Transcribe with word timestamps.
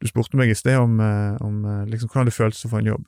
Du 0.00 0.08
spurte 0.08 0.38
meg 0.40 0.52
i 0.52 0.56
sted 0.56 0.78
om, 0.80 0.98
eh, 1.04 1.36
om 1.44 1.62
eh, 1.64 1.84
liksom, 1.92 2.10
hvordan 2.10 2.30
det 2.30 2.36
føltes 2.36 2.64
å 2.66 2.72
få 2.72 2.80
en 2.80 2.90
jobb. 2.92 3.06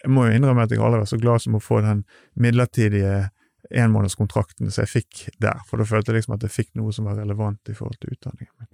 Jeg 0.00 0.14
må 0.14 0.26
jo 0.26 0.38
innrømme 0.38 0.64
at 0.64 0.72
jeg 0.72 0.80
aldri 0.80 1.02
var 1.02 1.10
så 1.10 1.20
glad 1.20 1.44
som 1.44 1.58
å 1.58 1.62
få 1.62 1.82
den 1.84 2.04
midlertidige 2.40 3.30
enmånedskontrakten 3.70 4.70
som 4.70 4.86
jeg 4.86 4.92
fikk 4.94 5.24
der, 5.42 5.60
for 5.68 5.78
da 5.78 5.86
følte 5.86 6.10
jeg 6.10 6.20
liksom 6.20 6.38
at 6.38 6.46
jeg 6.46 6.54
fikk 6.54 6.70
noe 6.80 6.94
som 6.96 7.06
var 7.10 7.18
relevant 7.20 7.70
i 7.70 7.76
forhold 7.76 8.00
til 8.00 8.14
utdanningen 8.16 8.54
min. 8.56 8.70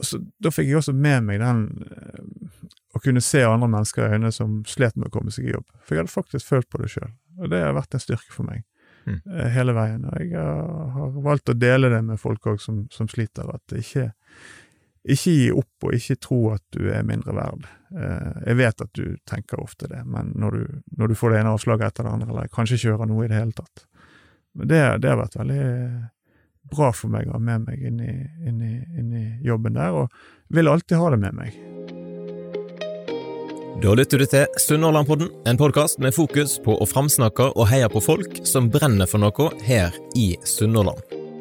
Så, 0.00 0.18
da 0.40 0.50
fikk 0.52 0.70
jeg 0.70 0.80
også 0.80 0.94
med 0.96 1.26
meg 1.28 1.42
den 1.42 1.62
å 2.96 3.00
kunne 3.04 3.22
se 3.24 3.42
andre 3.44 3.68
mennesker 3.68 4.02
i 4.02 4.16
øynene 4.16 4.32
som 4.34 4.60
slet 4.68 4.96
med 4.96 5.10
å 5.10 5.14
komme 5.14 5.32
seg 5.32 5.46
i 5.46 5.54
jobb. 5.54 5.68
For 5.84 5.94
jeg 5.94 6.02
hadde 6.02 6.14
faktisk 6.14 6.48
følt 6.48 6.68
på 6.72 6.80
det 6.80 6.90
sjøl, 6.94 7.12
og 7.38 7.52
det 7.52 7.60
har 7.62 7.76
vært 7.76 7.94
en 7.94 8.02
styrke 8.02 8.34
for 8.34 8.48
meg 8.48 8.64
mm. 9.06 9.20
hele 9.54 9.74
veien. 9.76 10.06
Og 10.08 10.24
jeg 10.24 10.46
har 10.96 11.20
valgt 11.24 11.52
å 11.52 11.56
dele 11.56 11.92
det 11.92 12.00
med 12.06 12.20
folk 12.20 12.48
òg 12.50 12.60
som, 12.62 12.82
som, 12.94 13.08
sliter, 13.10 13.48
at 13.54 13.62
det 13.72 13.84
ikke, 13.84 14.10
ikke 15.08 15.32
gi 15.32 15.50
opp 15.56 15.86
og 15.86 15.96
ikke 15.96 16.18
tro 16.20 16.40
at 16.54 16.64
du 16.76 16.90
er 16.92 17.06
mindre 17.06 17.34
verd. 17.36 17.66
Eh, 17.96 18.40
jeg 18.50 18.58
vet 18.60 18.84
at 18.84 18.92
du 18.96 19.16
tenker 19.28 19.62
ofte 19.62 19.88
det, 19.90 20.02
men 20.04 20.32
når 20.36 20.56
du, 20.56 20.80
når 20.98 21.10
du 21.12 21.18
får 21.18 21.32
det 21.32 21.40
ene 21.40 21.54
avslaget 21.56 21.86
etter 21.88 22.06
det 22.06 22.12
andre, 22.12 22.30
eller 22.30 22.52
kanskje 22.52 22.76
ikke 22.76 22.94
hører 22.94 23.10
noe 23.10 23.24
i 23.24 23.30
det 23.30 23.40
hele 23.40 23.56
tatt 23.56 23.86
Men 24.52 24.68
det, 24.70 24.80
det 25.02 25.10
har 25.10 25.20
vært 25.20 25.38
veldig 25.38 25.64
bra 26.70 26.90
for 26.94 27.10
meg 27.10 27.28
å 27.28 27.36
ha 27.38 27.42
med 27.42 27.66
meg 27.66 27.82
inn 27.86 28.00
i, 28.04 28.14
inn, 28.46 28.62
i, 28.62 28.76
inn 28.98 29.12
i, 29.16 29.26
jobben 29.46 29.78
der, 29.78 29.94
og 29.94 30.54
vil 30.54 30.70
alltid 30.70 30.98
ha 31.00 31.10
det 31.14 31.20
med 31.22 31.38
meg. 31.38 31.60
Da 33.80 33.94
lytter 33.96 34.20
du 34.20 34.26
til 34.28 34.60
Sunnhordlandpodden, 34.60 35.30
en 35.48 35.58
podkast 35.58 36.02
med 36.04 36.12
fokus 36.14 36.58
på 36.60 36.76
å 36.76 36.90
framsnakke 36.90 37.48
og 37.54 37.70
heie 37.70 37.88
på 37.88 38.02
folk 38.04 38.42
som 38.44 38.68
brenner 38.70 39.08
for 39.08 39.22
noe 39.22 39.48
her 39.64 39.96
i 40.18 40.34
Sunnhordland. 40.44 41.19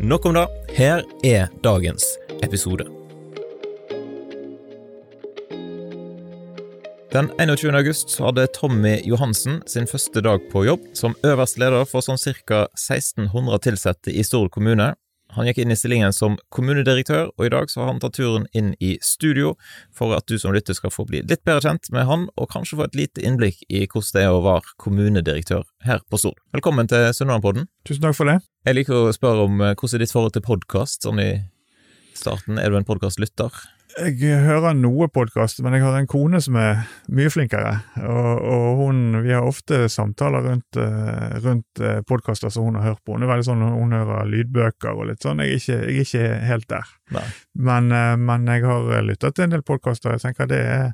Nok 0.00 0.26
om 0.26 0.34
det. 0.34 0.46
Her 0.74 1.02
er 1.24 1.48
dagens 1.62 2.04
episode. 2.42 2.84
Den 7.12 7.30
21. 7.38 7.70
august 7.78 8.18
hadde 8.18 8.46
Tommy 8.56 8.96
Johansen 9.06 9.60
sin 9.70 9.86
første 9.86 10.18
dag 10.20 10.42
på 10.50 10.64
jobb 10.66 10.88
som 10.98 11.14
øverste 11.22 11.62
leder 11.62 11.86
for 11.86 12.02
sånn 12.02 12.18
ca. 12.18 12.64
1600 12.74 13.70
ansatte 13.70 14.10
i 14.10 14.24
Stord 14.26 14.50
kommune, 14.50 14.96
han 15.34 15.48
gikk 15.48 15.60
inn 15.62 15.74
i 15.74 15.78
stillingen 15.78 16.14
som 16.14 16.36
kommunedirektør, 16.54 17.30
og 17.34 17.46
i 17.46 17.52
dag 17.52 17.70
så 17.70 17.82
har 17.82 17.92
han 17.92 18.00
tatt 18.02 18.16
turen 18.18 18.46
inn 18.56 18.72
i 18.78 18.94
studio 19.02 19.54
for 19.94 20.14
at 20.16 20.28
du 20.30 20.36
som 20.40 20.54
lytter 20.54 20.76
skal 20.78 20.92
få 20.94 21.06
bli 21.08 21.24
litt 21.26 21.44
bedre 21.46 21.66
kjent 21.66 21.90
med 21.94 22.06
han, 22.08 22.28
og 22.38 22.50
kanskje 22.54 22.78
få 22.78 22.88
et 22.88 22.98
lite 22.98 23.24
innblikk 23.24 23.62
i 23.68 23.84
hvordan 23.84 24.14
det 24.14 24.24
er 24.24 24.34
å 24.34 24.42
være 24.44 24.76
kommunedirektør 24.84 25.66
her 25.88 26.04
på 26.10 26.20
Stord. 26.22 26.38
Velkommen 26.54 26.90
til 26.90 27.08
Sunnmørpodden. 27.16 27.68
Tusen 27.88 28.06
takk 28.06 28.18
for 28.18 28.30
det. 28.30 28.40
Jeg 28.64 28.78
liker 28.78 29.08
å 29.08 29.14
spørre 29.14 29.48
om 29.48 29.60
eh, 29.60 29.74
hvordan 29.74 29.98
er 29.98 30.06
ditt 30.06 30.14
forhold 30.14 30.36
til 30.36 30.46
podkast, 30.46 31.02
sånn 31.04 31.22
i 31.22 31.30
starten. 32.14 32.60
Er 32.62 32.70
du 32.70 32.78
en 32.78 32.86
podkastlytter? 32.88 33.73
Jeg 33.94 34.40
hører 34.42 34.74
noe 34.74 35.06
podkast, 35.12 35.60
men 35.62 35.76
jeg 35.76 35.84
har 35.84 35.94
en 35.94 36.08
kone 36.10 36.40
som 36.42 36.56
er 36.58 36.80
mye 37.14 37.30
flinkere. 37.30 37.76
Og, 38.02 38.30
og 38.42 38.80
hun, 38.80 39.02
vi 39.22 39.30
har 39.30 39.46
ofte 39.46 39.84
samtaler 39.92 40.42
rundt, 40.48 40.78
uh, 40.80 41.36
rundt 41.44 41.82
uh, 41.82 42.00
podkaster 42.08 42.50
som 42.50 42.66
hun 42.66 42.80
har 42.80 42.88
hørt 42.88 43.04
på. 43.06 43.14
Hun 43.14 43.22
er 43.22 43.30
veldig 43.30 43.46
sånn, 43.46 43.62
hun 43.62 43.94
hører 43.94 44.26
lydbøker 44.32 44.98
og 44.98 45.12
litt 45.12 45.22
sånn. 45.22 45.44
Jeg 45.44 45.54
er 45.54 45.62
ikke, 45.62 45.78
jeg 45.78 45.94
er 45.94 46.08
ikke 46.08 46.42
helt 46.50 46.68
der. 46.74 46.92
Men, 47.54 47.94
uh, 47.94 48.16
men, 48.18 48.50
jeg 48.50 48.66
har 48.66 49.06
lytta 49.06 49.30
til 49.30 49.46
en 49.46 49.54
del 49.54 49.66
podkaster. 49.66 50.16
Jeg 50.16 50.26
tenker 50.26 50.50
det 50.50 50.60
er 50.74 50.92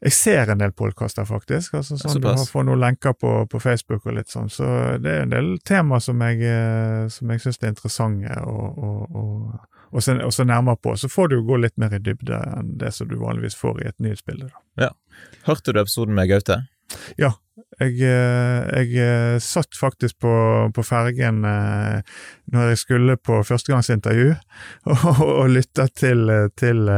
jeg 0.00 0.14
ser 0.16 0.48
en 0.48 0.62
del 0.62 0.72
podkaster, 0.72 1.26
faktisk. 1.28 1.74
altså 1.76 1.98
sånn 2.00 2.22
Du 2.24 2.30
har 2.30 2.38
fått 2.48 2.64
noen 2.64 2.80
lenker 2.80 3.12
på, 3.12 3.34
på, 3.52 3.58
Facebook 3.60 4.06
og 4.08 4.16
litt 4.16 4.32
sånn. 4.32 4.48
Så 4.48 4.64
det 4.96 5.12
er 5.12 5.26
en 5.26 5.34
del 5.34 5.50
temaer 5.60 6.00
som 6.00 6.22
jeg, 6.24 6.54
som 7.12 7.30
jeg 7.30 7.42
syns 7.44 7.60
er 7.60 7.74
interessante. 7.74 8.38
og, 8.48 8.80
og, 8.80 9.18
og 9.20 9.79
og 9.90 10.04
så, 10.04 10.16
og 10.22 10.32
så 10.34 10.46
nærmere 10.46 10.78
på, 10.82 10.94
så 10.96 11.10
får 11.10 11.32
du 11.32 11.40
gå 11.46 11.60
litt 11.60 11.76
mer 11.80 11.94
i 11.96 12.02
dybde 12.02 12.38
enn 12.56 12.74
det 12.80 12.92
som 12.96 13.08
du 13.10 13.18
vanligvis 13.20 13.58
får 13.58 13.82
i 13.82 13.88
et 13.90 13.98
nyhetsbilde. 14.02 14.50
Ja. 14.80 14.92
Hørte 15.48 15.74
du 15.74 15.80
episoden 15.82 16.14
med 16.16 16.30
Gaute? 16.30 16.62
Ja, 17.20 17.34
jeg, 17.80 17.96
eh, 18.02 18.60
jeg 18.82 18.94
eh, 19.00 19.36
satt 19.42 19.76
faktisk 19.78 20.18
på, 20.24 20.32
på 20.74 20.84
fergen 20.84 21.44
eh, 21.46 22.00
når 22.52 22.72
jeg 22.72 22.80
skulle 22.82 23.16
på 23.16 23.40
førstegangsintervju, 23.46 24.34
og, 24.94 25.22
og 25.26 25.52
lytta 25.54 25.86
til, 25.94 26.26
til, 26.60 26.90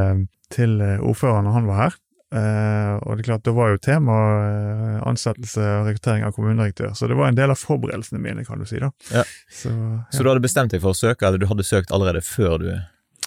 til 0.52 0.80
ordføreren 0.82 1.48
når 1.48 1.58
han 1.58 1.68
var 1.70 1.82
her. 1.84 1.98
Uh, 2.32 2.96
og 3.04 3.18
det 3.18 3.26
er 3.26 3.26
klart, 3.26 3.44
det 3.44 3.52
var 3.52 3.74
jo 3.74 3.80
tema 3.84 4.14
uh, 4.16 5.00
ansettelse 5.10 5.60
og 5.60 5.90
rekruttering 5.90 6.22
av 6.24 6.32
kommunedirektør, 6.32 6.94
så 6.96 7.10
det 7.10 7.18
var 7.18 7.28
en 7.28 7.36
del 7.36 7.52
av 7.52 7.60
forberedelsene 7.60 8.22
mine, 8.22 8.44
kan 8.46 8.62
du 8.62 8.64
si. 8.68 8.80
da. 8.80 8.88
Ja. 9.12 9.24
Så, 9.52 9.68
ja. 9.68 9.98
så, 10.08 10.22
du 10.22 10.30
hadde 10.30 10.44
bestemt 10.44 10.72
deg 10.72 10.80
for 10.80 10.96
å 10.96 10.98
søke, 10.98 11.28
eller 11.28 11.42
du 11.42 11.44
hadde 11.50 11.66
søkt 11.68 11.92
allerede 11.92 12.24
før 12.24 12.56
du 12.62 12.70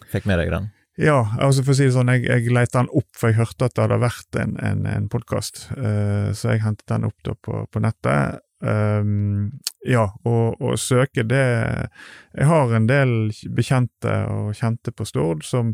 fikk 0.10 0.26
med 0.26 0.42
deg 0.42 0.50
den? 0.56 0.72
Ja, 0.98 1.20
altså 1.44 1.62
for 1.66 1.76
å 1.76 1.78
si 1.78 1.90
det 1.90 1.94
sånn, 1.94 2.10
jeg, 2.16 2.24
jeg 2.26 2.56
lette 2.56 2.80
den 2.80 2.90
opp, 2.96 3.10
for 3.14 3.30
jeg 3.30 3.42
hørte 3.42 3.68
at 3.68 3.76
det 3.76 3.84
hadde 3.84 4.02
vært 4.02 4.40
en, 4.40 4.56
en, 4.64 4.86
en 4.90 5.08
podkast, 5.12 5.68
uh, 5.76 5.86
eh, 5.92 6.30
så 6.34 6.56
jeg 6.56 6.64
hentet 6.64 6.88
den 6.90 7.06
opp 7.10 7.18
da 7.28 7.36
på, 7.46 7.62
på 7.70 7.84
nettet. 7.84 8.42
Um, 8.66 9.52
ja, 9.86 10.08
og, 10.26 10.62
søke 10.80 11.26
det 11.28 11.44
Jeg 11.44 12.46
har 12.48 12.72
en 12.74 12.88
del 12.88 13.12
bekjente 13.54 14.14
og 14.32 14.56
kjente 14.56 14.94
på 14.96 15.06
Stord 15.06 15.44
som 15.46 15.74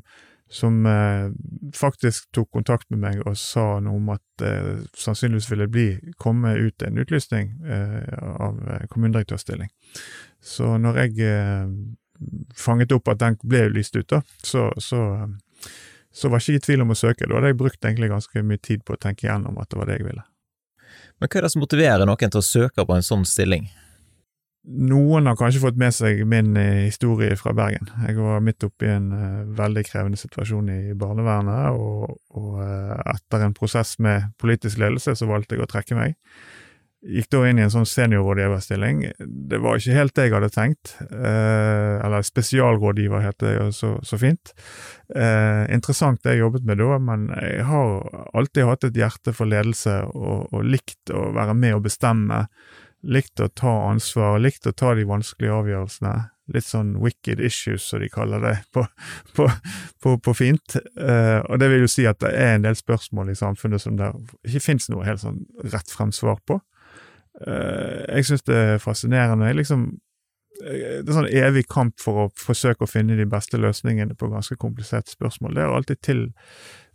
som 0.51 0.85
eh, 0.85 1.31
faktisk 1.75 2.31
tok 2.35 2.49
kontakt 2.51 2.89
med 2.91 2.99
meg 2.99 3.21
og 3.23 3.37
sa 3.39 3.79
noe 3.79 3.95
om 3.95 4.09
at 4.11 4.43
eh, 4.43 4.81
sannsynligvis 4.99 5.47
ville 5.53 5.67
bli, 5.71 5.85
komme 6.19 6.51
ut 6.59 6.83
en 6.83 6.99
utlysning 6.99 7.53
eh, 7.63 8.17
av 8.19 8.59
eh, 8.67 8.83
kommunedirektørstilling. 8.91 9.71
Så 10.43 10.73
når 10.83 10.99
jeg 11.05 11.29
eh, 11.29 11.71
fanget 12.57 12.91
opp 12.91 13.13
at 13.13 13.21
den 13.23 13.39
ble 13.43 13.69
lyst 13.71 13.95
ut, 13.95 14.09
da, 14.11 14.19
så, 14.43 14.67
så, 14.75 15.05
så 16.11 16.31
var 16.33 16.43
jeg 16.43 16.59
ikke 16.59 16.63
i 16.63 16.67
tvil 16.67 16.83
om 16.83 16.91
å 16.91 16.99
søke. 16.99 17.29
Da 17.29 17.39
hadde 17.39 17.53
jeg 17.53 17.61
brukt 17.63 17.79
egentlig 17.87 18.11
ganske 18.11 18.43
mye 18.43 18.59
tid 18.59 18.83
på 18.83 18.97
å 18.97 19.01
tenke 19.07 19.29
igjennom 19.29 19.55
at 19.61 19.71
det 19.71 19.79
var 19.79 19.87
det 19.87 20.01
jeg 20.01 20.09
ville. 20.09 20.27
Men 21.21 21.31
hva 21.31 21.39
er 21.39 21.47
det 21.47 21.53
som 21.53 21.63
motiverer 21.63 22.03
noen 22.09 22.33
til 22.33 22.41
å 22.41 22.43
søke 22.43 22.83
på 22.83 22.97
en 22.97 23.07
sånn 23.07 23.23
stilling? 23.29 23.71
Noen 24.61 25.25
har 25.25 25.37
kanskje 25.39 25.63
fått 25.63 25.77
med 25.81 25.93
seg 25.95 26.19
min 26.29 26.53
eh, 26.59 26.85
historie 26.85 27.33
fra 27.39 27.53
Bergen. 27.57 27.89
Jeg 28.05 28.19
var 28.21 28.43
midt 28.45 28.61
oppe 28.67 28.85
i 28.85 28.91
en 28.93 29.07
uh, 29.09 29.53
veldig 29.57 29.83
krevende 29.87 30.19
situasjon 30.21 30.69
i 30.69 30.93
barnevernet, 30.93 31.73
og, 31.73 32.19
og 32.37 32.59
uh, 32.61 32.93
etter 33.09 33.41
en 33.41 33.55
prosess 33.57 33.95
med 33.97 34.29
politisk 34.41 34.77
ledelse 34.83 35.15
så 35.17 35.29
valgte 35.29 35.57
jeg 35.57 35.65
å 35.65 35.69
trekke 35.71 35.97
meg. 35.97 36.13
Gikk 37.01 37.31
da 37.33 37.41
inn 37.49 37.57
i 37.57 37.63
en 37.65 37.73
sånn 37.73 37.89
seniorrådgiverstilling. 37.89 38.99
Det 39.49 39.57
var 39.63 39.81
ikke 39.81 39.95
helt 39.97 40.13
det 40.13 40.27
jeg 40.27 40.35
hadde 40.35 40.49
tenkt. 40.53 40.91
Eller 41.09 42.21
spesialrådgiver, 42.21 43.23
heter 43.25 43.47
det 43.47 43.53
jo 43.55 43.63
så, 43.73 43.89
så, 44.05 44.19
fint. 44.21 44.51
interessant 45.73 46.21
det 46.21 46.35
jeg 46.35 46.43
jobbet 46.43 46.67
med 46.69 46.77
da, 46.77 46.99
men 47.01 47.23
jeg 47.33 47.65
har 47.71 48.05
alltid 48.37 48.69
hatt 48.69 48.85
et 48.85 49.01
hjerte 49.01 49.33
for 49.33 49.49
ledelse 49.49 49.97
og, 50.11 50.53
og 50.53 50.61
likt 50.61 51.09
å 51.09 51.31
være 51.33 51.57
med 51.57 51.79
og 51.79 51.87
bestemme 51.89 52.43
likt 53.03 53.39
å 53.39 53.47
ta 53.47 53.71
ansvar, 53.89 54.39
likt 54.39 54.67
å 54.67 54.73
ta 54.75 54.93
de 54.97 55.05
vanskelige 55.09 55.57
avgjørelsene. 55.61 56.13
Litt 56.51 56.67
sånn 56.67 56.97
wicked 56.99 57.39
issues, 57.39 57.85
som 57.87 58.01
de 58.01 58.09
kaller 58.11 58.41
det 58.43 58.55
på, 58.75 58.83
på, 59.37 59.45
på, 60.03 60.15
på 60.19 60.33
fint. 60.35 60.75
Uh, 60.99 61.39
og 61.47 61.61
det 61.61 61.69
vil 61.71 61.85
jo 61.85 61.91
si 61.91 62.03
at 62.09 62.19
det 62.23 62.33
er 62.35 62.57
en 62.57 62.65
del 62.65 62.75
spørsmål 62.75 63.31
i 63.31 63.37
samfunnet 63.39 63.83
som 63.83 63.95
det 63.99 64.09
ikke 64.49 64.63
fins 64.65 64.89
noe 64.91 65.05
helt 65.07 65.23
sånn 65.23 65.39
rett 65.71 65.93
frem 65.93 66.11
svar 66.15 66.41
på. 66.47 66.59
Uh, 67.39 68.03
jeg 68.17 68.27
syns 68.27 68.45
det 68.49 68.59
er 68.73 68.83
fascinerende. 68.83 69.47
Jeg 69.47 69.61
liksom, 69.61 69.87
eh, 70.59 70.99
det 70.99 71.07
er 71.07 71.19
sånn 71.21 71.31
evig 71.31 71.65
kamp 71.71 71.95
for 72.03 72.25
å 72.25 72.29
forsøke 72.35 72.83
å 72.83 72.91
finne 72.91 73.15
de 73.15 73.29
beste 73.31 73.61
løsningene 73.61 74.17
på 74.19 74.33
ganske 74.33 74.59
kompliserte 74.59 75.13
spørsmål. 75.13 75.55
Det 75.55 75.65
har 75.65 75.77
alltid, 75.77 76.03
til, 76.03 76.25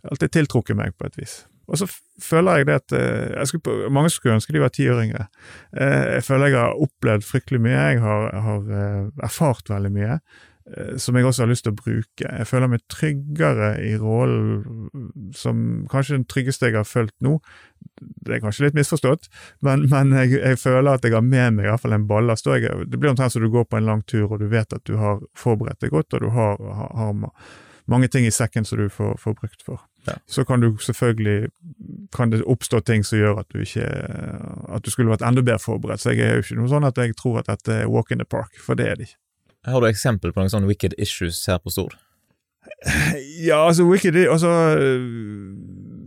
alltid 0.05 0.37
tiltrukket 0.37 0.77
meg 0.77 0.93
på 0.99 1.09
et 1.09 1.17
vis. 1.17 1.39
Og 1.67 1.79
så 1.81 1.87
føler 2.23 2.61
jeg 2.61 2.67
det 2.69 2.75
at 2.79 2.97
eh, 2.97 3.31
jeg 3.35 3.51
skulle, 3.51 3.87
Mange 3.93 4.11
skulle 4.13 4.37
ønske 4.39 4.55
de 4.55 4.63
var 4.63 4.73
ti 4.73 4.87
år 4.89 5.03
yngre. 5.03 5.27
Eh, 5.75 6.17
jeg 6.17 6.27
føler 6.27 6.53
jeg 6.53 6.61
har 6.61 6.83
opplevd 6.87 7.25
fryktelig 7.27 7.63
mye. 7.63 7.79
Jeg 7.91 8.03
har, 8.03 8.29
har 8.45 8.69
eh, 8.81 9.09
erfart 9.27 9.73
veldig 9.73 9.95
mye 9.95 10.21
som 10.99 11.15
jeg 11.15 11.23
også 11.23 11.45
har 11.45 11.47
lyst 11.47 11.63
til 11.63 11.71
å 11.71 11.77
bruke. 11.79 12.27
Jeg 12.27 12.47
føler 12.49 12.67
meg 12.67 12.81
tryggere 12.91 13.69
i 13.87 13.93
rollen 13.95 14.89
som 15.31 15.61
kanskje 15.87 16.17
den 16.17 16.25
tryggeste 16.27 16.67
jeg 16.67 16.75
har 16.75 16.83
følt 16.83 17.13
nå. 17.23 17.37
Det 17.95 18.35
er 18.35 18.41
kanskje 18.43 18.65
litt 18.65 18.75
misforstått, 18.75 19.29
men, 19.63 19.85
men 19.87 20.11
jeg, 20.17 20.33
jeg, 20.41 20.59
føler 20.59 20.99
at 20.99 21.07
jeg 21.07 21.15
har 21.15 21.23
med 21.23 21.55
meg 21.55 21.69
i 21.69 21.71
hvert 21.71 21.85
fall 21.85 21.95
en 21.95 22.09
ballast. 22.09 22.51
Det 22.51 22.99
blir 22.99 23.13
omtrent 23.13 23.31
som 23.31 23.45
du 23.45 23.47
går 23.53 23.63
på 23.71 23.79
en 23.79 23.87
lang 23.87 24.03
tur 24.11 24.25
og 24.27 24.41
du 24.43 24.49
vet 24.51 24.75
at 24.75 24.83
du 24.83 24.97
har 24.99 25.23
forberedt 25.39 25.85
deg 25.85 25.95
godt, 25.95 26.17
og 26.17 26.27
du 26.27 26.29
har, 26.35 26.59
har, 26.59 26.91
har 26.99 27.15
mange 27.87 28.11
ting 28.11 28.27
i 28.27 28.35
sekken 28.35 28.67
som 28.67 28.83
du 28.83 28.89
får, 28.91 29.15
får 29.23 29.39
brukt 29.39 29.63
for. 29.63 29.87
Ja. 30.07 30.15
Så 30.27 30.45
kan 30.47 30.63
du 30.63 30.69
selvfølgelig 30.81 31.51
kan 32.15 32.31
det 32.31 32.43
oppstå 32.47 32.79
ting 32.87 33.03
som 33.05 33.19
gjør 33.19 33.41
at 33.41 33.49
du 33.51 33.61
ikke 33.61 33.85
at 33.85 34.85
du 34.85 34.91
skulle 34.93 35.11
vært 35.11 35.25
enda 35.27 35.43
bedre 35.43 35.59
forberedt. 35.59 36.03
Så 36.03 36.15
jeg 36.15 36.25
er 36.25 36.37
jo 36.37 36.45
ikke 36.45 36.59
noe 36.61 36.71
sånn 36.71 36.87
at 36.87 36.99
jeg 37.01 37.15
tror 37.19 37.41
at 37.41 37.51
dette 37.51 37.83
er 37.83 37.91
walk 37.91 38.11
in 38.15 38.23
the 38.23 38.27
park, 38.27 38.55
for 38.63 38.79
det 38.79 38.87
er 38.87 38.99
det 38.99 39.09
ikke. 39.09 39.19
Har 39.67 39.83
du 39.83 39.89
eksempel 39.89 40.31
på 40.31 40.39
noen 40.39 40.53
sånne 40.53 40.69
wicked 40.69 40.95
issues 41.01 41.41
her 41.49 41.59
på 41.59 41.73
Stord? 41.73 41.97
Ja, 43.47 43.67
altså 43.67 43.85
Wicked 43.87 44.15
altså, 44.15 44.49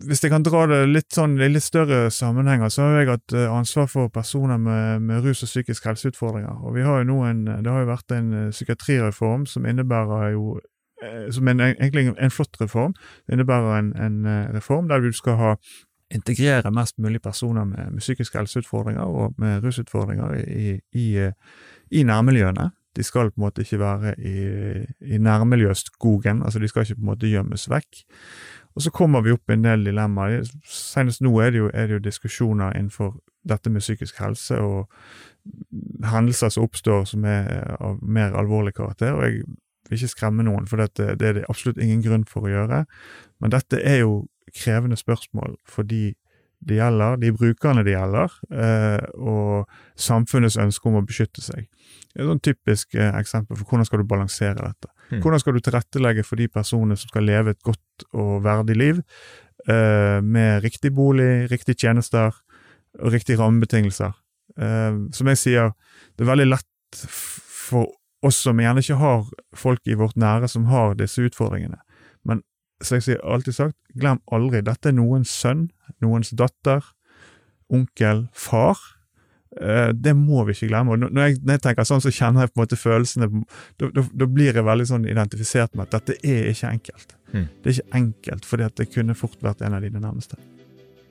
Hvis 0.06 0.22
jeg 0.22 0.30
kan 0.30 0.44
dra 0.44 0.66
det 0.70 0.80
litt 0.90 1.14
sånn 1.14 1.38
i 1.40 1.48
litt 1.50 1.64
større 1.64 2.10
sammenhenger, 2.14 2.70
så 2.72 2.84
har 2.84 2.98
jeg 2.98 3.10
hatt 3.10 3.34
eh, 3.36 3.52
ansvar 3.52 3.88
for 3.90 4.12
personer 4.12 4.60
med, 4.60 5.04
med 5.04 5.24
rus 5.24 5.42
og 5.44 5.50
psykisk 5.50 5.86
helseutfordringer. 5.88 6.62
Og 6.64 6.76
vi 6.76 6.84
har 6.86 7.02
jo 7.02 7.08
nå 7.10 7.18
en, 7.28 7.42
Det 7.50 7.70
har 7.70 7.84
jo 7.84 7.90
vært 7.90 8.14
en 8.16 8.30
eh, 8.36 8.52
psykiatrireform 8.54 9.46
som 9.50 9.68
innebærer 9.68 10.32
jo 10.36 10.58
som 11.32 11.48
en, 11.48 11.60
egentlig 11.60 12.10
en 12.12 12.30
flott 12.30 12.60
reform. 12.60 12.94
Det 13.26 13.36
innebærer 13.36 13.78
en, 13.78 13.92
en 13.96 14.26
reform 14.54 14.88
der 14.88 15.00
du 15.00 15.12
skal 15.16 15.38
ha 15.40 15.54
integrere 16.10 16.70
mest 16.70 16.98
mulig 16.98 17.22
personer 17.22 17.64
med, 17.64 17.90
med 17.90 17.98
psykiske 17.98 18.38
helseutfordringer 18.38 19.02
og 19.02 19.34
med 19.38 19.64
rusutfordringer 19.64 20.34
i, 20.34 20.80
i, 20.92 21.30
i 21.90 22.02
nærmiljøene. 22.02 22.70
De 22.96 23.02
skal 23.02 23.30
på 23.30 23.38
en 23.38 23.44
måte 23.44 23.62
ikke 23.62 23.78
være 23.78 24.14
i, 24.18 24.34
i 25.14 25.18
nærmiljøskogen, 25.18 26.42
altså 26.42 26.58
de 26.58 26.68
skal 26.68 26.82
ikke 26.82 26.94
på 26.94 27.00
en 27.00 27.12
måte 27.12 27.30
gjemmes 27.30 27.70
vekk. 27.70 28.02
Og 28.74 28.82
så 28.82 28.90
kommer 28.90 29.22
vi 29.22 29.32
opp 29.34 29.50
i 29.50 29.54
en 29.54 29.64
del 29.64 29.84
dilemmaer. 29.86 30.46
Senest 30.66 31.22
nå 31.22 31.32
er 31.40 31.50
det, 31.50 31.58
jo, 31.58 31.70
er 31.74 31.86
det 31.86 31.98
jo 31.98 32.04
diskusjoner 32.04 32.74
innenfor 32.74 33.16
dette 33.48 33.70
med 33.70 33.80
psykisk 33.80 34.18
helse 34.20 34.58
og 34.58 34.90
hendelser 36.04 36.50
som 36.52 36.66
oppstår 36.66 37.06
som 37.08 37.24
er 37.24 37.76
av 37.80 38.02
mer 38.02 38.34
alvorlig 38.36 38.74
karakter. 38.74 39.14
og 39.14 39.24
jeg 39.24 39.44
vil 39.90 39.98
ikke 39.98 40.14
skremme 40.14 40.46
noen, 40.46 40.68
for 40.70 40.82
dette, 40.82 41.16
det 41.18 41.28
er 41.28 41.38
det 41.40 41.48
absolutt 41.50 41.80
ingen 41.82 42.02
grunn 42.04 42.26
for 42.28 42.46
å 42.46 42.52
gjøre. 42.52 42.84
Men 43.42 43.52
dette 43.54 43.80
er 43.82 44.04
jo 44.04 44.24
krevende 44.54 44.98
spørsmål 44.98 45.56
fordi 45.68 46.12
det 46.60 46.76
gjelder, 46.76 47.16
de 47.16 47.30
brukerne 47.32 47.84
det 47.86 47.94
gjelder, 47.94 48.32
eh, 48.52 49.04
og 49.16 49.68
samfunnets 49.96 50.58
ønske 50.60 50.90
om 50.90 50.98
å 50.98 51.04
beskytte 51.08 51.40
seg. 51.40 51.68
Det 52.12 52.18
er 52.20 52.26
et 52.26 52.28
sånn 52.28 52.42
typisk 52.44 52.96
eh, 52.98 53.14
eksempel 53.16 53.56
for 53.56 53.64
hvordan 53.64 53.88
skal 53.88 54.02
du 54.02 54.08
balansere 54.10 54.58
dette. 54.58 54.90
Mm. 55.08 55.22
Hvordan 55.24 55.40
skal 55.40 55.56
du 55.56 55.62
tilrettelegge 55.64 56.24
for 56.26 56.40
de 56.40 56.50
personene 56.52 56.98
som 57.00 57.12
skal 57.12 57.24
leve 57.24 57.54
et 57.54 57.62
godt 57.64 58.04
og 58.12 58.42
verdig 58.44 58.76
liv, 58.76 59.00
eh, 59.66 60.20
med 60.20 60.60
riktig 60.66 60.92
bolig, 60.96 61.48
riktige 61.52 61.80
tjenester 61.86 62.36
og 63.00 63.14
riktige 63.14 63.38
rammebetingelser. 63.40 64.16
Som 65.14 65.28
jeg 65.30 65.38
sier, 65.38 65.68
det 66.18 66.24
er 66.24 66.28
veldig 66.32 66.46
lett 66.50 66.98
for 66.98 67.86
oss 68.26 68.42
som 68.44 68.60
gjerne 68.60 68.82
ikke 68.84 69.00
har 69.00 69.26
folk 69.56 69.88
i 69.88 69.96
vårt 69.98 70.18
nære 70.20 70.48
som 70.50 70.68
har 70.70 70.96
disse 70.98 71.22
utfordringene. 71.24 71.80
Men 72.28 72.42
som 72.84 72.98
jeg 72.98 73.06
sier 73.06 73.24
alltid 73.24 73.56
sagt, 73.56 73.76
glem 73.96 74.20
aldri, 74.32 74.62
dette 74.64 74.90
er 74.90 74.96
noens 74.96 75.32
sønn, 75.32 75.68
noens 76.04 76.32
datter, 76.36 76.84
onkel, 77.70 78.26
far. 78.32 78.78
Eh, 79.60 79.90
det 79.94 80.14
må 80.16 80.44
vi 80.46 80.54
ikke 80.56 80.70
glemme. 80.70 80.94
og 80.94 81.10
Når 81.10 81.26
jeg, 81.26 81.40
når 81.42 81.58
jeg 81.58 81.64
tenker 81.66 81.88
sånn, 81.88 82.02
så 82.04 82.12
kjenner 82.14 82.46
jeg 82.46 82.52
på 82.52 82.60
en 82.60 82.62
måte 82.62 82.78
følelsene 82.78 83.28
Da 83.80 84.26
blir 84.26 84.54
jeg 84.54 84.66
veldig 84.66 84.86
sånn 84.86 85.08
identifisert 85.10 85.74
med 85.74 85.88
at 85.88 85.98
dette 85.98 86.18
er 86.22 86.50
ikke 86.52 86.70
enkelt. 86.70 87.16
Mm. 87.32 87.46
Det 87.62 87.70
er 87.70 87.76
ikke 87.76 88.00
enkelt, 88.00 88.48
fordi 88.48 88.66
at 88.66 88.76
det 88.80 88.90
kunne 88.94 89.18
fort 89.18 89.38
vært 89.44 89.62
en 89.66 89.76
av 89.76 89.84
dine 89.84 90.02
nærmeste. 90.02 90.38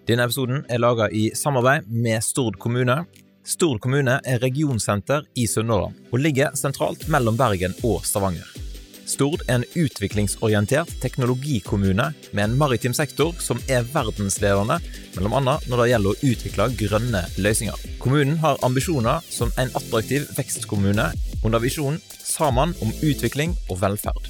Denne 0.09 0.25
episoden 0.25 0.63
er 0.71 0.81
laga 0.81 1.09
i 1.13 1.29
samarbeid 1.38 1.89
med 1.89 2.23
Stord 2.25 2.57
kommune. 2.59 3.03
Stord 3.50 3.80
kommune 3.81 4.19
er 4.30 4.42
regionsenter 4.44 5.24
i 5.34 5.48
Sunnhordland 5.50 5.98
og 6.13 6.22
ligger 6.22 6.54
sentralt 6.60 7.07
mellom 7.10 7.38
Bergen 7.40 7.74
og 7.88 8.04
Stavanger. 8.06 8.46
Stord 9.10 9.42
er 9.48 9.56
en 9.57 9.66
utviklingsorientert 9.74 10.92
teknologikommune 11.01 12.12
med 12.30 12.44
en 12.44 12.57
maritim 12.60 12.94
sektor 12.94 13.34
som 13.42 13.57
er 13.66 13.88
verdensledende, 13.90 14.78
bl.a. 15.16 15.40
når 15.42 15.81
det 15.81 15.88
gjelder 15.90 16.12
å 16.12 16.30
utvikle 16.30 16.68
grønne 16.78 17.24
løsninger. 17.42 17.88
Kommunen 18.04 18.38
har 18.44 18.62
ambisjoner 18.68 19.25
som 19.34 19.50
en 19.57 19.74
attraktiv 19.80 20.30
vekstkommune 20.38 21.10
under 21.42 21.63
visjonen 21.63 21.98
Sammen 22.30 22.75
om 22.86 22.92
utvikling 23.01 23.56
og 23.72 23.80
velferd, 23.81 24.28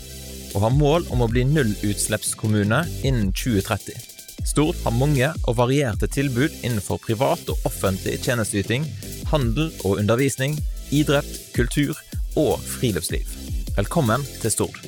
og 0.53 0.63
har 0.63 0.71
mål 0.71 1.09
om 1.11 1.25
å 1.25 1.27
bli 1.27 1.43
nullutslippskommune 1.49 2.79
innen 3.03 3.33
2030. 3.35 4.08
Stord 4.45 4.75
har 4.83 4.95
mange 4.95 5.27
og 5.47 5.57
varierte 5.59 6.07
tilbud 6.07 6.53
innenfor 6.63 6.99
privat 7.03 7.49
og 7.51 7.65
offentlig 7.67 8.17
tjenesteyting, 8.23 8.85
handel 9.31 9.67
og 9.83 9.99
undervisning, 9.99 10.55
idrett, 10.95 11.27
kultur 11.55 11.97
og 12.39 12.59
friluftsliv. 12.63 13.27
Velkommen 13.75 14.23
til 14.39 14.53
Stord. 14.53 14.79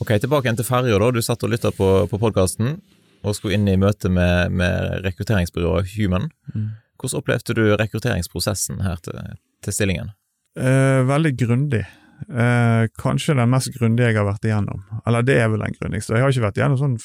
Ok, 0.00 0.14
Tilbake 0.20 0.48
igjen 0.48 0.58
til 0.58 0.66
ferja. 0.66 0.98
Du 1.12 1.20
satt 1.22 1.44
og 1.44 1.52
lytta 1.52 1.72
på, 1.76 1.88
på 2.10 2.20
podkasten 2.20 2.78
og 3.20 3.36
skulle 3.36 3.56
inn 3.56 3.68
i 3.68 3.76
møte 3.80 4.08
med, 4.08 4.52
med 4.52 5.04
rekrutteringsbyrået 5.04 5.92
Human. 5.96 6.30
Mm. 6.54 6.70
Hvordan 7.00 7.20
opplevde 7.20 7.56
du 7.56 7.62
rekrutteringsprosessen 7.80 8.80
her 8.84 9.00
til, 9.04 9.36
til 9.64 9.76
stillingen? 9.76 10.12
Eh, 10.58 11.00
veldig 11.08 11.36
grundig. 11.38 11.84
Eh, 12.28 12.88
kanskje 13.00 13.34
den 13.38 13.50
mest 13.50 13.72
grundige 13.76 14.10
jeg 14.10 14.18
har 14.20 14.28
vært 14.28 14.44
igjennom. 14.44 14.82
Eller 15.06 15.24
det 15.26 15.38
er 15.40 15.48
vel 15.52 15.64
den 15.64 15.76
grundigste. 15.78 16.16
Jeg 16.16 16.26
har 16.26 16.34
ikke 16.34 16.48
vært 16.48 16.60
igjennom 16.60 16.80
sånn 16.80 16.98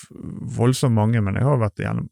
voldsomt 0.58 0.98
mange, 0.98 1.22
men 1.24 1.40
jeg 1.40 1.48
har 1.48 1.62
vært 1.62 1.80
igjennom 1.80 2.10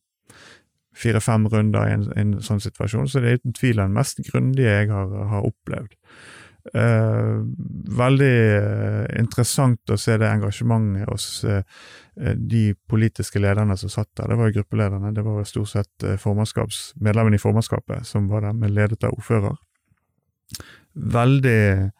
fire-fem 0.94 1.48
runder 1.50 1.90
i 1.90 1.98
en, 1.98 2.06
en, 2.20 2.38
sånn 2.46 2.62
situasjon, 2.62 3.10
så 3.10 3.22
det 3.22 3.30
er 3.32 3.42
uten 3.42 3.58
tvil 3.58 3.82
den 3.82 3.96
mest 3.96 4.22
grundige 4.28 4.76
jeg 4.78 4.92
har, 4.92 5.10
har 5.32 5.48
opplevd. 5.48 5.96
Eh, 6.64 7.40
veldig 8.00 8.36
eh, 8.56 9.08
interessant 9.20 9.92
å 9.92 9.98
se 10.00 10.16
det 10.22 10.30
engasjementet 10.30 11.10
hos 11.10 11.26
eh, 11.44 11.66
de 12.38 12.64
politiske 12.88 13.42
lederne 13.42 13.76
som 13.80 13.92
satt 13.92 14.14
der. 14.16 14.32
Det 14.32 14.38
var 14.40 14.48
jo 14.48 14.60
gruppelederne, 14.62 15.12
det 15.18 15.26
var 15.26 15.42
jo 15.42 15.50
stort 15.50 15.74
sett 15.74 16.06
eh, 16.08 16.30
medlemmene 17.04 17.36
i 17.36 17.44
formannskapet 17.44 18.08
som 18.08 18.30
var 18.32 18.48
der, 18.48 18.56
med 18.56 18.72
ledet 18.78 19.04
av 19.04 19.18
ordfører. 19.18 19.60
Veldig 20.94 21.92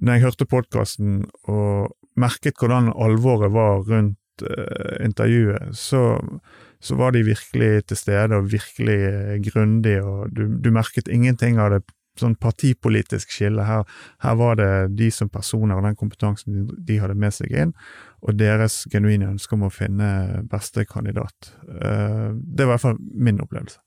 Når 0.00 0.12
jeg 0.12 0.24
hørte 0.26 0.48
podkasten 0.50 1.24
og 1.48 1.92
merket 2.16 2.58
hvordan 2.60 2.92
alvoret 2.92 3.52
var 3.52 3.82
rundt 3.88 4.44
eh, 4.44 5.04
intervjuet, 5.04 5.74
så 5.76 6.16
så 6.80 6.94
var 6.94 7.12
de 7.12 7.24
virkelig 7.24 7.86
til 7.88 7.96
stede 7.96 8.36
og 8.36 8.50
virkelig 8.52 8.98
eh, 9.08 9.36
grundige, 9.52 10.02
og 10.04 10.32
du, 10.36 10.46
du, 10.62 10.70
merket 10.70 11.08
ingenting 11.08 11.58
av 11.58 11.72
det 11.72 11.82
sånn 12.16 12.36
partipolitisk 12.40 13.32
skille. 13.32 13.64
Her, 13.66 13.82
her, 14.24 14.36
var 14.40 14.56
det 14.60 14.70
de 14.96 15.10
som 15.12 15.28
personer 15.32 15.76
og 15.76 15.84
den 15.84 15.98
kompetansen 15.98 16.64
de 16.86 17.00
hadde 17.00 17.16
med 17.18 17.34
seg 17.36 17.52
inn, 17.52 17.74
og 18.24 18.38
deres 18.40 18.84
genuine 18.92 19.28
ønske 19.34 19.56
om 19.56 19.66
å 19.66 19.72
finne 19.72 20.44
beste 20.50 20.86
kandidat. 20.88 21.52
Eh, 21.66 22.30
det 22.36 22.64
var 22.64 22.70
i 22.70 22.72
hvert 22.74 22.86
fall 22.86 23.02
min 23.12 23.42
opplevelse. 23.44 23.82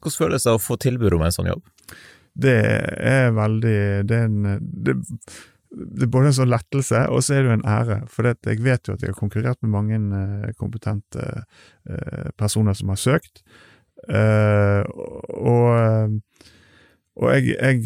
Hvordan 0.00 0.18
føles 0.18 0.46
det 0.46 0.52
å 0.56 0.62
få 0.62 0.76
tilbud 0.80 1.16
om 1.16 1.24
en 1.26 1.34
sånn 1.34 1.50
jobb? 1.50 1.64
Det 2.36 2.56
er 3.00 3.30
veldig 3.36 3.78
det 4.08 4.16
er 4.16 4.26
en, 4.28 4.56
det, 4.60 4.96
det 5.76 6.06
er 6.06 6.12
både 6.12 6.30
en 6.30 6.36
sånn 6.38 6.52
lettelse, 6.52 7.06
og 7.12 7.24
så 7.24 7.36
er 7.36 7.42
det 7.42 7.50
jo 7.50 7.56
en 7.58 7.68
ære. 7.68 7.98
For 8.12 8.28
jeg 8.30 8.62
vet 8.64 8.88
jo 8.88 8.96
at 8.96 9.02
jeg 9.04 9.12
har 9.12 9.18
konkurrert 9.18 9.60
med 9.64 9.74
mange 9.74 9.98
uh, 10.12 10.52
kompetente 10.60 11.24
uh, 11.42 12.28
personer 12.38 12.76
som 12.76 12.92
har 12.92 13.00
søkt. 13.00 13.42
Uh, 14.06 14.84
og, 15.34 16.16
og 17.16 17.30
jeg, 17.32 17.56
jeg 17.56 17.80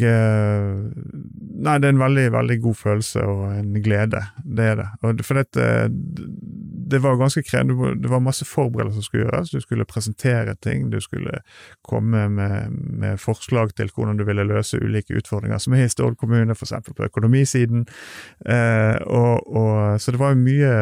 Nei, 1.61 1.75
det 1.77 1.87
er 1.87 1.93
en 1.93 2.01
veldig, 2.01 2.27
veldig 2.33 2.57
god 2.63 2.77
følelse 2.79 3.25
og 3.27 3.43
en 3.53 3.75
glede. 3.83 4.21
Det 4.43 4.69
er 4.71 4.79
det. 4.79 4.87
Og 5.05 5.25
for 5.27 5.41
dette 5.41 5.65
det 6.91 6.99
var 6.99 7.15
ganske 7.19 7.43
krevende. 7.43 7.95
Det 8.01 8.09
var 8.11 8.19
masse 8.19 8.45
forberedelser 8.45 8.99
som 8.99 9.05
skulle 9.05 9.23
gjøres. 9.25 9.51
Du 9.51 9.61
skulle 9.63 9.87
presentere 9.87 10.55
ting, 10.55 10.89
du 10.91 10.99
skulle 11.01 11.39
komme 11.87 12.27
med, 12.29 12.71
med 12.71 13.19
forslag 13.19 13.73
til 13.75 13.91
hvordan 13.95 14.19
du 14.19 14.25
ville 14.27 14.43
løse 14.47 14.79
ulike 14.81 15.15
utfordringer 15.21 15.61
som 15.61 15.75
er 15.75 15.85
i 15.85 15.91
Stord 15.91 16.17
kommune, 16.19 16.55
f.eks. 16.55 16.73
på 16.87 17.07
økonomisiden. 17.07 17.85
Eh, 18.45 18.97
og, 19.07 19.47
og, 19.47 20.01
så 20.01 20.11
det 20.11 20.21
var 20.21 20.37
mye, 20.39 20.73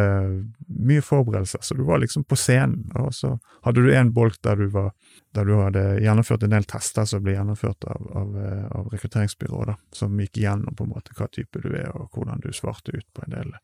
mye 0.67 1.05
forberedelser. 1.05 1.61
Så 1.61 1.77
du 1.77 1.85
var 1.87 2.01
liksom 2.01 2.25
på 2.25 2.37
scenen. 2.39 2.89
Og 2.99 3.13
så 3.15 3.35
hadde 3.67 3.85
du 3.85 3.93
en 3.93 4.13
bolk 4.13 4.41
der 4.45 4.59
du, 4.59 4.67
var, 4.73 4.91
der 5.37 5.45
du 5.45 5.55
hadde 5.61 5.85
gjennomført 6.03 6.43
en 6.43 6.57
del 6.57 6.67
tester 6.69 7.05
som 7.09 7.23
ble 7.23 7.37
gjennomført 7.37 7.85
av, 7.85 8.11
av, 8.17 8.35
av 8.81 8.91
rekrutteringsbyrået, 8.95 9.77
som 9.93 10.17
gikk 10.19 10.41
igjennom 10.41 10.75
på 10.75 10.87
en 10.87 10.93
måte 10.97 11.15
hva 11.17 11.29
type 11.29 11.61
du 11.61 11.69
er, 11.75 11.91
og 11.93 12.09
hvordan 12.15 12.41
du 12.43 12.51
svarte 12.55 12.97
ut 12.97 13.07
på 13.13 13.27
en 13.27 13.37
del 13.37 13.57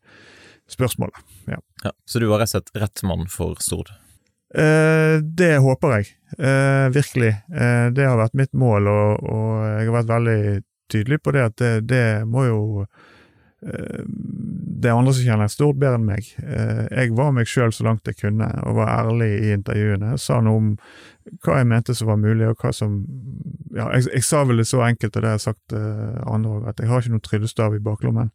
spørsmålet. 0.70 1.18
Ja. 1.46 1.60
ja. 1.84 1.92
Så 2.04 2.18
du 2.22 2.26
var 2.30 2.42
rett 2.42 2.50
og 2.50 2.56
slett 2.58 2.82
rett 2.82 3.02
mann 3.06 3.26
for 3.30 3.58
Stord? 3.62 3.92
Eh, 4.54 5.18
det 5.22 5.56
håper 5.62 5.98
jeg. 5.98 6.14
Eh, 6.38 6.88
virkelig. 6.94 7.32
Eh, 7.52 7.88
det 7.94 8.06
har 8.06 8.18
vært 8.20 8.38
mitt 8.38 8.52
mål, 8.56 8.88
og, 8.90 9.26
og, 9.26 9.50
jeg 9.66 9.88
har 9.88 9.96
vært 9.98 10.12
veldig 10.14 10.40
tydelig 10.92 11.20
på 11.22 11.34
det 11.34 11.44
at 11.48 11.56
det, 11.58 11.72
det 11.90 12.06
må 12.30 12.46
jo 12.46 12.60
det 13.62 14.90
er 14.90 14.96
andre 14.96 15.12
som 15.16 15.24
kjenner 15.24 15.50
stort 15.50 15.78
bedre 15.80 15.98
enn 15.98 16.06
meg. 16.06 16.28
Eh, 16.42 16.82
jeg 16.90 17.14
var 17.16 17.32
meg 17.34 17.48
sjøl 17.48 17.72
så 17.72 17.86
langt 17.86 18.08
jeg 18.08 18.18
kunne, 18.20 18.48
og 18.68 18.76
var 18.78 18.92
ærlig 18.92 19.30
i 19.38 19.52
intervjuene. 19.54 20.16
Sa 20.20 20.42
noe 20.44 20.60
om 20.60 20.72
hva 21.42 21.56
jeg 21.58 21.68
mente 21.70 21.94
som 21.96 22.10
var 22.10 22.20
mulig, 22.22 22.46
og 22.46 22.60
hva 22.62 22.72
som 22.76 23.00
Ja, 23.76 23.90
jeg, 23.92 24.06
jeg 24.14 24.24
sa 24.24 24.40
vel 24.46 24.62
det 24.62 24.68
så 24.70 24.78
enkelt, 24.86 25.16
og 25.16 25.22
det 25.22 25.28
har 25.28 25.34
jeg 25.36 25.42
sagt 25.42 25.74
uh, 25.76 26.20
andre 26.32 26.52
òg, 26.54 26.68
at 26.70 26.78
jeg 26.80 26.88
har 26.88 27.02
ikke 27.02 27.12
noen 27.12 27.24
tryllestav 27.26 27.74
i 27.76 27.80
baklommen. 27.84 28.30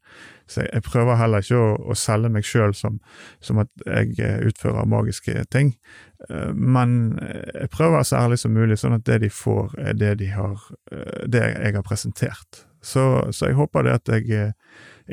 Så 0.46 0.62
jeg, 0.62 0.70
jeg 0.76 0.86
prøver 0.86 1.18
heller 1.18 1.46
ikke 1.46 1.62
å, 1.62 1.70
å 1.90 1.98
selge 1.98 2.30
meg 2.34 2.46
sjøl 2.46 2.76
som, 2.78 3.00
som, 3.42 3.62
at 3.64 3.86
jeg 3.88 4.20
eh, 4.22 4.44
utfører 4.50 4.90
magiske 4.90 5.46
ting. 5.54 5.74
Men 6.54 7.16
jeg 7.18 7.72
prøver 7.74 7.96
å 7.96 7.96
være 7.96 8.10
så 8.12 8.20
ærlig 8.20 8.38
som 8.38 8.54
mulig, 8.54 8.78
sånn 8.78 8.94
at 8.94 9.08
det 9.08 9.24
de 9.24 9.32
får, 9.34 9.72
er 9.82 9.96
det 9.98 10.12
de 10.20 10.28
har 10.30 10.68
Det 11.26 11.42
jeg 11.42 11.74
har 11.74 11.88
presentert. 11.88 12.62
Så, 12.86 13.32
så 13.34 13.50
jeg 13.50 13.58
håper 13.58 13.88
det 13.88 13.96
at 13.98 14.12
jeg 14.14 14.52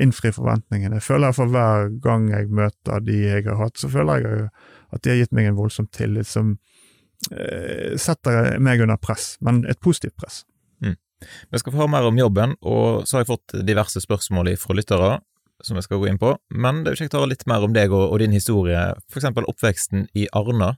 innfri 0.00 0.32
forventningene. 0.34 0.98
Jeg 0.98 1.06
føler 1.06 1.34
for 1.36 1.50
hver 1.52 1.88
gang 2.04 2.28
jeg 2.32 2.50
møter 2.54 3.04
de 3.04 3.16
jeg 3.22 3.46
har 3.48 3.58
hatt, 3.60 3.78
så 3.80 3.90
føler 3.92 4.24
jeg 4.24 4.48
at 4.94 5.04
de 5.04 5.12
har 5.12 5.20
gitt 5.22 5.34
meg 5.36 5.48
en 5.48 5.58
voldsom 5.58 5.88
tillit 5.94 6.28
som 6.28 6.54
eh, 7.32 7.96
setter 8.00 8.56
meg 8.62 8.84
under 8.84 9.00
press, 9.00 9.36
men 9.44 9.64
et 9.68 9.80
positivt 9.84 10.16
press. 10.20 10.42
Mm. 10.84 10.96
Vi 11.52 11.60
skal 11.60 11.74
få 11.74 11.82
høre 11.82 11.94
mer 11.96 12.08
om 12.08 12.20
jobben, 12.20 12.54
og 12.62 13.04
så 13.06 13.18
har 13.18 13.26
jeg 13.26 13.32
fått 13.34 13.58
diverse 13.68 14.02
spørsmål 14.04 14.54
fra 14.60 14.78
lyttere 14.78 15.16
som 15.64 15.78
jeg 15.78 15.88
skal 15.88 15.98
gå 15.98 16.06
inn 16.10 16.20
på, 16.20 16.36
men 16.54 16.84
det 16.84 16.92
er 16.92 17.00
kjekt 17.02 17.16
å 17.18 17.24
høre 17.24 17.32
litt 17.32 17.48
mer 17.50 17.64
om 17.66 17.74
deg 17.74 17.90
og, 17.90 18.12
og 18.12 18.20
din 18.22 18.36
historie, 18.36 18.78
eksempel 19.10 19.46
oppveksten 19.50 20.06
i 20.14 20.28
Arna. 20.38 20.76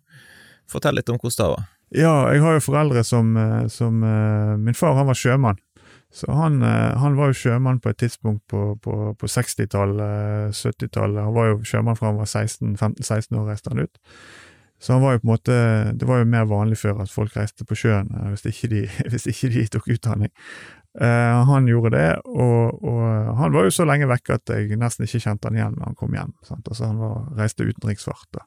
Fortell 0.71 0.97
litt 0.97 1.11
om 1.13 1.19
hvordan 1.21 1.37
det 1.37 1.51
var. 1.53 1.69
Ja, 1.91 2.15
jeg 2.31 2.43
har 2.45 2.55
jo 2.55 2.63
foreldre 2.63 3.03
som, 3.05 3.33
eh, 3.37 3.67
som 3.67 4.05
eh, 4.07 4.55
Min 4.63 4.79
far 4.79 4.95
han 4.95 5.09
var 5.11 5.19
sjømann. 5.19 5.59
Så 6.13 6.33
han, 6.33 6.63
eh, 6.63 6.99
han, 6.99 7.17
var 7.17 7.31
jo 7.31 7.39
sjømann 7.39 7.81
på 7.81 7.93
et 7.93 8.01
tidspunkt 8.03 8.43
på, 8.51 8.75
på, 8.83 9.15
på 9.15 9.31
60-tallet, 9.31 10.57
70-tallet. 10.57 11.23
Han 11.23 11.37
var 11.37 11.53
jo 11.53 11.61
sjømann 11.63 11.99
fra 11.99 12.11
han 12.11 12.19
var 12.19 12.31
15-16 12.31 13.39
år, 13.39 13.47
reiste 13.47 13.71
han 13.71 13.85
ut. 13.85 14.01
Så 14.81 14.97
han 14.97 15.03
var 15.05 15.13
jo 15.13 15.21
på 15.21 15.27
en 15.27 15.33
måte 15.35 15.55
Det 15.93 16.07
var 16.09 16.23
jo 16.23 16.29
mer 16.33 16.47
vanlig 16.49 16.79
før 16.81 17.03
at 17.03 17.13
folk 17.13 17.35
reiste 17.37 17.67
på 17.69 17.77
sjøen 17.77 18.09
eh, 18.17 18.29
hvis 18.33 18.47
ikke 18.49 18.71
de, 18.73 18.85
hvis 19.13 19.29
ikke 19.31 19.53
de 19.55 19.65
tok 19.71 19.91
utdanning. 19.97 20.35
Uh, 20.91 21.47
han 21.47 21.69
gjorde 21.71 21.93
det, 21.95 22.09
og, 22.27 22.81
og, 22.83 23.03
han 23.39 23.53
var 23.55 23.69
jo 23.69 23.71
så 23.71 23.85
lenge 23.87 24.09
vekke 24.11 24.41
at 24.41 24.51
jeg 24.51 24.75
nesten 24.75 25.07
ikke 25.07 25.21
kjente 25.23 25.47
han 25.47 25.59
igjen 25.61 25.77
når 25.77 25.85
han 25.87 25.99
kom 26.01 26.17
hjem. 26.19 26.33
Sant? 26.43 26.67
Altså 26.67 26.89
Han 26.89 26.99
var, 26.99 27.29
reiste 27.39 27.63
utenriksfart. 27.63 28.27
da. 28.35 28.43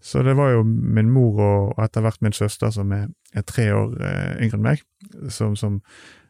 Så 0.00 0.22
det 0.24 0.38
var 0.38 0.54
jo 0.54 0.62
min 0.64 1.10
mor 1.12 1.42
og, 1.44 1.74
etter 1.84 2.06
hvert 2.06 2.22
min 2.24 2.32
søster, 2.32 2.72
som 2.72 2.94
er, 2.96 3.10
er 3.36 3.44
tre 3.44 3.68
år 3.76 3.92
uh, 3.92 4.32
yngre 4.40 4.56
enn 4.56 4.64
meg, 4.64 4.86
som, 5.28 5.52
som 5.52 5.82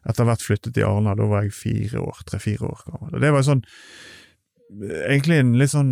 etter 0.06 0.28
hvert 0.28 0.44
flyttet 0.44 0.76
til 0.76 0.86
Arna. 0.88 1.16
Da 1.18 1.26
var 1.28 1.46
jeg 1.46 1.56
fire 1.56 2.02
år, 2.02 2.22
tre-fire 2.28 2.70
år 2.70 2.84
gammel. 2.86 3.16
Og 3.16 3.24
det 3.24 3.32
var 3.34 3.46
sånn 3.46 3.64
egentlig 4.66 5.36
en 5.38 5.52
litt 5.60 5.70
sånn 5.70 5.90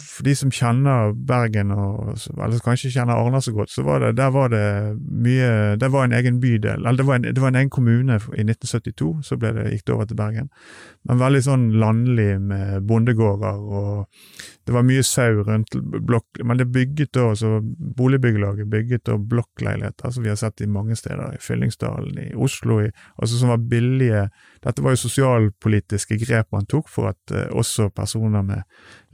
For 0.00 0.26
de 0.26 0.34
som 0.36 0.50
kjenner 0.52 1.14
Bergen, 1.14 1.72
og, 1.72 2.12
eller 2.36 2.60
kanskje 2.64 2.92
kjenner 2.92 3.16
Arna 3.16 3.40
så 3.40 3.54
godt, 3.56 3.72
så 3.72 3.84
var 3.86 4.02
det 4.04 4.12
der 4.18 4.32
var 4.34 4.50
det 4.52 4.64
mye 5.00 5.78
Det 5.80 5.88
var 5.92 6.06
en 6.06 6.16
egen 6.16 6.40
bydel, 6.42 6.84
eller 6.84 7.00
det 7.00 7.06
var 7.08 7.20
en, 7.20 7.28
det 7.28 7.40
var 7.40 7.52
en 7.52 7.60
egen 7.62 7.72
kommune 7.72 8.18
i 8.20 8.44
1972, 8.44 9.10
så 9.24 9.38
det, 9.40 9.54
gikk 9.72 9.86
det 9.86 9.94
over 9.94 10.10
til 10.10 10.20
Bergen. 10.20 10.50
Men 11.08 11.22
veldig 11.22 11.42
sånn 11.46 11.66
landlig 11.80 12.30
med 12.44 12.86
bondegårder, 12.88 13.64
og 13.80 14.44
det 14.68 14.76
var 14.76 14.86
mye 14.86 15.04
sau 15.06 15.40
rundt 15.46 15.76
blokk... 16.06 16.42
Men 16.44 16.60
det 16.60 16.68
bygget 16.74 17.14
da, 17.16 17.30
så 17.34 17.58
boligbyggelaget 17.98 18.68
bygget 18.70 19.06
da 19.08 19.16
blokkleiligheter, 19.16 20.12
som 20.12 20.26
vi 20.26 20.32
har 20.32 20.38
sett 20.40 20.60
i 20.60 20.68
mange 20.70 20.98
steder, 20.98 21.34
i 21.34 21.42
Fyllingsdalen, 21.42 22.20
i 22.20 22.28
Oslo, 22.36 22.82
i, 22.84 22.90
altså 23.16 23.40
som 23.40 23.54
var 23.54 23.64
billige 23.70 24.28
Dette 24.64 24.82
var 24.84 24.94
jo 24.94 25.00
sosialpolitiske 25.00 26.18
grep 26.20 26.50
man 26.52 26.66
tok 26.68 26.90
for 26.92 27.12
at 27.14 27.34
uh, 27.34 27.46
også 27.56 27.88
personer 27.96 28.44
med 28.44 28.66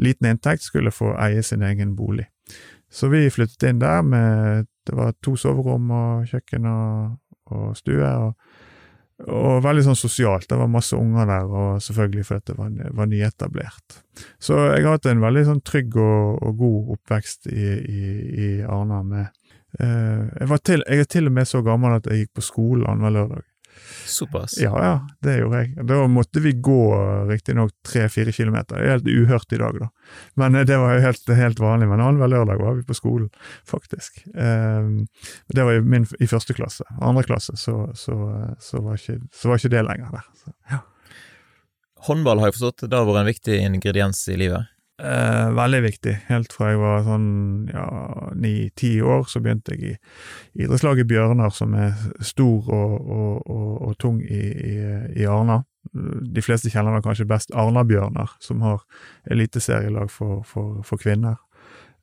liten 0.03 0.31
inntekt 0.31 0.67
skulle 0.67 0.95
få 0.95 1.13
eie 1.23 1.43
sin 1.47 1.63
egen 1.67 1.95
bolig. 1.99 2.27
Så 2.93 3.11
vi 3.11 3.27
flyttet 3.31 3.69
inn 3.69 3.83
der 3.83 4.03
med 4.03 4.67
Det 4.87 4.95
var 4.95 5.17
to 5.23 5.35
soverom 5.37 5.91
og 5.91 6.27
kjøkken 6.31 6.67
og, 6.71 7.17
og 7.51 7.73
stue, 7.75 8.07
og, 8.07 8.37
og, 9.27 9.57
veldig 9.65 9.83
sånn 9.89 9.99
sosialt. 9.99 10.47
Det 10.47 10.59
var 10.61 10.71
masse 10.71 10.95
unger 10.95 11.27
der, 11.27 11.49
og 11.51 11.81
selvfølgelig 11.83 12.27
fordi 12.29 12.53
det 12.53 12.55
var, 12.61 12.77
var 13.01 13.09
nyetablert. 13.11 13.97
Så 14.39 14.61
jeg 14.69 14.85
har 14.85 14.95
hatt 14.95 15.09
en 15.11 15.25
veldig 15.25 15.43
sånn 15.49 15.65
trygg 15.67 15.99
og, 15.99 16.39
og 16.39 16.63
god 16.63 16.95
oppvekst 16.95 17.51
i, 17.51 17.67
i, 17.83 18.13
i 18.47 18.53
Arna 18.63 19.03
med 19.03 19.25
eh, 19.81 20.23
jeg, 20.39 20.63
til, 20.71 20.87
jeg 20.87 21.03
er 21.03 21.11
til 21.17 21.33
og 21.33 21.37
med 21.41 21.51
så 21.51 21.65
gammel 21.67 21.99
at 21.99 22.07
jeg 22.07 22.23
gikk 22.23 22.39
på 22.39 22.47
skolen 22.47 22.87
annenhver 22.87 23.17
lørdag. 23.19 23.45
Såpass? 24.07 24.57
Ja, 24.61 24.73
ja, 24.83 24.95
det 25.23 25.37
gjorde 25.39 25.63
jeg. 25.63 25.87
Da 25.87 25.99
måtte 26.11 26.41
vi 26.43 26.53
gå 26.53 26.81
riktignok 27.29 27.73
tre-fire 27.87 28.33
kilometer. 28.33 28.79
Det 28.79 28.87
er 28.87 28.95
helt 28.97 29.09
uhørt 29.11 29.53
i 29.53 29.61
dag, 29.61 29.79
da. 29.81 29.89
Men 30.41 30.59
eh, 30.59 30.67
det 30.69 30.79
var 30.83 30.97
jo 30.97 31.05
helt, 31.05 31.33
helt 31.41 31.63
vanlig. 31.63 31.89
Men 31.91 32.03
annenhver 32.03 32.33
lørdag 32.33 32.63
var 32.63 32.79
vi 32.79 32.85
på 32.87 32.97
skolen, 32.97 33.31
faktisk. 33.69 34.23
Um, 34.35 35.07
det 35.55 35.67
var 35.69 35.81
min, 35.87 36.07
i 36.21 36.31
første 36.31 36.57
klasse. 36.57 36.87
Andre 37.01 37.27
klasse 37.27 37.57
så, 37.61 37.79
så, 37.95 38.17
så, 38.61 38.83
var, 38.83 39.01
ikke, 39.01 39.21
så 39.35 39.51
var, 39.51 39.61
ikke, 39.61 39.75
det 39.77 39.85
lenger 39.89 40.15
der. 40.19 40.31
Så, 40.43 40.55
ja. 40.73 40.83
Håndball 42.07 42.43
har 42.43 42.51
jeg 42.51 42.59
forstått, 42.59 42.89
det 42.91 42.99
har 42.99 43.07
vært 43.09 43.25
en 43.25 43.31
viktig 43.33 43.61
ingrediens 43.67 44.27
i 44.31 44.39
livet? 44.39 44.73
Eh, 44.97 45.49
veldig 45.53 45.83
viktig. 45.85 46.13
Helt 46.31 46.55
fra 46.57 46.71
jeg 46.71 46.81
var 46.81 47.03
sånn 47.05 47.29
ja, 47.69 47.85
ni-ti 48.41 48.95
år, 49.05 49.27
så 49.29 49.43
begynte 49.45 49.75
jeg 49.77 49.91
i 49.91 50.63
idrettslaget 50.65 51.09
Bjørnar, 51.11 51.53
som 51.53 51.75
er 51.77 51.93
stor 52.25 52.71
og, 52.73 52.95
og, 53.05 53.43
og, 53.45 53.73
og 53.91 53.99
tung 54.01 54.23
i, 54.25 54.41
i, 54.41 54.77
i, 55.21 55.27
Arna. 55.29 55.61
De 55.93 56.45
fleste 56.45 56.73
kjenner 56.73 56.97
vel 56.97 57.05
kanskje 57.05 57.29
best 57.29 57.53
Arna-Bjørnar, 57.53 58.39
som 58.41 58.65
har 58.65 58.87
eliteserielag 59.29 60.09
for, 60.11 60.41
for, 60.49 60.81
for 60.87 61.03
kvinner. 61.03 61.37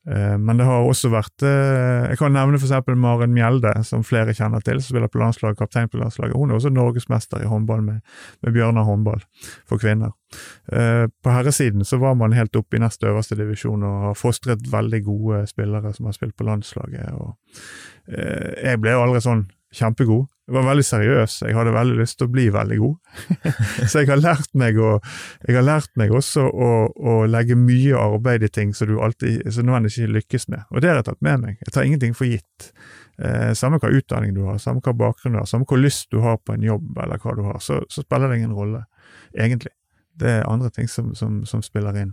Eh, 0.08 0.38
men 0.38 0.60
det 0.60 0.66
har 0.68 0.84
også 0.84 1.08
vært 1.14 1.46
eh, 1.48 2.10
Jeg 2.12 2.20
kan 2.20 2.34
nevne 2.36 2.60
eksempel 2.60 2.98
Maren 3.00 3.32
Mjelde, 3.32 3.72
som 3.88 4.04
flere 4.04 4.36
kjenner 4.36 4.64
til, 4.66 4.82
som 4.82 4.92
spiller 4.92 5.12
på 5.12 5.22
landslaget, 5.22 5.60
kaptein 5.62 5.88
på 5.92 6.02
landslaget. 6.02 6.36
Hun 6.36 6.52
er 6.52 6.60
også 6.60 6.74
norgesmester 6.74 7.44
i 7.44 7.48
håndball 7.48 7.86
med, 7.86 8.02
med 8.44 8.56
Bjørnar 8.56 8.88
håndball 8.88 9.24
for 9.70 9.80
kvinner. 9.80 10.12
Eh, 10.72 11.08
på 11.08 11.32
herresiden 11.32 11.88
så 11.88 12.02
var 12.04 12.18
man 12.20 12.36
helt 12.36 12.56
oppe 12.60 12.78
i 12.78 12.84
nest 12.84 13.04
øverste 13.04 13.40
divisjon 13.40 13.88
og 13.88 14.10
har 14.10 14.20
fostret 14.20 14.68
veldig 14.72 15.04
gode 15.08 15.46
spillere 15.48 15.94
som 15.96 16.12
har 16.12 16.18
spilt 16.18 16.36
på 16.36 16.48
landslaget. 16.48 17.14
og 17.14 17.38
Jeg 18.12 18.82
ble 18.84 18.98
jo 18.98 19.06
aldri 19.06 19.24
sånn 19.24 19.48
kjempegod. 19.74 20.28
Jeg 20.44 20.58
var 20.58 20.66
veldig 20.68 20.84
seriøs, 20.84 21.34
jeg 21.46 21.56
hadde 21.56 21.72
veldig 21.72 21.94
lyst 22.02 22.18
til 22.20 22.28
å 22.28 22.32
bli 22.34 22.50
veldig 22.52 22.78
god. 22.82 22.96
så 23.90 24.02
jeg 24.02 24.10
har 24.10 24.20
lært 24.20 24.50
meg, 24.60 24.76
å, 24.76 24.98
har 25.48 25.64
lært 25.64 25.94
meg 26.00 26.12
også 26.12 26.44
å, 26.44 26.72
å, 26.92 27.14
legge 27.32 27.56
mye 27.56 27.96
arbeid 27.96 28.44
i 28.44 28.50
ting 28.52 28.74
som 28.76 28.90
du 28.92 28.98
alltid, 29.00 29.46
som 29.56 29.70
noen 29.70 29.88
ikke 29.88 30.10
lykkes 30.18 30.50
med, 30.52 30.66
og 30.68 30.84
det 30.84 30.92
har 30.92 31.00
jeg 31.00 31.08
tatt 31.08 31.24
med 31.24 31.46
meg. 31.46 31.62
Jeg 31.64 31.76
tar 31.76 31.88
ingenting 31.88 32.18
for 32.18 32.28
gitt. 32.28 32.68
Eh, 33.24 33.54
samme 33.56 33.80
hva 33.80 33.94
utdanning 33.96 34.36
du 34.36 34.42
har, 34.50 34.60
samme 34.60 34.84
hva 34.84 34.92
bakgrunn 35.06 35.38
du 35.38 35.40
har, 35.40 35.48
samme 35.48 35.70
hvor 35.70 35.80
lyst 35.80 36.12
du 36.12 36.20
har 36.26 36.42
på 36.44 36.58
en 36.58 36.68
jobb, 36.68 36.92
eller 37.06 37.24
hva 37.24 37.38
du 37.40 37.46
har, 37.48 37.64
så, 37.64 37.80
så 37.88 38.04
spiller 38.04 38.34
det 38.34 38.42
ingen 38.42 38.58
rolle, 38.58 38.84
egentlig. 39.32 39.72
Det 40.20 40.30
er 40.30 40.50
andre 40.50 40.70
ting 40.76 40.92
som, 40.92 41.16
som, 41.16 41.40
som 41.48 41.64
spiller 41.66 41.96
inn. 42.04 42.12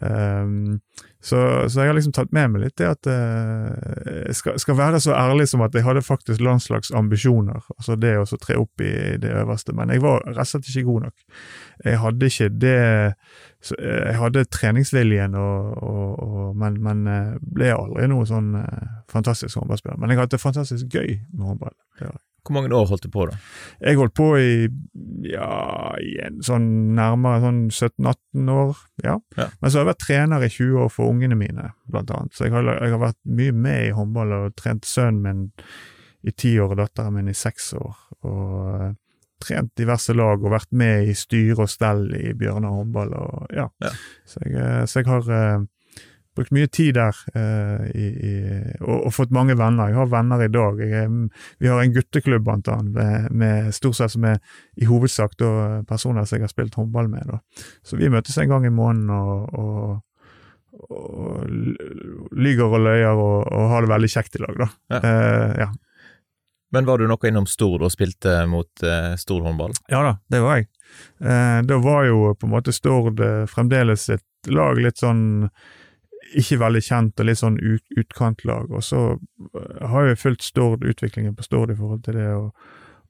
Um, 0.00 0.80
så, 1.22 1.68
så, 1.68 1.80
jeg 1.80 1.88
har 1.88 1.94
liksom 1.96 2.12
tatt 2.12 2.32
med 2.34 2.50
meg 2.50 2.64
litt 2.64 2.74
det 2.80 2.88
at 2.90 3.08
jeg 3.08 4.24
uh, 4.26 4.32
skal, 4.36 4.58
skal, 4.60 4.76
være 4.76 4.98
så 5.00 5.14
ærlig 5.16 5.46
som 5.48 5.62
at 5.64 5.74
jeg 5.76 5.86
hadde 5.86 6.02
faktisk 6.04 6.42
landslagsambisjoner. 6.44 7.62
Altså 7.78 7.96
det 7.96 8.16
å 8.18 8.26
tre 8.40 8.58
opp 8.60 8.84
i 8.84 8.92
det 9.22 9.30
øverste. 9.32 9.72
Men 9.76 9.94
jeg 9.94 10.02
var 10.04 10.24
rett 10.26 10.42
og 10.42 10.50
slett 10.50 10.68
ikke 10.72 10.86
god 10.90 11.06
nok. 11.06 11.40
Jeg 11.84 12.02
hadde 12.02 12.30
ikke 12.32 12.50
det 12.66 12.76
så, 13.64 13.78
uh, 13.78 14.02
Jeg 14.10 14.18
hadde 14.20 14.44
treningsviljen, 14.52 15.38
og, 15.40 15.72
og, 15.82 16.22
og, 16.26 16.44
men, 16.60 16.78
men 16.84 17.08
uh, 17.08 17.32
ble 17.40 17.72
aldri 17.76 18.10
noe 18.12 18.28
sånn 18.28 18.54
uh, 18.60 19.00
fantastisk 19.12 19.60
håndballspiller. 19.60 20.00
Men 20.00 20.12
jeg 20.12 20.22
hadde 20.22 20.36
det 20.36 20.44
fantastisk 20.44 20.92
gøy 20.92 21.20
med 21.32 21.50
håndball. 21.52 21.76
Det 21.98 22.08
var 22.08 22.16
jeg. 22.18 22.33
Hvor 22.44 22.56
mange 22.58 22.74
år 22.76 22.88
holdt 22.90 23.06
du 23.06 23.10
på 23.12 23.24
da? 23.30 23.38
Jeg 23.80 23.96
holdt 23.96 24.14
på 24.18 24.26
i 24.36 24.66
ja, 25.30 25.94
igjen, 26.02 26.42
sånn 26.44 26.66
nærmere 26.96 27.40
sånn 27.46 27.62
17-18 27.70 28.50
år, 28.52 28.82
ja. 29.04 29.16
ja. 29.38 29.48
Men 29.60 29.70
så 29.70 29.78
har 29.78 29.86
jeg 29.86 29.92
vært 29.94 30.04
trener 30.04 30.44
i 30.44 30.50
20 30.52 30.82
år 30.84 30.92
for 30.92 31.08
ungene 31.08 31.38
mine, 31.40 31.70
blant 31.88 32.12
annet. 32.12 32.36
Så 32.36 32.46
jeg 32.46 32.54
har, 32.54 32.68
jeg 32.76 32.92
har 32.92 33.02
vært 33.02 33.20
mye 33.40 33.54
med 33.66 33.88
i 33.88 33.94
håndball 33.96 34.36
og 34.36 34.56
trent 34.60 34.88
sønnen 34.88 35.24
min 35.24 35.46
i 36.24 36.32
ti 36.32 36.54
år 36.60 36.72
og 36.72 36.80
datteren 36.80 37.16
min 37.16 37.32
i 37.32 37.36
seks 37.36 37.72
år. 37.76 37.96
Og 38.24 38.52
uh, 38.80 38.92
trent 39.44 39.72
diverse 39.76 40.14
lag 40.16 40.40
og 40.40 40.54
vært 40.54 40.70
med 40.76 41.10
i 41.10 41.16
styre 41.16 41.66
og 41.66 41.72
stell 41.72 42.06
i 42.16 42.32
Bjørnar 42.38 42.78
håndball 42.78 43.12
og 43.18 43.54
ja. 43.54 43.68
ja. 43.84 43.92
Så, 44.28 44.40
jeg, 44.44 44.56
eh, 44.56 44.84
så 44.88 45.02
jeg 45.02 45.10
har 45.10 45.28
uh, 45.28 45.66
brukt 46.36 46.54
mye 46.54 46.68
tid 46.72 46.96
der 46.98 47.18
uh, 47.36 47.84
i, 47.90 48.06
i, 48.28 48.32
og, 48.80 49.06
og, 49.06 49.10
fått 49.14 49.34
mange 49.34 49.56
venner. 49.58 49.92
Jeg 49.92 50.00
har 50.00 50.10
venner 50.12 50.44
i 50.44 50.50
dag. 50.52 50.80
Jeg, 50.82 51.12
vi 51.62 51.70
har 51.70 51.82
en 51.82 51.94
gutteklubb 51.94 52.46
blant 52.46 52.70
annet, 52.72 52.94
med, 52.96 53.28
med 53.44 53.70
stort 53.76 53.98
sett 54.00 54.14
som 54.14 54.26
er 54.28 54.40
i 54.80 54.88
hovedsak 54.90 55.38
da, 55.40 55.52
personer 55.88 56.26
som 56.26 56.38
jeg 56.38 56.48
har 56.48 56.52
spilt 56.52 56.76
håndball 56.78 57.10
med. 57.12 57.30
Da. 57.30 57.64
Så 57.86 58.00
vi 58.00 58.10
møtes 58.12 58.38
en 58.38 58.50
gang 58.50 58.66
i 58.66 58.74
måneden 58.74 59.10
og, 59.14 59.54
og, 59.54 60.90
og 60.90 61.48
lyger 62.34 62.68
og 62.68 62.84
løyer 62.88 63.24
og, 63.24 63.64
har 63.72 63.84
det 63.84 63.94
veldig 63.94 64.12
kjekt 64.16 64.38
i 64.38 64.44
lag. 64.44 64.62
da. 64.66 64.70
Ja. 64.94 65.02
Uh, 65.04 65.58
ja. 65.64 65.72
Men 66.74 66.88
var 66.88 66.98
du 66.98 67.06
noe 67.06 67.28
innom 67.28 67.46
Stord 67.46 67.84
og 67.86 67.92
spilte 67.94 68.32
mot 68.50 68.82
eh, 68.82 69.12
Stord 69.20 69.44
håndball? 69.46 69.76
Ja 69.92 70.00
da, 70.02 70.16
det 70.32 70.40
var 70.42 70.58
jeg. 70.58 70.66
Eh, 71.22 71.58
da 71.68 71.78
var 71.78 72.08
jo 72.08 72.32
på 72.34 72.48
en 72.48 72.54
måte 72.56 72.74
Stord 72.74 73.22
eh, 73.22 73.44
fremdeles 73.46 74.08
et 74.10 74.50
lag 74.50 74.80
litt 74.82 74.98
sånn 74.98 75.22
ikke 76.40 76.60
veldig 76.62 76.82
kjent 76.84 77.20
og 77.20 77.28
litt 77.28 77.40
sånn 77.40 77.58
ut, 77.60 77.84
utkantlag. 77.98 78.72
Og 78.74 78.84
så 78.84 79.02
eh, 79.14 79.84
har 79.90 80.08
jeg 80.08 80.20
fulgt 80.22 80.46
Stord, 80.46 80.86
utviklingen 80.86 81.36
på 81.36 81.46
Stord 81.46 81.74
i 81.74 81.78
forhold 81.78 82.04
til 82.06 82.18
det 82.18 82.30
å, 82.36 82.48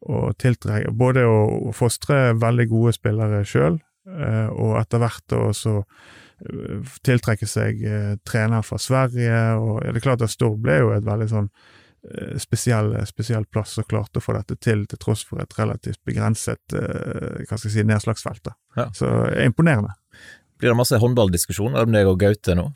å 0.05 0.27
tiltrekke 0.39 0.93
Både 0.95 1.25
å, 1.29 1.73
fostre 1.77 2.35
veldig 2.41 2.69
gode 2.73 2.95
spillere 2.97 3.45
sjøl, 3.49 3.79
eh, 4.11 4.51
og 4.51 4.77
etter 4.81 5.03
hvert 5.03 5.39
også 5.39 5.79
eh, 5.81 6.93
tiltrekke 7.07 7.49
seg 7.49 7.81
trener 8.27 8.67
fra 8.67 8.81
Sverige. 8.81 9.41
og 9.61 9.81
Det 9.87 9.97
er 9.97 10.07
klart 10.11 10.27
at 10.27 10.35
Stord 10.35 10.61
ble 10.65 10.83
jo 10.83 10.93
et 10.97 11.07
veldig 11.07 11.33
sånn 11.33 11.51
spesiell, 12.37 12.91
spesiell 13.09 13.47
plass 13.49 13.79
og 13.81 13.87
klarte 13.89 14.21
å 14.21 14.25
få 14.27 14.35
dette 14.37 14.59
til, 14.61 14.83
til 14.85 14.99
tross 15.01 15.23
for 15.25 15.41
et 15.41 15.55
relativt 15.57 16.03
begrenset 16.05 16.75
hva 16.75 17.57
skal 17.57 17.71
jeg 17.71 17.79
si, 17.79 17.85
nedslagsfelt. 17.89 18.51
Ja. 18.77 18.91
Så 18.93 19.09
imponerende. 19.41 19.95
Blir 20.65 20.73
det 20.73 20.81
masse 20.81 20.97
håndballdiskusjon 20.97 21.75
om 21.77 21.91
deg 21.93 22.09
og 22.09 22.23
Gaute 22.23 22.55
nå? 22.57 22.71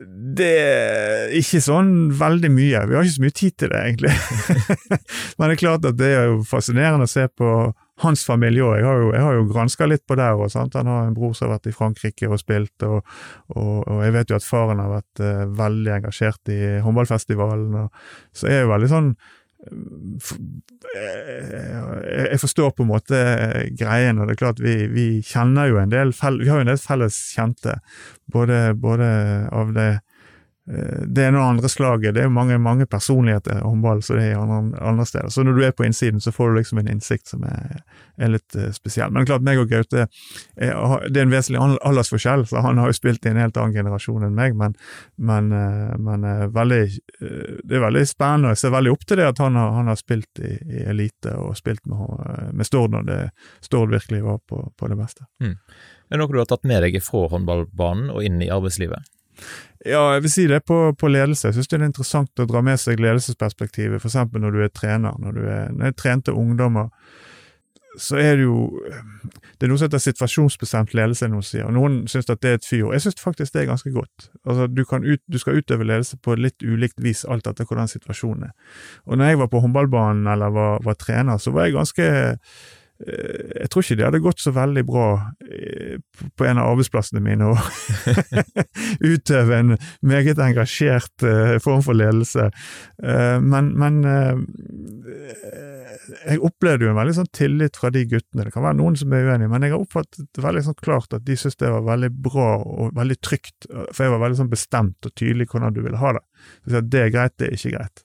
Det 0.00 0.48
er 0.48 1.34
ikke 1.36 1.60
sånn 1.60 1.90
veldig 2.16 2.48
mye. 2.52 2.80
Vi 2.88 2.96
har 2.96 3.04
ikke 3.04 3.16
så 3.18 3.24
mye 3.24 3.34
tid 3.36 3.56
til 3.60 3.72
det, 3.74 3.82
egentlig. 3.82 4.12
Men 5.36 5.44
det 5.44 5.50
er 5.50 5.60
klart 5.60 5.84
at 5.88 5.98
det 6.00 6.08
er 6.16 6.30
jo 6.30 6.38
fascinerende 6.48 7.04
å 7.04 7.12
se 7.12 7.26
på 7.28 7.50
hans 8.00 8.24
familie 8.24 8.64
òg. 8.64 8.78
Jeg 8.80 8.88
har 8.88 9.04
jo, 9.04 9.12
jeg 9.12 9.36
jo 9.42 9.46
granska 9.52 9.90
litt 9.92 10.06
på 10.08 10.16
der 10.16 10.40
òg. 10.40 10.56
Han 10.56 10.88
har 10.88 11.04
en 11.04 11.16
bror 11.20 11.36
som 11.36 11.50
har 11.50 11.58
vært 11.58 11.68
i 11.68 11.76
Frankrike 11.76 12.32
og 12.32 12.40
spilt, 12.40 12.88
og, 12.88 13.04
og, 13.52 13.74
og 13.84 14.04
jeg 14.08 14.16
vet 14.16 14.32
jo 14.32 14.40
at 14.40 14.48
faren 14.48 14.80
har 14.80 14.94
vært 14.96 15.24
uh, 15.24 15.44
veldig 15.60 15.96
engasjert 15.98 16.52
i 16.56 16.60
håndballfestivalen. 16.84 17.76
Og, 17.84 18.08
så 18.32 18.48
jeg 18.48 18.62
er 18.62 18.64
jo 18.64 18.72
veldig 18.72 18.92
sånn 18.96 19.12
jeg 22.16 22.40
forstår 22.40 22.74
på 22.76 22.84
en 22.84 22.90
måte 22.90 23.20
greien, 23.78 24.18
og 24.20 24.28
det 24.28 24.36
er 24.36 24.42
klart 24.42 24.60
vi, 24.62 24.76
vi 24.92 25.06
kjenner 25.26 25.70
jo 25.70 25.80
en 25.80 25.92
del 25.92 26.12
felles, 26.16 26.44
Vi 26.44 26.50
har 26.50 26.60
jo 26.60 26.66
en 26.66 26.72
del 26.72 26.82
felles 26.82 27.16
kjente, 27.34 27.78
både, 28.32 28.74
både 28.78 29.08
av 29.52 29.72
det 29.76 29.88
eh, 29.94 30.02
det 30.66 31.22
er 31.22 31.30
noe 31.30 31.44
andre 31.46 31.68
slaget. 31.70 32.14
Det 32.16 32.24
er 32.24 32.30
mange, 32.32 32.56
mange 32.58 32.86
personligheter 32.90 33.60
i 33.60 33.62
håndball 33.62 34.00
så 34.02 34.16
det 34.18 34.24
er 34.32 34.40
andre, 34.40 34.78
andre 34.82 35.04
steder. 35.06 35.28
Så 35.30 35.44
når 35.46 35.54
du 35.54 35.62
er 35.62 35.74
på 35.78 35.84
innsiden, 35.86 36.18
så 36.20 36.32
får 36.34 36.50
du 36.50 36.56
liksom 36.58 36.80
en 36.82 36.88
innsikt 36.90 37.30
som 37.30 37.44
er, 37.46 37.84
er 38.18 38.32
litt 38.34 38.56
eh, 38.58 38.72
spesiell. 38.74 39.12
Men 39.14 39.28
klart, 39.28 39.44
meg 39.46 39.60
og 39.62 39.68
Gaute 39.70 40.08
Det 40.56 40.66
er 40.72 41.22
en 41.22 41.30
vesentlig 41.30 41.60
al- 41.62 41.78
aldersforskjell, 41.86 42.46
så 42.50 42.64
han 42.66 42.78
har 42.82 42.90
jo 42.90 42.98
spilt 42.98 43.26
i 43.26 43.30
en 43.30 43.38
helt 43.40 43.56
annen 43.62 43.76
generasjon 43.78 44.26
enn 44.26 44.34
meg, 44.34 44.56
men, 44.58 44.74
men, 45.16 45.52
eh, 45.54 45.94
men 46.02 46.24
eh, 46.26 46.46
veldig, 46.58 46.82
eh, 47.22 47.56
det 47.62 47.78
er 47.78 47.86
veldig 47.86 48.06
spennende. 48.10 48.54
Jeg 48.56 48.64
ser 48.64 48.74
veldig 48.74 48.94
opp 48.96 49.06
til 49.06 49.22
det 49.22 49.28
at 49.30 49.38
han 49.46 49.54
har, 49.60 49.70
han 49.78 49.86
har 49.92 50.00
spilt 50.02 50.42
i, 50.42 50.56
i 50.66 50.84
elite 50.90 51.36
og 51.38 51.54
spilt 51.58 51.86
med, 51.86 52.50
med 52.58 52.66
Stord 52.66 52.90
når 52.96 53.06
det 53.12 53.20
Stord 53.62 53.94
virkelig 53.94 54.24
var 54.26 54.42
på, 54.48 54.64
på 54.76 54.90
det 54.90 54.98
beste. 54.98 55.28
Er 56.10 56.18
det 56.18 56.22
noe 56.22 56.30
du 56.34 56.38
har 56.42 56.46
tatt 56.50 56.66
med 56.66 56.82
deg 56.82 56.98
fra 57.02 57.26
håndballbanen 57.32 58.10
og 58.14 58.22
inn 58.26 58.42
i 58.42 58.50
arbeidslivet? 58.50 59.06
Ja, 59.86 60.02
jeg 60.16 60.24
vil 60.24 60.32
si 60.32 60.46
det 60.50 60.64
på, 60.66 60.78
på 60.98 61.08
ledelse. 61.12 61.48
Jeg 61.48 61.58
syns 61.58 61.70
det 61.70 61.78
er 61.78 61.86
interessant 61.86 62.42
å 62.42 62.48
dra 62.48 62.62
med 62.64 62.80
seg 62.82 63.00
ledelsesperspektivet, 63.02 64.02
f.eks. 64.02 64.18
når 64.34 64.56
du 64.56 64.60
er 64.64 64.72
trener. 64.74 65.14
Når, 65.22 65.36
du 65.36 65.46
er, 65.46 65.68
når 65.74 65.90
jeg 65.90 65.98
trente 66.00 66.34
ungdommer, 66.34 66.90
så 67.96 68.18
er 68.20 68.36
det 68.36 68.44
jo 68.44 68.80
Det 69.56 69.64
er 69.64 69.70
noe 69.70 69.80
som 69.80 69.88
heter 69.88 70.02
situasjonsbestemt 70.04 70.92
ledelse, 70.92 71.28
noen 71.32 71.44
sier. 71.46 71.64
og 71.64 71.72
Noen 71.72 72.02
syns 72.12 72.28
at 72.28 72.42
det 72.44 72.50
er 72.50 72.58
et 72.58 72.66
fyord. 72.68 72.92
Jeg 72.92 73.06
syns 73.06 73.22
faktisk 73.22 73.54
det 73.54 73.62
er 73.62 73.70
ganske 73.70 73.92
godt. 73.94 74.26
Altså, 74.44 74.66
du, 74.68 74.82
ut, 74.84 75.22
du 75.32 75.38
skal 75.40 75.62
utøve 75.62 75.86
ledelse 75.88 76.18
på 76.20 76.36
litt 76.36 76.60
ulikt 76.60 77.00
vis, 77.00 77.24
alt 77.24 77.48
etter 77.48 77.64
hvordan 77.64 77.88
situasjonen 77.88 78.50
er. 78.50 78.52
Og 79.06 79.16
når 79.16 79.32
jeg 79.32 79.40
var 79.40 79.48
på 79.52 79.62
håndballbanen 79.64 80.28
eller 80.28 80.52
var, 80.52 80.84
var 80.84 80.98
trener, 81.00 81.40
så 81.40 81.54
var 81.56 81.70
jeg 81.70 81.78
ganske 81.78 82.10
jeg 82.98 83.68
tror 83.70 83.82
ikke 83.84 83.96
det 84.00 84.06
hadde 84.06 84.20
gått 84.24 84.40
så 84.40 84.52
veldig 84.56 84.82
bra 84.88 85.06
eh, 85.44 85.98
på- 86.36 86.46
en 86.48 86.58
av 86.62 86.70
arbeidsplassene 86.72 87.20
mine 87.20 87.50
å 87.52 87.56
utøve 89.12 89.58
en 89.58 89.74
meget 90.06 90.38
engasjert 90.40 91.24
eh, 91.26 91.56
form 91.62 91.82
for 91.84 91.98
ledelse. 91.98 92.48
Eh, 93.02 93.36
men 93.44 93.72
men 93.76 94.00
eh, 94.08 94.34
jeg 96.26 96.40
opplevde 96.44 96.86
jo 96.86 96.92
en 96.92 96.98
veldig 96.98 97.16
sånn 97.18 97.30
tillit 97.34 97.76
fra 97.78 97.90
de 97.94 98.04
guttene. 98.08 98.46
Det 98.46 98.54
kan 98.54 98.64
være 98.66 98.78
noen 98.78 98.96
som 98.98 99.12
er 99.16 99.26
uenige, 99.28 99.50
men 99.52 99.66
jeg 99.66 99.74
har 99.74 99.82
oppfattet 99.82 100.40
veldig 100.42 100.64
sånn 100.68 100.78
klart 100.82 101.16
at 101.16 101.24
de 101.26 101.36
syntes 101.38 101.58
det 101.60 101.72
var 101.72 101.84
veldig 101.86 102.10
bra 102.26 102.48
og 102.62 102.92
veldig 102.96 103.18
trygt, 103.24 103.68
for 103.92 104.04
jeg 104.06 104.14
var 104.14 104.22
veldig 104.24 104.40
sånn 104.42 104.52
bestemt 104.52 105.08
og 105.08 105.14
tydelig 105.18 105.48
hvordan 105.52 105.74
du 105.76 105.82
ville 105.84 106.00
ha 106.00 106.14
det. 106.18 106.24
Det 106.64 107.00
er 107.00 107.12
greit, 107.14 107.34
det 107.38 107.48
er 107.48 107.56
ikke 107.56 107.74
greit. 107.76 108.02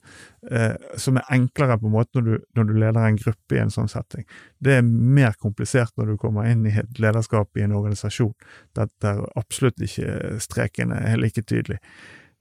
Eh, 0.50 0.96
som 0.98 1.20
er 1.20 1.34
enklere 1.36 1.78
på 1.78 1.90
en 1.90 1.94
måte 1.94 2.18
når 2.18 2.26
du, 2.26 2.46
når 2.58 2.70
du 2.70 2.74
leder 2.82 3.04
en 3.06 3.20
gruppe 3.20 3.58
i 3.58 3.62
en 3.62 3.74
sånn 3.74 3.92
setting. 3.92 4.26
Det 4.58 4.80
er 4.80 4.88
mer 4.88 5.36
komplisert 5.42 5.94
når 5.98 6.14
du 6.14 6.22
kommer 6.22 6.50
inn 6.50 6.66
i 6.66 6.74
et 6.82 7.02
lederskap 7.02 7.58
i 7.58 7.66
en 7.66 7.76
organisasjon, 7.78 8.34
der, 8.78 9.22
absolutt 9.38 9.82
ikke 9.86 10.40
streken 10.42 10.96
er 10.98 11.22
like 11.22 11.46
tydelig. 11.46 11.78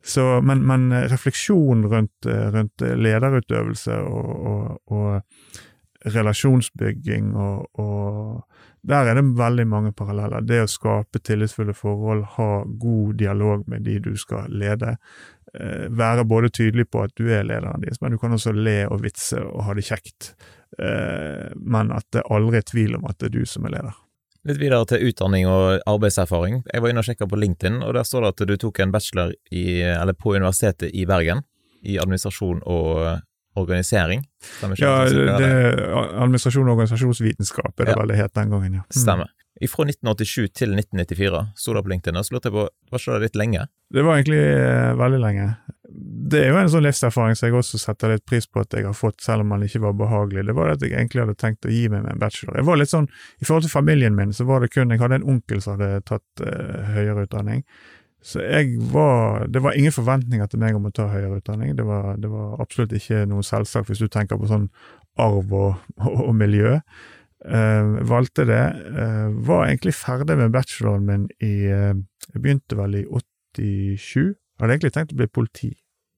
Så, 0.00 0.24
men, 0.40 0.62
men 0.64 0.88
refleksjon 1.12 1.84
rundt, 1.92 2.26
eh, 2.26 2.46
rundt 2.54 2.80
lederutøvelse 2.80 3.98
og, 4.00 4.30
og, 4.48 4.94
og 4.96 6.14
relasjonsbygging 6.14 7.34
og, 7.36 7.66
og 7.80 8.69
Der 8.82 9.10
er 9.10 9.18
det 9.18 9.26
veldig 9.36 9.66
mange 9.68 9.92
paralleller. 9.92 10.44
Det 10.46 10.62
å 10.64 10.70
skape 10.70 11.20
tillitsfulle 11.20 11.74
forhold, 11.76 12.24
ha 12.36 12.50
god 12.64 13.18
dialog 13.20 13.66
med 13.68 13.84
de 13.84 13.98
du 14.00 14.14
skal 14.16 14.48
lede. 14.48 14.96
Eh, 15.52 15.88
være 15.90 16.24
både 16.24 16.48
tydelig 16.48 16.86
på 16.90 17.02
at 17.04 17.12
du 17.18 17.26
er 17.28 17.44
lederen 17.44 17.82
deres, 17.84 18.00
men 18.00 18.14
du 18.14 18.18
kan 18.22 18.32
også 18.32 18.54
le 18.56 18.84
og 18.88 19.02
vitse 19.04 19.40
og 19.42 19.64
ha 19.66 19.76
det 19.76 19.84
kjekt. 19.88 20.32
Eh, 20.78 21.50
men 21.56 21.92
at 21.92 22.06
det 22.14 22.24
aldri 22.30 22.62
er 22.62 22.68
tvil 22.70 22.96
om 23.00 23.08
at 23.10 23.18
det 23.20 23.30
er 23.30 23.36
du 23.40 23.44
som 23.48 23.68
er 23.68 23.76
leder. 23.76 23.98
Litt 24.48 24.60
videre 24.62 24.86
til 24.88 25.10
utdanning 25.10 25.44
og 25.50 25.82
arbeidserfaring. 25.90 26.62
Jeg 26.64 26.80
var 26.80 26.92
inne 26.92 27.02
og 27.02 27.08
sjekka 27.10 27.28
på 27.28 27.36
LinkedIn, 27.36 27.82
og 27.84 27.92
der 27.98 28.06
står 28.08 28.24
det 28.24 28.30
at 28.32 28.46
du 28.48 28.56
tok 28.62 28.80
en 28.80 28.94
bachelor 28.94 29.34
i, 29.52 29.82
på 30.16 30.36
Universitetet 30.38 30.94
i 30.96 31.04
Bergen 31.04 31.44
i 31.84 31.98
administrasjon 32.00 32.62
og 32.64 33.20
organisering. 33.58 34.24
Ja, 34.78 35.04
det, 35.10 35.50
administrasjon 35.90 36.68
og 36.68 36.76
organisasjonsvitenskap 36.78 37.80
er 37.80 37.84
det 37.90 37.94
Ja. 37.96 38.00
vel 38.00 38.08
det 38.08 38.16
het 38.20 38.34
den 38.34 38.50
gangen, 38.50 38.72
ja. 38.74 38.84
Mm. 38.86 39.02
Stemmer. 39.02 39.28
Fra 39.68 39.84
1987 39.84 40.48
til 40.56 40.70
1994 40.72 41.52
sto 41.58 41.74
det 41.74 41.82
på 41.84 41.90
LinkedIn, 41.92 42.16
og 42.16 42.24
så 42.24 42.32
lurte 42.32 42.48
jeg 42.48 42.54
på, 42.54 42.68
var 42.90 42.98
ikke 43.02 43.12
det 43.18 43.20
litt 43.26 43.36
lenge? 43.36 43.66
Det 43.92 44.04
var 44.06 44.16
egentlig 44.16 44.38
eh, 44.40 44.94
veldig 44.96 45.20
lenge. 45.20 45.48
Det 46.30 46.40
er 46.46 46.48
jo 46.54 46.56
en 46.62 46.70
sånn 46.70 46.86
livserfaring 46.86 47.36
som 47.36 47.48
jeg 47.48 47.58
også 47.58 47.76
setter 47.82 48.14
litt 48.14 48.24
pris 48.24 48.46
på 48.46 48.60
at 48.62 48.72
jeg 48.72 48.86
har 48.86 48.94
fått, 48.94 49.20
selv 49.20 49.42
om 49.42 49.50
den 49.50 49.66
ikke 49.66 49.82
var 49.82 49.92
behagelig. 49.98 50.46
Det 50.46 50.54
var 50.56 50.68
det 50.70 50.76
at 50.78 50.82
jeg 50.86 50.92
egentlig 50.96 51.24
hadde 51.26 51.34
tenkt 51.36 51.66
å 51.66 51.74
gi 51.74 51.88
meg 51.90 52.04
med 52.06 52.12
en 52.14 52.18
bachelor. 52.22 52.56
Jeg 52.56 52.64
var 52.70 52.76
litt 52.80 52.88
sånn, 52.94 53.08
I 53.42 53.44
forhold 53.44 53.66
til 53.66 53.74
familien 53.74 54.14
min, 54.16 54.32
så 54.32 54.46
var 54.46 54.60
det 54.60 54.70
kun 54.72 54.88
Jeg 54.94 55.00
hadde 55.02 55.14
en 55.20 55.28
onkel 55.28 55.60
som 55.60 55.76
hadde 55.76 56.00
tatt 56.08 56.44
eh, 56.46 56.94
høyere 56.94 57.26
utdanning. 57.26 57.64
Så 58.20 58.42
jeg 58.44 58.76
var 58.92 59.46
Det 59.48 59.62
var 59.62 59.72
ingen 59.72 59.92
forventninger 59.92 60.46
til 60.46 60.60
meg 60.60 60.76
om 60.76 60.88
å 60.88 60.92
ta 60.92 61.08
høyere 61.08 61.40
utdanning. 61.40 61.76
Det 61.76 61.86
var, 61.88 62.16
det 62.20 62.30
var 62.30 62.60
absolutt 62.60 62.92
ikke 62.96 63.24
noe 63.30 63.44
selvsagt 63.46 63.88
hvis 63.88 64.02
du 64.02 64.08
tenker 64.08 64.40
på 64.40 64.50
sånn 64.50 64.68
arv 65.20 65.52
og, 65.52 65.74
og, 66.04 66.34
miljø. 66.36 66.78
Eh, 67.44 67.92
valgte 68.08 68.44
det. 68.44 68.64
eh, 68.92 69.28
var 69.48 69.66
egentlig 69.66 69.96
ferdig 69.96 70.36
med 70.36 70.52
bacheloren 70.52 71.06
min 71.06 71.28
i 71.40 71.54
eh, 71.72 71.94
Jeg 72.30 72.42
begynte 72.42 72.76
vel 72.76 73.00
i 73.00 73.06
87. 73.56 74.34
Hadde 74.60 74.76
egentlig 74.76 74.92
tenkt 74.94 75.14
å 75.14 75.20
bli 75.22 75.26
politi. 75.26 75.72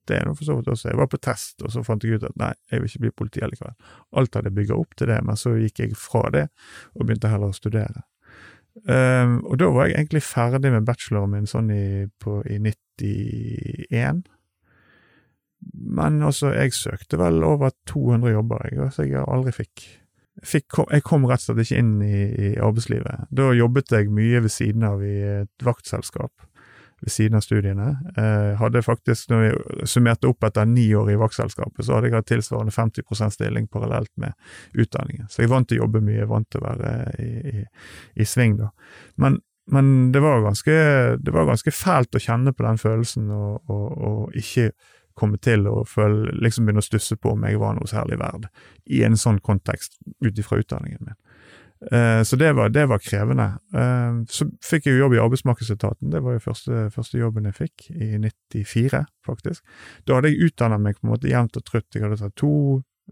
Det 0.07 0.19
er 0.19 0.27
noe 0.27 0.35
for 0.35 0.49
så 0.49 0.57
vidt 0.59 0.69
også. 0.69 0.91
Jeg 0.91 0.99
var 0.99 1.09
på 1.09 1.21
test, 1.23 1.63
og 1.63 1.71
så 1.71 1.85
fant 1.87 2.03
jeg 2.03 2.19
ut 2.19 2.27
at 2.27 2.35
nei, 2.41 2.51
jeg 2.73 2.83
vil 2.83 2.91
ikke 2.91 3.05
bli 3.05 3.13
politi 3.23 3.45
allikevel. 3.47 3.77
Alt 4.19 4.35
hadde 4.35 4.51
bygga 4.51 4.75
opp 4.75 4.97
til 4.99 5.13
det, 5.13 5.21
men 5.23 5.39
så 5.39 5.55
gikk 5.55 5.85
jeg 5.85 5.95
fra 5.97 6.25
det, 6.35 6.49
og 6.99 7.07
begynte 7.07 7.31
heller 7.31 7.55
å 7.55 7.57
studere. 7.57 8.03
Ehm, 8.89 9.41
og 9.45 9.59
da 9.61 9.69
var 9.73 9.89
jeg 9.89 9.99
egentlig 9.99 10.23
ferdig 10.25 10.73
med 10.73 10.87
bacheloren 10.89 11.35
min 11.35 11.49
sånn 11.51 11.71
i, 11.75 12.07
på, 12.23 12.41
i 12.49 12.59
91. 12.63 14.23
Men 15.73 16.23
altså, 16.25 16.53
jeg 16.57 16.75
søkte 16.77 17.21
vel 17.21 17.43
over 17.47 17.75
200 17.91 18.33
jobber, 18.35 18.65
jeg, 18.71 18.93
så 18.95 19.09
jeg 19.09 19.27
aldri 19.27 19.57
fikk 19.63 19.89
Fikk, 20.49 20.79
jeg 20.89 21.05
kom 21.05 21.27
rett 21.29 21.43
og 21.45 21.45
slett 21.45 21.67
ikke 21.67 21.81
inn 21.83 21.91
i, 22.03 22.21
i 22.25 22.47
arbeidslivet. 22.57 23.27
Da 23.37 23.51
jobbet 23.53 23.93
jeg 23.93 24.09
mye 24.17 24.41
ved 24.41 24.51
siden 24.51 24.87
av 24.89 25.03
i 25.05 25.19
et 25.29 25.65
vaktselskap, 25.67 26.33
ved 27.03 27.13
siden 27.13 27.37
av 27.39 27.43
studiene. 27.45 27.89
Eh, 28.17 28.53
hadde 28.61 28.83
faktisk, 28.83 29.31
når 29.31 29.43
vi 29.43 29.87
summerte 29.91 30.31
opp 30.31 30.45
etter 30.47 30.69
ni 30.71 30.87
år 30.95 31.11
i 31.11 31.19
vaktselskapet, 31.19 31.85
så 31.87 31.97
hadde 31.97 32.11
jeg 32.11 32.17
hatt 32.17 32.31
tilsvarende 32.31 32.75
50% 32.75 33.35
stilling 33.35 33.67
parallelt 33.73 34.13
med 34.23 34.37
utdanningen. 34.79 35.27
Så 35.31 35.43
jeg 35.43 35.51
vant 35.51 35.69
til 35.69 35.81
å 35.81 35.85
jobbe 35.87 36.05
mye, 36.07 36.29
vant 36.31 36.49
til 36.53 36.63
å 36.63 36.69
være 36.69 36.95
i, 37.23 37.31
i, 37.57 37.65
i 38.23 38.29
sving, 38.29 38.57
da. 38.61 38.71
Men, 39.23 39.41
men 39.73 39.93
det, 40.15 40.23
var 40.23 40.45
ganske, 40.47 40.79
det 41.19 41.35
var 41.35 41.51
ganske 41.51 41.75
fælt 41.75 42.15
å 42.15 42.23
kjenne 42.23 42.55
på 42.55 42.67
den 42.69 42.79
følelsen, 42.83 43.31
og, 43.35 43.63
og, 43.67 43.87
og 43.93 44.39
ikke 44.39 44.71
komme 45.19 45.37
til 45.43 45.67
å 45.69 45.83
liksom 45.85 46.65
begynne 46.65 46.81
å 46.81 46.87
stusse 46.87 47.19
på 47.21 47.35
om 47.35 47.43
jeg 47.45 47.61
var 47.61 47.77
noe 47.77 47.91
særlig 47.91 48.17
verd 48.23 48.47
i 48.89 49.03
en 49.05 49.19
sånn 49.21 49.43
kontekst 49.45 49.99
ut 50.25 50.39
ifra 50.39 50.63
utdanningen 50.63 51.03
min. 51.05 51.19
Eh, 51.91 52.23
så 52.23 52.39
det 52.39 52.53
var, 52.59 52.71
det 52.71 52.87
var 52.91 53.03
krevende. 53.03 53.49
Eh, 53.75 54.21
så 54.31 54.47
fikk 54.65 54.87
jeg 54.87 54.97
jo 54.97 55.07
jobb 55.07 55.17
i 55.17 55.23
Arbeidsmarkedsetaten, 55.25 56.13
det 56.13 56.23
var 56.23 56.37
jo 56.37 56.45
første, 56.45 56.87
første 56.95 57.19
jobben 57.19 57.49
jeg 57.51 57.59
fikk, 57.59 57.91
i 57.91 58.15
94, 58.23 59.05
faktisk. 59.27 59.65
Da 60.07 60.19
hadde 60.19 60.33
jeg 60.33 60.53
utdannet 60.53 60.83
meg 60.85 61.01
på 61.01 61.09
en 61.09 61.15
måte 61.17 61.31
jevnt 61.31 61.59
og 61.59 61.67
trutt. 61.67 61.91
Jeg 61.95 62.07
hadde 62.07 62.21
tatt 62.23 62.39
to 62.39 62.55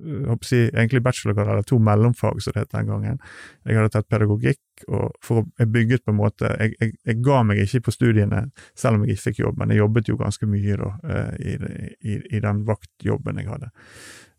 jeg 0.01 0.31
å 0.31 0.37
egentlig 0.79 1.03
bachelorgrad, 1.03 1.49
eller 1.51 1.67
to 1.67 1.79
mellomfag, 1.83 2.39
som 2.43 2.55
det 2.55 2.63
het 2.63 2.73
den 2.73 2.87
gangen. 2.89 3.19
Jeg 3.67 3.77
hadde 3.77 3.91
tatt 3.93 4.09
pedagogikk, 4.09 4.61
og 4.89 5.11
for 5.25 5.45
jeg 5.59 5.73
bygget 5.75 6.05
på 6.07 6.15
en 6.15 6.21
måte 6.21 6.49
jeg, 6.55 6.77
jeg, 6.81 6.95
jeg, 7.05 7.19
ga 7.27 7.43
meg 7.45 7.61
ikke 7.65 7.83
på 7.89 7.95
studiene, 7.95 8.45
selv 8.79 8.97
om 8.97 9.05
jeg 9.05 9.19
ikke 9.19 9.27
fikk 9.29 9.43
jobb, 9.43 9.61
men 9.61 9.75
jeg 9.75 9.83
jobbet 9.83 10.09
jo 10.09 10.17
ganske 10.21 10.49
mye 10.49 10.79
da, 10.81 10.91
eh, 11.05 11.35
i, 11.43 11.57
i, 12.01 12.19
i, 12.31 12.41
den 12.41 12.65
vaktjobben 12.69 13.43
jeg 13.43 13.51
hadde. 13.51 13.71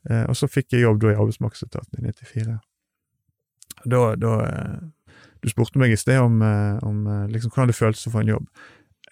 Eh, 0.09 0.25
og 0.25 0.39
så 0.39 0.49
fikk 0.49 0.77
jeg 0.77 0.87
jobb 0.87 1.03
da 1.03 1.13
i 1.13 1.19
Arbeidsmarkedsetaten 1.19 1.99
i 1.99 2.07
94. 2.09 2.57
Da, 3.85 4.15
da 4.19 4.35
Du 5.41 5.49
spurte 5.49 5.79
meg 5.81 5.91
i 5.91 5.97
sted 5.97 6.19
om, 6.21 6.41
om 6.85 6.97
liksom, 7.31 7.49
hvordan 7.49 7.71
det 7.71 7.77
føltes 7.77 8.05
å 8.05 8.11
få 8.13 8.21
en 8.21 8.35
jobb. 8.35 8.47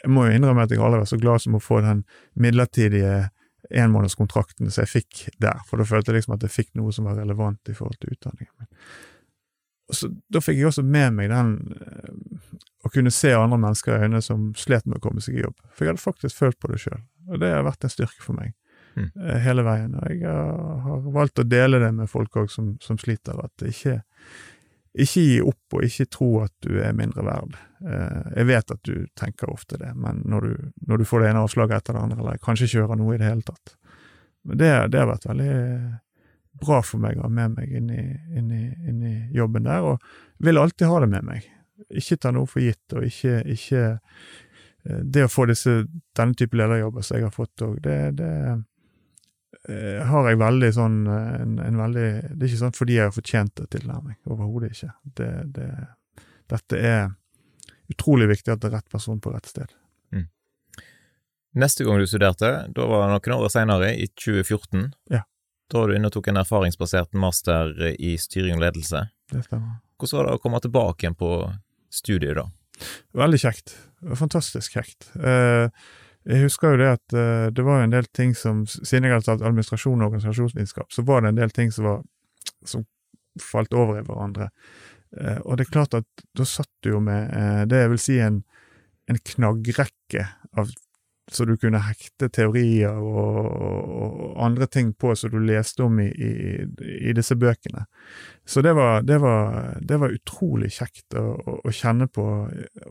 Jeg 0.03 0.11
må 0.13 0.27
jo 0.27 0.35
innrømme 0.37 0.63
at 0.63 0.71
jeg 0.71 0.81
aldri 0.83 1.01
var 1.01 1.09
så 1.09 1.17
glad 1.17 1.41
som 1.41 1.57
å 1.57 1.61
få 1.63 1.79
den 1.81 2.03
midlertidige 2.37 3.29
enmånedskontrakten 3.69 4.71
som 4.71 4.83
jeg 4.83 4.91
fikk 4.91 5.23
der, 5.41 5.59
for 5.67 5.79
da 5.79 5.87
følte 5.87 6.11
jeg 6.11 6.21
liksom 6.21 6.35
at 6.37 6.45
jeg 6.45 6.53
fikk 6.53 6.69
noe 6.79 6.93
som 6.95 7.09
var 7.09 7.19
relevant 7.19 7.69
i 7.69 7.75
forhold 7.77 7.99
til 7.99 8.15
utdanningen 8.15 8.69
Så, 9.93 10.09
da 10.29 10.41
fikk 10.41 10.59
jeg 10.59 10.69
også 10.69 10.85
med 10.85 11.15
meg 11.17 11.31
den 11.31 11.55
eh, 11.81 12.55
å 12.85 12.91
kunne 12.93 13.11
se 13.13 13.33
andre 13.35 13.57
mennesker 13.59 13.95
i 13.95 14.05
øynene 14.05 14.21
som 14.21 14.51
slet 14.57 14.85
med 14.85 14.99
å 14.99 15.03
komme 15.03 15.21
seg 15.21 15.35
i 15.35 15.41
jobb. 15.41 15.55
For 15.73 15.83
jeg 15.83 15.95
hadde 15.95 16.03
faktisk 16.03 16.37
følt 16.37 16.59
på 16.61 16.69
det 16.71 16.77
sjøl, 16.83 17.01
og 17.27 17.41
det 17.41 17.49
har 17.51 17.65
vært 17.65 17.83
en 17.83 17.91
styrke 17.91 18.21
for 18.23 18.37
meg 18.37 18.53
mm. 18.95 19.09
hele 19.43 19.65
veien. 19.65 19.97
Og 19.97 20.13
jeg 20.13 20.35
har 20.85 21.09
valgt 21.17 21.41
å 21.41 21.47
dele 21.47 21.81
det 21.83 21.89
med 21.97 22.11
folk 22.11 22.37
òg 22.39 22.53
som, 22.53 22.75
som, 22.85 23.01
sliter, 23.01 23.41
at 23.43 23.51
det 23.59 23.73
ikke 23.73 23.97
ikke 24.97 25.21
gi 25.21 25.39
opp, 25.45 25.75
og 25.75 25.85
ikke 25.85 26.07
tro 26.09 26.29
at 26.43 26.53
du 26.65 26.79
er 26.81 26.95
mindre 26.97 27.23
verd. 27.25 27.57
Eh, 27.85 28.31
jeg 28.39 28.47
vet 28.49 28.73
at 28.73 28.81
du 28.87 29.05
tenker 29.17 29.51
ofte 29.53 29.77
det, 29.77 29.91
men 29.95 30.23
når 30.25 30.47
du, 30.47 30.71
når 30.89 31.01
du 31.01 31.05
får 31.07 31.23
det 31.23 31.29
ene 31.29 31.43
avslaget 31.45 31.77
etter 31.77 31.95
det 31.95 32.01
andre, 32.01 32.19
eller 32.23 32.41
kanskje 32.43 32.69
ikke 32.69 32.85
hører 32.85 32.99
noe 32.99 33.15
i 33.15 33.19
det 33.21 33.29
hele 33.29 33.45
tatt 33.45 33.75
Men 34.43 34.57
det, 34.57 34.71
det, 34.91 34.99
har 34.99 35.11
vært 35.11 35.27
veldig 35.29 35.53
bra 36.59 36.81
for 36.83 37.03
meg 37.03 37.19
å 37.19 37.27
ha 37.27 37.29
med 37.31 37.55
meg 37.59 37.71
inn 37.75 37.89
i, 37.93 38.03
inn, 38.35 38.51
i, 38.51 38.65
inn 38.89 39.05
i, 39.05 39.15
jobben 39.35 39.67
der, 39.67 39.85
og 39.85 40.43
vil 40.43 40.57
alltid 40.57 40.89
ha 40.89 40.99
det 41.03 41.11
med 41.11 41.27
meg. 41.27 41.47
Ikke 41.95 42.17
ta 42.17 42.33
noe 42.35 42.49
for 42.49 42.63
gitt, 42.63 42.97
og 42.97 43.05
ikke, 43.07 43.43
ikke 43.53 43.83
eh, 43.85 45.03
Det 45.03 45.27
å 45.27 45.31
få 45.31 45.45
disse, 45.51 45.83
denne 46.17 46.35
type 46.39 46.57
lederjobber 46.57 47.05
som 47.05 47.19
jeg 47.19 47.29
har 47.29 47.35
fått 47.35 47.67
òg, 47.67 47.77
det, 47.85 47.99
det 48.17 48.33
har 50.09 50.29
jeg 50.29 50.39
veldig 50.39 50.69
sånn 50.75 50.97
eh, 51.09 51.35
en, 51.41 51.55
en, 51.63 51.79
veldig 51.81 52.07
Det 52.35 52.43
er 52.43 52.49
ikke 52.51 52.61
sånn 52.63 52.77
fordi 52.77 52.97
jeg 52.99 53.09
har 53.09 53.15
fortjent 53.15 53.55
det, 53.57 53.69
tilnærming. 53.75 54.17
Overhodet 54.29 54.75
ikke. 54.75 54.91
Det, 55.19 55.29
det, 55.55 55.69
dette 56.53 56.81
er 56.91 57.09
utrolig 57.89 58.29
viktig 58.29 58.53
at 58.53 58.61
det 58.61 58.69
er 58.69 58.77
rett 58.77 58.91
person 58.93 59.21
på 59.21 59.33
rett 59.33 59.49
sted. 59.49 59.73
Mm. 60.13 60.27
Neste 61.63 61.87
gang 61.87 61.97
du 61.97 62.05
studerte, 62.09 62.51
da 62.75 62.87
var 62.89 63.07
det 63.07 63.15
noen 63.15 63.39
år 63.39 63.53
seinere, 63.53 63.91
i 63.97 64.05
2014. 64.13 64.91
Ja. 65.15 65.23
Da 65.69 65.81
var 65.81 65.89
du 65.89 65.97
inne 65.97 66.09
og 66.09 66.15
tok 66.15 66.29
en 66.29 66.41
erfaringsbasert 66.41 67.17
master 67.17 67.73
i 67.97 68.15
styring 68.21 68.57
og 68.57 68.67
ledelse. 68.67 69.07
Det 69.29 69.43
stemmer. 69.45 69.81
Hvordan 69.99 70.17
var 70.17 70.29
det 70.29 70.37
å 70.37 70.41
komme 70.41 70.61
tilbake 70.63 71.05
igjen 71.05 71.17
på 71.17 71.33
studiet 71.93 72.37
da? 72.37 72.45
Veldig 73.17 73.41
kjekt. 73.41 73.73
Fantastisk 74.17 74.77
kjekt. 74.77 75.09
Eh, 75.19 75.67
jeg 76.27 76.43
husker 76.43 76.73
jo 76.73 76.79
det 76.81 76.89
at 76.97 77.15
uh, 77.15 77.47
det 77.55 77.63
var 77.65 77.83
en 77.83 77.93
del 77.93 78.07
ting 78.15 78.33
som 78.35 78.65
Siden 78.67 79.07
jeg 79.07 79.15
hadde 79.15 79.27
tatt 79.29 79.45
administrasjon 79.45 80.01
og 80.01 80.09
organisasjonsvitenskap, 80.09 80.91
så 80.91 81.03
var 81.07 81.23
det 81.23 81.33
en 81.33 81.39
del 81.39 81.53
ting 81.55 81.71
som 81.71 81.87
var 81.87 82.01
som 82.67 82.83
falt 83.39 83.73
over 83.77 84.01
i 84.01 84.03
hverandre. 84.03 84.49
Uh, 85.15 85.39
og 85.45 85.57
det 85.57 85.67
er 85.67 85.73
klart 85.73 85.95
at 85.97 86.25
da 86.37 86.45
satt 86.47 86.71
du 86.83 86.91
jo 86.93 87.01
med 87.03 87.31
uh, 87.31 87.63
det 87.69 87.85
jeg 87.85 87.93
vil 87.93 88.03
si 88.03 88.19
en, 88.23 88.43
en 89.09 89.21
knaggrekke 89.31 90.27
av 90.59 90.73
så 91.31 91.45
du 91.45 91.57
kunne 91.57 91.81
hekte 91.83 92.29
teorier 92.33 92.97
og, 92.97 93.45
og, 93.45 94.43
andre 94.43 94.67
ting 94.67 94.93
på 94.93 95.13
som 95.15 95.31
du 95.31 95.39
leste 95.43 95.83
om 95.85 95.99
i, 96.01 96.07
i, 96.09 96.31
i 97.09 97.13
disse 97.13 97.35
bøkene. 97.37 97.85
Så 98.45 98.63
det 98.65 98.73
var, 98.73 99.01
det 99.05 99.19
var, 99.21 99.77
det 99.81 99.99
var 100.01 100.15
utrolig 100.15 100.71
kjekt 100.73 101.17
å, 101.19 101.25
å, 101.37 101.55
å, 101.63 101.73
kjenne 101.75 102.07
på 102.09 102.25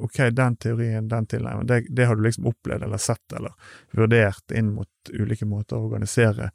ok, 0.07 0.21
den 0.31 0.57
teorien, 0.57 1.09
den 1.11 1.27
tilnærmingen, 1.27 1.67
det, 1.67 1.81
det, 1.91 2.07
har 2.07 2.17
du 2.19 2.23
liksom 2.27 2.47
opplevd 2.53 2.87
eller 2.87 3.03
sett 3.03 3.37
eller 3.37 3.75
vurdert 3.97 4.55
inn 4.55 4.71
mot 4.77 5.13
ulike 5.13 5.49
måter 5.49 5.79
å 5.79 5.89
organisere, 5.89 6.53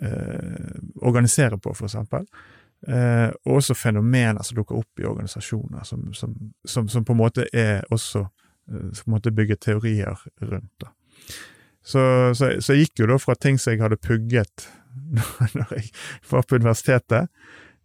eh, 0.00 0.72
organisere 1.02 1.60
på, 1.60 1.74
for 1.76 1.90
eksempel. 1.90 2.24
Eh, 2.86 3.28
og 3.44 3.58
også 3.58 3.74
fenomener 3.76 4.44
som 4.46 4.56
dukker 4.60 4.78
opp 4.78 5.00
i 5.00 5.08
organisasjoner, 5.08 5.84
som, 5.84 6.12
som, 6.14 6.36
som, 6.64 6.88
som 6.88 7.04
på 7.04 7.16
en 7.16 7.20
måte 7.20 7.48
er 7.52 7.84
også 7.90 8.24
eh, 8.24 8.92
som 8.92 9.04
på 9.04 9.10
en 9.10 9.16
måte 9.18 9.36
bygger 9.36 9.60
teorier 9.60 10.28
rundt. 10.40 10.72
da. 10.80 10.95
Så, 11.86 12.00
så, 12.34 12.50
så, 12.58 12.74
jeg 12.74 12.88
gikk 12.88 13.04
jo 13.04 13.12
da 13.12 13.18
fra 13.22 13.36
ting 13.38 13.60
som 13.62 13.74
jeg 13.74 13.84
hadde 13.84 14.00
pugget 14.02 14.66
når 15.54 15.74
jeg 15.76 15.90
var 16.30 16.42
på 16.42 16.58
universitetet, 16.58 17.28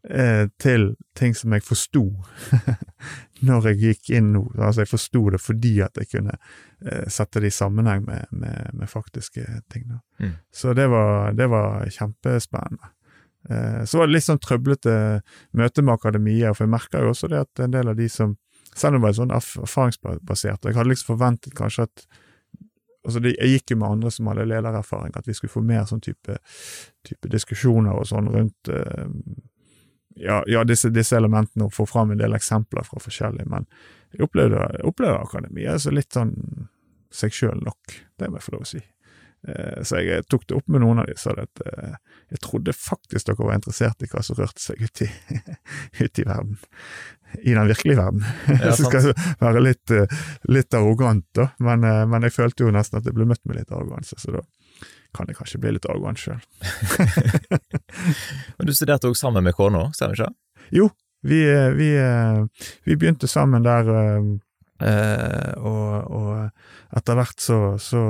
eh, 0.09 0.47
til 0.57 0.95
ting 1.17 1.35
som 1.37 1.53
jeg 1.53 1.61
forsto 1.65 2.01
når 3.47 3.67
jeg 3.69 3.81
gikk 3.81 4.09
inn 4.17 4.31
nå. 4.33 4.41
Altså, 4.57 4.81
jeg 4.81 4.91
forsto 4.91 5.21
det 5.35 5.41
fordi 5.43 5.75
at 5.85 6.01
jeg 6.01 6.09
kunne 6.15 6.33
eh, 6.37 7.05
sette 7.13 7.43
det 7.43 7.51
i 7.51 7.57
sammenheng 7.59 8.07
med, 8.07 8.25
med, 8.31 8.73
med 8.73 8.89
faktiske 8.89 9.45
ting. 9.69 9.85
Mm. 10.17 10.33
Så 10.53 10.73
det 10.77 10.89
var, 10.89 11.35
det 11.37 11.49
var 11.53 11.85
kjempespennende. 11.93 12.93
Eh, 13.49 13.83
så 13.85 14.01
var 14.01 14.09
det 14.09 14.17
litt 14.17 14.27
sånn 14.27 14.41
trøblete 14.41 14.95
møte 15.57 15.85
med 15.85 15.93
akademia, 15.97 16.55
for 16.55 16.65
jeg 16.65 16.73
merka 16.73 17.05
jo 17.05 17.13
også 17.13 17.29
det 17.31 17.45
at 17.45 17.65
en 17.65 17.77
del 17.77 17.93
av 17.93 17.99
de 17.99 18.09
som 18.09 18.37
Selv 18.71 18.95
om 18.95 19.01
det 19.01 19.03
var 19.03 19.15
sånn 19.17 19.33
erfaringsbasert, 19.35 20.61
og 20.63 20.69
jeg 20.69 20.77
hadde 20.77 20.87
liksom 20.93 21.09
forventet 21.09 21.55
kanskje 21.57 21.83
at 21.89 22.05
altså 23.05 23.21
det, 23.23 23.35
Jeg 23.39 23.55
gikk 23.55 23.73
jo 23.73 23.77
med 23.81 23.95
andre 23.97 24.11
som 24.11 24.27
hadde 24.31 24.47
ledererfaring, 24.49 25.15
at 25.15 25.27
vi 25.27 25.35
skulle 25.37 25.53
få 25.53 25.63
mer 25.65 25.87
sånn 25.89 26.03
type, 26.03 26.37
type 27.07 27.31
diskusjoner 27.31 27.97
og 27.97 28.07
sånn 28.09 28.29
rundt 28.33 28.71
uh, 28.73 29.07
ja, 30.15 30.41
ja 30.47 30.63
disse, 30.67 30.91
disse, 30.93 31.17
elementene, 31.17 31.65
og 31.67 31.73
få 31.73 31.85
fram 31.89 32.11
en 32.11 32.19
del 32.19 32.35
eksempler 32.35 32.85
fra 32.87 32.99
forskjellige, 33.01 33.47
men 33.49 33.67
jeg 34.11 34.25
opplevde, 34.27 34.65
opplevde 34.87 35.21
akademiet 35.23 35.77
altså 35.77 35.93
litt 35.95 36.11
sånn 36.13 36.35
seg 37.11 37.35
sjøl 37.35 37.61
nok, 37.63 38.01
det 38.19 38.29
må 38.29 38.39
jeg 38.39 38.45
få 38.47 38.55
lov 38.55 38.65
å 38.65 38.71
si. 38.71 38.81
Eh, 39.47 39.81
så 39.87 40.01
jeg 40.03 40.27
tok 40.29 40.45
det 40.47 40.57
opp 40.59 40.67
med 40.69 40.83
noen 40.83 41.01
av 41.01 41.09
de, 41.09 41.15
sa 41.17 41.33
at 41.33 41.63
eh, 41.65 41.95
jeg 42.33 42.41
trodde 42.45 42.75
faktisk 42.77 43.27
dere 43.27 43.47
var 43.47 43.57
interessert 43.57 44.03
i 44.05 44.09
hva 44.11 44.21
som 44.25 44.37
rørte 44.37 44.61
seg 44.61 44.83
ute 44.83 45.07
i, 45.07 45.41
ut 46.03 46.21
i 46.21 46.27
verden. 46.27 46.59
I 47.39 47.53
den 47.55 47.69
virkelige 47.69 47.99
verden. 47.99 48.25
Ja, 48.47 48.73
så 48.77 48.87
skal 48.87 49.09
jeg 49.09 49.15
være 49.41 49.63
litt, 49.63 49.93
eh, 49.95 50.17
litt 50.51 50.77
arrogant, 50.77 51.27
da. 51.37 51.49
Men, 51.63 51.85
men, 52.11 52.27
jeg 52.27 52.35
følte 52.35 52.67
jo 52.67 52.73
nesten 52.75 52.99
at 52.99 53.07
jeg 53.07 53.17
ble 53.17 53.29
møtt 53.29 53.43
med 53.45 53.61
litt 53.61 53.71
arroganse, 53.71 54.19
så 54.21 54.35
da 54.37 54.43
kan 55.15 55.27
jeg 55.27 55.37
kanskje 55.39 55.59
bli 55.59 55.73
litt 55.75 55.87
arrogant 55.91 56.19
sjøl. 56.19 56.39
men 58.57 58.69
du 58.69 58.73
studerte 58.75 59.09
òg 59.11 59.17
sammen 59.19 59.43
med 59.43 59.57
kona, 59.57 59.89
stemmer 59.95 60.15
ikke? 60.15 60.31
Jo, 60.71 60.87
vi, 61.27 61.41
vi, 61.75 61.89
vi 62.87 62.95
begynte 62.95 63.27
sammen 63.29 63.67
der 63.67 63.91
Eh, 64.81 65.53
og, 65.61 66.09
og 66.09 66.97
etter 66.97 67.17
hvert 67.17 67.43
så, 67.43 67.57
så, 67.81 68.01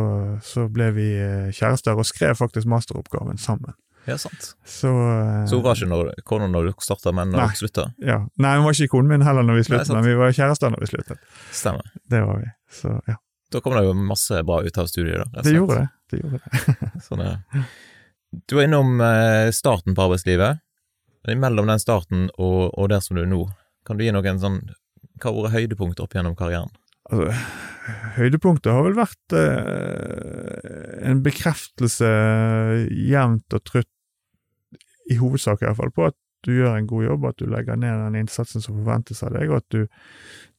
så, 0.45 0.67
ble 0.71 0.87
vi 0.95 1.07
eh, 1.19 1.49
kjærester, 1.51 1.97
og 1.97 2.07
skrev 2.07 2.37
faktisk 2.39 2.69
masteroppgaven 2.71 3.41
sammen. 3.41 3.75
Ja, 4.09 4.17
sant. 4.17 4.53
Så, 4.65 4.89
uh, 4.89 5.43
så 5.49 5.59
hun 5.59 5.65
var 5.65 5.77
ikke 5.77 5.89
når, 5.91 6.11
kona 6.27 6.47
når 6.49 6.69
du 6.69 6.83
starta, 6.83 7.13
men 7.15 7.33
når 7.33 7.53
du 7.53 7.59
slutta? 7.61 7.85
Ja. 8.01 8.17
Nei, 8.41 8.55
hun 8.57 8.65
var 8.65 8.77
ikke 8.77 8.95
konen 8.95 9.13
min 9.13 9.25
heller 9.25 9.45
når 9.45 9.59
vi 9.59 9.67
sluttet, 9.69 9.93
men 9.93 10.07
vi 10.07 10.15
var 10.17 10.33
kjærester 10.35 10.73
når 10.73 10.83
vi 10.83 10.89
sluttet. 10.89 11.21
Stemmer. 11.53 11.93
Det 12.09 12.23
var 12.25 12.41
vi, 12.41 12.49
så 12.81 12.95
ja. 13.09 13.19
Da 13.51 13.59
kom 13.59 13.75
det 13.75 13.83
jo 13.83 13.93
masse 13.99 14.41
bra 14.47 14.61
ut 14.63 14.77
av 14.79 14.87
studiet, 14.87 15.21
da. 15.21 15.43
Det 15.43 15.53
gjorde 15.53 15.81
det. 15.81 15.87
det, 16.11 16.21
gjorde 16.23 16.39
det. 16.39 16.91
sånn, 17.07 17.23
ja. 17.27 17.63
Du 18.47 18.55
var 18.55 18.63
innom 18.63 19.01
starten 19.51 19.97
på 19.97 20.05
arbeidslivet. 20.05 20.61
Mellom 21.27 21.67
den 21.67 21.81
starten 21.83 22.29
og, 22.39 22.71
og 22.71 22.87
der 22.89 23.03
som 23.03 23.19
du 23.19 23.25
er 23.25 23.29
nå, 23.29 23.43
kan 23.85 23.99
du 23.99 24.05
gi 24.05 24.13
noen 24.15 24.39
sånn 24.41 24.61
hva 25.21 25.29
har 25.29 25.45
vært 25.45 25.53
høydepunktet 25.53 26.01
opp 26.03 26.15
gjennom 26.15 26.35
karrieren? 26.37 26.71
Altså, 27.11 27.33
høydepunktet 28.15 28.71
har 28.71 28.85
vel 28.85 28.97
vært 28.97 29.35
eh, 29.35 31.07
en 31.09 31.21
bekreftelse 31.25 32.11
jevnt 33.09 33.57
og 33.57 33.65
trutt, 33.67 33.89
i 35.11 35.17
hovedsak 35.19 35.63
i 35.63 35.67
hvert 35.67 35.79
fall, 35.79 35.91
på 35.91 36.07
at 36.11 36.17
du 36.45 36.53
gjør 36.55 36.77
en 36.77 36.87
god 36.89 37.03
jobb, 37.05 37.25
at 37.29 37.41
du 37.41 37.49
legger 37.51 37.77
ned 37.77 37.99
den 38.05 38.21
innsatsen 38.23 38.63
som 38.63 38.79
forventes 38.79 39.21
av 39.25 39.35
deg, 39.35 39.51
og 39.51 39.59
at 39.59 39.67
du, 39.73 39.83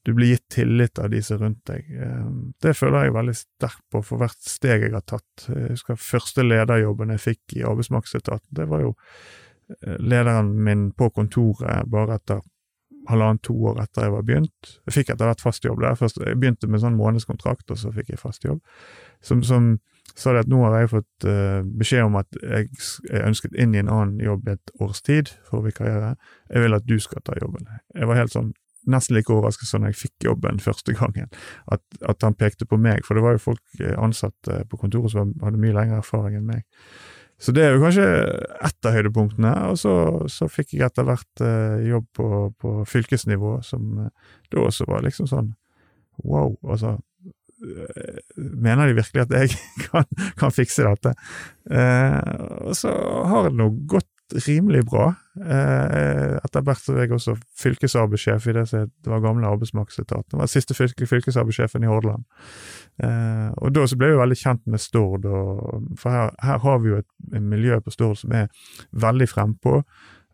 du 0.06 0.12
blir 0.14 0.34
gitt 0.34 0.44
tillit 0.58 1.00
av 1.02 1.10
de 1.10 1.22
som 1.24 1.38
er 1.38 1.44
rundt 1.46 1.62
deg. 1.70 1.88
Eh, 1.96 2.28
det 2.62 2.76
føler 2.78 3.08
jeg 3.08 3.16
veldig 3.16 3.36
sterkt 3.38 3.84
på 3.90 4.04
for 4.06 4.22
hvert 4.22 4.52
steg 4.52 4.86
jeg 4.86 4.94
har 4.94 5.06
tatt. 5.08 5.46
Jeg 5.48 5.72
husker 5.72 5.98
første 5.98 6.46
lederjobben 6.46 7.14
jeg 7.14 7.24
fikk 7.30 7.56
i 7.58 7.64
Arbeidsmarkedsetaten, 7.66 8.50
det 8.58 8.68
var 8.70 8.84
jo 8.84 8.92
eh, 8.92 9.98
lederen 9.98 10.52
min 10.68 10.90
på 10.98 11.10
kontoret 11.16 11.88
bare 11.90 12.20
etter 12.20 12.44
halvannet 13.08 13.42
to 13.46 13.54
år 13.70 13.80
etter 13.82 14.06
jeg 14.06 14.14
var 14.14 14.26
begynt. 14.26 14.74
Jeg 14.86 14.96
fikk 14.98 15.12
etter 15.12 15.30
hvert 15.30 15.42
fast 15.42 15.64
jobb 15.64 15.80
der. 15.82 15.96
Først, 15.98 16.20
jeg 16.22 16.38
begynte 16.38 16.70
med 16.70 16.82
sånn 16.82 16.98
månedskontrakt, 16.98 17.70
og 17.72 17.80
så 17.80 17.92
fikk 17.94 18.12
jeg 18.12 18.20
fast 18.20 18.46
jobb. 18.46 18.60
Som, 19.24 19.42
som 19.46 19.74
sa 20.18 20.34
det 20.34 20.44
at 20.44 20.50
nå 20.50 20.60
har 20.64 20.82
jeg 20.82 20.92
fått 20.92 21.26
uh, 21.28 21.60
beskjed 21.78 22.06
om 22.06 22.18
at 22.20 22.40
jeg 22.40 22.68
jeg, 22.68 23.22
ønsket 23.22 23.54
inn 23.56 23.76
i 23.76 23.80
en 23.80 23.90
annen 23.92 24.18
jobb 24.22 24.48
i 24.48 24.56
et 24.56 24.74
års 24.82 25.02
tid 25.04 25.32
for 25.48 25.64
vikariere. 25.64 26.14
Jeg 26.50 26.64
vil 26.64 26.76
at 26.78 26.88
du 26.88 26.98
skal 27.00 27.24
ta 27.24 27.36
jobben. 27.40 27.70
Jeg 27.96 28.10
var 28.10 28.20
helt 28.20 28.34
sånn 28.34 28.52
nesten 28.90 29.14
like 29.14 29.30
overrasket 29.30 29.68
som 29.68 29.84
da 29.84 29.92
jeg 29.92 30.00
fikk 30.00 30.26
jobben 30.26 30.60
første 30.68 30.94
gangen, 30.98 31.30
at, 31.70 31.82
at, 32.00 32.22
han 32.26 32.34
pekte 32.38 32.66
på 32.66 32.78
meg, 32.82 33.06
for 33.06 33.14
det 33.14 33.24
var 33.24 33.36
jo 33.36 33.46
folk 33.50 33.82
ansatte 33.94 34.64
på 34.68 34.80
kontoret 34.80 35.14
som 35.14 35.34
hadde 35.42 35.60
mye 35.62 35.76
lengre 35.76 36.00
erfaring 36.02 36.40
enn 36.40 36.48
meg. 36.48 36.66
Så 37.42 37.50
det 37.54 37.64
er 37.64 37.74
jo 37.74 37.82
kanskje 37.82 38.06
ett 38.62 38.86
av 38.86 38.94
høydepunktene. 38.94 39.52
Og 39.72 39.78
så, 39.80 39.94
så 40.30 40.46
fikk 40.50 40.76
jeg 40.76 40.86
etter 40.86 41.06
hvert 41.08 41.42
eh, 41.42 41.80
jobb 41.90 42.06
på, 42.14 42.28
på, 42.62 42.74
fylkesnivå, 42.88 43.56
som 43.66 44.04
eh, 44.04 44.36
da 44.52 44.66
også 44.68 44.86
var 44.90 45.02
liksom 45.06 45.30
sånn 45.30 45.50
wow, 46.22 46.52
altså 46.62 46.98
eh, 47.64 48.20
Mener 48.36 48.90
de 48.90 48.98
virkelig 49.00 49.24
at 49.24 49.34
jeg 49.40 49.56
kan, 49.88 50.06
kan 50.38 50.54
fikse 50.54 50.86
dette? 50.86 51.16
Eh, 51.66 52.20
og 52.68 52.76
så 52.78 52.94
har 53.32 53.48
det 53.48 53.58
nå 53.58 53.72
gått 53.90 54.11
rimelig 54.46 54.84
bra. 54.88 55.10
Eh, 55.40 56.36
etter 56.38 56.64
hvert 56.64 56.82
så 56.82 56.94
er 56.94 57.06
jeg 57.06 57.14
også 57.16 57.34
fylkesarbeidssjef 57.60 58.46
i 58.48 58.54
det 58.56 58.64
som 58.70 58.88
var 59.08 59.22
gamle 59.24 59.48
arbeidsmarkedsetaten. 59.48 60.38
Var 60.38 60.50
siste 60.50 60.76
fylke, 60.76 61.08
fylkesarbeidssjefen 61.08 61.84
i 61.84 61.90
Hordaland. 61.90 62.24
Eh, 63.02 63.50
og 63.56 63.74
da 63.76 63.86
så 63.88 63.98
ble 64.00 64.12
vi 64.12 64.20
veldig 64.20 64.38
kjent 64.38 64.64
med 64.66 64.82
Stord, 64.82 65.28
for 65.98 66.10
her, 66.10 66.34
her, 66.42 66.58
har 66.64 66.82
vi 66.82 66.92
jo 66.92 67.02
et, 67.02 67.08
et 67.32 67.46
miljø 67.54 67.80
på 67.80 67.94
Stord 67.94 68.20
som 68.22 68.34
er 68.36 68.50
veldig 68.92 69.28
frempå. 69.30 69.80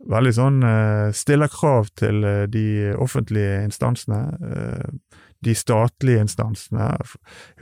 Veldig 0.08 0.34
sånn 0.34 0.62
eh, 0.62 1.08
stiller 1.16 1.50
krav 1.50 1.90
til 1.98 2.22
de 2.50 2.66
offentlige 2.98 3.64
instansene. 3.66 4.24
De 5.44 5.54
statlige 5.54 6.20
instansene. 6.20 6.88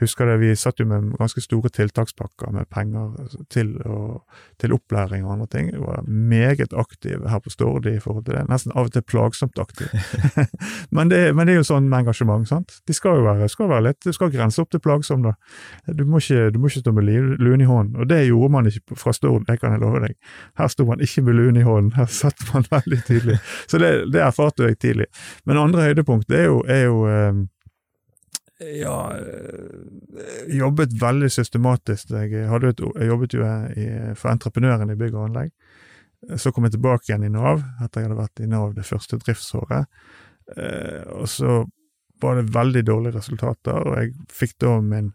Husker 0.01 0.25
det, 0.25 0.37
vi 0.41 0.55
satt 0.57 0.79
jo 0.81 0.87
med 0.89 1.11
ganske 1.19 1.41
store 1.43 1.69
tiltakspakker 1.69 2.49
med 2.55 2.65
penger 2.73 3.11
til, 3.53 3.75
og, 3.85 4.23
til 4.57 4.73
opplæring 4.73 5.25
og 5.25 5.35
andre 5.35 5.47
ting. 5.51 5.69
Vi 5.73 5.81
var 5.83 6.01
meget 6.07 6.73
aktive 6.73 7.29
her 7.29 7.39
på 7.39 7.53
Stord 7.53 7.85
i 7.85 7.99
forhold 7.99 8.25
til 8.25 8.33
det. 8.33 8.47
Nesten 8.49 8.73
av 8.73 8.89
og 8.89 8.95
til 8.95 9.05
plagsomt 9.05 9.59
aktive. 9.61 10.01
men, 10.95 11.11
det, 11.13 11.35
men, 11.35 11.45
det, 11.45 11.53
er 11.53 11.61
jo 11.61 11.67
sånn 11.69 11.89
med 11.89 12.01
engasjement, 12.01 12.47
sant. 12.49 12.79
De 12.87 12.95
skal 12.97 13.21
jo 13.21 13.27
være, 13.27 13.49
skal 13.53 13.69
være 13.69 13.89
litt, 13.89 13.99
du 14.05 14.15
skal 14.15 14.33
grense 14.33 14.61
opp 14.61 14.71
til 14.73 14.81
plagsom, 14.81 15.27
da. 15.27 15.35
Du 15.93 16.01
må 16.05 16.21
ikke, 16.23 16.49
du 16.53 16.57
må 16.61 16.71
ikke 16.71 16.81
stå 16.81 16.95
med 16.97 17.11
luen 17.37 17.61
i 17.61 17.69
hånden. 17.69 18.01
Og 18.01 18.09
det 18.09 18.23
gjorde 18.25 18.53
man 18.57 18.71
ikke 18.71 18.97
fra 18.97 19.13
Stord, 19.13 19.45
det 19.45 19.59
kan 19.61 19.75
jeg 19.75 19.83
love 19.83 20.01
deg. 20.07 20.17
Her 20.57 20.71
sto 20.73 20.87
man 20.89 21.03
ikke 21.03 21.27
med 21.27 21.37
luen 21.37 21.61
i 21.61 21.67
hånden, 21.67 21.93
her 21.99 22.09
satt 22.09 22.41
man 22.53 22.65
veldig 22.77 23.03
tydelig. 23.05 23.37
Så 23.67 23.77
det, 23.81 23.91
det 24.13 24.23
erfarte 24.25 24.65
jeg 24.65 24.81
tidlig. 24.81 25.11
Men 25.45 25.61
andre 25.61 25.91
høydepunkt 25.91 26.33
er 26.33 26.49
jo, 26.49 26.63
er 26.65 26.83
jo 26.87 27.05
eh, 27.11 27.45
ja, 28.59 29.17
eh, 29.17 30.55
jobbet 30.57 30.95
veldig 31.01 31.29
systematisk. 31.31 32.09
Jeg, 32.11 32.33
et, 32.33 32.79
jeg 32.99 33.09
jobbet 33.11 33.35
jo 33.37 33.43
i, 33.45 33.87
for 34.17 34.31
entreprenøren 34.33 34.93
i 34.93 34.97
bygg 34.99 35.15
og 35.15 35.27
anlegg. 35.27 35.53
Så 36.41 36.51
kom 36.51 36.65
jeg 36.65 36.73
tilbake 36.73 37.11
igjen 37.11 37.27
i 37.27 37.33
Nav, 37.33 37.61
etter 37.83 38.01
jeg 38.01 38.09
hadde 38.09 38.19
vært 38.19 38.41
i 38.41 38.49
Nav 38.49 38.73
det 38.75 38.87
første 38.87 39.19
driftsåret. 39.21 39.85
Eh, 40.57 41.03
og 41.13 41.29
så 41.29 41.61
var 42.21 42.39
det 42.39 42.53
veldig 42.55 42.83
dårlige 42.87 43.19
resultater, 43.19 43.77
og 43.77 43.99
jeg 43.99 44.13
fikk 44.33 44.57
da 44.63 44.79
min 44.81 45.13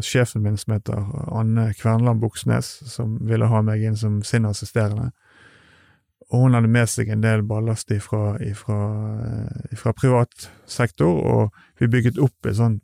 sjefen 0.00 0.42
min 0.42 0.56
som 0.56 0.72
heter 0.72 1.04
Anne 1.32 1.72
Kvernland 1.76 2.20
Buksnes, 2.20 2.68
som 2.88 3.18
ville 3.28 3.48
ha 3.48 3.60
meg 3.64 3.82
inn 3.84 3.96
som 3.96 4.22
sin 4.24 4.48
assisterende. 4.48 5.10
Og 6.32 6.46
hun 6.46 6.56
hadde 6.56 6.70
med 6.72 6.88
seg 6.88 7.10
en 7.12 7.24
del 7.24 7.44
ballast 7.44 7.92
ifra, 7.92 8.38
ifra, 8.40 8.78
eh, 9.26 9.74
ifra 9.76 9.92
privat 9.92 10.48
sektor, 10.66 11.12
og 11.12 11.52
vi 11.80 11.90
bygget 11.92 12.20
opp 12.22 12.48
et 12.48 12.56
sånn 12.56 12.80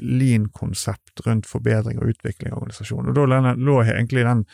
lean-konsept 0.00 1.20
rundt 1.26 1.48
forbedring 1.48 2.00
og 2.00 2.14
utvikling 2.14 2.52
av 2.52 2.62
organisasjonen. 2.62 3.12
Og 3.12 3.30
da 3.30 3.54
lå 3.54 3.78
egentlig 3.84 4.26
den 4.26 4.44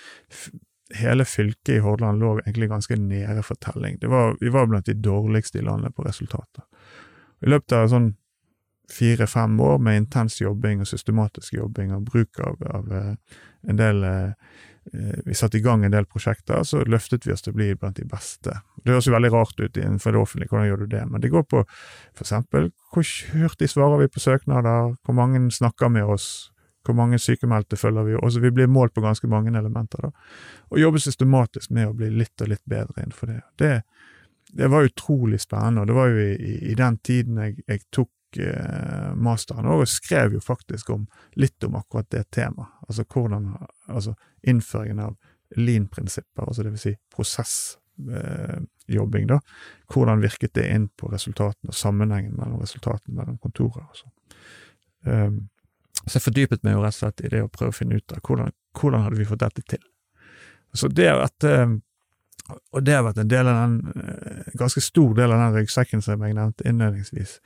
Hele 0.93 1.25
fylket 1.25 1.71
i 1.73 1.79
Hordaland 1.81 2.21
lå 2.21 2.35
egentlig 2.43 2.67
ganske 2.69 2.97
nede 3.01 3.41
for 3.43 3.57
telling. 3.65 3.95
Var, 4.03 4.35
vi 4.41 4.51
var 4.53 4.67
blant 4.69 4.87
de 4.87 4.93
dårligste 4.93 5.59
i 5.59 5.63
landet 5.65 5.95
på 5.97 6.05
resultater. 6.05 6.67
I 7.41 7.49
løpet 7.49 7.73
av 7.73 7.87
sånn 7.89 8.11
fire-fem 8.93 9.61
år 9.61 9.79
med 9.79 10.03
intens 10.03 10.37
jobbing 10.43 10.83
og 10.83 10.91
systematisk 10.91 11.55
jobbing 11.57 11.95
og 11.97 12.05
bruk 12.11 12.43
av, 12.45 12.61
av 12.77 12.93
eh, 12.93 13.39
en 13.73 13.81
del 13.81 14.05
eh, 14.05 14.59
vi 15.25 15.35
satte 15.35 15.59
i 15.59 15.63
gang 15.63 15.85
en 15.85 15.95
del 15.95 16.07
prosjekter, 16.11 16.63
så 16.67 16.83
løftet 16.91 17.27
vi 17.27 17.33
oss 17.33 17.45
til 17.45 17.55
å 17.55 17.57
bli 17.57 17.69
blant 17.79 18.01
de 18.01 18.07
beste. 18.09 18.57
Det 18.83 18.91
høres 18.91 19.07
jo 19.07 19.15
veldig 19.15 19.33
rart 19.33 19.61
ut 19.61 19.77
innenfor 19.79 20.15
det 20.15 20.23
offentlige, 20.23 20.51
hvordan 20.51 20.69
gjør 20.69 20.83
du 20.83 20.95
det? 20.97 21.03
Men 21.11 21.23
det 21.23 21.31
går 21.33 21.45
på 21.47 21.63
for 21.63 22.25
eksempel 22.25 22.73
hvor 22.93 23.13
hurtig 23.33 23.71
svarer 23.71 24.03
vi 24.03 24.11
på 24.13 24.23
søknader, 24.23 24.97
hvor 25.07 25.17
mange 25.17 25.45
snakker 25.55 25.93
med 25.93 26.11
oss, 26.17 26.27
hvor 26.87 26.97
mange 26.99 27.21
sykemeldte 27.23 27.79
følger 27.79 28.09
vi, 28.09 28.17
også 28.19 28.43
vi 28.43 28.51
blir 28.51 28.71
målt 28.71 28.95
på 28.95 29.05
ganske 29.05 29.29
mange 29.31 29.55
elementer. 29.59 30.09
da. 30.09 30.11
Og 30.71 30.81
jobbe 30.83 31.01
systematisk 31.01 31.71
med 31.71 31.89
å 31.89 31.95
bli 31.97 32.11
litt 32.11 32.43
og 32.43 32.51
litt 32.51 32.65
bedre 32.67 33.05
innenfor 33.05 33.31
det. 33.31 33.41
Det, 33.59 33.73
det 34.53 34.71
var 34.71 34.89
utrolig 34.89 35.41
spennende, 35.41 35.83
og 35.83 35.87
det 35.87 35.97
var 35.97 36.11
jo 36.11 36.27
i, 36.27 36.59
i, 36.73 36.75
den 36.75 36.99
tiden 36.99 37.39
jeg, 37.39 37.63
jeg 37.69 37.85
tok 37.95 38.11
eh, 38.11 38.22
masteren, 39.15 39.67
og 39.67 39.89
skrev 39.89 40.37
jo 40.37 40.41
faktisk 40.41 40.91
om, 40.91 41.07
litt 41.35 41.65
om 41.65 41.77
akkurat 41.79 42.11
det 42.11 42.31
temaet. 42.31 42.69
Altså 42.89 43.05
hvordan 43.05 43.53
altså 43.87 44.15
innføringen 44.43 45.05
av 45.05 45.17
lean-prinsipper, 45.57 46.47
altså 46.47 46.65
det 46.65 46.73
vil 46.73 46.83
si 46.83 46.95
prosessjobbing, 47.15 49.25
eh, 49.25 49.31
da. 49.35 49.39
Hvordan 49.93 50.25
virket 50.25 50.55
det 50.59 50.67
inn 50.73 50.89
på 50.97 51.11
resultatene, 51.13 51.71
og 51.71 51.77
sammenhengen 51.77 52.37
mellom 52.39 52.61
resultatene 52.63 53.17
mellom 53.19 53.39
kontorer 53.43 53.85
og 53.85 53.97
sånn. 54.01 54.17
Um, 55.03 55.39
så 56.07 56.17
jeg 56.17 56.27
fordypet 56.27 56.65
meg 56.65 56.77
jo 56.77 56.83
rett 56.83 56.97
og 56.97 57.01
slett 57.01 57.25
i 57.27 57.31
det 57.31 57.43
å 57.45 57.53
prøve 57.53 57.75
å 57.75 57.77
finne 57.77 57.99
ut 57.99 58.15
av 58.15 58.23
hvordan, 58.25 58.53
hvordan 58.79 59.05
hadde 59.07 59.19
vi 59.19 59.29
fått 59.29 59.43
dette 59.43 59.63
til. 59.75 59.83
Så 60.75 60.89
det 60.89 61.11
at 61.13 61.45
um, 61.45 61.83
og 62.73 62.85
det 62.85 62.97
har 62.97 63.05
vært 63.07 63.21
en 63.23 63.31
del 63.31 63.49
av 63.49 63.59
den, 63.61 63.93
eh, 64.03 64.55
ganske 64.59 64.81
stor 64.83 65.15
del 65.15 65.33
av 65.33 65.39
den 65.39 65.55
ryggsekken 65.61 66.03
som 66.03 66.23
jeg 66.23 66.35
nevnte 66.35 66.69
innledningsvis, 66.69 67.39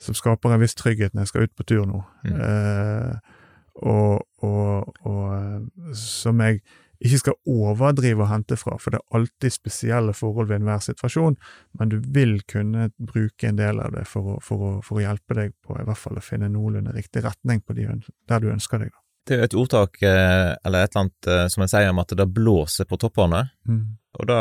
som 0.00 0.16
skaper 0.16 0.54
en 0.54 0.62
viss 0.62 0.76
trygghet 0.78 1.14
når 1.14 1.26
jeg 1.26 1.32
skal 1.32 1.48
ut 1.48 1.56
på 1.56 1.66
tur 1.68 1.88
nå. 1.88 2.02
Mm. 2.24 2.36
Eh, 2.36 3.34
og, 3.80 4.22
og, 4.44 4.94
og, 5.08 5.26
eh, 5.36 5.92
som 5.96 6.40
jeg 6.44 6.62
ikke 7.00 7.20
skal 7.22 7.36
overdrive 7.48 8.24
og 8.26 8.28
hente 8.28 8.58
fra, 8.60 8.76
for 8.80 8.92
det 8.92 9.00
er 9.00 9.16
alltid 9.16 9.54
spesielle 9.54 10.12
forhold 10.16 10.50
ved 10.50 10.60
enhver 10.60 10.82
situasjon, 10.84 11.38
men 11.80 11.92
du 11.92 11.96
vil 12.12 12.42
kunne 12.50 12.90
bruke 12.98 13.48
en 13.48 13.60
del 13.60 13.80
av 13.80 13.94
det 13.94 14.04
for 14.08 14.34
å, 14.34 14.40
for 14.44 14.66
å, 14.66 14.72
for 14.84 15.00
å 15.00 15.04
hjelpe 15.06 15.36
deg 15.38 15.54
på 15.64 15.78
i 15.80 15.86
hvert 15.88 16.00
fall 16.00 16.20
å 16.20 16.24
finne 16.24 16.50
noenlunde 16.52 16.92
riktig 16.96 17.24
retning 17.24 17.62
på 17.64 17.76
de, 17.78 17.88
der 18.28 18.44
du 18.44 18.50
ønsker 18.52 18.84
deg. 18.84 18.92
Det 19.28 19.36
er 19.36 19.42
jo 19.42 19.48
et 19.48 19.58
ordtak, 19.62 19.96
eh, 20.04 20.50
eller 20.66 20.84
et 20.84 20.92
eller 20.92 21.06
annet 21.06 21.30
eh, 21.32 21.46
som 21.52 21.64
en 21.64 21.72
sier 21.72 21.88
om 21.88 22.02
at 22.02 22.12
det 22.20 22.28
blåser 22.36 22.88
på 22.88 23.00
toppene, 23.00 23.46
mm. 23.68 23.82
og 24.20 24.28
da 24.28 24.40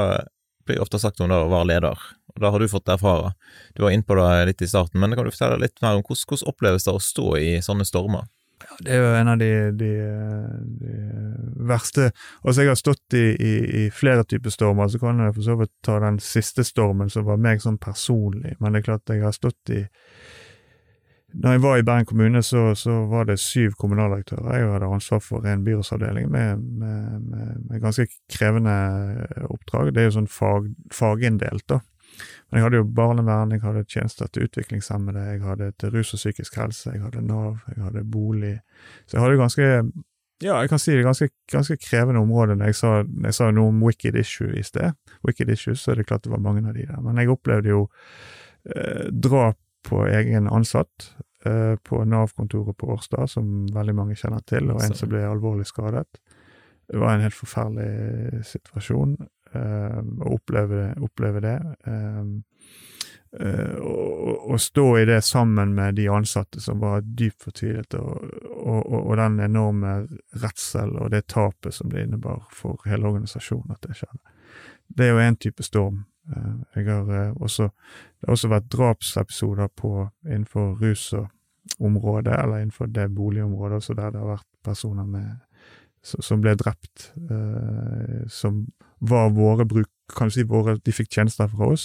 blir 0.67 0.83
ofte 0.83 0.99
sagt 1.01 1.23
om 1.23 1.31
det 1.31 1.39
å 1.39 1.51
være 1.51 1.71
leder, 1.71 2.07
og 2.35 2.41
da 2.43 2.51
har 2.53 2.61
du 2.61 2.69
fått 2.71 2.91
erfare. 2.91 3.33
Du 3.75 3.83
var 3.83 3.93
inne 3.95 4.05
på 4.05 4.17
det 4.19 4.27
litt 4.51 4.65
i 4.65 4.69
starten, 4.69 5.01
men 5.01 5.15
kan 5.17 5.27
du 5.27 5.33
fortelle 5.33 5.61
litt 5.61 5.79
mer 5.83 5.99
om 5.99 6.03
hvordan, 6.03 6.25
hvordan 6.29 6.51
oppleves 6.51 6.87
det 6.87 6.95
å 6.95 7.01
stå 7.03 7.29
i 7.39 7.49
sånne 7.65 7.87
stormer? 7.87 8.27
Ja, 8.59 8.75
det 8.83 8.91
er 8.91 8.99
jo 8.99 9.11
en 9.15 9.31
av 9.31 9.39
de, 9.39 9.51
de, 9.79 9.89
de 10.81 10.95
verste 11.69 12.09
Altså, 12.41 12.57
jeg 12.59 12.67
har 12.67 12.79
stått 12.79 13.15
i, 13.15 13.23
i, 13.39 13.53
i, 13.85 13.85
flere 13.95 14.25
typer 14.27 14.51
stormer, 14.51 14.91
så 14.91 14.99
kan 14.99 15.21
jeg 15.23 15.37
for 15.37 15.47
så 15.47 15.55
vidt 15.61 15.71
ta 15.85 15.95
den 16.03 16.19
siste 16.23 16.65
stormen 16.67 17.11
som 17.13 17.27
var 17.29 17.39
meg 17.39 17.63
sånn 17.63 17.79
personlig, 17.79 18.57
men 18.59 18.75
det 18.75 18.81
er 18.81 18.89
klart 18.91 19.15
jeg 19.15 19.23
har 19.23 19.35
stått 19.35 19.73
i 19.75 19.85
når 21.29 21.51
jeg 21.51 21.61
var 21.61 21.77
i 21.77 21.83
Bergen 21.85 22.07
kommune, 22.09 22.41
så, 22.43 22.71
så 22.75 23.03
var 23.05 23.27
det 23.29 23.35
syv 23.37 23.75
kommunaldirektører. 23.77 24.55
Jeg 24.57 24.71
hadde 24.71 24.87
ansvar 24.89 25.19
for 25.21 25.45
en 25.45 25.61
byrådsavdeling 25.63 26.25
med, 26.31 26.57
med, 26.57 27.27
med, 27.69 27.81
ganske 27.83 28.07
krevende 28.33 28.73
oppdrag. 29.45 29.91
Det 29.93 30.01
er 30.01 30.09
jo 30.09 30.15
sånn 30.17 30.31
fag, 30.31 30.71
faginndelt, 30.93 31.67
da. 31.69 31.79
Men 32.49 32.59
jeg 32.59 32.65
hadde 32.65 32.81
jo 32.81 32.89
barnevern, 32.99 33.51
jeg 33.55 33.63
hadde 33.63 33.85
tjenester 33.87 34.27
til 34.27 34.47
utviklingshemmede, 34.47 35.25
jeg 35.33 35.41
hadde 35.45 35.71
til 35.79 35.95
rus 35.95 36.13
og 36.13 36.21
psykisk 36.21 36.59
helse, 36.61 36.93
jeg 36.93 37.03
hadde 37.03 37.25
Nav, 37.25 37.63
jeg 37.75 37.83
hadde 37.83 38.05
bolig. 38.11 38.55
Så 39.05 39.17
jeg 39.17 39.25
hadde 39.25 39.41
ganske 39.41 39.69
ja, 40.39 40.55
jeg 40.63 40.69
kan 40.71 40.79
si 40.79 40.93
det 40.93 41.01
er 41.01 41.09
ganske, 41.09 41.27
ganske 41.51 41.75
krevende 41.83 42.21
område. 42.23 42.55
Når 42.55 42.71
jeg 42.71 42.75
sa, 42.79 42.91
jeg 43.25 43.35
sa 43.35 43.49
noe 43.51 43.73
om 43.73 43.81
wicked 43.83 44.15
issue 44.15 44.53
i 44.55 44.63
sted, 44.63 44.95
wicked 45.27 45.51
issues, 45.51 45.81
så 45.83 45.91
er 45.91 45.99
det 45.99 46.05
klart 46.07 46.23
det 46.23 46.31
var 46.31 46.43
mange 46.43 46.63
av 46.63 46.77
de 46.77 46.85
der. 46.87 47.01
Men 47.03 47.19
jeg 47.19 47.31
opplevde 47.33 47.73
jo 47.73 47.81
eh, 48.71 49.09
drap 49.11 49.59
på 49.83 50.05
egen 50.07 50.47
ansatt 50.47 51.09
eh, 51.45 51.75
på 51.83 52.03
Nav-kontoret 52.07 52.77
på 52.79 52.87
Årstad, 52.95 53.27
som 53.35 53.67
veldig 53.75 53.95
mange 53.95 54.15
kjenner 54.19 54.43
til, 54.47 54.71
og 54.71 54.79
en 54.83 54.95
som 54.95 55.11
ble 55.11 55.25
alvorlig 55.27 55.67
skadet. 55.67 56.07
Det 56.89 56.97
var 56.97 57.13
en 57.13 57.25
helt 57.27 57.37
forferdelig 57.37 58.45
situasjon 58.49 59.17
eh, 59.53 59.99
å 59.99 60.35
oppleve, 60.35 60.93
oppleve 61.01 61.41
det. 61.43 61.57
Å 63.29 64.57
stå 64.57 64.85
i 64.97 65.03
det 65.05 65.19
sammen 65.21 65.75
med 65.77 65.99
de 65.99 66.07
ansatte 66.09 66.61
som 66.63 66.79
var 66.81 67.03
dypt 67.05 67.43
fortvilet, 67.45 67.93
og, 67.99 68.23
og, 68.57 68.87
og, 68.89 69.11
den 69.19 69.37
enorme 69.45 69.91
redsel 70.41 70.95
og 70.97 71.11
det 71.13 71.27
tapet 71.29 71.77
som 71.77 71.93
det 71.93 72.07
innebar 72.07 72.47
for 72.49 72.81
hele 72.89 73.11
organisasjonen 73.11 73.75
at 73.75 73.85
det 73.85 73.99
skjedde. 73.99 74.33
Det 74.89 75.05
er 75.05 75.13
jo 75.13 75.21
en 75.21 75.37
type 75.37 75.63
storm. 75.63 76.05
Har 76.73 77.33
også 77.37 77.69
det 78.19 78.27
har 78.27 78.35
også 78.35 78.49
vært 78.51 78.71
drapsepisoder 78.73 79.69
på, 79.75 80.09
innenfor 80.27 80.73
rusområdet, 80.81 82.35
eller 82.35 82.59
innenfor 82.59 82.89
det 82.91 83.07
boligområdet 83.15 83.79
også, 83.79 83.93
der 83.93 84.11
det 84.11 84.19
har 84.19 84.33
vært 84.33 84.47
personer 84.63 85.07
med, 85.07 85.29
som 86.03 86.41
ble 86.43 86.55
drept, 86.59 87.11
eh, 87.31 88.25
som 88.27 88.65
var 88.99 89.31
våre 89.35 89.65
bruk... 89.65 89.89
Kan 90.09 90.27
du 90.27 90.33
si 90.33 90.43
våre 90.43 90.79
De 90.81 90.93
fikk 90.93 91.11
tjenester 91.13 91.47
fra 91.51 91.67
oss. 91.73 91.83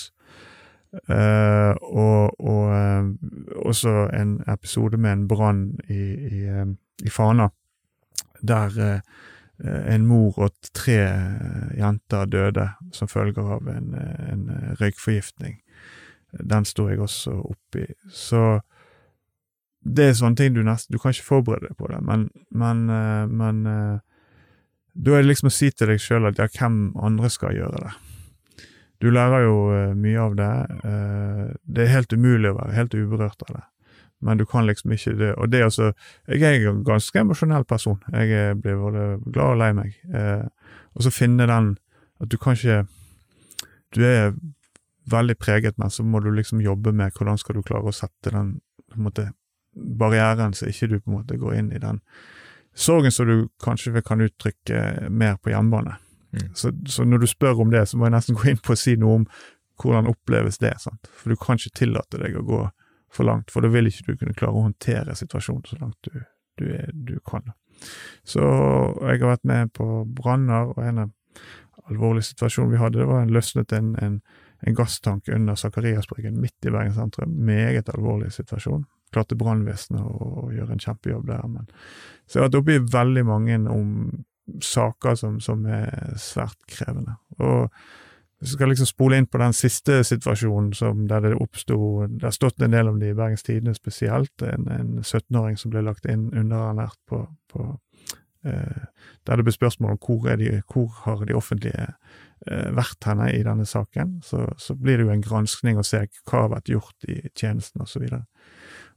Uh, 1.11 1.74
og, 1.83 2.40
og 2.40 2.70
uh, 2.70 3.66
også 3.66 4.09
en 4.14 4.37
episode 4.48 4.96
med 4.96 5.12
en 5.12 5.29
brann 5.29 5.64
i, 5.88 6.03
i, 6.14 6.42
eh, 6.46 6.66
i, 7.03 7.11
Fana, 7.11 7.48
der 8.42 8.79
uh, 8.79 9.00
en 9.94 10.07
mor 10.07 10.38
og 10.38 10.50
tre 10.74 10.98
jenter 11.79 12.24
døde 12.31 12.68
som 12.92 13.09
følger 13.09 13.55
av 13.57 13.68
en, 13.70 13.94
en 14.31 14.46
røykforgiftning. 14.81 15.61
Den 16.42 16.64
sto 16.64 16.88
jeg 16.88 17.00
også 17.00 17.37
oppi. 17.42 17.85
Så 18.11 18.61
det 19.83 20.09
er 20.09 20.16
sånne 20.18 20.37
ting 20.37 20.57
du 20.57 20.62
nesten 20.64 20.94
Du 20.94 20.98
kan 20.98 21.14
ikke 21.14 21.27
forberede 21.27 21.68
deg 21.68 21.79
på 21.79 21.87
det, 21.92 22.00
men, 22.03 22.29
men, 22.50 22.87
men 23.31 23.62
da 24.94 25.14
er 25.14 25.24
det 25.24 25.33
liksom 25.33 25.50
å 25.50 25.54
si 25.54 25.70
til 25.74 25.90
deg 25.90 26.02
sjøl 26.02 26.30
at 26.30 26.38
ja, 26.38 26.48
hvem 26.54 26.94
andre 27.02 27.30
skal 27.33 27.57
gjøre 27.57 27.85
det? 27.87 27.94
Du 29.02 29.11
lærer 29.11 29.44
jo 29.44 29.57
mye 29.98 30.20
av 30.22 30.37
det. 30.38 30.52
Det 31.66 31.83
er 31.83 31.90
helt 31.92 32.14
umulig 32.14 32.52
å 32.52 32.57
være 32.57 32.76
helt 32.78 32.94
uberørt 32.94 33.42
av 33.48 33.57
det 33.59 33.64
men 34.24 34.38
du 34.38 34.46
kan 34.46 34.66
liksom 34.66 34.92
ikke 34.92 35.12
det. 35.18 35.35
Og 35.35 35.50
det 35.52 35.61
er 35.61 35.64
altså 35.68 35.92
Jeg 36.28 36.42
er 36.42 36.68
en 36.70 36.85
ganske 36.85 37.18
emosjonell 37.20 37.64
person. 37.64 38.00
Jeg 38.12 38.57
blir 38.61 38.80
både 38.80 39.18
glad 39.26 39.50
og 39.52 39.59
lei 39.61 39.72
meg. 39.76 39.96
Eh, 40.14 40.46
og 40.94 41.02
så 41.04 41.11
finne 41.12 41.46
den 41.46 41.76
at 42.20 42.30
du 42.30 42.38
kan 42.38 42.57
ikke 42.57 42.87
Du 43.94 44.02
er 44.04 44.33
veldig 45.11 45.37
preget, 45.38 45.78
men 45.78 45.90
så 45.90 46.02
må 46.02 46.20
du 46.20 46.30
liksom 46.30 46.61
jobbe 46.61 46.92
med 46.92 47.12
hvordan 47.12 47.38
skal 47.38 47.54
du 47.54 47.62
klare 47.62 47.85
å 47.85 47.92
sette 47.92 48.30
den 48.30 48.61
på 48.90 48.96
en 48.96 49.04
måte, 49.04 49.33
barrieren, 49.74 50.54
så 50.54 50.66
ikke 50.66 50.87
du 50.88 51.00
på 51.00 51.11
en 51.11 51.16
måte 51.18 51.37
går 51.37 51.54
inn 51.54 51.70
i 51.72 51.78
den 51.78 52.00
sorgen 52.74 53.12
som 53.12 53.28
du 53.28 53.48
kanskje 53.62 54.02
kan 54.02 54.20
uttrykke 54.24 55.08
mer 55.10 55.37
på 55.37 55.52
hjemmebane. 55.52 55.96
Mm. 56.34 56.54
Så, 56.54 56.72
så, 56.90 57.04
når 57.04 57.18
du 57.22 57.26
spør 57.30 57.60
om 57.62 57.70
det, 57.70 57.87
så 57.88 57.98
må 57.98 58.08
jeg 58.08 58.16
nesten 58.16 58.38
gå 58.38 58.50
inn 58.50 58.62
på 58.62 58.74
å 58.74 58.78
si 58.78 58.96
noe 58.98 59.20
om 59.20 59.26
hvordan 59.82 60.10
oppleves 60.10 60.58
det. 60.62 60.74
Sant? 60.82 61.10
For 61.14 61.34
du 61.34 61.40
kan 61.40 61.58
ikke 61.58 61.78
tillate 61.80 62.20
deg 62.22 62.38
å 62.38 62.46
gå 62.46 62.62
for 63.14 63.28
langt, 63.28 63.52
for 63.54 63.62
da 63.62 63.70
vil 63.70 63.87
ikke 63.87 64.08
du 64.08 64.16
kunne 64.18 64.34
klare 64.34 64.58
å 64.58 64.64
håndtere 64.66 65.14
situasjonen 65.14 65.66
så 65.68 65.78
langt 65.78 66.08
du, 66.08 66.24
du, 66.58 66.64
er, 66.74 66.90
du 66.90 67.14
kan. 67.26 67.52
Så 68.26 68.42
jeg 68.42 69.20
har 69.22 69.37
vært 69.37 69.46
med 69.46 69.70
på 69.76 69.87
branner, 70.18 70.72
og 70.74 70.82
en 70.82 71.04
av 71.04 71.12
alvorlige 71.90 72.32
situasjon 72.32 72.72
vi 72.72 72.80
hadde, 72.80 73.02
det 73.02 73.06
var 73.10 73.22
en 73.22 73.34
løsnet 73.34 73.74
en, 73.76 73.92
en, 74.02 74.18
en 74.66 74.77
gasstank 74.77 75.29
under 75.29 75.55
Sakariasbryggen 75.55 76.40
midt 76.40 76.66
i 76.66 76.72
Bergen 76.72 76.94
sentrum. 76.96 77.35
Meget 77.46 77.90
alvorlig 77.92 78.33
situasjon. 78.33 78.87
Klarte 79.12 79.37
brannvesenet 79.38 80.00
å, 80.03 80.48
gjøre 80.55 80.74
en 80.74 80.83
kjempejobb 80.83 81.27
der. 81.29 81.44
Men. 81.50 81.68
Så 82.27 82.38
jeg 82.38 82.42
har 82.42 82.48
vært 82.48 82.62
oppe 82.62 82.79
i 82.79 82.87
veldig 82.94 83.27
mange 83.29 83.59
om 83.70 83.92
saker 84.64 85.18
som, 85.20 85.37
som 85.40 85.64
er 85.68 86.16
svært 86.20 86.59
krevende. 86.68 87.18
Og 87.40 87.68
hvis 88.40 88.53
vi 88.53 88.59
skal 88.59 88.72
liksom 88.72 88.88
spole 88.88 89.18
inn 89.20 89.29
på 89.31 89.40
den 89.40 89.55
siste 89.57 90.03
situasjonen 90.05 90.72
som 90.77 91.07
der 91.09 91.22
det 91.24 91.37
oppsto 91.40 92.07
Det 92.11 92.27
har 92.27 92.35
stått 92.35 92.61
en 92.62 92.74
del 92.74 92.90
om 92.90 92.98
det 93.00 93.12
i 93.12 93.16
Bergens 93.16 93.42
Tidende 93.46 93.72
spesielt. 93.77 94.42
En, 94.42 94.68
en 94.68 94.98
17-åring 95.00 95.57
som 95.57 95.72
ble 95.72 95.85
lagt 95.87 96.05
inn 96.05 96.27
underernært 96.33 96.98
på, 97.09 97.22
på 97.53 97.68
Der 98.44 99.37
det 99.37 99.44
ble 99.46 99.52
spørsmål 99.52 99.96
om 99.96 99.98
hvor, 100.04 100.37
de, 100.37 100.62
hvor 100.72 100.90
har 101.04 101.24
de 101.24 101.35
offentlige 101.35 101.87
eh, 102.46 102.70
vært 102.76 103.07
henne 103.09 103.30
i 103.33 103.42
denne 103.42 103.66
saken. 103.66 104.20
Så, 104.22 104.46
så, 104.59 104.74
blir 104.74 104.98
det 104.98 105.07
jo 105.07 105.14
en 105.14 105.24
granskning 105.24 105.78
å 105.80 105.87
se 105.87 106.04
hva 106.28 106.44
har 106.44 106.52
vært 106.52 106.68
gjort 106.68 107.09
i 107.09 107.20
tjenesten, 107.35 107.87
videre. 108.00 108.24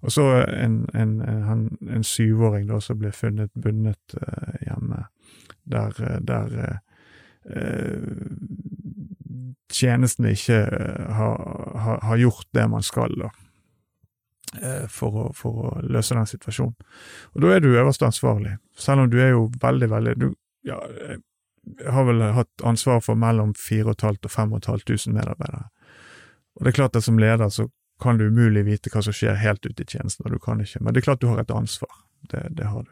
Og 0.05 0.11
så 0.13 0.27
en, 0.45 0.85
en, 0.93 1.21
en, 1.21 1.63
en 1.89 2.03
syvåring 2.05 2.67
da 2.69 2.81
som 2.83 2.99
ble 2.99 3.11
funnet 3.15 3.51
bundet 3.55 4.17
eh, 4.19 4.67
hjemme, 4.67 5.07
der, 5.65 6.19
der 6.21 6.59
eh, 6.61 8.35
tjenesten 9.73 10.29
ikke 10.31 10.59
eh, 10.65 11.09
har, 11.17 11.37
har, 11.75 11.99
har, 12.03 12.17
gjort 12.17 12.47
det 12.53 12.67
man 12.69 12.85
skal 12.85 13.15
da, 13.19 13.31
eh, 13.31 13.46
for 14.89 15.15
å, 15.21 15.23
for 15.35 15.63
å, 15.67 15.71
løse 15.83 16.15
den 16.15 16.27
situasjonen. 16.29 16.75
Og 17.35 17.41
da 17.43 17.49
er 17.53 17.63
du 17.63 17.71
øverste 17.73 18.07
ansvarlig, 18.07 18.57
selv 18.79 19.03
om 19.03 19.09
du 19.11 19.17
er 19.21 19.33
jo 19.33 19.47
veldig, 19.61 19.89
veldig 19.91 20.13
du, 20.21 20.29
ja, 20.67 20.79
Jeg 21.67 21.91
har 21.91 22.05
vel 22.07 22.21
hatt 22.31 22.63
ansvar 22.63 23.01
for 23.03 23.19
mellom 23.19 23.53
4500 23.53 24.23
og 24.23 24.31
5500 24.31 25.13
medarbeidere. 25.13 25.67
Og 26.55 26.63
det 26.63 26.71
er 26.71 26.77
klart 26.79 26.95
at 26.95 27.03
som 27.03 27.19
leder 27.19 27.49
så 27.51 27.67
kan 28.01 28.17
du 28.17 28.27
umulig 28.27 28.63
vite 28.65 28.91
hva 28.93 29.01
som 29.03 29.13
skjer 29.13 29.35
helt 29.41 29.65
ute 29.65 29.83
i 29.83 29.85
tjenesten, 29.85 30.25
og 30.25 30.31
du 30.31 30.39
kan 30.39 30.61
ikke, 30.61 30.79
men 30.79 30.93
det 30.93 31.01
er 31.01 31.09
klart 31.09 31.21
du 31.21 31.27
har 31.27 31.41
et 31.41 31.51
ansvar. 31.51 31.91
Det, 32.31 32.47
det 32.57 32.65
har 32.65 32.83
du. 32.83 32.91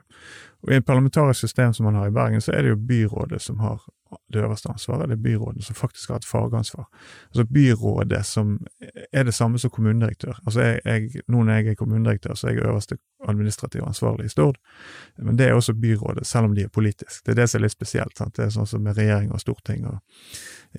Og 0.64 0.72
I 0.72 0.78
et 0.80 0.86
parlamentarisk 0.86 1.40
system 1.40 1.74
som 1.74 1.88
man 1.88 1.96
har 1.98 2.08
i 2.08 2.14
Bergen, 2.14 2.42
så 2.42 2.54
er 2.54 2.64
det 2.64 2.74
jo 2.74 2.82
byrådet 2.90 3.42
som 3.42 3.60
har 3.60 3.82
det 4.34 4.42
øverste 4.42 4.70
ansvaret. 4.70 5.10
Det 5.10 5.18
er 5.18 5.24
byrådet 5.24 5.64
som 5.64 5.76
faktisk 5.76 6.10
har 6.10 6.22
et 6.22 6.26
fagansvar. 6.26 6.86
Altså 7.26 7.46
Byrådet 7.54 8.26
som 8.26 8.60
er 9.14 9.24
det 9.24 9.34
samme 9.34 9.60
som 9.60 9.70
kommunedirektør. 9.70 10.40
Altså 10.46 10.62
jeg, 10.62 10.80
jeg, 10.86 11.24
Nå 11.28 11.44
når 11.44 11.54
jeg 11.54 11.68
er 11.68 11.76
kommunedirektør, 11.76 12.34
så 12.34 12.48
er 12.48 12.52
jeg 12.52 12.66
øverste 12.66 12.98
administrativ 13.28 13.82
ansvarlig 13.88 14.26
i 14.26 14.30
Stord, 14.30 14.56
men 15.18 15.38
det 15.38 15.48
er 15.48 15.54
også 15.54 15.74
byrådet, 15.74 16.28
selv 16.28 16.46
om 16.46 16.56
de 16.56 16.64
er 16.64 16.68
politiske. 16.68 17.22
Det 17.26 17.32
er 17.32 17.42
det 17.42 17.50
som 17.50 17.60
er 17.60 17.66
litt 17.66 17.72
spesielt. 17.72 18.18
Sant? 18.18 18.36
Det 18.38 18.46
er 18.46 18.54
sånn 18.54 18.70
som 18.70 18.84
med 18.84 18.98
regjering 18.98 19.32
og 19.34 19.42
storting 19.42 19.88
og, 19.90 19.98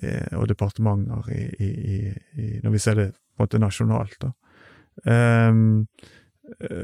eh, 0.01 0.37
og 0.37 0.47
departementer 0.47 1.31
i, 1.35 1.43
i, 1.59 1.97
i, 2.37 2.51
når 2.63 2.71
vi 2.71 2.79
ser 2.79 2.95
det 2.95 3.09
på 3.11 3.43
en 3.43 3.45
måte 3.45 3.59
nasjonalt. 3.59 4.21
da. 4.21 4.31
Um, 5.05 5.87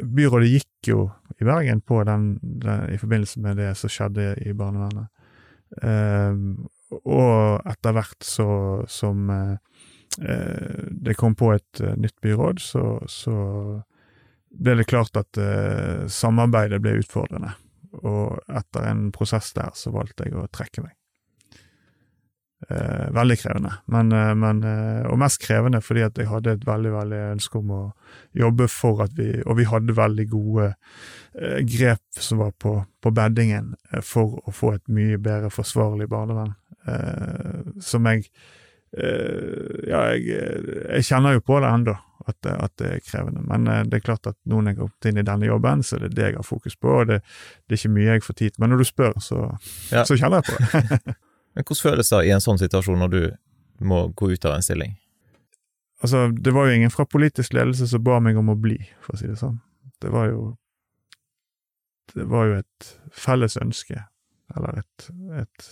byrådet 0.03 0.49
gikk 0.51 0.87
jo 0.91 1.07
i 1.39 1.45
Bergen 1.47 1.81
på 1.81 2.03
den, 2.03 2.35
den, 2.41 2.89
i 2.93 2.97
forbindelse 2.97 3.39
med 3.39 3.57
det 3.57 3.71
som 3.79 3.89
skjedde 3.89 4.33
i 4.43 4.53
barnevernet. 4.53 5.07
Um, 5.81 6.67
og 6.93 7.63
etter 7.69 7.95
hvert 7.95 8.25
så 8.27 8.47
som 8.91 9.29
uh, 9.31 9.55
det 10.93 11.15
kom 11.17 11.33
på 11.35 11.53
et 11.55 11.81
uh, 11.81 11.95
nytt 11.97 12.19
byråd, 12.21 12.61
så, 12.61 12.85
så, 13.09 13.35
ble 14.53 14.75
det 14.77 14.85
klart 14.85 15.17
at 15.17 15.37
samarbeidet 16.13 16.77
ble 16.83 16.99
utfordrende. 16.99 17.55
Og 18.05 18.37
etter 18.53 18.85
en 18.85 19.07
prosess 19.09 19.47
der 19.57 19.71
så 19.73 19.89
valgte 19.95 20.27
jeg 20.27 20.35
å 20.37 20.45
trekke 20.53 20.83
meg. 20.85 20.93
Eh, 22.69 23.11
veldig 23.11 23.39
krevende, 23.39 23.71
men, 23.85 24.11
eh, 24.11 24.33
men, 24.35 24.63
eh, 24.63 25.05
og 25.11 25.17
mest 25.19 25.41
krevende 25.41 25.81
fordi 25.81 26.03
at 26.05 26.17
jeg 26.17 26.29
hadde 26.29 26.53
et 26.53 26.65
veldig 26.65 26.91
veldig 26.93 27.19
ønske 27.33 27.59
om 27.59 27.71
å 27.75 27.81
jobbe 28.39 28.67
for 28.71 29.01
at 29.03 29.11
vi 29.17 29.41
Og 29.45 29.57
vi 29.57 29.65
hadde 29.65 29.95
veldig 29.95 30.29
gode 30.29 30.75
eh, 31.35 31.59
grep 31.65 31.99
som 32.11 32.37
var 32.37 32.51
på, 32.51 32.85
på 33.01 33.11
beddingen 33.11 33.75
eh, 33.91 34.01
for 34.01 34.39
å 34.47 34.51
få 34.51 34.73
et 34.75 34.87
mye 34.87 35.17
bedre 35.17 35.49
forsvarlig 35.49 36.07
barnevern, 36.07 36.53
eh, 36.87 37.71
som 37.81 38.05
jeg 38.05 38.29
Ja, 38.93 40.13
jeg, 40.13 40.27
jeg, 40.29 41.03
kjenner 41.07 41.33
jo 41.33 41.41
på 41.41 41.55
det 41.63 41.65
ennå, 41.65 41.95
at, 42.27 42.45
at, 42.45 42.73
det 42.77 42.91
er 42.91 42.99
krevende, 43.01 43.41
men 43.41 43.65
det 43.89 43.97
er 43.97 44.03
klart 44.05 44.27
at 44.29 44.37
nå 44.45 44.59
når 44.61 44.69
jeg 44.69 44.77
har 44.77 44.83
kommet 44.83 45.07
inn 45.09 45.17
i 45.17 45.25
denne 45.25 45.47
jobben, 45.47 45.81
så 45.81 45.95
er 45.95 46.03
det 46.03 46.11
det 46.13 46.27
jeg 46.27 46.35
har 46.35 46.45
fokus 46.45 46.77
på, 46.77 46.91
og 46.99 47.07
det, 47.09 47.17
det 47.65 47.73
er 47.73 47.81
ikke 47.81 47.95
mye 47.95 48.11
jeg 48.11 48.25
får 48.27 48.37
tid 48.37 48.53
til. 48.53 48.61
Men 48.61 48.69
når 48.69 48.83
du 48.83 48.85
spør, 48.91 49.17
så, 49.17 49.39
ja. 49.89 50.05
så 50.05 50.13
kjenner 50.13 50.43
jeg 50.43 50.51
på 50.51 50.61
det. 50.61 51.15
Men 51.53 51.65
hvordan 51.65 51.81
føles 51.81 52.09
det 52.09 52.21
i 52.25 52.33
en 52.33 52.43
sånn 52.43 52.61
situasjon 52.61 53.01
når 53.03 53.13
du 53.13 53.23
må 53.85 54.07
gå 54.17 54.31
ut 54.33 54.45
av 54.49 54.57
en 54.57 54.65
stilling? 54.65 54.95
Altså, 56.03 56.27
det 56.35 56.51
var 56.55 56.67
jo 56.67 56.75
ingen 56.75 56.91
fra 56.91 57.05
politisk 57.07 57.53
ledelse 57.55 57.87
som 57.87 58.03
ba 58.03 58.19
meg 58.19 58.37
om 58.39 58.51
å 58.51 58.59
bli, 58.59 58.79
for 59.03 59.15
å 59.15 59.21
si 59.21 59.29
det 59.29 59.39
sånn. 59.39 59.61
Det 60.03 60.11
var 60.11 60.29
jo 60.31 60.43
Det 62.13 62.25
var 62.27 62.45
jo 62.45 62.55
et 62.59 62.87
felles 63.15 63.55
ønske, 63.57 64.03
eller 64.55 64.81
et, 64.81 65.05
et 65.39 65.69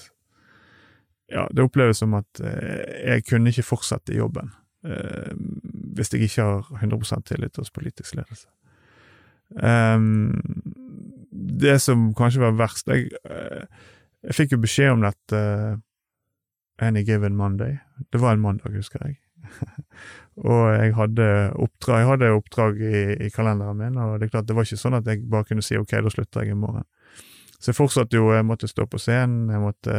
Ja, 1.28 1.44
det 1.52 1.64
oppleves 1.64 2.00
som 2.00 2.16
at 2.16 2.40
eh, 2.40 3.12
jeg 3.12 3.26
kunne 3.28 3.52
ikke 3.52 3.68
fortsette 3.68 4.14
i 4.14 4.18
jobben 4.18 4.50
eh, 4.84 5.36
hvis 5.96 6.12
jeg 6.14 6.24
ikke 6.26 6.44
har 6.48 6.72
100 6.80 7.22
tillit 7.28 7.60
hos 7.60 7.72
politisk 7.72 8.16
ledelse. 8.16 8.48
Um, 9.52 10.32
det 11.32 11.82
som 11.84 12.14
kanskje 12.16 12.42
var 12.42 12.56
verst 12.60 12.88
jeg, 12.88 13.12
eh, 13.28 13.68
jeg 14.28 14.38
fikk 14.38 14.56
jo 14.56 14.62
beskjed 14.62 14.94
om 14.94 15.06
dette 15.06 15.42
uh, 15.42 15.80
any 16.82 17.04
given 17.06 17.36
Monday. 17.38 17.78
Det 18.12 18.22
var 18.22 18.38
en 18.38 18.44
mandag, 18.44 18.76
husker 18.76 19.02
jeg. 19.06 19.18
og 20.50 20.64
jeg 20.76 20.94
hadde 20.96 21.28
oppdrag, 21.58 22.00
jeg 22.00 22.10
hadde 22.12 22.34
oppdrag 22.38 22.82
i, 22.82 23.02
i, 23.26 23.30
kalenderen 23.34 23.80
min, 23.80 23.98
og 23.98 24.20
det 24.20 24.28
er 24.28 24.36
klart 24.36 24.50
det 24.50 24.58
var 24.58 24.68
ikke 24.68 24.82
sånn 24.82 25.00
at 25.00 25.10
jeg 25.10 25.24
bare 25.30 25.48
kunne 25.50 25.66
si 25.66 25.78
ok, 25.80 25.98
da 26.06 26.14
slutter 26.14 26.46
jeg 26.46 26.56
i 26.56 26.60
morgen. 26.62 26.86
Så 27.62 27.70
jeg 27.70 27.78
fortsatte 27.78 28.18
jo, 28.18 28.32
jeg 28.34 28.46
måtte 28.50 28.66
stå 28.70 28.88
på 28.90 28.98
scenen, 28.98 29.52
jeg 29.54 29.62
måtte 29.62 29.98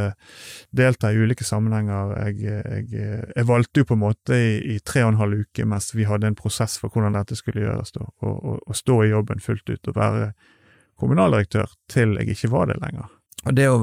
delta 0.74 1.12
i 1.12 1.20
ulike 1.22 1.46
sammenhenger. 1.46 2.10
Jeg, 2.26 2.56
jeg, 2.90 3.12
jeg 3.36 3.46
valgte 3.46 3.84
jo 3.84 3.86
på 3.86 3.94
en 3.94 4.02
måte 4.02 4.34
i, 4.34 4.56
i, 4.74 4.80
tre 4.82 5.04
og 5.06 5.12
en 5.12 5.20
halv 5.20 5.44
uke 5.44 5.66
mens 5.70 5.92
vi 5.94 6.08
hadde 6.10 6.26
en 6.26 6.38
prosess 6.38 6.74
for 6.82 6.90
hvordan 6.90 7.14
dette 7.14 7.38
skulle 7.38 7.62
gjøres, 7.62 7.94
da, 7.94 8.08
å 8.26 8.74
stå 8.74 8.98
i 9.04 9.12
jobben 9.12 9.42
fullt 9.42 9.70
ut 9.70 9.92
og 9.92 9.98
være 9.98 10.32
kommunaldirektør 10.98 11.70
til 11.90 12.16
jeg 12.18 12.34
ikke 12.34 12.50
var 12.50 12.72
det 12.72 12.80
lenger. 12.82 13.06
Og 13.46 13.54
det 13.54 13.70
å 13.70 13.78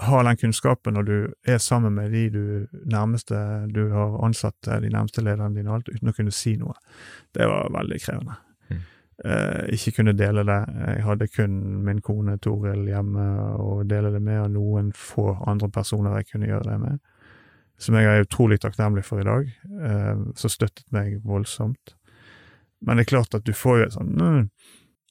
ha 0.00 0.22
den 0.24 0.38
kunnskapen 0.40 0.96
når 0.96 1.06
du 1.08 1.16
er 1.48 1.58
sammen 1.58 1.94
med 1.94 2.14
de 2.14 2.28
du 2.32 2.44
nærmeste 2.88 3.36
du 3.74 3.88
har 3.92 4.16
ansatt, 4.24 4.56
de 4.64 4.88
nærmeste 4.90 5.24
lederne 5.24 5.56
dine, 5.56 5.72
alt, 5.74 5.90
uten 5.92 6.12
å 6.12 6.16
kunne 6.16 6.34
si 6.34 6.56
noe, 6.60 6.76
det 7.36 7.48
var 7.50 7.70
veldig 7.74 8.00
krevende. 8.02 8.38
Mm. 8.70 8.80
Eh, 9.24 9.62
ikke 9.76 9.98
kunne 9.98 10.16
dele 10.16 10.44
det. 10.48 10.58
Jeg 10.86 11.04
hadde 11.04 11.30
kun 11.34 11.60
min 11.84 12.02
kone 12.04 12.38
Toril 12.40 12.88
hjemme 12.88 13.28
å 13.60 13.80
dele 13.84 14.12
det 14.14 14.22
med, 14.24 14.40
og 14.46 14.56
noen 14.56 14.92
få 14.96 15.34
andre 15.50 15.70
personer 15.72 16.20
jeg 16.20 16.32
kunne 16.32 16.50
gjøre 16.50 16.72
det 16.72 16.78
med. 16.80 17.00
Som 17.80 17.96
jeg 17.96 18.08
er 18.08 18.26
utrolig 18.26 18.60
takknemlig 18.60 19.04
for 19.06 19.20
i 19.20 19.28
dag, 19.28 19.48
eh, 19.84 20.26
som 20.36 20.52
støttet 20.52 20.86
meg 20.92 21.20
voldsomt. 21.24 21.96
Men 22.80 22.96
det 22.96 23.04
er 23.04 23.12
klart 23.16 23.36
at 23.36 23.44
du 23.44 23.52
får 23.52 23.78
jo 23.78 23.86
et 23.86 23.96
sånn 23.96 24.14
mm, 24.16 24.44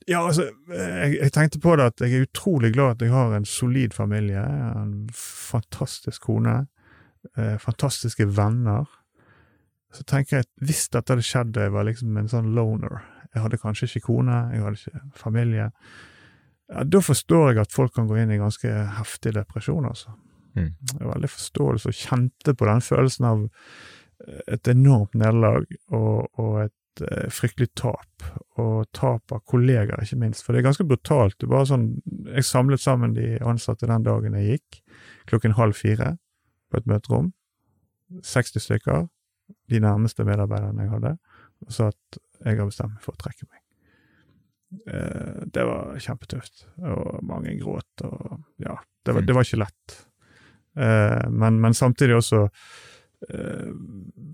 Ja, 0.08 0.22
altså, 0.26 0.48
jeg, 0.72 1.18
jeg, 1.20 1.32
tenkte 1.36 1.60
på 1.62 1.76
det 1.78 1.90
at 1.92 2.02
jeg 2.02 2.16
er 2.16 2.26
utrolig 2.26 2.72
glad 2.74 2.96
at 2.96 3.02
jeg 3.06 3.14
har 3.14 3.36
en 3.36 3.46
solid 3.46 3.94
familie, 3.94 4.42
en 4.42 5.10
fantastisk 5.14 6.30
kone, 6.30 6.56
eh, 7.38 7.58
fantastiske 7.62 8.26
venner. 8.38 8.88
Så 9.94 10.06
tenker 10.08 10.38
jeg 10.38 10.48
at 10.48 10.66
hvis 10.66 10.88
dette 10.94 11.14
hadde 11.14 11.26
skjedd 11.26 11.54
da 11.56 11.68
jeg 11.68 11.76
var 11.76 11.86
liksom 11.90 12.18
en 12.18 12.32
sånn 12.32 12.54
loner, 12.56 13.02
jeg 13.34 13.44
hadde 13.44 13.62
kanskje 13.62 13.90
ikke 13.90 14.08
kone, 14.08 14.40
jeg 14.54 14.64
hadde 14.64 14.82
ikke 14.82 15.04
familie, 15.20 15.70
ja, 16.70 16.86
da 16.86 17.02
forstår 17.02 17.52
jeg 17.52 17.62
at 17.64 17.74
folk 17.74 17.96
kan 17.98 18.10
gå 18.10 18.18
inn 18.22 18.34
i 18.34 18.42
ganske 18.42 18.72
heftig 19.00 19.34
depresjon, 19.38 19.88
altså. 19.90 20.14
Mm. 20.58 20.74
Jeg 20.74 21.00
er 21.00 21.12
veldig 21.12 21.30
forståelse 21.30 21.92
og 21.92 21.98
kjente 21.98 22.54
på 22.58 22.68
den 22.70 22.82
følelsen 22.82 23.28
av 23.30 23.46
eh, 23.46 24.42
et 24.56 24.70
enormt 24.72 25.18
nederlag 25.18 25.66
og, 25.94 26.30
og 26.42 26.64
et 26.66 26.74
Eh, 27.02 27.30
fryktelig 27.32 27.70
tap, 27.80 28.26
og 28.60 28.88
tap 28.96 29.32
av 29.32 29.44
kollegaer, 29.48 30.02
ikke 30.04 30.20
minst. 30.20 30.44
For 30.44 30.54
det 30.54 30.62
er 30.62 30.70
ganske 30.70 30.86
brutalt. 30.88 31.38
Det 31.40 31.50
bare 31.50 31.70
sånn, 31.70 32.02
Jeg 32.34 32.44
samlet 32.44 32.82
sammen 32.82 33.14
de 33.14 33.38
ansatte 33.40 33.88
den 33.88 34.04
dagen 34.04 34.34
jeg 34.34 34.60
gikk, 34.60 34.82
klokken 35.28 35.56
halv 35.56 35.74
fire, 35.74 36.18
på 36.70 36.78
et 36.78 36.86
møterom. 36.86 37.34
60 38.24 38.60
stykker, 38.60 39.08
de 39.70 39.80
nærmeste 39.80 40.26
medarbeiderne 40.26 40.84
jeg 40.84 40.90
hadde, 40.90 41.18
og 41.66 41.72
sa 41.72 41.88
at 41.90 42.20
jeg 42.46 42.58
har 42.58 42.66
bestemt 42.66 42.94
meg 42.94 43.02
for 43.02 43.14
å 43.14 43.22
trekke 43.22 43.48
meg. 43.48 43.64
Eh, 44.88 45.46
det 45.54 45.66
var 45.66 45.98
kjempetøft, 45.98 46.68
og 46.84 47.24
mange 47.24 47.58
gråt, 47.60 48.04
og 48.04 48.40
ja, 48.58 48.78
det 49.06 49.16
var, 49.16 49.22
mm. 49.22 49.28
det 49.28 49.36
var 49.36 49.48
ikke 49.48 49.64
lett. 49.64 49.98
Eh, 50.78 51.30
men, 51.30 51.60
men 51.62 51.74
samtidig 51.74 52.20
også 52.20 52.48
Eh, 53.28 53.72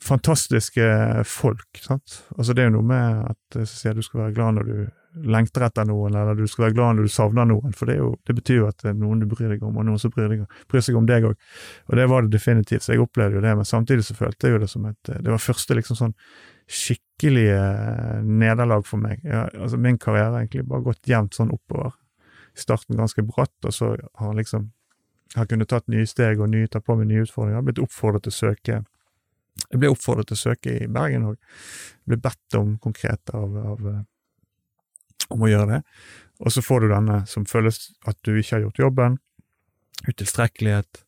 fantastiske 0.03 1.23
folk. 1.25 1.77
sant? 1.81 2.23
Altså 2.38 2.53
Det 2.53 2.61
er 2.61 2.69
jo 2.69 2.75
noe 2.77 2.86
med 2.86 3.25
at 3.31 3.57
jeg 3.57 3.67
sier 3.71 3.97
du 3.97 4.05
skal 4.05 4.27
være 4.27 4.36
glad 4.36 4.59
når 4.59 4.69
du 4.69 5.25
lengter 5.25 5.63
etter 5.65 5.88
noen, 5.88 6.13
eller 6.13 6.36
du 6.36 6.45
skal 6.45 6.67
være 6.67 6.75
glad 6.75 6.97
når 6.97 7.07
du 7.07 7.13
savner 7.13 7.47
noen. 7.49 7.73
For 7.73 7.89
det, 7.89 7.95
jo, 7.97 8.11
det 8.27 8.36
betyr 8.38 8.59
jo 8.59 8.67
at 8.69 8.77
det 8.83 8.91
er 8.91 8.99
noen 8.99 9.23
du 9.23 9.29
bryr 9.31 9.55
deg 9.55 9.63
om, 9.63 9.77
og 9.79 9.88
noen 9.88 10.01
som 10.01 10.13
bryr, 10.13 10.29
deg, 10.29 10.43
bryr 10.69 10.86
seg 10.86 10.99
om 10.99 11.07
deg 11.09 11.25
òg. 11.31 11.39
Og 11.89 11.97
det 11.97 12.07
var 12.11 12.25
det 12.25 12.36
definitivt, 12.36 12.86
så 12.86 12.93
jeg 12.93 13.01
opplevde 13.01 13.39
jo 13.39 13.45
det. 13.45 13.55
Men 13.57 13.69
samtidig 13.69 14.05
så 14.05 14.17
følte 14.17 14.49
jeg 14.49 14.57
jo 14.57 14.61
det 14.65 14.69
som 14.69 14.86
et 14.91 15.11
Det 15.15 15.31
var 15.31 15.41
første 15.41 15.79
liksom 15.79 15.99
sånn 16.01 16.15
skikkelige 16.69 17.61
nederlag 18.27 18.86
for 18.86 19.01
meg. 19.01 19.23
Jeg, 19.23 19.49
altså 19.55 19.79
Min 19.81 19.97
karriere 19.97 20.33
har 20.33 20.43
egentlig 20.43 20.67
bare 20.69 20.86
gått 20.91 21.09
jevnt 21.09 21.38
sånn 21.38 21.53
oppover. 21.55 21.95
I 22.55 22.61
starten 22.61 22.99
ganske 22.99 23.23
bratt, 23.25 23.55
og 23.65 23.73
så 23.73 23.95
har 23.95 24.38
liksom 24.38 24.69
har 25.34 25.47
kunnet 25.49 25.69
tatt 25.69 25.88
nye 25.91 26.07
steg 26.07 26.41
og 26.41 26.51
nye, 26.51 26.67
ta 26.71 26.82
på 26.84 26.95
meg 26.99 27.09
nye 27.09 27.23
utfordringer. 27.26 27.59
Har 27.59 27.65
blitt 27.67 27.82
oppfordret 27.84 28.28
til 28.28 28.34
å 28.34 28.39
søke 28.39 28.84
Jeg 29.71 29.80
ble 29.80 29.88
oppfordret 29.88 30.28
til 30.28 30.36
å 30.36 30.41
søke 30.41 30.73
i 30.84 30.88
Bergen 30.91 31.30
òg. 31.30 31.38
Ble 32.05 32.17
bedt 32.19 32.57
om 32.59 32.73
konkret 32.84 33.32
av, 33.34 33.53
av, 33.55 33.86
eh, 33.88 34.01
om 35.32 35.45
å 35.47 35.49
gjøre 35.49 35.69
det. 35.69 35.80
Og 36.43 36.51
så 36.51 36.61
får 36.61 36.84
du 36.84 36.88
denne 36.91 37.21
som 37.32 37.45
føles 37.47 37.93
at 38.05 38.19
du 38.28 38.34
ikke 38.36 38.57
har 38.57 38.65
gjort 38.65 38.82
jobben, 38.84 39.15
utilstrekkelighet, 40.11 41.05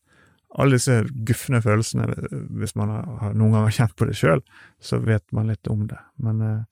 alle 0.56 0.80
disse 0.80 1.02
gufne 1.28 1.60
følelsene. 1.62 2.08
Hvis 2.56 2.78
man 2.80 2.96
har, 2.96 3.36
noen 3.36 3.52
gang 3.52 3.68
har 3.68 3.76
kjent 3.82 3.98
på 4.00 4.08
det 4.08 4.16
sjøl, 4.16 4.42
så 4.80 5.02
vet 5.04 5.28
man 5.36 5.52
litt 5.52 5.68
om 5.68 5.84
det. 5.92 6.00
Men 6.24 6.42
eh, 6.42 6.64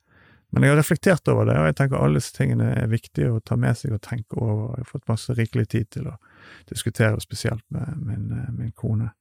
men 0.55 0.63
jeg 0.63 0.71
har 0.71 0.77
reflektert 0.79 1.27
over 1.27 1.49
det, 1.49 1.55
og 1.59 1.65
jeg 1.67 1.75
tenker 1.75 1.99
alle 1.99 2.21
disse 2.21 2.31
tingene 2.31 2.69
er 2.79 2.87
viktige 2.87 3.33
å 3.33 3.41
ta 3.43 3.57
med 3.59 3.75
seg 3.75 3.97
og 3.97 4.03
tenke 4.05 4.37
over. 4.39 4.77
Jeg 4.77 4.85
har 4.85 4.91
fått 4.93 5.09
masse 5.11 5.35
rikelig 5.35 5.65
tid 5.73 5.89
til 5.91 6.07
å 6.07 6.13
diskutere, 6.69 7.19
spesielt 7.21 7.63
med 7.69 7.97
min, 7.97 8.31
eh, 8.31 8.51
min 8.51 8.71
kone, 8.71 9.11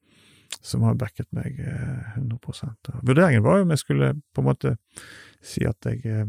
som 0.61 0.83
har 0.83 0.95
backet 0.95 1.27
meg 1.33 1.59
100 1.59 2.39
eh, 2.63 3.01
Vurderingen 3.03 3.43
var 3.43 3.59
jo 3.59 3.67
om 3.67 3.75
jeg 3.75 3.83
skulle 3.83 4.13
på 4.35 4.43
en 4.43 4.49
måte 4.49 4.77
si 5.43 5.67
at 5.67 5.77
jeg, 5.85 6.05
eh, 6.07 6.27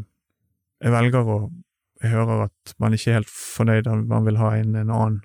jeg 0.82 0.92
velger 0.92 1.32
å 1.36 1.38
jeg 2.02 2.12
hører 2.12 2.42
at 2.44 2.74
man 2.76 2.92
ikke 2.92 3.08
er 3.08 3.22
helt 3.22 3.30
fornøyd, 3.32 3.86
man 4.04 4.26
vil 4.26 4.36
ha 4.36 4.50
inn 4.60 4.74
en 4.76 4.90
annen. 4.92 5.22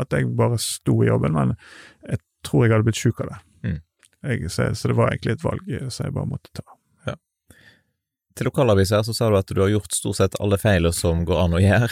At 0.00 0.14
jeg 0.16 0.30
bare 0.32 0.56
sto 0.56 0.94
i 1.04 1.10
jobben, 1.10 1.34
men 1.36 1.52
jeg 2.08 2.22
tror 2.40 2.64
jeg 2.64 2.72
hadde 2.72 2.86
blitt 2.86 2.96
sjuk 3.02 3.20
av 3.20 3.28
det. 3.28 3.36
Mm. 3.66 3.80
Jeg, 4.24 4.48
så, 4.48 4.70
så, 4.72 4.88
det 4.88 4.96
var 4.96 5.12
egentlig 5.12 5.34
et 5.34 5.44
valg 5.44 5.68
som 5.92 6.06
jeg 6.06 6.14
bare 6.16 6.30
måtte 6.30 6.54
ta 6.56 6.64
til 8.40 8.48
lokalaviser 8.48 9.04
så 9.04 9.14
sa 9.14 9.28
du 9.30 9.38
at 9.38 9.50
du 9.50 9.60
har 9.60 9.72
gjort 9.72 9.94
stort 9.94 10.16
sett 10.20 10.38
alle 10.40 10.58
feiler 10.60 10.94
som 10.96 11.24
går 11.28 11.42
an 11.44 11.56
å 11.58 11.62
gjøre, 11.62 11.90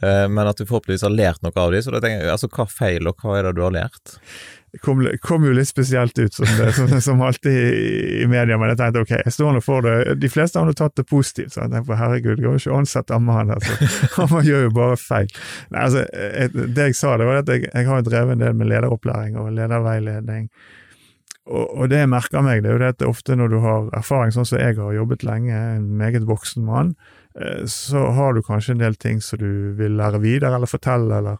men 0.00 0.46
at 0.46 0.60
du 0.60 0.62
forhåpentligvis 0.62 1.02
har 1.02 1.14
lært 1.14 1.42
noe 1.42 1.54
av 1.58 1.72
dem. 1.74 1.82
Så 1.82 1.90
da 1.94 2.02
tenker 2.02 2.22
jeg, 2.22 2.30
altså 2.30 2.50
hva 2.52 2.68
feil, 2.70 3.08
og 3.10 3.18
hva 3.18 3.38
er 3.38 3.48
det 3.48 3.56
du 3.58 3.64
har 3.64 3.74
lært? 3.74 4.18
Det 4.72 4.78
kom, 4.78 5.00
kom, 5.24 5.44
jo 5.48 5.52
litt 5.56 5.68
spesielt 5.68 6.18
ut, 6.18 6.34
som, 6.34 6.48
det, 6.58 6.72
som, 6.76 6.90
som 7.06 7.22
alltid 7.24 7.56
i, 8.22 8.26
media, 8.28 8.58
men 8.60 8.74
jeg 8.74 8.80
tenkte 8.80 9.04
ok, 9.06 9.14
jeg 9.24 9.32
står 9.32 9.56
nå 9.56 9.62
for 9.64 9.86
det. 9.86 10.18
De 10.20 10.28
fleste 10.32 10.60
har 10.60 10.68
nå 10.68 10.74
tatt 10.76 10.98
det 11.00 11.06
positivt, 11.08 11.54
så 11.54 11.64
jeg 11.64 11.72
tenkte 11.72 11.96
herregud, 11.96 12.36
det 12.36 12.44
går 12.44 12.58
jo 12.58 12.62
ikke 12.62 12.74
å 12.74 12.80
ansette 12.82 13.16
Amman, 13.16 13.54
altså. 13.56 13.88
Han 14.34 14.44
gjør 14.44 14.66
jo 14.66 14.74
bare 14.76 14.98
feil. 15.00 15.30
Nei, 15.72 15.86
altså, 15.86 16.04
det 16.58 16.90
jeg 16.90 16.98
sa, 16.98 17.16
det 17.16 17.30
var 17.30 17.40
at 17.40 17.54
jeg, 17.54 17.64
jeg 17.70 17.88
har 17.88 18.04
drevet 18.04 18.36
en 18.36 18.44
del 18.44 18.58
med 18.60 18.70
lederopplæring 18.74 19.40
og 19.40 19.54
lederveiledning 19.56 20.50
og, 21.48 21.88
det 21.88 22.02
jeg 22.02 22.10
merker 22.12 22.44
meg, 22.44 22.62
det 22.62 22.70
er 22.70 22.76
jo 22.76 22.82
det 22.82 22.92
at 22.92 23.06
ofte 23.06 23.36
når 23.38 23.52
du 23.52 23.58
har 23.64 23.88
erfaring 23.96 24.34
sånn 24.34 24.46
som 24.48 24.60
jeg 24.60 24.76
har 24.76 24.92
jobbet 24.94 25.24
lenge, 25.24 25.56
en 25.78 25.88
meget 26.00 26.26
voksen 26.28 26.64
mann, 26.66 26.94
eh, 27.40 27.64
så 27.70 28.10
har 28.16 28.36
du 28.36 28.42
kanskje 28.44 28.76
en 28.76 28.84
del 28.84 28.98
ting 29.00 29.22
som 29.24 29.40
du 29.40 29.74
vil 29.78 29.96
lære 29.98 30.20
videre 30.24 30.58
eller 30.58 30.68
fortelle, 30.68 31.20
eller 31.22 31.38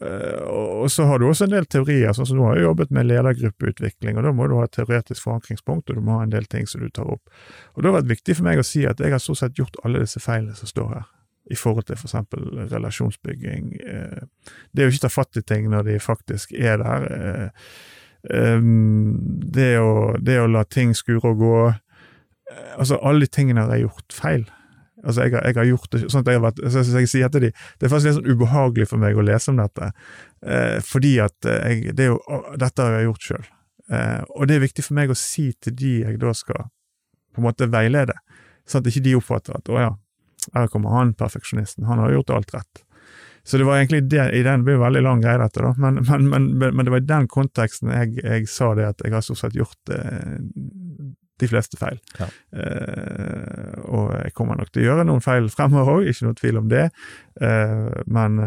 eh, 0.00 0.40
og 0.48 0.88
så 0.92 1.08
har 1.10 1.20
du 1.20 1.28
også 1.28 1.48
en 1.48 1.56
del 1.58 1.68
teorier, 1.68 2.14
sånn 2.16 2.30
som 2.30 2.40
nå 2.40 2.48
har 2.48 2.60
jeg 2.60 2.68
jobbet 2.68 2.94
med 2.96 3.10
ledergruppeutvikling, 3.10 4.16
og 4.16 4.28
da 4.28 4.32
må 4.36 4.48
du 4.48 4.56
ha 4.60 4.64
et 4.64 4.76
teoretisk 4.78 5.26
forankringspunkt, 5.26 5.90
og 5.90 6.00
du 6.00 6.06
må 6.06 6.16
ha 6.16 6.24
en 6.24 6.32
del 6.32 6.48
ting 6.48 6.64
som 6.70 6.80
du 6.80 6.88
tar 6.88 7.10
opp. 7.18 7.36
Og 7.74 7.82
Det 7.82 7.92
har 7.92 7.98
vært 8.00 8.14
viktig 8.14 8.38
for 8.38 8.48
meg 8.48 8.62
å 8.62 8.66
si 8.66 8.86
at 8.88 9.02
jeg 9.02 9.12
har 9.12 9.22
stort 9.22 9.42
sett 9.42 9.60
gjort 9.60 9.76
alle 9.84 10.06
disse 10.06 10.24
feilene 10.24 10.56
som 10.56 10.72
står 10.72 10.88
her, 10.94 11.06
i 11.52 11.60
forhold 11.60 11.86
til 11.86 12.00
for 12.00 12.08
eksempel 12.08 12.64
relasjonsbygging. 12.72 13.76
Eh, 13.84 14.50
det 14.72 14.88
jo 14.88 14.96
ikke 14.96 15.04
ta 15.04 15.12
fatt 15.12 15.36
i 15.36 15.44
ting 15.44 15.68
når 15.70 15.92
de 15.92 16.00
faktisk 16.02 16.56
er 16.56 16.80
der 16.80 17.10
det, 18.26 19.72
å, 19.78 20.14
det, 20.18 20.38
å, 20.42 20.50
la 20.50 20.64
ting 20.64 20.94
skure 20.98 21.32
og 21.32 21.42
gå 21.42 21.56
eh, 21.68 22.72
Altså, 22.76 22.98
alle 23.02 23.26
de 23.26 23.32
tingene 23.32 23.64
har 23.64 23.74
jeg 23.76 23.86
gjort 23.86 24.16
feil. 24.16 24.46
Altså, 25.04 25.26
jeg 25.26 25.34
har, 25.36 25.44
jeg 25.46 25.58
har 25.58 25.68
gjort 25.68 25.90
det 25.92 26.00
sånn 26.06 26.22
at 26.24 26.30
jeg 26.30 26.38
har 26.38 26.44
vært 26.46 26.62
så 26.72 26.84
jeg 26.98 27.10
sier 27.10 27.30
til 27.32 27.46
de, 27.46 27.50
Det 27.78 27.86
er 27.86 27.92
faktisk 27.92 28.08
litt 28.08 28.16
sånn 28.18 28.32
ubehagelig 28.32 28.88
for 28.90 29.02
meg 29.02 29.18
å 29.18 29.26
lese 29.26 29.52
om 29.52 29.60
dette, 29.60 29.90
eh, 30.42 30.78
fordi 30.84 31.12
at 31.22 31.50
eh, 31.50 31.68
jeg, 31.70 31.98
det 31.98 32.08
jo, 32.08 32.16
dette 32.58 32.82
har 32.82 32.98
jeg 32.98 33.10
gjort 33.10 33.28
sjøl. 33.28 33.52
Eh, 33.92 34.22
og 34.34 34.48
det 34.48 34.56
er 34.56 34.64
viktig 34.64 34.86
for 34.86 34.98
meg 34.98 35.12
å 35.12 35.18
si 35.18 35.50
til 35.62 35.76
de 35.78 35.92
jeg 36.00 36.18
da 36.22 36.32
skal 36.34 36.66
på 37.36 37.42
en 37.42 37.46
måte 37.46 37.68
veilede, 37.70 38.16
sånn 38.66 38.82
at 38.82 38.90
ikke 38.90 39.04
de 39.04 39.14
oppfatter 39.18 39.58
at 39.58 39.70
å 39.70 39.78
ja, 39.78 39.92
her 40.54 40.70
kommer 40.72 40.96
han 40.96 41.14
perfeksjonisten, 41.18 41.86
han 41.86 42.00
har 42.02 42.14
gjort 42.16 42.32
alt 42.34 42.54
rett. 42.56 42.85
Så 43.46 43.60
det 43.60 43.66
var 43.68 43.78
egentlig 43.78 44.08
det, 44.10 44.24
i 44.34 44.42
den, 44.42 44.64
det 44.64 44.66
blir 44.66 44.80
veldig 44.82 45.02
lang 45.06 45.20
greie 45.22 45.38
dette, 45.38 45.62
da, 45.62 45.70
men, 45.78 46.00
men, 46.02 46.26
men, 46.32 46.48
men, 46.66 46.82
det 46.82 46.90
var 46.90 47.02
i 47.04 47.06
den 47.06 47.28
konteksten 47.30 47.92
jeg, 47.94 48.16
jeg, 48.18 48.48
sa 48.50 48.72
det 48.74 48.88
at 48.88 49.04
jeg 49.06 49.14
har 49.14 49.22
stort 49.22 49.38
sett 49.44 49.54
gjort 49.54 49.92
eh, 49.94 50.32
de 51.38 51.48
fleste 51.50 51.78
feil. 51.78 52.00
Ja. 52.18 52.26
Eh, 52.58 53.76
og 53.86 54.10
jeg 54.16 54.34
kommer 54.34 54.58
nok 54.58 54.72
til 54.72 54.82
å 54.82 54.88
gjøre 54.88 55.04
noen 55.06 55.22
feil 55.22 55.46
fremover 55.52 56.00
òg, 56.00 56.08
ikke 56.10 56.26
noe 56.26 56.38
tvil 56.40 56.58
om 56.62 56.72
det, 56.72 56.88
eh, 57.38 57.92
men, 58.18 58.40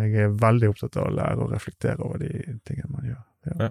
jeg 0.00 0.26
er 0.26 0.34
veldig 0.42 0.72
opptatt 0.72 0.98
av 0.98 1.12
å 1.12 1.14
lære 1.20 1.46
å 1.46 1.52
reflektere 1.52 2.02
over 2.02 2.24
de 2.24 2.58
tingene 2.66 2.90
man 2.90 3.06
gjør. 3.12 3.22
Ja. 3.46 3.68
Ja. 3.68 3.70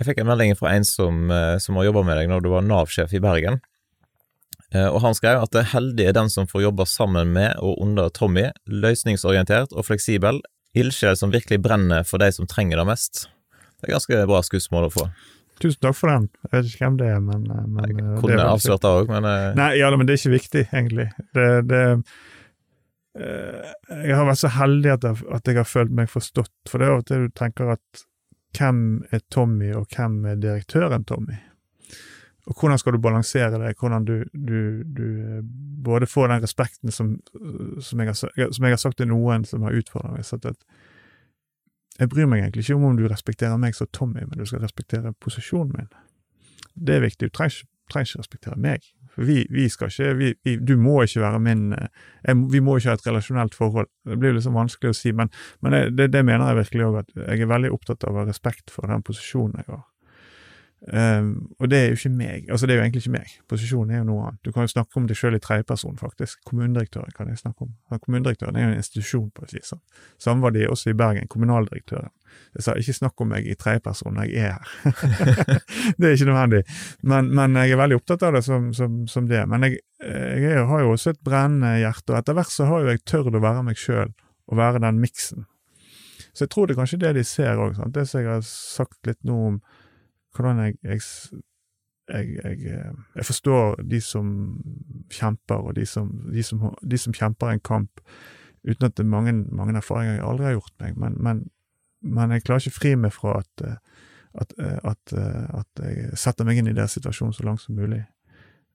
Jeg 0.00 0.08
fikk 0.08 0.22
en 0.22 0.30
melding 0.30 0.54
fra 0.56 0.70
en 0.72 0.86
som, 0.88 1.26
eh, 1.34 1.58
som 1.60 1.76
har 1.76 1.90
jobba 1.90 2.06
med 2.06 2.16
deg 2.16 2.30
når 2.30 2.46
du 2.46 2.48
var 2.54 2.62
Nav-sjef 2.64 3.12
i 3.12 3.20
Bergen. 3.20 3.58
Eh, 4.74 4.86
og 4.86 5.02
han 5.02 5.16
skrev 5.18 5.42
at 5.42 5.52
det 5.54 5.70
heldige 5.72 6.12
er 6.12 6.16
den 6.16 6.30
som 6.30 6.46
får 6.50 6.68
jobbe 6.68 6.86
sammen 6.86 7.32
med 7.34 7.58
og 7.58 7.80
under 7.82 8.10
Tommy, 8.14 8.48
løsningsorientert 8.70 9.74
og 9.74 9.88
fleksibel, 9.88 10.40
ildsjel 10.78 11.18
som 11.18 11.34
virkelig 11.34 11.58
brenner 11.64 12.06
for 12.06 12.22
de 12.22 12.30
som 12.34 12.46
trenger 12.50 12.78
det 12.78 12.86
mest. 12.86 13.26
Det 13.80 13.88
er 13.88 13.96
ganske 13.96 14.24
bra 14.30 14.42
skussmål 14.46 14.86
å 14.86 14.92
få. 14.94 15.06
Tusen 15.60 15.80
takk 15.82 15.96
for 15.98 16.12
den. 16.12 16.28
Jeg 16.46 16.52
vet 16.54 16.68
ikke 16.70 16.84
hvem 16.86 17.00
det 17.00 17.08
er, 17.10 17.22
men, 17.24 17.48
eh, 17.50 17.64
men 17.66 17.88
Jeg 17.90 18.04
eh, 18.04 18.20
kunne 18.22 18.50
avslørt 18.52 18.84
det 18.84 18.92
òg, 19.00 19.10
men 19.10 19.30
Nei, 19.58 19.72
ja, 19.80 19.90
men 19.96 20.06
det 20.06 20.14
er 20.14 20.22
ikke 20.22 20.36
viktig, 20.38 20.66
egentlig. 20.70 21.10
Det, 21.34 21.48
det 21.70 21.82
Jeg 23.10 24.14
har 24.14 24.22
vært 24.28 24.38
så 24.38 24.52
heldig 24.54 24.92
at 24.94 25.04
jeg, 25.04 25.18
at 25.34 25.48
jeg 25.50 25.58
har 25.58 25.66
følt 25.66 25.90
meg 25.98 26.12
forstått, 26.12 26.54
for 26.70 26.78
det 26.78 26.86
er 26.86 26.94
av 26.94 27.02
og 27.02 27.08
til 27.10 27.26
du 27.26 27.32
tenker 27.34 27.74
at 27.74 28.04
hvem 28.54 29.02
er 29.10 29.22
Tommy, 29.34 29.72
og 29.74 29.90
hvem 29.90 30.22
er 30.30 30.38
direktøren 30.38 31.02
Tommy? 31.06 31.38
Og 32.50 32.58
hvordan 32.58 32.80
skal 32.82 32.96
du 32.96 32.98
balansere 32.98 33.58
det, 33.62 33.76
hvordan 33.78 34.04
du, 34.04 34.16
du, 34.34 34.82
du 34.82 35.04
eh, 35.22 35.42
både 35.84 36.08
får 36.10 36.32
den 36.32 36.42
respekten 36.42 36.90
som, 36.90 37.12
som, 37.80 38.00
jeg 38.00 38.10
har, 38.10 38.14
som, 38.14 38.64
jeg 38.64 38.74
har, 38.74 38.80
sagt 38.82 38.98
til 38.98 39.10
noen 39.10 39.46
som 39.46 39.62
har 39.62 39.76
utfordret 39.78 40.16
meg. 40.16 40.26
Sånn 40.26 40.42
at 40.50 40.58
jeg 42.00 42.10
bryr 42.10 42.26
meg 42.26 42.42
egentlig 42.42 42.64
ikke 42.64 42.78
om 42.78 42.88
om 42.90 42.96
du 42.98 43.06
respekterer 43.08 43.60
meg 43.60 43.76
som 43.76 43.86
Tommy, 43.94 44.24
men 44.26 44.40
du 44.40 44.48
skal 44.48 44.64
respektere 44.64 45.12
posisjonen 45.22 45.76
min. 45.76 45.92
Det 46.74 46.96
er 46.96 47.04
viktig. 47.04 47.28
Du 47.28 47.36
trenger, 47.36 47.68
trenger 47.92 48.10
ikke 48.10 48.24
respektere 48.24 48.58
meg. 48.58 48.88
For 49.14 49.26
vi, 49.26 49.44
vi 49.50 49.68
skal 49.68 49.90
ikke 49.90 50.14
vi, 50.18 50.30
vi, 50.46 50.56
Du 50.56 50.76
må 50.78 51.00
ikke 51.02 51.22
være 51.22 51.40
min 51.42 51.72
eh, 51.74 51.88
jeg, 52.24 52.36
Vi 52.52 52.60
må 52.62 52.76
ikke 52.78 52.92
ha 52.92 52.98
et 52.98 53.06
relasjonelt 53.06 53.54
forhold. 53.58 53.90
Det 54.06 54.18
blir 54.18 54.34
liksom 54.34 54.58
vanskelig 54.58 54.94
å 54.94 54.96
si, 54.96 55.12
men, 55.14 55.30
men 55.60 55.76
det, 55.94 56.10
det, 56.14 56.24
mener 56.24 56.50
jeg 56.50 56.62
virkelig 56.64 56.86
òg, 56.88 56.98
at 57.04 57.14
jeg 57.26 57.44
er 57.44 57.54
veldig 57.54 57.72
opptatt 57.74 58.06
av 58.10 58.22
respekt 58.26 58.74
for 58.74 58.90
den 58.90 59.06
posisjonen 59.06 59.62
jeg 59.62 59.70
har. 59.70 59.86
Um, 60.80 61.50
og 61.60 61.68
det 61.68 61.78
er 61.78 61.90
jo 61.90 61.98
ikke 61.98 62.10
meg. 62.14 62.46
Altså, 62.50 62.66
det 62.66 62.72
er 62.72 62.78
jo 62.78 62.84
egentlig 62.86 63.02
ikke 63.02 63.18
meg. 63.18 63.32
Posisjonen 63.48 63.90
er 63.92 63.98
jo 64.00 64.06
noe 64.08 64.28
annet. 64.28 64.40
Du 64.44 64.52
kan 64.52 64.64
jo 64.64 64.72
snakke 64.72 64.96
om 64.96 65.08
deg 65.10 65.18
sjøl 65.18 65.36
i 65.36 65.42
tredjeperson, 65.44 65.98
faktisk. 66.00 66.40
Kommunedirektøren 66.48 67.12
kan 67.16 67.28
jeg 67.28 67.42
snakke 67.42 67.66
om. 67.66 67.74
Kommunedirektøren 67.98 68.56
er 68.56 68.64
jo 68.64 68.70
en 68.70 68.80
institusjon, 68.80 69.28
på 69.36 69.44
et 69.44 69.52
vis. 69.58 69.74
Samme 70.18 70.46
var 70.46 70.54
de 70.56 70.64
også 70.70 70.94
i 70.94 70.96
Bergen. 70.96 71.28
Kommunaldirektøren. 71.28 72.14
Jeg 72.54 72.64
sa 72.64 72.74
ikke 72.78 72.94
snakk 72.96 73.20
om 73.22 73.30
meg 73.34 73.46
i 73.46 73.56
tredjeperson 73.58 74.16
når 74.16 74.30
jeg 74.30 74.48
er 74.48 74.56
her. 74.56 74.96
det 75.98 76.08
er 76.08 76.16
ikke 76.16 76.30
nødvendig. 76.30 76.62
Men, 77.02 77.28
men, 77.34 77.58
jeg 77.60 77.74
er 77.74 77.82
veldig 77.82 78.00
opptatt 78.00 78.24
av 78.26 78.38
det 78.38 78.42
som, 78.46 78.72
som, 78.74 79.02
som 79.10 79.28
det. 79.28 79.42
Men 79.50 79.66
jeg, 79.66 79.82
jeg, 80.00 80.64
har 80.70 80.84
jo 80.84 80.94
også 80.94 81.12
et 81.12 81.22
brennende 81.26 81.76
hjerte, 81.82 82.14
og 82.14 82.22
etter 82.22 82.38
hvert 82.38 82.54
så 82.54 82.70
har 82.70 82.82
jo 82.86 82.94
jeg 82.94 83.04
tørt 83.04 83.36
å 83.36 83.44
være 83.44 83.66
meg 83.68 83.78
sjøl, 83.78 84.14
og 84.48 84.58
være 84.58 84.82
den 84.86 85.02
miksen. 85.02 85.44
Så 86.32 86.46
jeg 86.46 86.54
tror 86.54 86.66
det 86.66 86.74
er 86.74 86.80
kanskje 86.80 87.02
det 87.04 87.14
de 87.18 87.26
ser 87.26 87.60
òg. 87.60 87.78
Det 87.92 88.06
som 88.08 88.22
jeg 88.22 88.30
har 88.30 88.42
sagt 88.46 88.98
litt 89.06 89.20
nå 89.26 89.38
om 89.50 89.60
hvordan 90.36 90.62
jeg, 90.64 90.76
jeg, 90.82 91.00
jeg, 92.08 92.28
jeg, 92.44 92.92
jeg, 93.16 93.26
forstår 93.26 93.82
de 93.90 94.00
som 94.04 94.28
kjemper, 95.12 95.62
og 95.70 95.74
de 95.78 95.86
som, 95.86 96.10
de 96.32 96.44
som, 96.46 96.68
de 96.82 96.98
som 96.98 97.16
kjemper 97.16 97.54
en 97.54 97.64
kamp, 97.64 98.02
uten 98.66 98.86
at 98.86 98.96
det 98.96 99.04
er 99.06 99.10
mange, 99.10 99.34
mange 99.50 99.76
erfaringer 99.78 100.18
jeg 100.18 100.28
aldri 100.28 100.48
har 100.48 100.56
gjort 100.58 100.76
meg, 100.84 100.96
men, 101.00 101.18
men, 101.22 101.44
men 102.02 102.36
jeg 102.36 102.46
klarer 102.46 102.66
ikke 102.66 102.78
fri 102.78 102.94
meg 102.98 103.14
fra 103.16 103.38
at, 103.40 103.66
eh, 103.66 103.76
at, 104.40 104.56
eh, 104.58 104.78
at, 104.92 105.14
at, 105.60 105.84
jeg 105.84 106.18
setter 106.20 106.48
meg 106.48 106.60
inn 106.60 106.70
i 106.70 106.76
deres 106.76 106.98
situasjon 106.98 107.34
så 107.36 107.46
langt 107.48 107.64
som 107.64 107.78
mulig. 107.78 108.04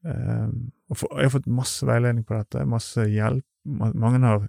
og 0.06 0.98
for, 1.00 1.10
jeg 1.18 1.26
har 1.26 1.34
fått 1.34 1.48
masse 1.50 1.86
veiledning 1.88 2.26
på 2.28 2.36
dette, 2.38 2.66
masse 2.70 3.08
hjelp. 3.10 3.46
Mange 3.66 4.20
har 4.22 4.44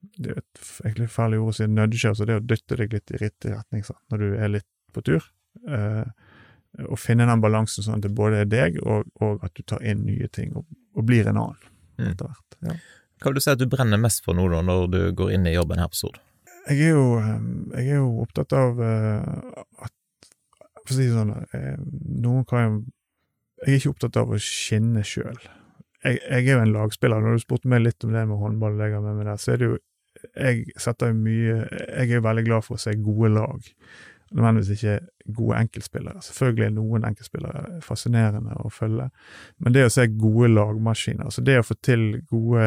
det 0.00 0.32
er 0.32 0.40
et 0.40 0.62
egentlig 0.84 1.08
ord 1.40 1.50
å 1.50 1.56
si 1.56 1.66
nudge, 1.68 2.08
altså 2.08 2.26
det 2.28 2.38
å 2.38 2.44
dytte 2.44 2.78
deg 2.80 2.94
litt 2.94 3.12
i 3.12 3.20
riktig 3.20 3.52
retning 3.52 3.84
sant? 3.84 4.00
når 4.12 4.22
du 4.22 4.28
er 4.32 4.52
litt 4.56 4.68
på 4.94 5.02
tur. 5.04 5.26
Uh, 5.68 6.06
å 6.86 6.96
finne 6.98 7.26
den 7.26 7.42
balansen 7.42 7.84
sånn 7.84 7.98
at 7.98 8.06
det 8.06 8.12
både 8.14 8.44
er 8.44 8.48
deg, 8.50 8.78
og, 8.84 9.08
og 9.24 9.42
at 9.46 9.54
du 9.58 9.64
tar 9.66 9.82
inn 9.82 10.04
nye 10.06 10.28
ting 10.32 10.52
og, 10.54 10.66
og 10.94 11.06
blir 11.08 11.26
en 11.28 11.40
annen 11.40 11.70
mm. 11.98 12.10
etter 12.12 12.28
hvert. 12.28 12.58
Ja. 12.68 12.76
Hva 13.20 13.30
vil 13.30 13.40
du 13.40 13.44
si 13.44 13.52
at 13.52 13.60
du 13.60 13.68
brenner 13.68 14.00
mest 14.00 14.24
for 14.24 14.36
nå, 14.36 14.46
da, 14.52 14.62
når 14.64 14.86
du 14.92 15.00
går 15.16 15.34
inn 15.36 15.48
i 15.50 15.56
jobben 15.56 15.82
her 15.82 15.90
på 15.92 15.98
Stord? 15.98 16.20
Jeg 16.70 16.86
er 16.86 16.94
jo, 16.94 17.04
eh, 17.18 17.42
jeg 17.80 17.96
er 17.96 17.98
jo 17.98 18.22
opptatt 18.22 18.54
av 18.54 18.80
uh, 18.80 19.64
at 19.82 19.94
For 20.84 20.94
å 20.94 20.96
si 20.96 21.06
det 21.08 21.16
sånn, 21.16 21.32
uh, 21.34 21.76
noen 22.20 22.44
kan 22.48 22.64
jo 22.64 22.74
Jeg 23.64 23.72
er 23.72 23.78
ikke 23.80 23.94
opptatt 23.94 24.18
av 24.20 24.30
å 24.32 24.38
skinne 24.40 25.02
sjøl. 25.04 25.36
Jeg, 26.00 26.16
jeg, 26.16 26.44
er 26.46 26.54
jo 26.54 26.60
en 26.62 26.72
lagspiller. 26.72 27.20
Når 27.20 27.36
du 27.36 27.42
spurte 27.42 27.68
meg 27.68 27.82
litt 27.82 28.06
om 28.06 28.14
det 28.14 28.22
med 28.28 28.40
håndball, 28.40 28.78
med 28.78 29.08
meg 29.18 29.26
der, 29.26 29.40
så 29.40 29.52
er 29.52 29.60
det 29.60 29.68
jo 29.68 29.80
jeg 30.34 30.74
setter 30.80 31.14
mye 31.16 31.54
Jeg 31.70 32.06
er 32.08 32.16
jo 32.18 32.24
veldig 32.24 32.42
glad 32.44 32.64
for 32.66 32.76
å 32.76 32.80
se 32.82 32.92
gode 33.00 33.30
lag 33.32 33.68
nødvendigvis 34.30 34.70
ikke 34.76 34.98
gode 35.34 35.58
enkeltspillere. 35.58 36.22
Selvfølgelig 36.22 36.66
er 36.66 36.74
noen 36.76 37.06
enkeltspillere 37.08 37.80
fascinerende 37.84 38.56
å 38.60 38.70
følge, 38.72 39.10
men 39.58 39.74
det 39.74 39.86
å 39.86 39.92
se 39.92 40.06
gode 40.12 40.52
lagmaskiner, 40.52 41.28
altså 41.28 41.44
det 41.46 41.58
å 41.60 41.66
få 41.66 41.76
til 41.82 42.06
gode 42.30 42.66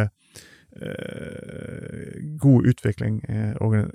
eh, 0.81 2.19
god 2.41 2.69
utvikling 2.73 3.19
eh, 3.29 3.51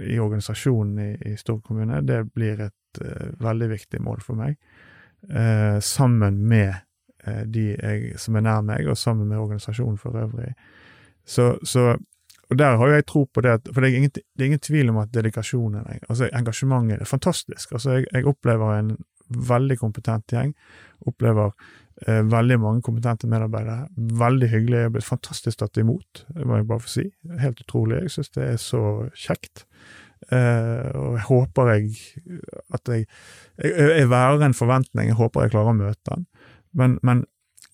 i 0.09 0.19
organisasjonen 0.19 0.99
i, 1.05 1.11
i 1.33 1.37
Stord 1.37 1.63
kommune, 1.67 2.03
det 2.07 2.25
blir 2.35 2.69
et 2.69 3.03
eh, 3.05 3.33
veldig 3.41 3.71
viktig 3.75 4.03
mål 4.05 4.23
for 4.25 4.41
meg. 4.41 4.59
Eh, 5.31 5.81
sammen 5.81 6.45
med 6.49 6.75
eh, 7.27 7.43
de 7.47 7.73
jeg, 7.75 8.19
som 8.21 8.39
er 8.39 8.47
nær 8.47 8.63
meg, 8.67 8.89
og 8.89 8.99
sammen 8.99 9.29
med 9.29 9.39
organisasjonen 9.39 9.99
for 9.99 10.19
øvrig. 10.19 10.55
Så, 11.29 11.59
så 11.63 11.97
og 12.49 12.59
der 12.59 12.79
har 12.81 12.89
jo 12.89 12.97
jeg 12.97 13.07
tro 13.09 13.25
på 13.29 13.45
det, 13.45 13.59
for 13.69 13.85
det 13.85 13.91
er, 13.91 13.97
ingen, 13.99 14.13
det 14.15 14.45
er 14.45 14.47
ingen 14.47 14.65
tvil 14.65 14.93
om 14.93 15.03
at 15.03 15.13
dedikasjonen, 15.13 15.85
altså 16.09 16.31
engasjementet, 16.33 17.03
er 17.03 17.11
fantastisk. 17.11 17.75
Altså 17.77 17.99
jeg, 17.99 18.07
jeg 18.13 18.27
opplever 18.31 18.79
en 18.79 18.95
veldig 19.29 19.77
kompetent 19.81 20.33
gjeng. 20.33 20.55
Opplever 21.07 21.53
eh, 22.07 22.23
veldig 22.25 22.59
mange 22.63 22.83
kompetente 22.87 23.29
medarbeidere. 23.29 23.89
Veldig 23.97 24.51
hyggelig. 24.55 24.83
Jeg 24.87 24.95
ble 24.97 25.05
fantastisk 25.05 25.61
tatt 25.61 25.81
imot, 25.81 26.25
det 26.35 26.49
må 26.49 26.61
jeg 26.61 26.69
bare 26.71 26.85
få 26.85 26.93
si. 26.95 27.07
Helt 27.43 27.61
utrolig. 27.67 28.03
Jeg 28.07 28.17
syns 28.17 28.33
det 28.39 28.47
er 28.47 28.61
så 28.63 28.85
kjekt. 29.13 29.67
Eh, 30.33 30.89
og 30.99 31.19
jeg 31.19 31.27
håper 31.29 31.69
jeg 31.75 31.93
at 32.75 32.91
jeg 32.91 33.05
Jeg, 33.59 33.73
jeg 34.01 34.09
værer 34.11 34.43
en 34.47 34.55
forventning, 34.55 35.09
jeg 35.09 35.19
håper 35.19 35.47
jeg 35.47 35.53
klarer 35.55 35.75
å 35.75 35.79
møte 35.79 36.15
den. 36.15 36.27
Men, 36.73 36.99
men 37.03 37.25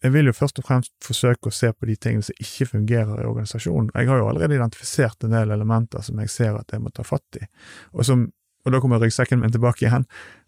jeg 0.05 0.13
vil 0.13 0.29
jo 0.29 0.37
først 0.37 0.61
og 0.61 0.69
fremst 0.69 0.93
forsøke 1.05 1.49
å 1.49 1.55
se 1.55 1.73
på 1.73 1.89
de 1.89 1.97
tingene 1.97 2.27
som 2.27 2.37
ikke 2.45 2.69
fungerer 2.75 3.23
i 3.23 3.27
organisasjonen. 3.27 3.91
Jeg 3.95 4.11
har 4.11 4.21
jo 4.21 4.29
allerede 4.29 4.59
identifisert 4.59 5.25
en 5.25 5.33
del 5.33 5.55
elementer 5.57 6.05
som 6.05 6.21
jeg 6.21 6.33
ser 6.33 6.59
at 6.59 6.73
jeg 6.75 6.85
må 6.85 6.93
ta 6.93 7.07
fatt 7.09 7.41
i, 7.41 7.47
og, 7.95 8.05
som, 8.05 8.27
og 8.65 8.75
da 8.75 8.81
kommer 8.85 9.01
ryggsekken 9.01 9.41
min 9.41 9.55
tilbake 9.55 9.87
igjen 9.87 10.05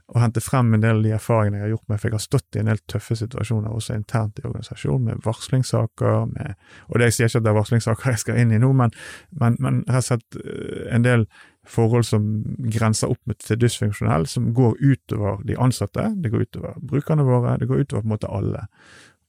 og 0.06 0.20
hente 0.22 0.42
frem 0.42 0.68
en 0.74 0.82
del 0.84 1.00
av 1.00 1.02
de 1.02 1.14
erfaringene 1.16 1.58
jeg 1.58 1.64
har 1.64 1.72
gjort 1.72 1.88
med, 1.90 1.98
for 1.98 2.08
jeg 2.08 2.14
har 2.14 2.22
stått 2.22 2.56
i 2.56 2.60
en 2.60 2.68
del 2.70 2.78
tøffe 2.86 3.16
situasjoner 3.18 3.72
også 3.74 3.96
internt 3.96 4.38
i 4.38 4.44
organisasjonen, 4.46 5.08
med 5.08 5.24
varslingssaker, 5.24 6.28
med 6.30 6.54
Og 6.86 7.00
det 7.00 7.08
jeg 7.08 7.16
sier 7.16 7.30
ikke 7.30 7.40
at 7.40 7.46
det 7.46 7.50
er 7.50 7.58
varslingssaker 7.58 8.12
jeg 8.12 8.22
skal 8.22 8.38
inn 8.38 8.54
i 8.54 8.60
nå, 8.62 8.70
men, 8.78 8.94
men, 9.40 9.58
men 9.58 9.82
jeg 9.82 9.96
har 9.96 10.06
sett 10.06 10.38
eh, 10.38 10.86
en 10.94 11.06
del 11.06 11.26
forhold 11.66 12.06
som 12.06 12.28
grenser 12.70 13.10
opp 13.10 13.34
til 13.42 13.58
dysfunksjonell, 13.58 14.28
som 14.30 14.52
går 14.54 14.78
utover 14.78 15.42
de 15.48 15.58
ansatte, 15.58 16.06
det 16.22 16.30
går 16.30 16.46
utover 16.46 16.78
brukerne 16.78 17.26
våre, 17.26 17.58
det 17.58 17.66
går 17.66 17.82
utover 17.82 18.04
på 18.04 18.06
en 18.06 18.14
måte 18.14 18.30
alle. 18.30 18.66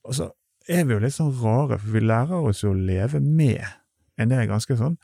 Og 0.08 0.16
så 0.16 0.32
er 0.68 0.88
vi 0.88 0.96
jo 0.96 1.04
litt 1.04 1.16
sånn 1.16 1.36
rare, 1.42 1.78
for 1.80 1.94
vi 1.96 2.04
lærer 2.04 2.50
oss 2.50 2.64
jo 2.64 2.74
å 2.74 2.80
leve 2.80 3.22
med 3.24 3.64
en 4.18 4.32
del 4.32 4.48
ganske 4.50 4.78
sånn 4.80 4.98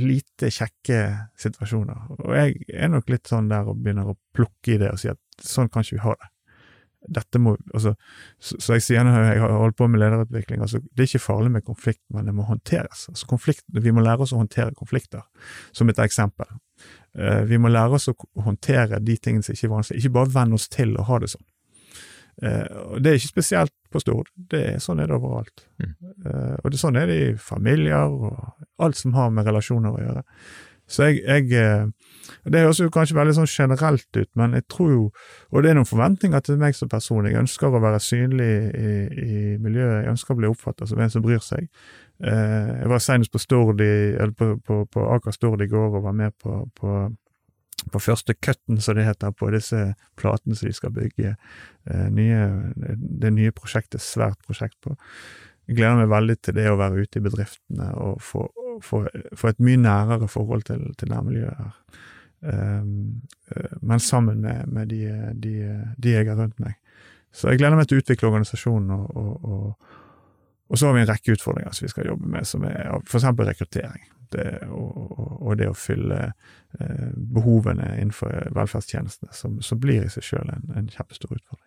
lite 0.00 0.50
kjekke 0.54 0.98
situasjoner. 1.40 2.10
Og 2.14 2.34
jeg 2.36 2.60
er 2.72 2.92
nok 2.92 3.10
litt 3.10 3.28
sånn 3.28 3.50
der 3.50 3.68
og 3.68 3.80
begynner 3.82 4.12
å 4.12 4.18
plukke 4.36 4.76
i 4.76 4.78
det 4.80 4.92
og 4.92 5.00
si 5.02 5.10
at 5.10 5.18
sånn 5.42 5.70
kan 5.72 5.84
ikke 5.84 5.98
vi 5.98 6.04
ha 6.04 6.14
det. 6.20 6.30
Dette 7.16 7.40
må, 7.40 7.54
altså, 7.72 7.94
så, 8.36 8.58
så 8.60 8.76
jeg 8.76 8.84
sier 8.84 9.04
når 9.06 9.22
jeg 9.24 9.40
har 9.40 9.54
holdt 9.56 9.78
på 9.78 9.86
med 9.88 10.02
lederutvikling, 10.02 10.60
altså, 10.60 10.82
det 10.84 11.04
er 11.04 11.08
ikke 11.08 11.22
farlig 11.24 11.52
med 11.54 11.64
konflikt, 11.64 12.02
men 12.12 12.28
det 12.28 12.34
må 12.36 12.44
håndteres. 12.44 13.06
Altså, 13.08 13.28
konflikt, 13.30 13.64
vi 13.72 13.94
må 13.96 14.04
lære 14.04 14.26
oss 14.26 14.34
å 14.36 14.40
håndtere 14.42 14.76
konflikter, 14.76 15.24
som 15.72 15.88
et 15.88 16.02
eksempel. 16.04 16.50
Uh, 17.16 17.40
vi 17.48 17.56
må 17.58 17.72
lære 17.72 17.96
oss 17.96 18.10
å 18.12 18.14
håndtere 18.44 19.00
de 19.00 19.16
tingene 19.16 19.46
som 19.46 19.56
ikke 19.56 19.70
er 19.70 19.72
vanskelig, 19.72 20.04
ikke 20.04 20.18
bare 20.18 20.34
venne 20.36 20.60
oss 20.60 20.68
til 20.70 20.92
å 21.00 21.06
ha 21.08 21.18
det 21.24 21.32
sånn. 21.32 21.46
Uh, 22.40 22.92
og 22.92 23.04
Det 23.04 23.10
er 23.10 23.18
ikke 23.18 23.34
spesielt 23.34 23.72
på 23.92 24.00
Stord, 24.00 24.30
det 24.50 24.60
er 24.64 24.80
sånn 24.80 25.02
er 25.02 25.10
det 25.10 25.18
overalt. 25.18 25.66
Mm. 25.82 25.92
Uh, 26.24 26.56
og 26.62 26.72
det, 26.72 26.80
sånn 26.80 26.96
er 26.96 27.10
det 27.10 27.20
i 27.20 27.36
familier 27.36 28.08
og 28.08 28.38
alt 28.80 28.96
som 28.96 29.14
har 29.16 29.32
med 29.34 29.48
relasjoner 29.48 29.92
å 29.92 30.00
gjøre. 30.00 30.24
Så 30.90 31.06
jeg, 31.06 31.20
jeg 31.22 31.52
uh, 31.54 31.90
Det 32.50 32.64
høres 32.64 32.80
jo 32.80 32.90
kanskje 32.90 33.14
veldig 33.14 33.36
sånn 33.36 33.50
generelt 33.50 34.16
ut, 34.16 34.30
men 34.34 34.56
jeg 34.58 34.64
tror 34.72 34.90
jo 34.90 35.02
Og 35.52 35.62
det 35.62 35.70
er 35.70 35.76
noen 35.78 35.86
forventninger 35.86 36.40
til 36.42 36.58
meg 36.58 36.74
som 36.74 36.88
person. 36.90 37.28
Jeg 37.28 37.38
ønsker 37.38 37.68
å 37.68 37.82
være 37.82 38.00
synlig 38.02 38.50
i, 38.74 38.94
i 39.10 39.40
miljøet, 39.62 40.04
jeg 40.04 40.14
ønsker 40.16 40.34
å 40.34 40.40
bli 40.40 40.50
oppfattet 40.50 40.90
som 40.90 40.98
en 40.98 41.12
som 41.12 41.22
bryr 41.22 41.42
seg. 41.44 41.68
jeg 42.20 42.88
var 42.88 43.00
senest 43.00 43.32
på 43.32 43.38
Stord 43.38 43.80
i, 43.80 44.14
eller 44.16 44.32
på, 44.32 44.54
på, 44.64 44.84
på 44.92 45.06
Aker 45.14 45.32
Stord 45.36 45.62
i 45.62 45.68
går 45.68 45.98
og 45.98 46.04
var 46.04 46.16
med 46.16 46.32
på, 46.42 46.64
på 46.76 46.96
på 47.88 48.00
første 48.02 48.34
cutten, 48.34 48.80
som 48.82 48.96
det 48.96 49.06
heter, 49.06 49.32
på 49.36 49.50
disse 49.54 49.94
platene 50.20 50.56
som 50.56 50.68
de 50.68 50.76
skal 50.76 50.92
bygge 50.94 51.34
eh, 51.34 52.08
nye, 52.12 52.40
det 53.22 53.32
nye 53.36 53.54
prosjektet, 53.56 54.02
svært 54.04 54.40
prosjekt 54.46 54.76
på. 54.84 54.96
Jeg 55.70 55.78
gleder 55.78 56.00
meg 56.00 56.10
veldig 56.10 56.36
til 56.42 56.56
det 56.58 56.66
å 56.70 56.78
være 56.80 57.04
ute 57.04 57.20
i 57.20 57.24
bedriftene 57.24 57.90
og 58.02 58.22
få, 58.26 58.46
få, 58.82 59.04
få 59.38 59.50
et 59.52 59.62
mye 59.62 59.80
nærere 59.80 60.28
forhold 60.30 60.66
til, 60.66 60.88
til 60.98 61.12
nærmiljøet 61.12 61.60
her. 61.60 61.74
Um, 62.40 63.20
men 63.84 64.00
sammen 64.00 64.40
med, 64.40 64.70
med 64.72 64.88
de, 64.88 65.02
de, 65.36 65.54
de, 66.00 66.14
jeg 66.14 66.26
har 66.26 66.40
rundt 66.40 66.58
meg. 66.62 66.78
Så 67.30 67.52
jeg 67.52 67.60
gleder 67.60 67.76
meg 67.78 67.86
til 67.86 68.00
å 68.00 68.02
utvikle 68.02 68.30
organisasjonen, 68.30 68.94
og, 68.96 69.10
og, 69.14 69.44
og, 69.44 69.98
og 70.70 70.80
så 70.80 70.88
har 70.88 70.96
vi 70.96 71.04
en 71.04 71.10
rekke 71.12 71.36
utfordringer 71.36 71.76
som 71.76 71.86
vi 71.86 71.92
skal 71.92 72.08
jobbe 72.08 72.32
med, 72.32 72.48
som 72.48 72.64
er 72.66 72.88
eksempel 72.96 73.52
rekruttering 73.52 74.08
det, 74.34 74.46
og, 74.70 75.18
og, 75.40 75.52
det 75.60 75.70
å 75.70 75.76
fylle 75.76 76.20
eh, 76.78 77.10
behovene 77.14 77.92
innenfor 77.98 78.50
velferdstjenestene, 78.56 79.32
som, 79.36 79.58
som, 79.64 79.80
blir 79.82 80.06
i 80.06 80.12
seg 80.12 80.26
sjøl 80.26 80.52
en, 80.52 80.66
en 80.76 80.88
kjempestor 80.90 81.34
utfordring. 81.34 81.66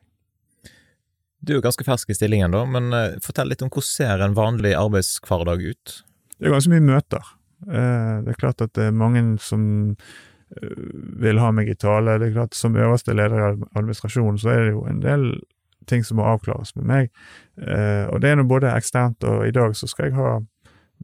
Du 1.44 1.54
er 1.54 1.60
jo 1.60 1.66
ganske 1.66 1.86
fersk 1.86 2.14
i 2.14 2.18
stillingen, 2.18 2.56
da, 2.56 2.66
men 2.70 2.92
eh, 2.96 3.20
fortell 3.24 3.52
litt 3.52 3.64
om 3.66 3.72
hvordan 3.72 3.90
ser 3.90 4.24
en 4.24 4.38
vanlig 4.38 4.76
arbeidshverdag 4.80 5.66
ut? 5.66 5.98
Det 6.38 6.48
er 6.48 6.56
ganske 6.56 6.74
mye 6.74 6.86
møter. 6.92 7.34
Eh, 7.68 8.14
det 8.24 8.36
er 8.36 8.40
klart 8.40 8.64
at 8.64 8.76
det 8.78 8.90
er 8.90 9.02
mange 9.04 9.26
som 9.44 9.66
vil 11.24 11.40
ha 11.42 11.50
meg 11.56 11.72
i 11.72 11.76
tale. 11.80 12.20
Det 12.22 12.28
er 12.28 12.36
klart 12.36 12.54
Som 12.54 12.76
øverste 12.78 13.16
leder 13.16 13.40
i 13.40 13.46
administrasjonen 13.74 14.38
så 14.38 14.52
er 14.54 14.60
det 14.68 14.74
jo 14.76 14.84
en 14.86 15.02
del 15.02 15.24
ting 15.90 16.04
som 16.04 16.20
må 16.20 16.28
avklares 16.28 16.76
med 16.78 16.88
meg. 16.88 17.12
Eh, 17.60 18.06
og 18.08 18.22
det 18.22 18.32
er 18.32 18.40
nå 18.40 18.48
både 18.48 18.72
eksternt, 18.72 19.24
og 19.28 19.48
i 19.48 19.54
dag 19.56 19.76
så 19.76 19.90
skal 19.90 20.10
jeg 20.10 20.18
ha 20.18 20.38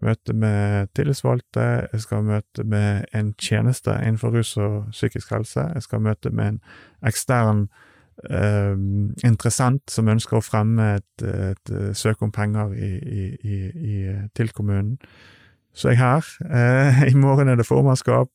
møte 0.02 0.34
med 0.34 0.88
tillitsvalgte, 0.96 1.66
jeg 1.92 2.02
skal 2.02 2.24
møte 2.24 2.64
med 2.64 3.06
en 3.16 3.34
tjeneste 3.42 3.96
innenfor 4.00 4.36
rus 4.38 4.56
og 4.58 4.90
psykisk 4.92 5.34
helse, 5.36 5.66
jeg 5.74 5.86
skal 5.86 6.04
møte 6.06 6.32
med 6.32 6.54
en 6.54 6.60
ekstern 7.10 7.66
eh, 8.30 8.76
interessent 9.28 9.92
som 9.92 10.12
ønsker 10.12 10.40
å 10.40 10.46
fremme 10.46 10.94
et, 11.00 11.26
et, 11.26 11.74
et 11.74 11.98
søk 11.98 12.24
om 12.26 12.32
penger 12.32 12.74
i, 12.78 12.94
i, 13.04 13.60
i, 13.94 14.00
til 14.36 14.52
kommunen. 14.56 14.98
Så 15.76 15.92
er 15.92 15.98
jeg 15.98 16.02
her. 16.02 16.34
Eh, 16.50 17.04
I 17.12 17.16
morgen 17.16 17.48
er 17.50 17.60
det 17.60 17.68
formannskap. 17.68 18.32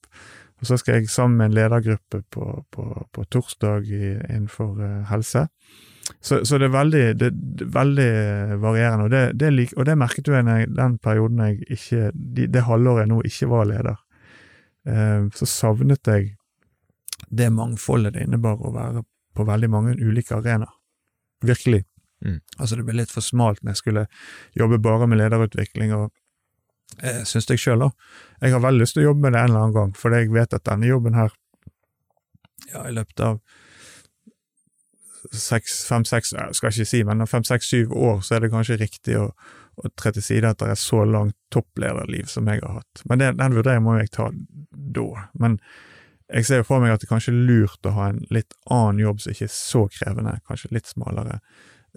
Og 0.61 0.69
så 0.69 0.79
skal 0.81 0.95
jeg 0.95 1.11
sammen 1.11 1.37
med 1.37 1.47
en 1.47 1.57
ledergruppe 1.59 2.23
på, 2.31 2.45
på, 2.73 2.85
på 3.13 3.25
torsdag 3.25 3.91
innenfor 3.91 4.79
uh, 4.79 5.03
helse. 5.11 5.49
Så, 6.21 6.45
så, 6.45 6.59
det 6.61 6.69
er 6.69 6.75
veldig, 6.75 7.03
det, 7.17 7.31
det 7.33 7.65
er 7.65 7.73
veldig 7.73 8.09
varierende, 8.61 9.07
og 9.07 9.13
det, 9.13 9.23
det, 9.41 9.51
lik, 9.53 9.73
og 9.77 9.87
det 9.89 9.97
merket 9.97 10.29
jeg 10.29 10.69
den 10.77 10.99
perioden 11.01 11.41
jeg 11.47 11.63
ikke 11.79 12.11
de, 12.13 12.47
Det 12.53 12.65
halvåret 12.67 13.05
jeg 13.05 13.13
nå 13.13 13.21
ikke 13.25 13.49
var 13.53 13.69
leder. 13.69 13.97
Eh, 14.85 15.29
så 15.37 15.49
savnet 15.49 16.13
jeg 16.13 16.35
det 17.29 17.49
mangfoldet 17.53 18.15
det 18.15 18.27
innebar 18.27 18.61
å 18.61 18.73
være 18.75 19.05
på 19.35 19.47
veldig 19.49 19.71
mange 19.71 19.97
ulike 19.97 20.37
arenaer. 20.37 20.73
Virkelig. 21.45 21.85
Mm. 22.25 22.41
Altså, 22.59 22.77
det 22.77 22.85
ble 22.87 22.99
litt 23.01 23.13
for 23.13 23.25
smalt 23.25 23.63
når 23.63 23.75
jeg 23.75 23.83
skulle 23.83 24.05
jobbe 24.57 24.81
bare 24.85 25.09
med 25.11 25.21
lederutvikling, 25.21 25.93
og 25.97 26.07
eh, 27.01 27.25
syns 27.29 27.49
jeg 27.51 27.61
sjøl, 27.65 27.87
da. 27.87 27.91
Jeg 28.45 28.55
har 28.55 28.65
veldig 28.65 28.85
lyst 28.85 28.97
til 28.97 29.05
å 29.05 29.11
jobbe 29.11 29.27
med 29.27 29.37
det 29.37 29.43
en 29.43 29.51
eller 29.51 29.65
annen 29.65 29.77
gang, 29.77 29.93
for 29.99 30.17
jeg 30.17 30.33
vet 30.33 30.57
at 30.57 30.69
denne 30.69 30.89
jobben 30.89 31.19
her, 31.19 31.35
ja, 32.71 32.87
i 32.89 32.95
løpet 32.95 33.25
av 33.25 33.41
seks, 35.33 35.85
fem, 35.89 36.05
seks, 36.09 36.33
jeg 36.37 36.57
skal 36.59 36.73
ikke 36.73 36.89
si, 36.89 37.03
men 37.07 37.27
fem, 37.31 37.45
seks, 37.47 37.71
syv 37.73 37.95
år, 37.97 38.21
så 38.25 38.37
er 38.37 38.45
det 38.45 38.53
kanskje 38.53 38.81
riktig 38.81 39.17
å, 39.21 39.31
å 39.77 39.91
tre 39.99 40.13
til 40.17 40.25
side 40.25 40.51
etter 40.51 40.73
et 40.73 40.81
så 40.81 41.05
langt 41.09 41.37
topplederliv 41.55 42.29
som 42.31 42.49
jeg 42.51 42.63
har 42.65 42.81
hatt. 42.81 43.05
Men 43.11 43.23
det, 43.23 43.33
den 43.41 43.57
vurderingen 43.57 43.87
må 43.87 43.99
jeg 44.01 44.13
ta 44.15 44.31
da. 44.71 45.27
Men 45.41 45.59
jeg 46.33 46.49
ser 46.49 46.63
jo 46.63 46.69
for 46.69 46.83
meg 46.83 46.95
at 46.95 47.05
det 47.05 47.11
kanskje 47.11 47.35
er 47.35 47.47
lurt 47.49 47.87
å 47.89 47.95
ha 47.97 48.11
en 48.13 48.23
litt 48.35 48.57
annen 48.73 49.03
jobb 49.03 49.23
som 49.23 49.35
ikke 49.35 49.49
er 49.49 49.55
så 49.55 49.87
krevende, 49.93 50.39
kanskje 50.49 50.73
litt 50.75 50.89
smalere, 50.91 51.41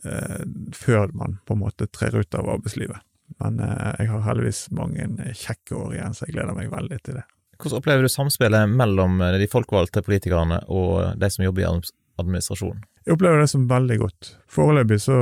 eh, 0.04 0.44
før 0.76 1.14
man 1.18 1.40
på 1.48 1.56
en 1.56 1.64
måte 1.64 1.88
trer 1.92 2.18
ut 2.20 2.38
av 2.38 2.50
arbeidslivet. 2.58 3.04
Men 3.44 3.62
eh, 3.64 3.94
jeg 4.02 4.12
har 4.12 4.28
heldigvis 4.28 4.68
mange 4.76 5.08
kjekke 5.36 5.78
år 5.80 5.98
igjen, 5.98 6.16
så 6.16 6.28
jeg 6.28 6.38
gleder 6.38 6.58
meg 6.58 6.72
veldig 6.74 7.00
til 7.04 7.20
det. 7.20 7.26
Hvordan 7.58 7.82
opplever 7.82 8.06
du 8.06 8.12
samspillet 8.12 8.70
mellom 8.70 9.22
eh, 9.26 9.40
de 9.42 9.50
folkevalgte 9.52 10.04
politikerne 10.06 10.60
og 10.68 11.18
de 11.20 11.32
som 11.34 11.48
jobber 11.48 11.64
i 11.64 11.70
administrasjonen? 12.18 12.84
Jeg 13.06 13.16
opplever 13.16 13.40
det 13.40 13.50
som 13.52 13.68
veldig 13.70 13.98
godt. 14.02 14.32
Foreløpig 14.52 15.00
så 15.02 15.20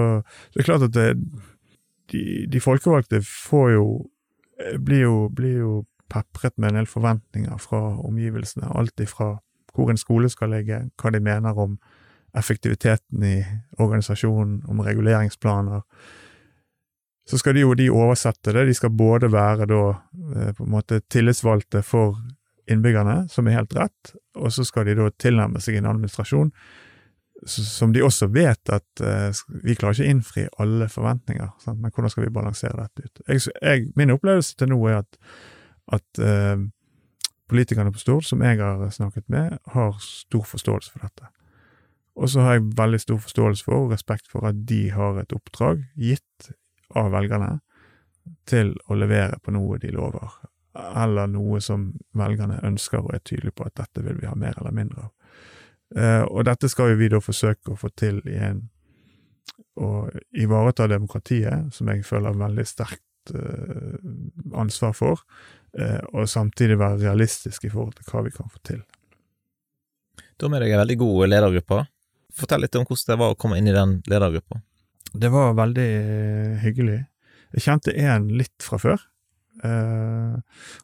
det 0.53 0.63
er 0.63 0.67
klart 0.69 0.87
at 0.87 0.95
det, 0.95 1.09
de, 2.11 2.23
de 2.51 2.61
folkevalgte 2.63 3.21
får 3.25 3.71
jo 3.75 3.85
eh, 4.61 4.79
blir 4.81 5.05
jo, 5.05 5.17
blir 5.35 5.59
jo 5.59 5.73
pepret 6.11 6.57
med 6.57 6.71
en 6.71 6.81
del 6.81 6.89
forventninger 6.89 7.57
fra 7.61 7.81
omgivelsene, 8.05 8.69
alt 8.77 8.99
ifra 9.01 9.35
hvor 9.75 9.91
en 9.91 9.99
skole 9.99 10.29
skal 10.31 10.53
ligge, 10.55 10.85
hva 11.01 11.11
de 11.11 11.19
mener 11.19 11.57
om 11.59 11.75
effektiviteten 12.35 13.23
i 13.23 13.35
organisasjonen, 13.79 14.61
om 14.67 14.79
reguleringsplaner. 14.83 15.81
Så 17.29 17.39
skal 17.41 17.55
de 17.57 17.65
jo 17.65 17.73
de 17.73 17.89
oversette 17.89 18.53
det, 18.53 18.67
de 18.67 18.73
skal 18.77 18.93
både 18.93 19.31
være 19.33 19.67
da 19.69 19.81
eh, 19.89 20.51
på 20.55 20.63
en 20.63 20.71
måte 20.71 21.01
tillitsvalgte 21.09 21.81
for 21.83 22.19
innbyggerne, 22.71 23.25
som 23.29 23.47
er 23.47 23.59
helt 23.59 23.75
rett, 23.77 24.15
og 24.35 24.53
så 24.53 24.65
skal 24.65 24.87
de 24.87 24.97
da 24.97 25.09
tilnærme 25.21 25.61
seg 25.61 25.79
en 25.79 25.89
administrasjon 25.89 26.51
som 27.45 27.91
de 27.93 28.03
også 28.03 28.29
vet 28.33 28.71
at 28.71 29.01
eh, 29.03 29.41
vi 29.63 29.75
klarer 29.75 29.97
ikke 29.97 30.05
å 30.05 30.13
innfri 30.13 30.45
alle 30.63 30.87
forventninger, 30.89 31.51
sant? 31.61 31.81
men 31.83 31.91
hvordan 31.91 32.13
skal 32.13 32.25
vi 32.25 32.31
balansere 32.33 32.87
dette 32.87 33.05
ut? 33.05 33.21
Jeg, 33.27 33.43
jeg, 33.59 33.89
min 33.99 34.13
opplevelse 34.15 34.55
til 34.57 34.71
nå 34.71 34.79
er 34.89 35.01
at 35.03 35.19
at 35.93 36.19
eh, 36.19 36.57
politikerne 37.49 37.91
på 37.93 38.01
Stord, 38.01 38.25
som 38.25 38.41
jeg 38.41 38.59
har 38.59 38.89
snakket 38.89 39.29
med, 39.29 39.57
har 39.65 39.97
stor 40.01 40.43
forståelse 40.43 40.91
for 40.91 41.05
dette. 41.05 41.29
Og 42.15 42.29
så 42.31 42.41
har 42.41 42.57
jeg 42.57 42.71
veldig 42.77 42.99
stor 42.99 43.19
forståelse 43.19 43.63
for 43.63 43.85
og 43.85 43.91
respekt 43.91 44.27
for 44.31 44.47
at 44.47 44.63
de 44.67 44.89
har 44.95 45.19
et 45.19 45.35
oppdrag 45.35 45.83
gitt 45.99 46.51
av 46.95 47.11
velgerne 47.13 47.59
til 48.49 48.73
å 48.89 48.97
levere 48.97 49.37
på 49.43 49.53
noe 49.53 49.77
de 49.81 49.91
lover, 49.93 50.39
eller 50.75 51.27
noe 51.29 51.59
som 51.61 51.91
velgerne 52.17 52.61
ønsker 52.65 53.03
og 53.03 53.13
er 53.13 53.21
tydelige 53.23 53.59
på 53.59 53.67
at 53.67 53.75
dette 53.83 54.03
vil 54.05 54.17
vi 54.21 54.29
ha 54.29 54.35
mer 54.39 54.57
eller 54.61 54.73
mindre 54.73 55.05
av. 55.05 55.11
Eh, 55.95 56.23
og 56.27 56.45
dette 56.47 56.69
skal 56.71 56.93
jo 56.93 56.99
vi 56.99 57.09
da 57.11 57.21
forsøke 57.23 57.73
å 57.73 57.79
få 57.79 57.91
til 57.95 58.21
i 58.27 58.39
en 58.49 58.65
å 59.75 60.07
ivareta 60.39 60.87
demokratiet, 60.87 61.73
som 61.75 61.89
jeg 61.91 62.05
føler 62.07 62.37
veldig 62.39 62.63
sterkt 62.67 63.33
eh, 63.35 63.97
ansvar 64.55 64.93
for, 64.95 65.23
Eh, 65.75 66.03
og 66.15 66.29
samtidig 66.31 66.77
være 66.79 67.01
realistisk 67.01 67.65
i 67.67 67.71
forhold 67.71 67.97
til 67.97 68.07
hva 68.07 68.21
vi 68.23 68.31
kan 68.31 68.47
få 68.47 68.61
til. 68.63 68.79
Du 70.39 70.45
har 70.45 70.53
med 70.53 70.63
deg 70.63 70.71
en 70.71 70.81
veldig 70.85 70.97
god 71.01 71.27
ledergruppe. 71.27 71.81
Fortell 72.35 72.63
litt 72.63 72.77
om 72.79 72.85
hvordan 72.87 73.11
det 73.11 73.17
var 73.19 73.33
å 73.33 73.39
komme 73.39 73.59
inn 73.59 73.67
i 73.67 73.75
den 73.75 73.97
ledergruppa. 74.07 74.61
Det 75.15 75.31
var 75.31 75.55
veldig 75.55 75.89
hyggelig. 76.63 77.01
Jeg 77.55 77.65
kjente 77.67 77.95
en 78.03 78.29
litt 78.39 78.55
fra 78.63 78.79
før. 78.79 79.03
Uh, 79.63 80.35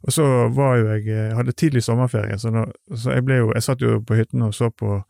og 0.08 0.14
så 0.16 0.26
var 0.56 0.78
jo 0.80 0.86
jeg 0.94 1.06
Jeg 1.06 1.36
hadde 1.36 1.52
tidlig 1.52 1.84
sommerferie, 1.84 2.38
så, 2.40 2.54
da, 2.56 2.64
så 2.96 3.12
jeg 3.18 3.26
ble 3.28 3.42
jo 3.42 3.50
Jeg 3.52 3.64
satt 3.66 3.82
jo 3.84 3.98
på 4.00 4.16
hytten 4.16 4.46
og 4.46 4.54
så 4.56 4.70
på 4.72 5.02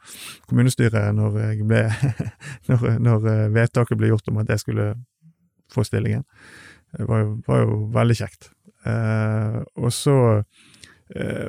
kommunestyret 0.49 1.13
når 1.13 1.37
ble 1.69 1.83
når, 2.69 2.87
når 2.99 3.27
vedtaket 3.53 3.97
ble 4.01 4.09
gjort 4.09 4.33
om 4.33 4.41
at 4.41 4.49
jeg 4.49 4.63
skulle 4.63 4.87
få 5.71 5.83
stillingen. 5.83 6.25
Det 6.97 7.07
var 7.07 7.23
jo, 7.23 7.37
var 7.47 7.63
jo 7.63 7.77
veldig 7.93 8.17
kjekt. 8.17 8.49
Eh, 8.85 9.57
og 9.77 9.93
så 9.93 10.17
eh, 10.31 10.43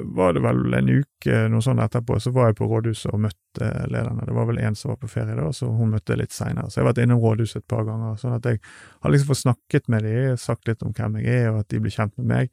var 0.03 0.33
det 0.35 0.41
vel 0.43 0.75
en 0.75 0.89
uke 0.91 1.37
noe 1.53 1.63
sånn 1.63 1.79
etterpå, 1.85 2.17
så 2.19 2.33
var 2.35 2.49
jeg 2.51 2.57
på 2.59 2.67
rådhuset 2.67 3.13
og 3.15 3.21
møtte 3.23 3.69
lederne. 3.87 4.25
Det 4.27 4.35
var 4.35 4.49
vel 4.49 4.59
en 4.59 4.75
som 4.79 4.91
var 4.91 4.99
på 4.99 5.11
ferie 5.13 5.37
da, 5.39 5.45
så 5.55 5.69
hun 5.71 5.93
møtte 5.95 6.17
litt 6.19 6.35
seinere. 6.35 6.67
Så 6.67 6.81
jeg 6.81 6.83
har 6.83 6.89
vært 6.89 7.03
innom 7.05 7.21
rådhuset 7.23 7.61
et 7.61 7.69
par 7.71 7.85
ganger, 7.87 8.17
sånn 8.19 8.35
at 8.35 8.49
jeg 8.49 8.59
har 9.05 9.15
liksom 9.15 9.31
fått 9.31 9.43
snakket 9.45 9.93
med 9.93 10.03
dem, 10.09 10.41
sagt 10.41 10.67
litt 10.67 10.83
om 10.83 10.91
hvem 10.97 11.21
jeg 11.21 11.45
er, 11.45 11.53
og 11.53 11.61
at 11.63 11.71
de 11.71 11.83
blir 11.85 11.95
kjent 11.95 12.17
med 12.19 12.31
meg. 12.33 12.51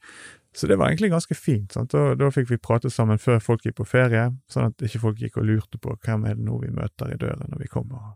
Så 0.56 0.68
det 0.68 0.80
var 0.80 0.90
egentlig 0.90 1.12
ganske 1.12 1.36
fint. 1.38 1.74
Sant? 1.74 1.94
Og 1.98 2.18
da 2.20 2.30
fikk 2.34 2.50
vi 2.50 2.62
prate 2.62 2.90
sammen 2.94 3.22
før 3.22 3.42
folk 3.44 3.66
gikk 3.66 3.78
på 3.80 3.90
ferie, 3.90 4.30
sånn 4.50 4.72
at 4.72 4.86
ikke 4.86 5.02
folk 5.04 5.22
gikk 5.22 5.38
og 5.38 5.50
lurte 5.50 5.82
på 5.82 5.94
hvem 6.06 6.26
er 6.30 6.38
det 6.40 6.46
nå 6.46 6.58
vi 6.64 6.72
møter 6.74 7.14
i 7.14 7.20
døren 7.22 7.50
når 7.52 7.64
vi 7.64 7.70
kommer. 7.72 8.16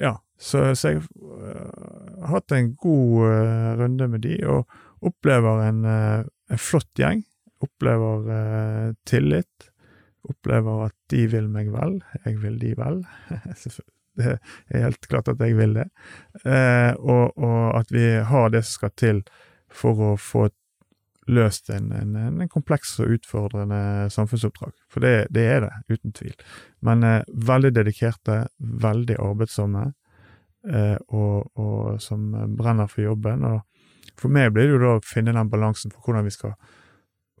Ja, 0.00 0.16
så, 0.40 0.72
så 0.78 0.94
jeg 0.94 1.02
uh, 1.02 2.22
har 2.24 2.32
hatt 2.36 2.54
en 2.56 2.72
god 2.80 3.28
uh, 3.28 3.68
runde 3.78 4.08
med 4.10 4.24
de, 4.26 4.38
og 4.48 4.66
Opplever 5.02 5.64
en, 5.66 5.82
uh, 5.82 6.22
en 6.50 6.60
flott 6.62 6.90
gjeng. 6.98 7.24
Opplever 7.62 8.30
eh, 8.36 8.94
tillit. 9.06 9.68
Opplever 10.22 10.86
at 10.88 10.96
de 11.10 11.26
vil 11.30 11.48
meg 11.50 11.70
vel. 11.74 12.00
Jeg 12.24 12.40
vil 12.42 12.58
de 12.58 12.72
vel. 12.78 13.02
det 14.18 14.34
er 14.34 14.86
helt 14.86 15.06
klart 15.10 15.30
at 15.32 15.42
jeg 15.42 15.56
vil 15.58 15.76
det. 15.78 15.86
Eh, 16.44 16.92
og, 16.98 17.38
og, 17.38 17.60
at 17.78 17.94
vi 17.94 18.08
har 18.26 18.50
det 18.52 18.64
som 18.66 18.80
skal 18.80 18.94
til 18.98 19.22
for 19.72 20.12
å 20.12 20.12
få 20.20 20.48
løst 21.30 21.70
en, 21.70 21.92
en, 21.94 22.16
en 22.18 22.50
kompleks 22.50 22.96
og 23.00 23.14
utfordrende 23.16 24.10
samfunnsoppdrag. 24.10 24.74
For 24.90 25.04
det, 25.04 25.28
det 25.30 25.46
er 25.48 25.66
det, 25.68 25.74
uten 25.94 26.14
tvil. 26.18 26.34
Men 26.82 27.06
eh, 27.06 27.34
veldig 27.50 27.74
dedikerte, 27.78 28.46
veldig 28.58 29.20
arbeidsomme, 29.22 29.90
og, 30.62 31.48
og, 31.58 31.96
som 31.98 32.28
brenner 32.54 32.86
for 32.86 33.02
jobben. 33.02 33.40
og 33.42 33.64
for 34.14 34.30
meg 34.30 34.52
blir 34.54 34.68
det 34.68 34.76
jo 34.76 34.78
da 34.78 34.92
å 34.94 35.02
finne 35.02 35.34
den 35.34 35.50
balansen 35.50 35.90
for 35.90 36.06
hvordan 36.06 36.28
vi 36.28 36.30
skal 36.30 36.52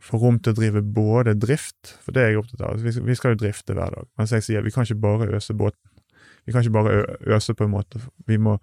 få 0.02 0.18
rom 0.18 0.38
til 0.42 0.54
å 0.54 0.58
drive 0.58 0.82
både 0.82 1.36
drift, 1.38 1.94
for 2.02 2.14
det 2.14 2.22
er 2.22 2.32
jeg 2.32 2.42
opptatt 2.42 2.64
av. 2.66 2.82
Vi 2.82 3.16
skal 3.18 3.34
jo 3.34 3.42
drifte 3.44 3.76
hver 3.76 3.94
dag. 3.94 4.08
Mens 4.18 4.34
jeg 4.34 4.46
sier 4.46 4.64
vi 4.66 4.72
kan 4.74 4.86
ikke 4.86 5.02
bare 5.02 5.30
øse 5.36 5.54
båten. 5.54 5.92
Vi 6.44 6.52
kan 6.52 6.64
ikke 6.64 6.74
bare 6.74 7.18
øse 7.36 7.54
på 7.54 7.64
en 7.64 7.70
måte. 7.70 8.00
Vi 8.26 8.38
må, 8.38 8.56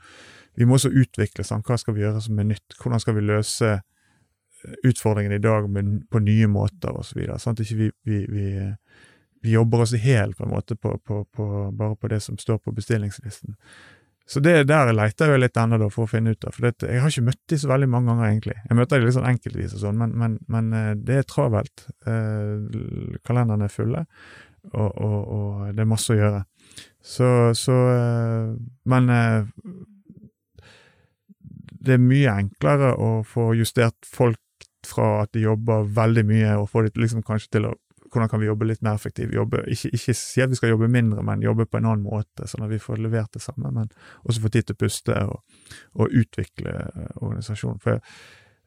vi 0.60 0.68
må 0.68 0.76
også 0.76 0.92
utvikle 0.92 1.46
sånn. 1.48 1.64
Hva 1.64 1.78
skal 1.80 1.96
vi 1.96 2.04
gjøre 2.04 2.24
som 2.24 2.40
er 2.42 2.50
nytt? 2.52 2.76
Hvordan 2.82 3.00
skal 3.00 3.16
vi 3.16 3.24
løse 3.24 3.70
eh, 3.78 4.74
utfordringene 4.88 5.40
i 5.40 5.44
dag 5.44 5.70
med, 5.72 5.94
på 6.12 6.20
nye 6.24 6.50
måter, 6.52 7.00
videre. 7.16 7.40
Sånn 7.40 7.56
at 7.56 7.64
ikke 7.64 7.80
vi, 7.80 7.90
vi, 8.04 8.20
vi, 8.28 8.50
vi 9.46 9.56
jobber 9.56 9.86
oss 9.86 9.96
i 9.96 10.02
hjel, 10.04 10.36
på 10.36 10.44
en 10.44 10.52
måte 10.52 10.76
på, 10.76 10.98
på, 11.00 11.24
på, 11.36 11.48
bare 11.72 11.96
på 11.96 12.12
det 12.12 12.20
som 12.26 12.38
står 12.38 12.60
på 12.66 12.76
bestillingslisten. 12.76 13.56
Så 14.30 14.42
det 14.46 14.68
der 14.70 14.92
leter 14.94 15.32
jeg 15.34 15.42
litt 15.42 15.58
ennå 15.58 15.88
for 15.90 16.06
å 16.06 16.10
finne 16.12 16.36
ut 16.36 16.46
av, 16.46 16.54
for 16.54 16.68
det, 16.68 16.86
jeg 16.86 17.02
har 17.02 17.10
ikke 17.10 17.26
møtt 17.32 17.42
de 17.50 17.58
så 17.58 17.72
veldig 17.72 17.88
mange 17.90 18.12
ganger, 18.12 18.28
egentlig. 18.28 18.58
Jeg 18.68 18.78
møter 18.78 19.00
de 19.00 19.08
litt 19.08 19.16
sånn 19.16 19.30
enkeltvis 19.32 19.74
og 19.74 19.82
sånn, 19.82 19.98
men, 19.98 20.14
men, 20.22 20.36
men, 20.54 20.68
eh, 20.78 20.92
det 21.08 21.16
er 21.18 21.26
travelt. 21.26 21.88
Eh, 22.06 23.16
kalenderne 23.26 23.66
er 23.66 23.74
fulle, 23.74 24.04
og, 24.70 24.90
og, 24.92 25.18
og, 25.18 25.64
det 25.74 25.82
er 25.82 25.90
masse 25.90 26.14
å 26.14 26.20
gjøre. 26.20 26.44
Så, 27.02 27.30
så 27.58 27.78
eh, 27.96 28.52
Men 28.92 29.10
eh, 29.16 29.50
det 31.80 31.96
er 31.96 32.04
mye 32.04 32.38
enklere 32.44 32.94
å 33.02 33.12
få 33.26 33.54
justert 33.58 33.98
folk 34.06 34.70
fra 34.86 35.24
at 35.24 35.34
de 35.34 35.48
jobber 35.48 35.90
veldig 35.96 36.26
mye, 36.30 36.54
og 36.60 36.70
få 36.70 36.86
de 36.86 36.94
liksom 37.02 37.26
kanskje 37.26 37.56
til 37.58 37.72
å 37.72 37.74
hvordan 38.12 38.30
kan 38.32 38.42
vi 38.42 38.50
jobbe 38.50 38.68
litt 38.68 38.82
mer 38.86 38.98
effektivt? 38.98 39.34
Jobbe, 39.36 39.64
ikke, 39.72 39.92
ikke 39.96 40.16
si 40.18 40.44
at 40.44 40.52
vi 40.52 40.60
skal 40.60 40.74
jobbe 40.74 40.90
mindre, 40.92 41.24
men 41.26 41.46
jobbe 41.46 41.68
på 41.70 41.80
en 41.80 41.88
annen 41.90 42.06
måte, 42.06 42.48
sånn 42.50 42.66
at 42.66 42.74
vi 42.74 42.82
får 42.82 43.02
levert 43.04 43.32
det 43.36 43.44
samme, 43.44 43.72
men 43.76 43.90
også 44.24 44.44
få 44.44 44.52
tid 44.54 44.70
til 44.70 44.78
å 44.78 44.82
puste 44.84 45.18
og, 45.30 45.64
og 45.96 46.20
utvikle 46.22 46.76
eh, 46.76 47.16
organisasjonen. 47.22 47.82
For 47.84 48.02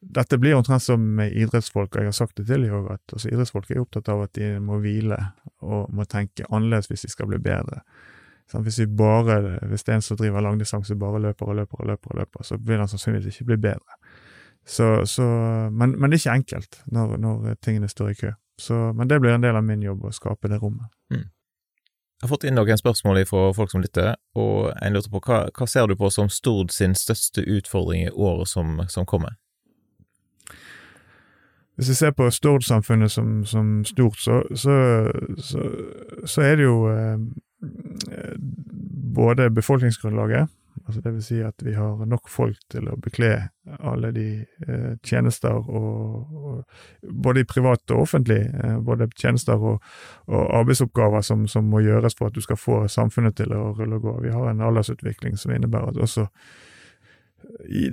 dette 0.02 0.38
blir 0.42 0.56
omtrent 0.58 0.82
som 0.82 1.02
med 1.18 1.34
idrettsfolk, 1.38 1.94
og 1.94 2.00
jeg 2.00 2.10
har 2.10 2.16
sagt 2.16 2.38
det 2.40 2.48
til 2.48 2.66
dem 2.66 2.88
at 2.90 3.14
altså, 3.14 3.30
idrettsfolk 3.30 3.70
er 3.70 3.84
opptatt 3.84 4.10
av 4.10 4.24
at 4.24 4.34
de 4.38 4.56
må 4.62 4.80
hvile 4.82 5.18
og 5.62 5.92
må 5.94 6.06
tenke 6.10 6.48
annerledes 6.50 6.90
hvis 6.90 7.06
de 7.06 7.12
skal 7.12 7.30
bli 7.30 7.38
bedre. 7.42 7.84
Sånn, 8.50 8.64
hvis, 8.66 8.80
bare, 8.98 9.38
hvis 9.70 9.86
det 9.86 9.94
er 9.94 10.00
en 10.00 10.04
som 10.04 10.18
driver 10.18 10.42
langdistanse, 10.44 10.98
bare 10.98 11.22
løper 11.22 11.52
og 11.52 11.60
løper 11.60 11.84
og 11.84 11.92
løper, 11.92 12.12
og 12.12 12.18
løper, 12.20 12.44
så 12.44 12.58
vil 12.58 12.82
han 12.82 12.90
sannsynligvis 12.90 13.38
ikke 13.38 13.52
bli 13.52 13.60
bedre. 13.70 14.00
Så, 14.66 15.06
så, 15.06 15.24
men, 15.70 15.94
men, 15.98 16.10
det 16.10 16.18
er 16.18 16.20
ikke 16.20 16.34
enkelt 16.40 16.82
når, 16.94 17.16
når 17.22 17.54
tingene 17.62 17.90
står 17.90 18.12
i 18.12 18.18
kø. 18.18 18.32
Så, 18.60 18.92
men 18.92 19.08
det 19.08 19.20
blir 19.20 19.32
en 19.32 19.44
del 19.44 19.56
av 19.56 19.64
min 19.64 19.82
jobb 19.82 20.04
å 20.04 20.12
skape 20.14 20.50
det 20.50 20.60
rommet. 20.62 20.90
Mm. 21.12 21.28
Jeg 22.22 22.28
har 22.28 22.30
fått 22.30 22.44
inn 22.46 22.54
noen 22.54 22.78
spørsmål 22.78 23.24
fra 23.26 23.48
folk 23.56 23.72
som 23.72 23.82
lytter, 23.82 24.14
og 24.38 24.70
en 24.78 24.94
lurte 24.94 25.10
på 25.10 25.22
hva, 25.26 25.48
hva 25.50 25.66
ser 25.66 25.88
du 25.90 25.96
på 25.98 26.10
som 26.14 26.28
Stord 26.30 26.70
sin 26.70 26.94
største 26.94 27.42
utfordring 27.42 28.04
i 28.06 28.12
året 28.14 28.52
som, 28.52 28.78
som 28.92 29.08
kommer? 29.08 29.34
Hvis 31.74 31.88
vi 31.88 31.94
ser 31.94 32.12
på 32.14 32.30
Stord-samfunnet 32.30 33.10
som, 33.10 33.44
som, 33.48 33.84
stort, 33.84 34.20
så, 34.20 34.42
så, 34.54 34.76
så, 35.38 35.66
så, 36.24 36.42
er 36.42 36.56
det 36.60 36.68
jo 36.68 36.76
eh, 36.92 37.18
både 39.14 39.50
befolkningsgrunnlaget, 39.50 40.46
Altså 40.86 41.00
det 41.04 41.12
vil 41.14 41.22
si 41.24 41.38
at 41.44 41.62
vi 41.62 41.74
har 41.76 42.00
nok 42.08 42.28
folk 42.32 42.58
til 42.72 42.88
å 42.90 42.96
bekle 43.00 43.28
alle 43.78 44.10
de 44.14 44.26
eh, 44.40 44.94
tjenester, 45.04 45.54
og, 45.54 46.32
og, 46.32 46.80
både 47.24 47.44
i 47.44 47.48
privat 47.48 47.94
og 47.94 48.02
offentlig, 48.06 48.40
eh, 48.50 48.78
både 48.82 49.10
tjenester 49.14 49.60
og, 49.60 49.84
og 50.26 50.42
arbeidsoppgaver 50.62 51.22
som, 51.26 51.46
som, 51.48 51.68
må 51.70 51.84
gjøres 51.84 52.18
for 52.18 52.30
at 52.30 52.36
du 52.36 52.42
skal 52.42 52.58
få 52.58 52.80
samfunnet 52.90 53.36
til 53.38 53.54
å 53.54 53.70
rulle 53.78 54.00
og 54.00 54.08
gå. 54.08 54.16
Vi 54.26 54.34
har 54.34 54.50
en 54.50 54.64
aldersutvikling 54.64 55.38
som 55.38 55.54
innebærer 55.54 55.92
at 55.92 56.02
også 56.08 56.26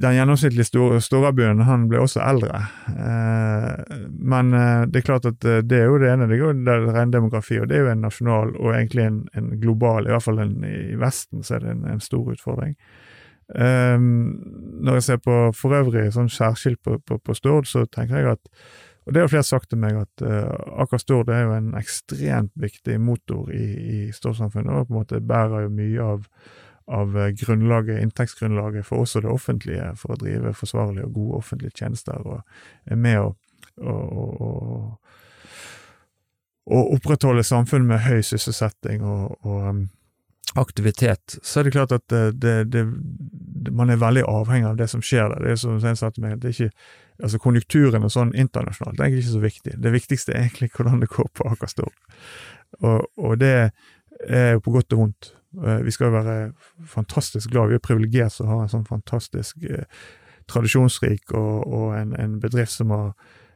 den 0.02 0.16
gjennomsnittlige 0.16 0.68
store, 0.68 1.02
Storabyen 1.02 1.62
han 1.68 1.86
ble 1.90 2.02
også 2.04 2.22
eldre. 2.26 2.62
Eh, 2.90 4.00
men 4.10 4.54
eh, 4.58 4.86
det 4.90 5.02
er 5.02 5.06
klart 5.06 5.28
at 5.30 5.46
eh, 5.46 5.62
det 5.66 5.82
er 5.82 5.88
jo 5.92 6.00
det 6.02 6.10
ene, 6.12 6.28
det 6.30 6.40
er 6.40 6.44
jo 6.44 6.94
ren 6.96 7.14
demografi, 7.14 7.60
og 7.62 7.70
det 7.70 7.78
er 7.78 7.86
jo 7.86 7.94
en 7.94 8.04
nasjonal 8.06 8.56
og 8.58 8.74
egentlig 8.74 9.06
en, 9.06 9.22
en 9.38 9.54
global, 9.62 10.08
i 10.08 10.14
hvert 10.14 10.26
fall 10.26 10.42
en, 10.44 10.58
i 10.66 10.98
Vesten, 11.00 11.46
så 11.46 11.58
er 11.58 11.66
det 11.66 11.76
en, 11.76 11.88
en 11.94 12.04
stor 12.04 12.34
utfordring. 12.34 12.76
Eh, 13.56 13.98
når 13.98 15.00
jeg 15.00 15.08
ser 15.08 15.24
på 15.26 15.40
for 15.58 15.78
øvrig 15.80 16.10
sånn 16.14 16.30
særskilt 16.34 16.82
på, 16.86 17.00
på, 17.06 17.18
på, 17.18 17.38
Stord, 17.38 17.70
så 17.70 17.86
tenker 17.90 18.22
jeg 18.22 18.38
at 18.38 18.54
og 19.08 19.14
det 19.16 19.24
har 19.24 19.30
flere 19.32 19.48
sagt 19.48 19.72
til 19.72 19.80
meg, 19.82 19.96
at 19.98 20.22
uh, 20.22 20.84
Aker 20.84 21.00
Stord 21.02 21.32
er 21.34 21.48
jo 21.48 21.54
en 21.56 21.72
ekstremt 21.80 22.52
viktig 22.62 23.00
motor 23.02 23.48
i, 23.50 23.64
i 23.66 24.00
Stord-samfunnet, 24.14 24.70
og 24.70 24.86
på 24.86 24.94
en 24.94 25.00
måte 25.00 25.22
bærer 25.26 25.64
jo 25.64 25.72
mye 25.74 26.04
av 26.12 26.28
av 26.90 27.18
eh, 27.18 27.32
grunnlaget, 27.38 28.02
inntektsgrunnlaget 28.02 28.86
for 28.86 29.04
også 29.04 29.22
det 29.22 29.32
offentlige, 29.32 29.92
for 30.00 30.16
å 30.16 30.20
drive 30.24 30.54
forsvarlige 30.58 31.06
og 31.06 31.14
gode 31.14 31.44
offentlige 31.44 31.76
tjenester, 31.78 32.18
og 32.26 32.42
er 32.90 33.00
med 33.00 33.22
å, 33.22 33.30
å, 33.82 33.96
å, 34.48 34.50
å 36.66 36.84
opprettholde 36.96 37.46
samfunn 37.46 37.88
med 37.90 38.04
høy 38.08 38.22
sysselsetting 38.26 39.06
og, 39.06 39.38
og 39.46 39.70
um, 39.70 39.86
aktivitet, 40.58 41.38
så 41.46 41.60
er 41.60 41.68
det 41.68 41.76
klart 41.76 41.94
at 41.94 42.06
det, 42.10 42.56
det, 42.74 42.84
man 43.72 43.90
er 43.94 44.02
veldig 44.02 44.26
avhengig 44.26 44.72
av 44.72 44.80
det 44.80 44.88
som 44.90 45.04
skjer 45.06 45.30
der. 45.30 45.46
Det 45.46 45.54
er 45.54 45.60
som 45.62 45.78
jeg 45.78 46.00
sa 46.00 46.10
til 46.14 46.26
meg, 46.26 46.40
det 46.42 46.50
er 46.50 46.56
ikke, 46.56 46.86
altså 47.22 47.42
Konjunkturen 47.44 48.08
og 48.08 48.14
sånn 48.14 48.34
internasjonalt 48.34 48.98
det 48.98 49.04
er 49.04 49.12
egentlig 49.12 49.26
ikke 49.28 49.36
så 49.36 49.44
viktig. 49.44 49.76
Det 49.84 49.94
viktigste 49.94 50.34
er 50.34 50.48
egentlig 50.48 50.72
hvordan 50.74 51.04
det 51.04 51.12
går 51.14 51.30
på 51.38 51.50
Aker 51.52 51.70
Stord. 51.70 51.94
Og, 52.80 53.06
og 53.18 53.38
det 53.42 53.54
er 54.26 54.56
jo 54.56 54.64
på 54.66 54.74
godt 54.74 54.98
og 54.98 55.04
vondt. 55.04 55.34
Eh, 55.58 55.82
vi 55.86 55.92
skal 55.92 56.10
jo 56.10 56.18
være 56.20 56.38
fantastisk 56.86 57.50
glad, 57.50 57.72
vi 57.72 57.80
er 57.80 57.84
privilegert 57.84 58.36
som 58.36 58.50
har 58.52 58.64
en 58.64 58.72
sånn 58.72 58.88
fantastisk 58.88 59.64
eh, 59.66 59.86
tradisjonsrik 60.50 61.34
og, 61.34 61.66
og 61.66 61.94
en, 61.98 62.14
en, 62.18 62.40
bedrift 62.42 62.76
som 62.76 62.94
har 62.94 63.12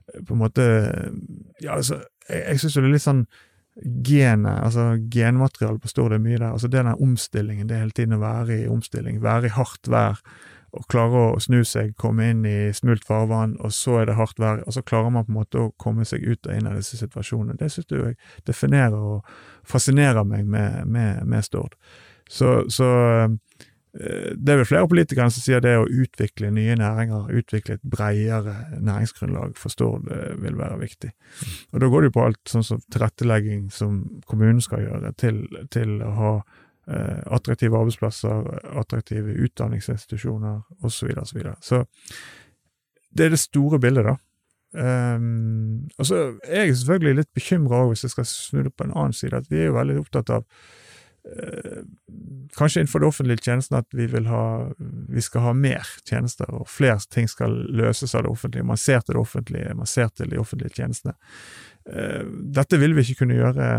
eh, 0.10 0.22
på 0.26 0.34
en 0.34 0.42
måte 0.42 0.66
Ja, 1.62 1.76
altså, 1.78 2.02
jeg, 2.30 2.42
jeg 2.48 2.64
syns 2.64 2.78
jo 2.78 2.86
det 2.86 2.90
er 2.90 2.96
litt 2.98 3.06
sånn 3.06 3.26
genet, 4.06 4.60
altså 4.62 4.92
genmaterialet 5.10 5.82
på 5.82 5.90
Stord 5.90 6.14
er 6.14 6.22
mye 6.22 6.38
der. 6.38 6.52
altså 6.52 6.70
Det 6.70 6.78
er 6.80 6.90
den 6.92 7.06
omstillingen, 7.08 7.70
det 7.70 7.80
hele 7.80 7.96
tiden 7.96 8.18
å 8.18 8.22
være 8.22 8.60
i 8.64 8.68
omstilling, 8.70 9.22
være 9.22 9.50
i 9.50 9.56
hardt 9.56 9.90
vær 9.90 10.22
og 10.74 10.88
klare 10.90 11.26
å 11.36 11.42
snu 11.44 11.62
seg, 11.68 11.94
komme 12.02 12.32
inn 12.32 12.46
i 12.50 12.58
smult 12.74 13.06
farvann, 13.06 13.56
og 13.62 13.74
så 13.76 14.00
er 14.02 14.10
det 14.10 14.18
hardt 14.18 14.42
vær, 14.42 14.64
og 14.66 14.74
så 14.74 14.82
klarer 14.82 15.14
man 15.14 15.28
på 15.28 15.34
en 15.34 15.40
måte 15.42 15.62
å 15.62 15.74
komme 15.82 16.06
seg 16.10 16.26
ut 16.26 16.50
og 16.50 16.56
inn 16.56 16.70
av 16.70 16.80
disse 16.80 16.98
situasjonene. 16.98 17.60
Det 17.60 17.70
synes 17.72 17.94
jeg 17.94 18.18
definerer 18.50 18.98
og 18.98 19.36
fascinerer 19.70 20.26
meg 20.26 20.50
med, 20.50 20.88
med, 20.90 21.22
med 21.30 21.46
Stord. 21.46 21.78
Så, 22.30 22.64
så, 22.74 22.88
eh, 23.94 24.32
det 24.34 24.56
er 24.56 24.64
vel 24.64 24.70
flere 24.72 24.90
politikere 24.90 25.30
som 25.36 25.46
sier 25.46 25.62
det 25.62 25.76
å 25.78 25.86
utvikle 25.86 26.50
nye 26.56 26.80
næringer, 26.80 27.30
utvikle 27.38 27.78
et 27.78 27.86
bredere 27.86 28.56
næringsgrunnlag 28.82 29.54
for 29.60 29.74
Stord 29.74 30.10
eh, 30.10 30.34
vil 30.42 30.58
være 30.58 30.82
viktig. 30.82 31.14
Og 31.70 31.84
da 31.84 31.92
går 31.92 32.02
det 32.02 32.10
jo 32.10 32.18
på 32.18 32.26
alt 32.32 32.42
sånn 32.50 32.66
som 32.66 32.82
tilrettelegging 32.90 33.70
som 33.70 34.02
kommunen 34.26 34.64
skal 34.66 34.88
gjøre, 34.88 35.14
til, 35.22 35.46
til 35.76 36.00
å 36.02 36.14
ha 36.18 36.36
attraktive 36.86 37.78
arbeidsplasser, 37.80 38.48
attraktive 38.80 39.38
utdanningsinstitusjoner 39.46 40.62
osv. 40.84 40.90
Så, 40.92 41.08
videre, 41.08 41.26
så, 41.26 41.38
videre. 41.38 41.56
så 41.62 41.86
det 43.16 43.26
er 43.26 43.36
det 43.36 43.40
store 43.40 43.80
bildet, 43.80 44.10
da. 44.10 44.18
Um, 44.74 45.90
og 46.02 46.08
så 46.10 46.16
er 46.50 46.64
jeg 46.66 46.78
selvfølgelig 46.80 47.18
litt 47.20 47.34
bekymra 47.38 47.84
hvis 47.92 48.08
jeg 48.08 48.14
skal 48.16 48.26
snu 48.26 48.64
det 48.66 48.72
på 48.74 48.88
en 48.88 48.96
annen 48.96 49.14
side, 49.14 49.38
at 49.38 49.52
vi 49.52 49.60
er 49.62 49.68
jo 49.70 49.76
veldig 49.76 50.00
opptatt 50.02 50.32
av 50.34 50.48
uh, 51.30 51.84
Kanskje 52.58 52.82
innenfor 52.82 53.04
det 53.04 53.10
offentlige 53.12 53.46
tjenesten 53.46 53.78
at 53.78 53.88
vi 53.94 54.08
vil 54.10 54.26
ha 54.30 54.46
vi 55.14 55.22
skal 55.26 55.46
ha 55.46 55.54
mer 55.58 55.88
tjenester, 56.10 56.50
og 56.54 56.68
flere 56.70 57.00
ting 57.14 57.30
skal 57.30 57.54
løses 57.74 58.14
av 58.14 58.26
det 58.26 58.34
offentlige. 58.34 58.66
Man 58.66 58.82
ser 58.82 59.02
til 59.02 59.16
det 59.16 59.22
offentlige, 59.22 59.78
man 59.78 59.90
ser 59.90 60.10
til 60.14 60.30
de 60.34 60.42
offentlige 60.42 60.74
tjenestene. 60.78 61.16
Uh, 61.86 62.26
dette 62.58 62.82
vil 62.82 62.98
vi 62.98 63.06
ikke 63.06 63.24
kunne 63.24 63.38
gjøre 63.38 63.70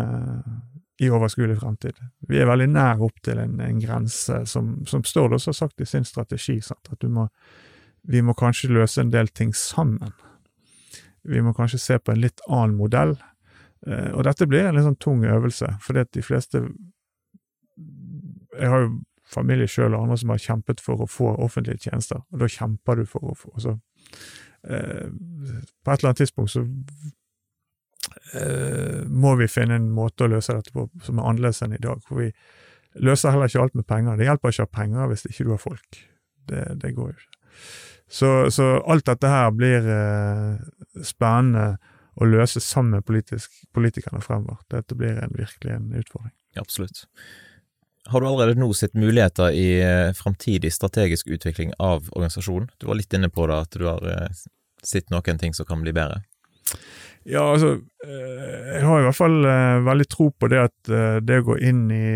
i 1.02 1.10
overskuelig 1.10 1.58
fremtid. 1.58 1.98
Vi 2.28 2.38
er 2.38 2.46
veldig 2.46 2.68
nær 2.70 3.02
opp 3.02 3.16
til 3.24 3.40
en, 3.42 3.58
en 3.60 3.80
grense 3.82 4.44
som, 4.46 4.76
som 4.86 5.02
Stord 5.06 5.34
også 5.34 5.50
har 5.50 5.58
sagt 5.58 5.82
i 5.82 5.88
sin 5.88 6.06
strategi, 6.06 6.60
sant? 6.62 6.90
at 6.92 7.02
må, 7.10 7.26
vi 8.06 8.22
må 8.22 8.36
kanskje 8.38 8.72
løse 8.72 9.02
en 9.02 9.10
del 9.12 9.28
ting 9.34 9.54
sammen. 9.56 10.12
Vi 11.24 11.42
må 11.42 11.54
kanskje 11.56 11.80
se 11.82 11.98
på 11.98 12.12
en 12.12 12.22
litt 12.22 12.44
annen 12.46 12.76
modell. 12.78 13.16
Eh, 13.86 14.12
og 14.12 14.22
dette 14.28 14.46
blir 14.48 14.68
en 14.68 14.76
litt 14.76 14.86
sånn 14.86 15.00
tung 15.02 15.24
øvelse, 15.26 15.74
fordi 15.84 16.04
at 16.04 16.12
de 16.14 16.22
fleste 16.24 16.66
Jeg 18.54 18.70
har 18.70 18.84
jo 18.84 18.90
familie 19.26 19.66
sjøl 19.66 19.96
og 19.96 20.04
andre 20.04 20.16
som 20.20 20.30
har 20.30 20.38
kjempet 20.38 20.80
for 20.84 21.02
å 21.02 21.10
få 21.10 21.32
offentlige 21.42 21.88
tjenester, 21.88 22.20
og 22.30 22.38
da 22.38 22.46
kjemper 22.46 23.00
du 23.00 23.06
for 23.08 23.32
å 23.32 23.34
få 23.34 23.50
så, 23.58 23.72
eh, 24.68 25.10
På 25.82 25.90
et 25.90 25.98
eller 25.98 26.12
annet 26.12 26.22
tidspunkt 26.22 26.52
så 26.54 26.62
eh, 28.32 29.04
må 29.06 29.34
vi 29.40 29.48
finne 29.50 29.78
en 29.78 29.90
måte 29.94 30.26
å 30.26 30.32
løse 30.32 30.56
dette 30.56 30.72
på 30.74 30.88
som 31.04 31.20
er 31.20 31.30
annerledes 31.30 31.62
enn 31.64 31.76
i 31.76 31.82
dag. 31.82 32.02
For 32.06 32.22
vi 32.22 32.30
løser 33.04 33.34
heller 33.34 33.50
ikke 33.50 33.64
alt 33.64 33.78
med 33.78 33.88
penger. 33.90 34.18
Det 34.18 34.28
hjelper 34.28 34.54
ikke 34.54 34.66
å 34.66 34.68
ha 34.68 34.76
penger 34.80 35.10
hvis 35.10 35.26
ikke 35.30 35.48
du 35.48 35.54
har 35.54 35.62
folk. 35.62 36.04
Det, 36.50 36.62
det 36.82 36.92
går 36.96 37.10
jo 37.10 37.16
ikke. 37.16 37.40
Så, 38.14 38.28
så, 38.52 38.64
alt 38.86 39.06
dette 39.08 39.30
her 39.30 39.50
blir 39.56 39.86
eh, 39.90 41.02
spennende 41.02 41.78
å 42.14 42.28
løse 42.28 42.60
sammen 42.62 42.98
med 42.98 43.06
politisk, 43.08 43.50
politikerne 43.74 44.20
fremover. 44.22 44.60
Dette 44.70 44.94
blir 44.98 45.16
en, 45.18 45.32
virkelig 45.34 45.72
en 45.74 45.88
utfordring. 45.98 46.34
Absolutt. 46.60 47.06
Har 48.12 48.20
du 48.20 48.28
allerede 48.28 48.60
nå 48.60 48.68
sett 48.76 48.94
muligheter 48.94 49.56
i 49.56 49.80
eh, 49.80 50.12
framtidig 50.14 50.70
strategisk 50.72 51.26
utvikling 51.32 51.72
av 51.78 52.10
organisasjonen? 52.12 52.68
Du 52.78 52.86
var 52.90 53.00
litt 53.00 53.16
inne 53.16 53.32
på 53.32 53.48
det, 53.50 53.56
at 53.64 53.78
du 53.80 53.88
har 53.88 54.04
eh, 54.10 54.44
sett 54.84 55.10
noen 55.10 55.40
ting 55.40 55.56
som 55.56 55.66
kan 55.66 55.82
bli 55.82 55.94
bedre. 55.96 56.20
Ja, 57.24 57.40
altså 57.54 57.70
eh, 58.04 58.72
Jeg 58.74 58.84
har 58.84 59.00
i 59.00 59.04
hvert 59.06 59.16
fall 59.16 59.38
uh, 59.48 59.80
veldig 59.86 60.06
tro 60.12 60.26
på 60.36 60.48
det 60.52 60.58
at 60.60 60.90
uh, 60.92 61.20
det 61.24 61.38
å 61.40 61.46
gå 61.46 61.56
inn 61.64 61.86
i, 61.94 62.08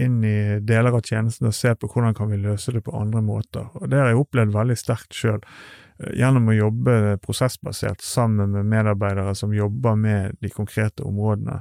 inn 0.00 0.22
i 0.24 0.38
deler 0.64 0.96
av 0.96 1.04
tjenesten 1.04 1.50
og 1.50 1.56
se 1.56 1.74
på 1.76 1.90
hvordan 1.92 2.16
kan 2.16 2.32
vi 2.32 2.40
løse 2.40 2.72
det 2.72 2.86
på 2.86 2.96
andre 2.96 3.20
måter. 3.24 3.68
Og 3.76 3.90
Det 3.92 4.00
har 4.00 4.08
jeg 4.08 4.22
opplevd 4.22 4.56
veldig 4.56 4.78
sterkt 4.80 5.16
sjøl. 5.16 5.42
Gjennom 6.14 6.48
å 6.48 6.56
jobbe 6.56 7.16
prosessbasert 7.20 8.04
sammen 8.06 8.54
med 8.54 8.68
medarbeidere 8.70 9.34
som 9.36 9.52
jobber 9.52 9.98
med 9.98 10.38
de 10.40 10.50
konkrete 10.54 11.02
områdene. 11.02 11.60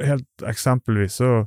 helt 0.00 0.44
eksempelvis 0.48 1.18
så 1.20 1.44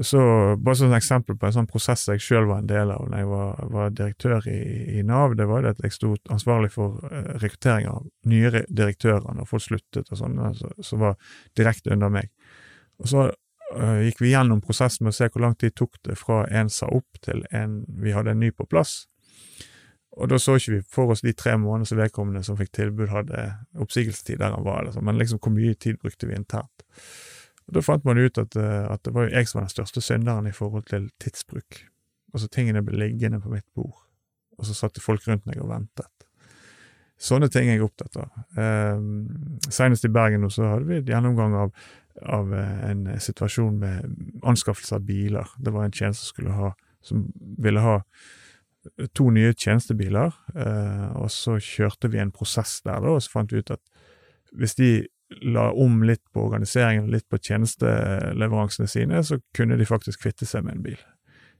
så 0.00 0.56
Bare 0.56 0.76
som 0.76 0.88
et 0.88 0.96
eksempel 0.96 1.36
på 1.36 1.46
en 1.46 1.52
sånn 1.52 1.68
prosess 1.68 2.06
jeg 2.08 2.22
sjøl 2.24 2.46
var 2.48 2.62
en 2.62 2.70
del 2.70 2.90
av 2.94 3.10
da 3.12 3.20
jeg 3.20 3.28
var, 3.28 3.58
var 3.74 3.92
direktør 3.92 4.48
i, 4.48 4.60
i, 4.96 5.02
Nav, 5.04 5.34
det 5.36 5.44
var 5.50 5.64
det 5.66 5.74
at 5.74 5.82
jeg 5.84 5.96
sto 5.98 6.14
ansvarlig 6.32 6.70
for 6.72 6.96
uh, 7.04 7.34
rekruttering 7.42 7.90
av 7.90 8.06
nye 8.28 8.64
direktører 8.72 9.36
når 9.36 9.50
folk 9.50 9.66
sluttet 9.66 10.08
og 10.08 10.20
sånn, 10.22 10.40
som 10.80 11.04
var 11.04 11.18
direkte 11.58 11.92
under 11.92 12.12
meg. 12.12 12.32
Og 13.04 13.10
så 13.12 13.26
uh, 13.28 13.98
gikk 14.06 14.22
vi 14.24 14.32
gjennom 14.32 14.62
prosessen 14.64 15.04
med 15.04 15.12
å 15.12 15.18
se 15.18 15.28
hvor 15.28 15.44
lang 15.44 15.58
tid 15.60 15.76
tok 15.76 16.00
det 16.08 16.16
fra 16.20 16.46
en 16.48 16.72
sa 16.72 16.88
opp 16.88 17.20
til 17.20 17.44
en 17.52 17.82
vi 18.00 18.16
hadde 18.16 18.32
en 18.32 18.40
ny 18.40 18.48
på 18.56 18.68
plass. 18.70 19.02
Og 20.16 20.28
da 20.28 20.38
så 20.40 20.56
ikke 20.56 20.78
vi 20.78 20.80
for 20.92 21.12
oss 21.12 21.24
de 21.24 21.32
tre 21.36 21.54
månedene 21.60 21.88
som 21.88 22.00
vedkommende 22.00 22.44
som 22.44 22.56
fikk 22.56 22.72
tilbud, 22.76 23.10
hadde 23.12 23.44
oppsigelsestid 23.80 24.40
der 24.40 24.56
han 24.56 24.64
var, 24.64 24.84
liksom. 24.86 25.04
men 25.08 25.20
liksom 25.20 25.40
hvor 25.40 25.52
mye 25.52 25.76
tid 25.76 26.00
brukte 26.00 26.28
vi 26.28 26.36
internt. 26.36 26.84
Og 27.68 27.76
Da 27.76 27.84
fant 27.84 28.04
man 28.04 28.18
ut 28.18 28.38
at, 28.38 28.56
eh, 28.56 28.84
at, 28.90 29.02
det 29.04 29.14
var 29.14 29.28
jo 29.28 29.36
jeg 29.36 29.48
som 29.48 29.60
var 29.60 29.68
den 29.68 29.76
største 29.76 30.02
synderen 30.04 30.46
i 30.46 30.56
forhold 30.56 30.88
til 30.90 31.10
tidsbruk. 31.22 31.84
Altså 32.34 32.48
tingene 32.48 32.82
ble 32.84 32.98
liggende 32.98 33.40
på 33.40 33.52
mitt 33.52 33.66
bord, 33.74 34.04
og 34.58 34.66
så 34.66 34.74
satt 34.74 34.94
det 34.96 35.04
folk 35.04 35.26
rundt 35.28 35.46
meg 35.46 35.60
og 35.60 35.70
ventet. 35.70 36.10
Sånne 37.22 37.46
ting 37.52 37.68
er 37.68 37.76
jeg 37.76 37.86
opptatt 37.86 38.16
av. 38.18 38.30
Eh, 38.58 39.02
senest 39.70 40.08
i 40.08 40.12
Bergen 40.12 40.42
nå 40.42 40.50
så 40.50 40.72
hadde 40.72 40.88
vi 40.88 40.98
et 40.98 41.10
gjennomgang 41.12 41.54
av, 41.54 41.74
av 42.26 42.54
eh, 42.56 42.78
en 42.90 43.04
situasjon 43.20 43.76
med 43.78 44.40
anskaffelse 44.42 44.96
av 44.96 45.04
biler. 45.06 45.52
Det 45.58 45.74
var 45.74 45.86
en 45.86 45.94
tjeneste 45.94 46.32
som, 46.32 46.50
ha, 46.56 46.72
som 47.04 47.28
ville 47.62 47.84
ha 47.84 48.00
to 49.14 49.28
nye 49.30 49.54
tjenestebiler, 49.54 50.34
eh, 50.56 51.08
og 51.20 51.30
så 51.30 51.58
kjørte 51.62 52.10
vi 52.10 52.18
en 52.18 52.34
prosess 52.34 52.80
der, 52.82 52.98
da, 53.04 53.14
og 53.14 53.22
så 53.22 53.36
fant 53.36 53.54
vi 53.54 53.62
ut 53.62 53.70
at 53.70 53.82
hvis 54.58 54.74
de 54.78 54.90
la 55.40 55.70
om 55.72 56.02
litt 56.06 56.22
på 56.32 56.44
organiseringen, 56.46 57.10
litt 57.10 57.28
på 57.30 57.38
tjenesteleveransene 57.38 58.88
sine, 58.88 59.22
så 59.24 59.38
kunne 59.56 59.78
de 59.80 59.88
faktisk 59.88 60.24
kvitte 60.24 60.48
seg 60.48 60.66
med 60.66 60.76
en 60.76 60.86
bil, 60.86 61.00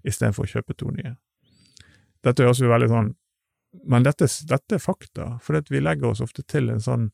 istedenfor 0.06 0.46
å 0.46 0.52
kjøpe 0.56 0.76
to 0.78 0.92
nye. 0.94 1.16
Dette 2.22 2.46
høres 2.46 2.62
jo 2.62 2.70
veldig 2.70 2.92
sånn 2.92 3.12
Men 3.88 4.04
dette, 4.04 4.26
dette 4.44 4.76
er 4.76 4.82
fakta, 4.84 5.38
for 5.40 5.56
vi 5.72 5.80
legger 5.80 6.10
oss 6.10 6.20
ofte 6.20 6.42
til 6.44 6.68
en 6.68 6.82
sånn 6.84 7.06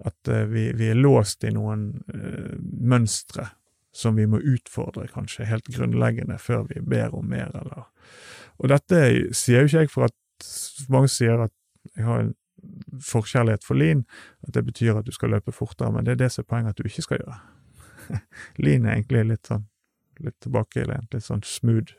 at 0.00 0.30
uh, 0.32 0.46
vi, 0.48 0.70
vi, 0.72 0.86
er 0.88 0.96
låst 0.96 1.44
i 1.44 1.50
noen 1.52 1.90
uh, 2.08 2.54
mønstre 2.56 3.50
som 3.92 4.16
vi 4.16 4.24
må 4.24 4.40
utfordre, 4.40 5.10
kanskje, 5.12 5.44
helt 5.44 5.68
grunnleggende, 5.68 6.38
før 6.40 6.64
vi 6.70 6.80
ber 6.80 7.12
om 7.18 7.28
mer, 7.28 7.52
eller 7.52 7.84
Og 8.56 8.72
dette 8.72 9.02
sier 9.36 9.60
jo 9.60 9.68
ikke 9.68 9.84
jeg 9.84 9.92
for 9.92 10.08
at 10.08 10.48
mange 10.88 11.12
sier 11.12 11.44
at 11.44 11.52
jeg 11.92 12.06
har 12.06 12.22
en 12.22 12.34
forkjærlighet 13.00 13.64
for 13.64 13.78
lin, 13.78 14.04
at 14.46 14.54
det 14.54 14.64
betyr 14.66 14.98
at 14.98 15.06
du 15.06 15.12
skal 15.12 15.32
løpe 15.34 15.52
fortere, 15.52 15.92
men 15.92 16.06
det 16.06 16.14
er 16.14 16.22
det 16.24 16.32
som 16.32 16.44
er 16.44 16.50
poenget 16.52 16.74
at 16.74 16.78
du 16.78 16.88
ikke 16.88 17.06
skal 17.06 17.22
gjøre. 17.22 17.38
lin 18.64 18.86
er 18.86 18.96
egentlig 18.96 19.26
litt 19.32 19.50
sånn 19.50 19.66
litt 20.24 20.36
tilbakelent, 20.44 21.14
litt 21.14 21.24
sånn 21.24 21.44
smooth. 21.46 21.94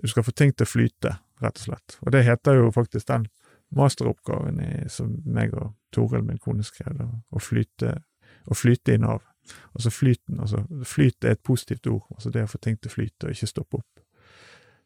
Du 0.00 0.08
skal 0.10 0.24
få 0.26 0.34
ting 0.36 0.54
til 0.54 0.66
å 0.66 0.70
flyte, 0.70 1.16
rett 1.42 1.60
og 1.62 1.66
slett. 1.68 1.98
Og 2.04 2.14
det 2.14 2.24
heter 2.26 2.58
jo 2.58 2.70
faktisk 2.74 3.08
den 3.10 3.28
masteroppgaven 3.76 4.60
i, 4.64 4.70
som 4.90 5.12
meg 5.24 5.54
og 5.54 5.74
Toril, 5.94 6.24
min 6.26 6.40
kone, 6.42 6.66
skrev, 6.66 7.02
å 7.30 7.42
flyte, 7.42 8.00
å 8.50 8.56
flyte 8.56 8.96
i 8.96 9.02
Nav. 9.02 9.22
Altså 9.74 9.90
flyten, 9.94 10.40
altså 10.42 10.64
flyt 10.86 11.24
er 11.24 11.34
et 11.34 11.42
positivt 11.42 11.88
ord, 11.90 12.04
altså 12.14 12.30
det 12.34 12.44
å 12.46 12.50
få 12.50 12.60
ting 12.62 12.76
til 12.78 12.90
å 12.90 12.94
flyte 12.94 13.26
og 13.26 13.34
ikke 13.34 13.50
stoppe 13.50 13.80
opp. 13.80 13.99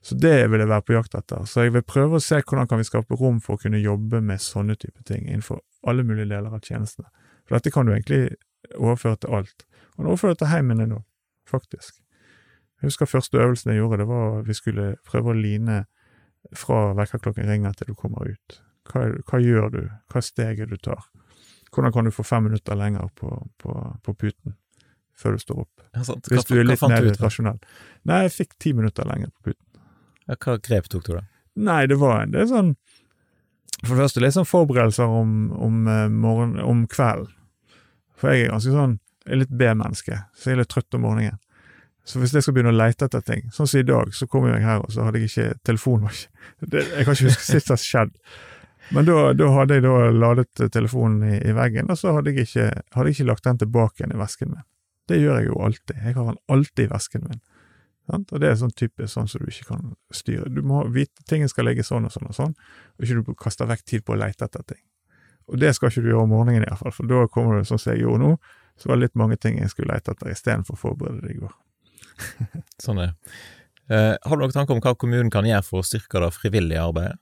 Så 0.04 0.18
det 0.20 0.50
vil 0.52 0.60
jeg 0.60 0.68
være 0.68 0.84
på 0.84 0.96
jakt 0.98 1.14
etter. 1.16 1.46
Så 1.48 1.64
jeg 1.64 1.72
vil 1.72 1.84
prøve 1.88 2.18
å 2.18 2.22
se 2.22 2.42
hvordan 2.42 2.68
kan 2.68 2.80
vi 2.80 2.84
skape 2.84 3.16
rom 3.16 3.38
for 3.40 3.56
å 3.56 3.62
kunne 3.62 3.80
jobbe 3.80 4.20
med 4.20 4.42
sånne 4.42 4.76
type 4.76 5.00
ting 5.08 5.24
innenfor 5.24 5.62
alle 5.88 6.04
mulige 6.04 6.28
deler 6.28 6.52
av 6.52 6.60
tjenestene. 6.60 7.08
For 7.48 7.56
dette 7.56 7.72
kan 7.72 7.88
du 7.88 7.94
egentlig 7.94 8.36
overføre 8.76 9.22
til 9.22 9.36
alt. 9.38 9.64
Og 9.96 10.10
overføre 10.10 10.36
det 10.36 10.42
til 10.42 10.52
heimene 10.52 10.86
nå, 10.90 11.00
faktisk. 11.48 11.96
Jeg 12.80 12.90
husker 12.90 13.08
første 13.08 13.40
øvelsen 13.40 13.72
jeg 13.72 13.80
gjorde, 13.80 14.02
det 14.02 14.08
var 14.10 14.38
at 14.42 14.48
vi 14.48 14.58
skulle 14.58 14.86
prøve 15.08 15.32
å 15.32 15.38
line 15.38 15.84
fra 16.52 16.90
vekkerklokken 16.98 17.48
ringer 17.48 17.72
til 17.72 17.92
du 17.92 17.96
kommer 17.96 18.28
ut. 18.28 18.60
Hva, 18.90 19.06
hva, 19.24 19.40
gjør 19.40 19.70
du, 19.72 19.80
hva 20.12 20.20
er 20.20 20.26
steget 20.26 20.68
du 20.68 20.76
tar? 20.76 21.06
Hvordan 21.72 21.94
kan 21.96 22.04
du 22.04 22.12
få 22.12 22.26
fem 22.28 22.44
minutter 22.50 22.76
lenger 22.76 23.08
på, 23.16 23.30
på, 23.56 23.78
på 24.04 24.14
puten 24.20 24.58
før 25.16 25.38
du 25.38 25.42
står 25.46 25.64
opp? 25.64 25.86
Ja. 25.96 26.04
Hvis 26.28 26.44
du 26.50 26.58
er 26.58 26.68
litt 26.68 26.84
mer 26.84 27.08
rasjonell. 27.22 27.62
Nei, 28.04 28.26
jeg 28.26 28.34
fikk 28.36 28.58
ti 28.60 28.74
minutter 28.76 29.08
lenger 29.08 29.32
på 29.32 29.48
puten. 29.48 29.63
Ja, 30.28 30.36
hva 30.40 30.56
grep 30.58 30.88
tok 30.90 31.06
du, 31.06 31.14
da? 31.18 31.24
Nei, 31.54 31.84
det 31.90 31.98
var 32.00 32.26
det 32.26 32.40
er 32.42 32.50
sånn 32.50 32.74
For 33.84 33.94
det 33.94 34.06
første 34.06 34.22
litt 34.24 34.34
sånn 34.34 34.48
forberedelser 34.48 35.10
om, 35.20 35.52
om, 35.52 35.84
eh, 35.90 36.08
morgen, 36.10 36.56
om 36.62 36.86
kvelden. 36.90 37.30
For 38.18 38.32
jeg 38.32 38.46
er 38.46 38.54
ganske 38.54 38.72
sånn 38.74 38.98
Jeg 39.24 39.34
er 39.36 39.42
litt 39.42 39.52
B-menneske, 39.60 40.20
så 40.36 40.50
jeg 40.50 40.56
er 40.56 40.62
litt 40.62 40.72
trøtt 40.72 40.96
om 40.96 41.04
morgenen. 41.06 41.38
Så 42.04 42.20
hvis 42.20 42.34
jeg 42.36 42.44
skal 42.44 42.52
begynne 42.56 42.74
å 42.74 42.76
lete 42.76 43.06
etter 43.06 43.22
ting, 43.24 43.46
sånn 43.54 43.68
som 43.68 43.80
i 43.80 43.86
dag, 43.88 44.10
så 44.12 44.26
kommer 44.28 44.52
jeg 44.52 44.66
her, 44.66 44.82
og 44.84 44.92
så 44.92 45.06
hadde 45.06 45.22
jeg 45.22 45.30
ikke 45.30 45.60
telefonen 45.64 46.12
det, 46.72 46.82
Jeg 46.84 47.06
kan 47.06 47.16
ikke 47.16 47.30
huske 47.30 47.46
sist 47.46 47.70
det 47.70 47.72
har 47.72 47.80
skjedd. 47.80 48.12
Men 48.92 49.08
da, 49.08 49.16
da, 49.32 49.48
hadde 49.54 49.78
jeg 49.78 49.86
da 49.86 49.94
ladet 50.12 50.66
telefonen 50.74 51.24
i, 51.24 51.38
i 51.48 51.54
veggen, 51.56 51.88
og 51.88 51.96
så 51.96 52.12
hadde 52.18 52.34
jeg, 52.34 52.44
ikke, 52.50 52.66
hadde 52.92 53.08
jeg 53.08 53.16
ikke 53.16 53.28
lagt 53.30 53.48
den 53.48 53.60
tilbake 53.62 54.02
igjen 54.02 54.12
i 54.12 54.20
vesken 54.20 54.52
min. 54.52 54.66
Det 55.08 55.20
gjør 55.20 55.40
jeg 55.40 55.48
jo 55.48 55.62
alltid. 55.64 55.96
Jeg 56.00 56.16
har 56.18 56.28
den 56.28 56.40
alltid 56.52 56.84
i 56.84 56.92
vesken 56.92 57.24
min. 57.30 57.40
Sant? 58.10 58.32
Og 58.34 58.40
det 58.42 58.50
er 58.50 58.58
sånn 58.60 58.74
typisk 58.76 59.14
sånn 59.14 59.30
som 59.30 59.40
du 59.40 59.48
ikke 59.48 59.70
kan 59.70 59.94
styre. 60.12 60.50
Du 60.52 60.60
må 60.66 60.82
vite 60.92 61.24
tingene 61.28 61.48
skal 61.48 61.68
ligge 61.68 61.86
sånn 61.86 62.04
og 62.08 62.12
sånn 62.12 62.28
og 62.28 62.36
sånn, 62.36 62.52
og 62.98 63.06
ikke 63.06 63.22
du 63.22 63.38
kaster 63.40 63.70
vekk 63.70 63.86
tid 63.88 64.04
på 64.04 64.16
å 64.16 64.20
lete 64.20 64.44
etter 64.44 64.66
ting. 64.74 64.82
Og 65.48 65.60
det 65.60 65.74
skal 65.76 65.90
ikke 65.90 66.04
du 66.04 66.10
gjøre 66.12 66.26
om 66.26 66.32
morgenen 66.32 66.66
iallfall, 66.66 66.92
for 66.96 67.08
da 67.08 67.24
kommer 67.32 67.60
du 67.60 67.68
sånn 67.68 67.80
som 67.80 67.92
jeg 67.92 68.04
gjorde 68.04 68.24
nå, 68.24 68.30
så 68.80 68.90
var 68.90 68.98
det 68.98 69.06
litt 69.06 69.20
mange 69.20 69.38
ting 69.40 69.60
jeg 69.60 69.72
skulle 69.72 69.94
lete 69.94 70.14
etter 70.14 70.32
istedenfor 70.32 70.76
å 70.76 70.80
forberede 70.80 71.24
det 71.24 71.34
i 71.34 71.42
går. 71.42 71.52
sånn 72.84 73.00
er 73.02 73.12
eh, 73.90 74.14
Har 74.14 74.36
du 74.36 74.44
noen 74.44 74.54
tanker 74.54 74.76
om 74.76 74.82
hva 74.84 74.94
kommunen 74.98 75.32
kan 75.34 75.46
gjøre 75.48 75.66
for 75.66 75.82
å 75.82 75.86
styrke 75.86 76.22
det 76.22 76.30
frivillige 76.36 76.82
arbeidet? 76.82 77.18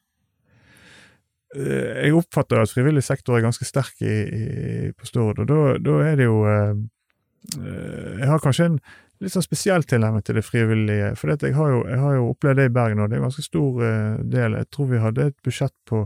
Eh, 1.57 2.07
jeg 2.07 2.17
oppfatter 2.17 2.63
at 2.63 2.73
frivillig 2.73 3.05
sektor 3.05 3.37
er 3.37 3.45
ganske 3.45 3.67
sterk 3.69 4.01
i, 4.01 4.17
i, 4.25 4.45
på 4.97 5.09
Stord, 5.09 5.43
og 5.43 5.49
da, 5.51 5.61
da, 5.83 5.99
er 6.09 6.19
det 6.21 6.29
jo 6.29 6.43
eh, 6.49 6.75
eh 7.59 8.21
Jeg 8.23 8.29
har 8.31 8.41
kanskje 8.41 8.69
en 8.71 8.79
litt 9.23 9.35
sånn 9.35 9.45
spesiell 9.45 9.87
tilnærming 9.87 10.25
til 10.27 10.39
det 10.39 10.45
frivillige. 10.47 11.13
For 11.19 11.33
jeg 11.33 11.55
har, 11.57 11.71
jo, 11.77 11.85
jeg 11.89 12.01
har 12.03 12.19
jo 12.19 12.29
opplevd 12.33 12.61
det 12.61 12.69
i 12.69 12.75
Bergen, 12.75 13.03
og 13.03 13.09
det 13.09 13.17
er 13.17 13.23
en 13.23 13.29
ganske 13.29 13.47
stor 13.47 13.81
uh, 13.81 14.21
del. 14.35 14.59
Jeg 14.59 14.71
tror 14.75 14.91
vi 14.91 15.03
hadde 15.03 15.31
et 15.31 15.39
budsjett 15.47 15.75
på 15.89 16.05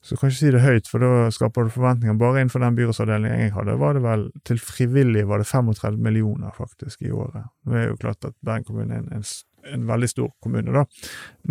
så 0.00 0.16
kan 0.16 0.30
ikke 0.30 0.38
si 0.38 0.50
det 0.54 0.62
høyt, 0.64 0.86
for 0.88 1.02
da 1.04 1.28
skaper 1.34 1.66
du 1.66 1.72
forventninger. 1.74 2.16
Bare 2.16 2.40
innenfor 2.40 2.62
den 2.64 2.76
byrådsavdelingen 2.78 3.42
jeg 3.42 3.52
hadde, 3.52 3.76
var 3.82 3.96
det 3.96 4.00
vel 4.04 4.22
til 4.48 4.60
frivillige 4.64 5.28
var 5.28 5.42
det 5.42 5.48
35 5.50 5.98
millioner 6.00 6.54
faktisk 6.56 7.02
i 7.04 7.12
året. 7.12 7.50
Nå 7.68 7.76
er 7.76 7.90
jo 7.90 7.98
klart 8.00 8.24
at 8.24 8.36
Bergen 8.46 8.64
kommune 8.64 8.96
er 8.96 9.02
en, 9.04 9.20
en, 9.20 9.26
en 9.74 9.84
veldig 9.90 10.08
stor 10.08 10.30
kommune, 10.40 10.72
da. 10.72 10.86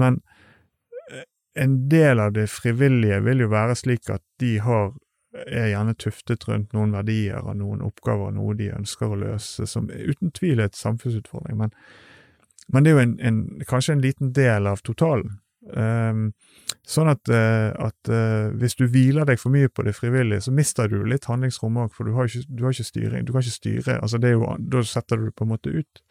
Men 0.01 0.17
eh, 1.13 1.27
en 1.61 1.77
del 1.93 2.23
av 2.25 2.33
det 2.33 2.47
frivillige 2.49 3.21
vil 3.27 3.45
jo 3.45 3.51
være 3.53 3.77
slik 3.77 4.09
at 4.15 4.25
de 4.41 4.55
har 4.65 4.95
er 5.47 5.71
gjerne 5.71 5.95
tuftet 5.99 6.47
rundt 6.47 6.73
noen 6.75 6.93
verdier 6.95 7.43
og 7.43 7.57
noen 7.59 7.83
oppgaver, 7.85 8.31
noe 8.35 8.55
de 8.59 8.71
ønsker 8.75 9.11
å 9.11 9.19
løse, 9.19 9.67
som 9.69 9.89
uten 9.89 10.33
tvil 10.35 10.59
er 10.59 10.69
et 10.69 10.79
samfunnsutfordring. 10.79 11.57
Men, 11.59 11.75
men 12.67 12.85
det 12.85 12.91
er 12.91 12.97
jo 12.97 13.05
en, 13.05 13.15
en, 13.31 13.43
kanskje 13.69 13.97
en 13.97 14.03
liten 14.05 14.33
del 14.37 14.69
av 14.69 14.83
totalen. 14.85 15.39
Um, 15.69 16.31
sånn 16.87 17.09
at, 17.11 17.29
uh, 17.31 17.69
at 17.87 18.11
uh, 18.11 18.49
hvis 18.59 18.75
du 18.79 18.85
hviler 18.89 19.27
deg 19.27 19.39
for 19.41 19.53
mye 19.53 19.69
på 19.71 19.85
det 19.87 19.93
frivillige, 19.97 20.43
så 20.45 20.53
mister 20.55 20.89
du 20.91 20.97
litt 21.07 21.27
handlingsrom 21.29 21.77
òg, 21.83 21.93
for 21.95 22.09
du 22.09 22.15
har, 22.17 22.29
ikke, 22.29 22.45
du 22.49 22.63
har, 22.65 22.75
ikke, 22.75 22.87
styring. 22.89 23.25
Du 23.27 23.33
kan 23.33 23.45
ikke 23.45 23.55
styre. 23.55 23.97
altså 23.99 24.19
det 24.21 24.31
er 24.31 24.37
jo, 24.37 24.51
Da 24.73 24.83
setter 24.85 25.19
du 25.19 25.27
det 25.29 25.35
på 25.37 25.47
en 25.47 25.53
måte 25.53 25.73
ut. 25.73 26.03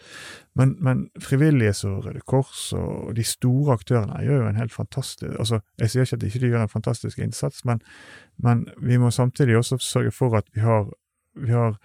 Men, 0.59 0.77
men 0.85 1.05
frivillige 1.23 1.75
som 1.79 1.99
Røde 2.05 2.23
Kors 2.27 2.73
og 2.77 3.15
de 3.17 3.27
store 3.27 3.79
aktørene 3.79 4.25
gjør 4.25 4.43
jo 4.43 4.49
en 4.49 4.59
helt 4.59 4.75
fantastisk 4.75 5.37
altså 5.39 5.61
Jeg 5.79 5.91
sier 5.91 6.07
ikke 6.07 6.17
at 6.17 6.23
de 6.23 6.31
ikke 6.33 6.51
gjør 6.51 6.65
en 6.65 6.73
fantastisk 6.73 7.19
innsats, 7.23 7.65
men, 7.69 7.81
men 8.43 8.67
vi 8.83 8.99
må 8.99 9.11
samtidig 9.15 9.57
også 9.57 9.79
sørge 9.83 10.13
for 10.15 10.37
at 10.39 10.49
vi 10.55 10.65
har, 10.65 10.91
vi 11.39 11.55
har 11.55 11.79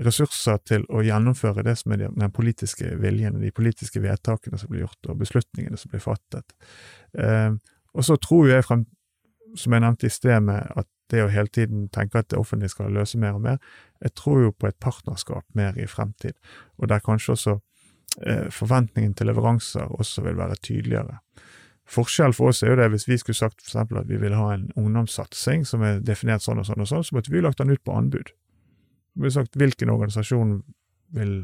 ressurser 0.00 0.60
til 0.68 0.86
å 0.88 1.02
gjennomføre 1.04 1.64
det 1.66 1.74
som 1.80 1.94
er 1.94 2.06
den 2.06 2.32
politiske 2.34 2.94
viljen, 3.00 3.40
de 3.42 3.52
politiske 3.54 4.00
vedtakene 4.02 4.58
som 4.60 4.70
blir 4.72 4.84
gjort, 4.84 5.10
og 5.10 5.20
beslutningene 5.20 5.78
som 5.80 5.92
blir 5.92 6.04
fattet. 6.04 6.54
Eh, 7.18 7.52
og 7.94 8.06
så 8.06 8.16
tror 8.16 8.48
jeg, 8.48 8.64
frem, 8.64 8.86
som 9.58 9.74
jeg 9.74 9.84
nevnte 9.84 10.06
i 10.06 10.14
sted, 10.14 10.40
med 10.46 10.66
at 10.76 10.88
det 11.10 11.24
å 11.24 11.30
hele 11.32 11.50
tiden 11.50 11.88
tenke 11.90 12.20
at 12.20 12.30
det 12.30 12.38
offentlige 12.38 12.74
skal 12.74 12.92
løse 12.94 13.18
mer 13.18 13.38
og 13.38 13.44
mer, 13.44 13.58
jeg 14.02 14.14
tror 14.18 14.44
jo 14.44 14.52
på 14.54 14.68
et 14.68 14.78
partnerskap 14.82 15.44
mer 15.58 15.78
i 15.78 15.88
fremtid, 15.90 16.36
og 16.78 16.90
der 16.92 17.02
kanskje 17.02 17.34
også 17.34 17.56
eh, 18.26 18.46
forventningen 18.54 19.16
til 19.18 19.30
leveranser 19.30 19.90
også 19.98 20.22
vil 20.26 20.38
være 20.38 20.60
tydeligere. 20.62 21.18
Forskjell 21.90 22.34
for 22.36 22.52
oss 22.52 22.62
er 22.62 22.70
jo 22.70 22.78
det 22.78 22.90
hvis 22.92 23.08
vi 23.10 23.18
skulle 23.18 23.38
sagt 23.38 23.64
eksempel 23.64 23.98
at 23.98 24.06
vi 24.08 24.20
vil 24.20 24.36
ha 24.38 24.52
en 24.54 24.68
ungdomssatsing 24.78 25.64
som 25.66 25.82
er 25.82 25.98
definert 26.06 26.44
sånn 26.44 26.62
og 26.62 26.68
sånn 26.68 26.84
og 26.84 26.90
sånn, 26.90 27.06
så 27.06 27.16
måtte 27.16 27.32
vi 27.34 27.42
lagt 27.42 27.58
den 27.58 27.72
ut 27.74 27.82
på 27.82 27.96
anbud. 27.96 28.30
Vi 29.14 29.24
blir 29.24 29.34
sagt 29.34 29.58
hvilken 29.58 29.90
organisasjon 29.90 30.60
vil 31.16 31.40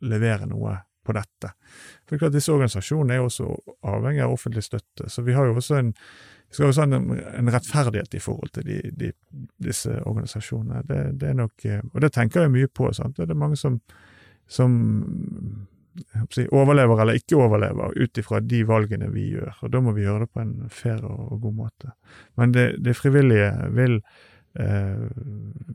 levere 0.00 0.48
noe 0.48 0.78
på 1.04 1.14
dette. 1.16 1.52
For 2.08 2.20
klart 2.20 2.36
Disse 2.36 2.52
organisasjonene 2.54 3.16
er 3.16 3.24
også 3.24 3.48
avhengig 3.88 4.22
av 4.24 4.34
offentlig 4.34 4.64
støtte, 4.66 5.08
så 5.10 5.24
vi 5.26 5.34
har 5.36 5.48
jo 5.48 5.56
også 5.58 5.78
en, 5.80 5.92
skal 6.52 6.68
også 6.68 6.84
ha 6.84 6.88
en, 6.98 7.10
en 7.40 7.52
rettferdighet 7.54 8.16
i 8.18 8.22
forhold 8.22 8.54
til 8.56 8.66
de, 8.68 8.78
de, 8.98 9.12
disse 9.62 9.92
organisasjonene. 10.00 10.84
Det, 10.88 11.02
det, 11.20 11.28
er 11.32 11.38
nok, 11.38 11.68
Og 11.92 12.00
det 12.04 12.12
tenker 12.14 12.44
jeg 12.44 12.54
mye 12.54 12.70
på. 12.70 12.92
sant? 12.92 13.16
Det 13.16 13.30
er 13.30 13.38
mange 13.38 13.56
som, 13.56 13.80
som 14.46 14.74
si, 16.32 16.46
overlever 16.52 17.02
eller 17.02 17.20
ikke 17.20 17.40
overlever 17.40 17.96
ut 17.96 18.18
ifra 18.18 18.40
de 18.40 18.62
valgene 18.68 19.10
vi 19.12 19.30
gjør, 19.36 19.62
og 19.62 19.72
da 19.72 19.80
må 19.84 19.94
vi 19.96 20.04
gjøre 20.06 20.26
det 20.26 20.32
på 20.32 20.44
en 20.44 20.54
fair 20.72 21.00
og, 21.08 21.32
og 21.32 21.46
god 21.46 21.56
måte. 21.64 21.94
Men 22.40 22.54
det, 22.54 22.68
det 22.84 22.96
frivillige 22.98 23.50
vil 23.76 24.00
eh, 24.60 25.06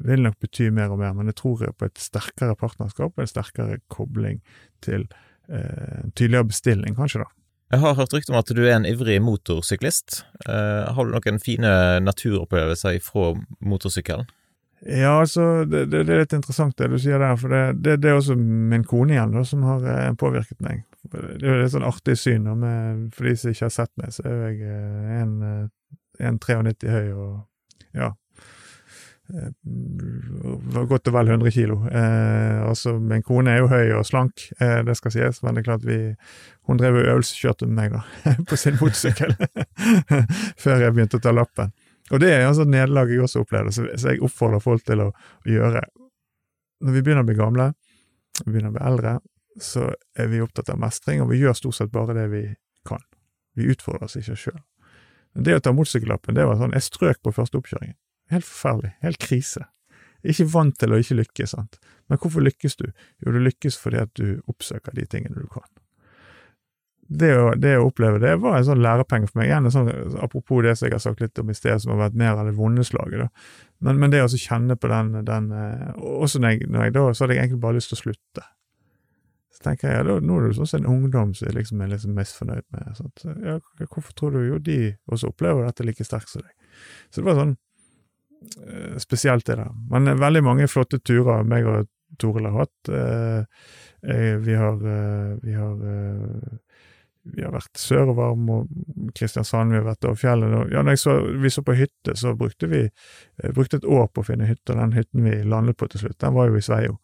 vil 0.08 0.24
nok 0.26 0.38
bety 0.44 0.70
mer 0.74 0.94
og 0.94 1.02
mer, 1.02 1.16
men 1.18 1.32
jeg 1.32 1.40
tror 1.42 1.66
på 1.78 1.90
et 1.90 2.02
sterkere 2.02 2.58
partnerskap 2.60 3.14
og 3.16 3.24
en 3.24 3.32
sterkere 3.32 3.80
kobling 3.94 4.42
til 4.86 5.08
eh, 5.50 6.04
en 6.04 6.14
tydeligere 6.14 6.52
bestilling, 6.54 6.98
kanskje, 6.98 7.26
da. 7.26 7.34
Jeg 7.68 7.84
har 7.84 7.98
hørt 7.98 8.14
rykte 8.16 8.32
om 8.32 8.40
at 8.40 8.52
du 8.56 8.62
er 8.64 8.78
en 8.78 8.88
ivrig 8.88 9.18
motorsyklist. 9.20 10.22
Eh, 10.48 10.86
har 10.96 11.04
du 11.04 11.12
noen 11.12 11.40
fine 11.44 11.72
naturopplevelser 12.00 13.02
fra 13.04 13.34
motorsykkelen? 13.60 14.30
Ja, 14.86 15.20
altså, 15.20 15.66
det, 15.66 15.86
det, 15.92 16.04
det, 16.06 16.14
er 16.14 16.22
litt 16.22 16.36
interessant 16.38 16.78
det 16.78 16.92
du 16.92 17.00
sier 17.02 17.20
der, 17.20 17.34
for 17.40 17.52
det, 17.52 17.62
det, 17.82 17.96
det 18.04 18.12
er 18.12 18.20
også 18.20 18.38
min 18.38 18.86
kone 18.88 19.16
igjen 19.16 19.34
da, 19.34 19.42
som 19.48 19.66
har 19.66 19.84
eh, 19.90 20.12
påvirket 20.20 20.62
meg. 20.64 20.84
Det 21.10 21.48
er 21.48 21.64
et 21.64 21.74
sånn 21.74 21.88
artig 21.88 22.18
syn, 22.20 22.46
da, 22.46 22.54
med, 22.58 23.08
for 23.16 23.28
de 23.28 23.34
som 23.40 23.52
ikke 23.52 23.66
har 23.66 23.74
sett 23.74 23.94
meg, 23.98 24.14
så 24.14 24.28
er 24.30 24.38
jeg 24.46 24.70
eh, 24.70 25.10
en, 25.18 25.34
eh, 25.50 26.28
en 26.30 26.40
93 26.44 26.94
høy 26.94 27.10
og 27.16 27.34
ja, 27.98 28.12
eh, 28.12 28.16
godt 30.88 31.10
og 31.10 31.16
vel 31.16 31.32
100 31.34 31.52
kilo. 31.52 31.80
Eh, 31.92 32.62
altså, 32.70 32.96
min 33.00 33.24
kone 33.26 33.52
er 33.52 33.62
jo 33.62 33.70
høy 33.72 33.92
og 33.98 34.06
slank, 34.08 34.48
eh, 34.62 34.80
det 34.88 34.96
skal 34.98 35.14
sies, 35.14 35.42
men 35.44 35.56
det 35.56 35.64
er 35.64 35.68
klart 35.72 35.88
vi 35.88 36.16
Hun 36.68 36.78
drev 36.78 36.96
og 37.00 37.06
øvelseskjørte 37.08 37.68
med 37.68 37.76
meg, 37.76 37.94
da, 37.96 38.34
på 38.50 38.58
sin 38.60 38.76
motorsykkel, 38.76 39.36
før 40.64 40.82
jeg 40.84 40.94
begynte 40.96 41.20
å 41.20 41.24
ta 41.24 41.32
lappen. 41.32 41.72
Og 42.12 42.20
det 42.20 42.32
er 42.34 42.48
altså 42.48 42.66
et 42.66 42.74
nederlag 42.74 43.12
jeg 43.12 43.22
også 43.24 43.44
opplevde, 43.44 43.72
så, 43.72 43.86
så 43.96 44.12
jeg 44.12 44.24
oppfordrer 44.24 44.64
folk 44.64 44.84
til 44.88 45.04
å, 45.06 45.08
å 45.16 45.48
gjøre. 45.48 45.84
Når 46.84 46.96
vi 46.96 47.04
begynner 47.04 47.24
å 47.24 47.30
bli 47.30 47.38
gamle, 47.40 47.70
vi 48.44 48.52
begynner 48.52 48.74
å 48.74 48.76
bli 48.76 48.84
eldre, 48.90 49.14
så 49.64 49.88
er 50.20 50.28
vi 50.32 50.42
opptatt 50.44 50.74
av 50.74 50.80
mestring, 50.80 51.24
og 51.24 51.32
vi 51.32 51.40
gjør 51.40 51.56
stort 51.56 51.80
sett 51.80 51.94
bare 51.94 52.16
det 52.18 52.28
vi 52.36 52.44
kan. 52.88 53.04
Vi 53.56 53.72
utfordrer 53.72 54.10
oss 54.10 54.20
ikke 54.20 54.36
sjøl. 54.40 54.60
Det 55.38 55.56
å 55.56 55.64
ta 55.64 55.72
motorsykkellappen, 55.76 56.36
det 56.36 56.46
var 56.50 56.60
sånn 56.60 56.76
Jeg 56.76 56.88
strøk 56.88 57.24
på 57.24 57.34
første 57.36 57.60
oppkjøringen. 57.60 57.96
Helt 58.34 58.46
forferdelig. 58.46 58.94
Helt 59.06 59.20
krise. 59.24 59.68
Ikke 60.28 60.48
vant 60.52 60.76
til 60.80 60.94
å 60.94 61.00
ikke 61.02 61.20
lykkes, 61.22 61.54
sant. 61.56 61.78
Men 62.08 62.20
hvorfor 62.22 62.44
lykkes 62.44 62.80
du? 62.80 62.88
Jo, 63.24 63.34
du 63.36 63.42
lykkes 63.44 63.78
fordi 63.80 64.02
at 64.02 64.14
du 64.20 64.40
oppsøker 64.48 64.96
de 64.96 65.06
tingene 65.10 65.44
du 65.44 65.48
kan. 65.52 65.68
Det 67.08 67.30
å, 67.40 67.52
det 67.56 67.78
å 67.80 67.86
oppleve 67.88 68.20
det 68.20 68.34
var 68.44 68.58
en 68.58 68.66
sånn 68.68 68.82
lærepenge 68.84 69.30
for 69.30 69.40
meg. 69.40 69.48
Igjen, 69.48 69.70
sånn, 69.72 69.92
apropos 70.20 70.66
det 70.66 70.74
som 70.76 70.90
jeg 70.90 70.98
har 70.98 71.04
sagt 71.06 71.24
litt 71.24 71.40
om 71.40 71.52
i 71.52 71.56
sted, 71.56 71.80
som 71.80 71.94
har 71.94 72.10
vært 72.10 72.20
mer 72.20 72.36
av 72.36 72.50
det 72.50 72.58
vonde 72.58 72.84
slaget. 72.84 73.30
Men, 73.80 74.02
men 74.02 74.12
det 74.12 74.26
å 74.26 74.28
kjenne 74.34 74.76
på 74.76 74.90
den, 74.92 75.14
den 75.28 75.52
eh, 75.54 75.90
Også 75.96 76.42
når 76.42 76.56
jeg, 76.56 76.70
når 76.74 76.88
jeg 76.88 76.96
da, 76.98 77.04
så 77.14 77.24
hadde 77.24 77.38
jeg 77.38 77.46
egentlig 77.46 77.64
bare 77.64 77.80
lyst 77.80 77.94
til 77.94 78.00
å 78.00 78.02
slutte. 78.02 78.44
Så 79.56 79.64
tenker 79.64 79.88
jeg, 79.88 80.02
ja, 80.02 80.08
da, 80.10 80.18
nå 80.20 80.42
er 80.42 80.50
det 80.50 80.58
sånn 80.58 80.82
en 80.82 80.92
ungdom 80.98 81.32
som 81.38 81.48
jeg 81.48 81.56
liksom 81.56 81.80
er 81.82 81.94
liksom 81.94 82.18
misfornøyd 82.18 82.68
med. 82.76 82.92
Sant? 83.00 83.24
Ja, 83.46 83.56
hvorfor 83.86 84.12
tror 84.18 84.36
du 84.36 84.44
jo 84.44 84.60
de 84.62 84.82
også 85.08 85.32
opplever 85.32 85.64
dette 85.64 85.88
like 85.88 86.06
sterkt 86.06 86.34
som 86.34 86.44
deg? 86.44 86.52
Så 87.08 87.22
det 87.22 87.30
var 87.30 87.40
sånn 87.40 87.56
Eh, 88.42 88.98
er 88.98 89.56
det. 89.56 89.70
Men 89.90 90.20
veldig 90.20 90.44
mange 90.44 90.68
flotte 90.68 91.00
turer 91.00 91.44
meg 91.44 91.68
og 91.68 91.88
Toril 92.22 92.48
har 92.48 92.64
hatt. 92.64 92.90
Eh, 92.90 94.36
vi 94.40 94.56
har, 94.56 94.74
eh, 94.74 95.38
vi 95.44 95.54
har 95.54 95.76
vi 97.36 97.44
har 97.44 97.52
vært 97.52 97.76
sørover 97.78 98.36
mot 98.40 98.70
Kristiansand, 99.16 99.72
vi 99.72 99.82
har 99.82 99.88
vært 99.88 100.06
over 100.08 100.16
fjellet. 100.20 100.72
Ja, 100.72 100.84
når 100.86 101.00
så, 101.02 101.18
vi 101.42 101.52
så 101.52 101.64
på 101.66 101.76
hytte, 101.76 102.16
så 102.16 102.34
brukte 102.38 102.70
vi 102.72 102.86
brukte 103.54 103.82
et 103.82 103.86
år 103.88 104.08
på 104.08 104.24
å 104.24 104.28
finne 104.30 104.48
hytte, 104.48 104.78
den 104.78 104.96
hytten 104.96 105.28
vi 105.28 105.42
landet 105.44 105.78
på 105.78 105.90
til 105.92 106.06
slutt, 106.06 106.20
den 106.24 106.38
var 106.38 106.48
jo 106.48 106.56
i 106.56 106.64
Sveio, 106.64 106.98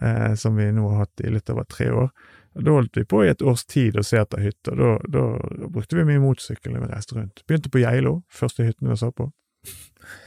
eh, 0.00 0.34
som 0.34 0.58
vi 0.58 0.70
nå 0.74 0.88
har 0.90 1.04
hatt 1.04 1.24
i 1.24 1.30
litt 1.30 1.50
over 1.50 1.68
tre 1.70 1.90
år. 1.90 2.10
Da 2.58 2.74
holdt 2.74 2.98
vi 2.98 3.06
på 3.06 3.22
i 3.24 3.30
et 3.30 3.42
års 3.46 3.62
tid 3.64 3.94
å 3.94 4.02
se 4.04 4.18
etter 4.18 4.42
hytter. 4.42 4.74
Da, 4.74 4.96
da 5.06 5.68
brukte 5.70 5.94
vi 5.94 6.08
mye 6.08 6.22
motorsykkel 6.22 6.74
når 6.74 6.82
vi 6.82 6.88
reiste 6.90 7.14
rundt. 7.14 7.44
Begynte 7.46 7.70
på 7.70 7.84
Geilo, 7.84 8.22
første 8.26 8.66
hytten 8.66 8.90
vi 8.90 8.98
så 8.98 9.12
på. 9.14 9.28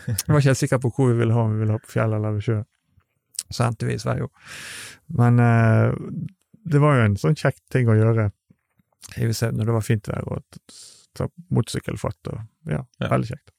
Jeg 0.08 0.30
var 0.30 0.40
ikke 0.40 0.52
helt 0.52 0.62
sikker 0.62 0.82
på 0.84 0.92
hvor 0.94 1.12
vi 1.12 1.20
ville 1.22 1.36
ha, 1.36 1.46
om 1.48 1.56
vi 1.56 1.64
ville 1.64 1.76
ha 1.76 1.82
på 1.82 1.94
fjellet 1.94 2.20
eller 2.20 2.38
ved 2.38 2.46
sjøen. 2.46 2.66
Så 3.54 3.68
endte 3.68 3.86
vi 3.86 3.94
i 3.94 4.02
Sverige 4.02 4.30
Men 5.20 5.40
eh, 5.44 5.94
det 6.64 6.80
var 6.82 6.98
jo 6.98 7.08
en 7.08 7.18
sånn 7.20 7.38
kjekk 7.38 7.60
ting 7.74 7.92
å 7.92 7.98
gjøre 7.98 8.32
når 9.20 9.68
det 9.68 9.74
var 9.76 9.84
fint 9.84 10.08
vær, 10.08 10.24
og 10.32 10.72
ta 11.14 11.28
motorsykkelfatt 11.54 12.30
og 12.32 12.72
ja, 12.72 12.80
ja, 13.02 13.10
veldig 13.12 13.34
kjekt. 13.34 13.52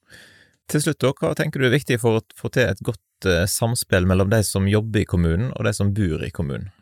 Til 0.72 0.80
slutt, 0.80 1.02
da, 1.04 1.10
hva 1.20 1.34
tenker 1.36 1.60
du 1.60 1.68
er 1.68 1.74
viktig 1.74 1.98
for 2.00 2.18
å 2.18 2.22
få 2.38 2.48
til 2.54 2.70
et 2.72 2.80
godt 2.84 3.28
eh, 3.28 3.44
samspill 3.50 4.08
mellom 4.08 4.32
de 4.32 4.40
som 4.46 4.68
jobber 4.70 5.02
i 5.02 5.08
kommunen 5.08 5.52
og 5.52 5.68
de 5.68 5.74
som 5.76 5.92
bor 5.94 6.24
i 6.24 6.32
kommunen? 6.34 6.72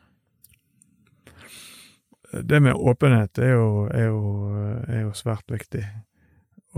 Det 2.32 2.62
med 2.64 2.78
åpenhet 2.78 3.42
er 3.42 3.56
jo, 3.58 3.66
er 3.92 4.06
jo, 4.06 4.22
er 4.86 5.02
jo 5.02 5.10
svært 5.18 5.50
viktig. 5.52 5.82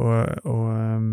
Og, 0.02 0.16
og 0.50 0.64
um, 0.72 1.12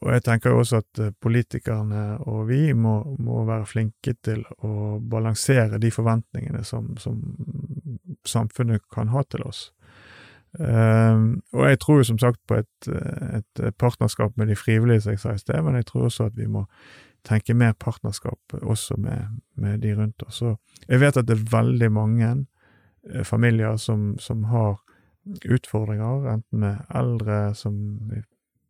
og 0.00 0.12
jeg 0.14 0.22
tenker 0.24 0.56
også 0.56 0.80
at 0.80 1.00
eh, 1.02 1.12
politikerne 1.20 2.04
og 2.24 2.46
vi 2.48 2.72
må, 2.72 2.94
må 3.20 3.44
være 3.48 3.68
flinke 3.68 4.14
til 4.24 4.46
å 4.64 4.96
balansere 5.00 5.80
de 5.82 5.90
forventningene 5.92 6.64
som, 6.64 6.94
som 7.00 7.20
samfunnet 8.26 8.86
kan 8.92 9.12
ha 9.12 9.24
til 9.28 9.44
oss. 9.48 9.68
Uh, 10.58 11.38
og 11.54 11.68
jeg 11.68 11.78
tror 11.78 12.00
jo 12.00 12.06
som 12.08 12.16
sagt 12.18 12.40
på 12.50 12.56
et, 12.58 12.88
et, 12.90 13.60
partnerskap 13.78 14.34
med 14.34 14.50
de 14.50 14.56
frivillige, 14.58 15.04
som 15.04 15.12
jeg 15.14 15.22
sa 15.22 15.34
i 15.36 15.38
sted, 15.38 15.60
men 15.62 15.78
jeg 15.78 15.86
tror 15.86 16.08
også 16.08 16.26
at 16.26 16.34
vi 16.34 16.48
må 16.50 16.64
tenke 17.22 17.54
mer 17.54 17.76
partnerskap 17.78 18.56
også 18.58 18.96
med, 18.98 19.36
med 19.54 19.78
de 19.84 19.94
rundt 19.94 20.24
oss. 20.26 20.40
Og 20.42 20.58
jeg 20.88 21.00
vet 21.04 21.20
at 21.20 21.28
det 21.28 21.36
er 21.36 21.52
veldig 21.52 21.92
mange 21.92 22.30
eh, 22.32 23.22
familier 23.24 23.76
som, 23.76 24.16
som 24.18 24.48
har 24.50 24.80
utfordringer, 25.44 26.26
enten 26.32 26.64
med 26.64 26.80
eldre 26.96 27.54
som 27.54 27.76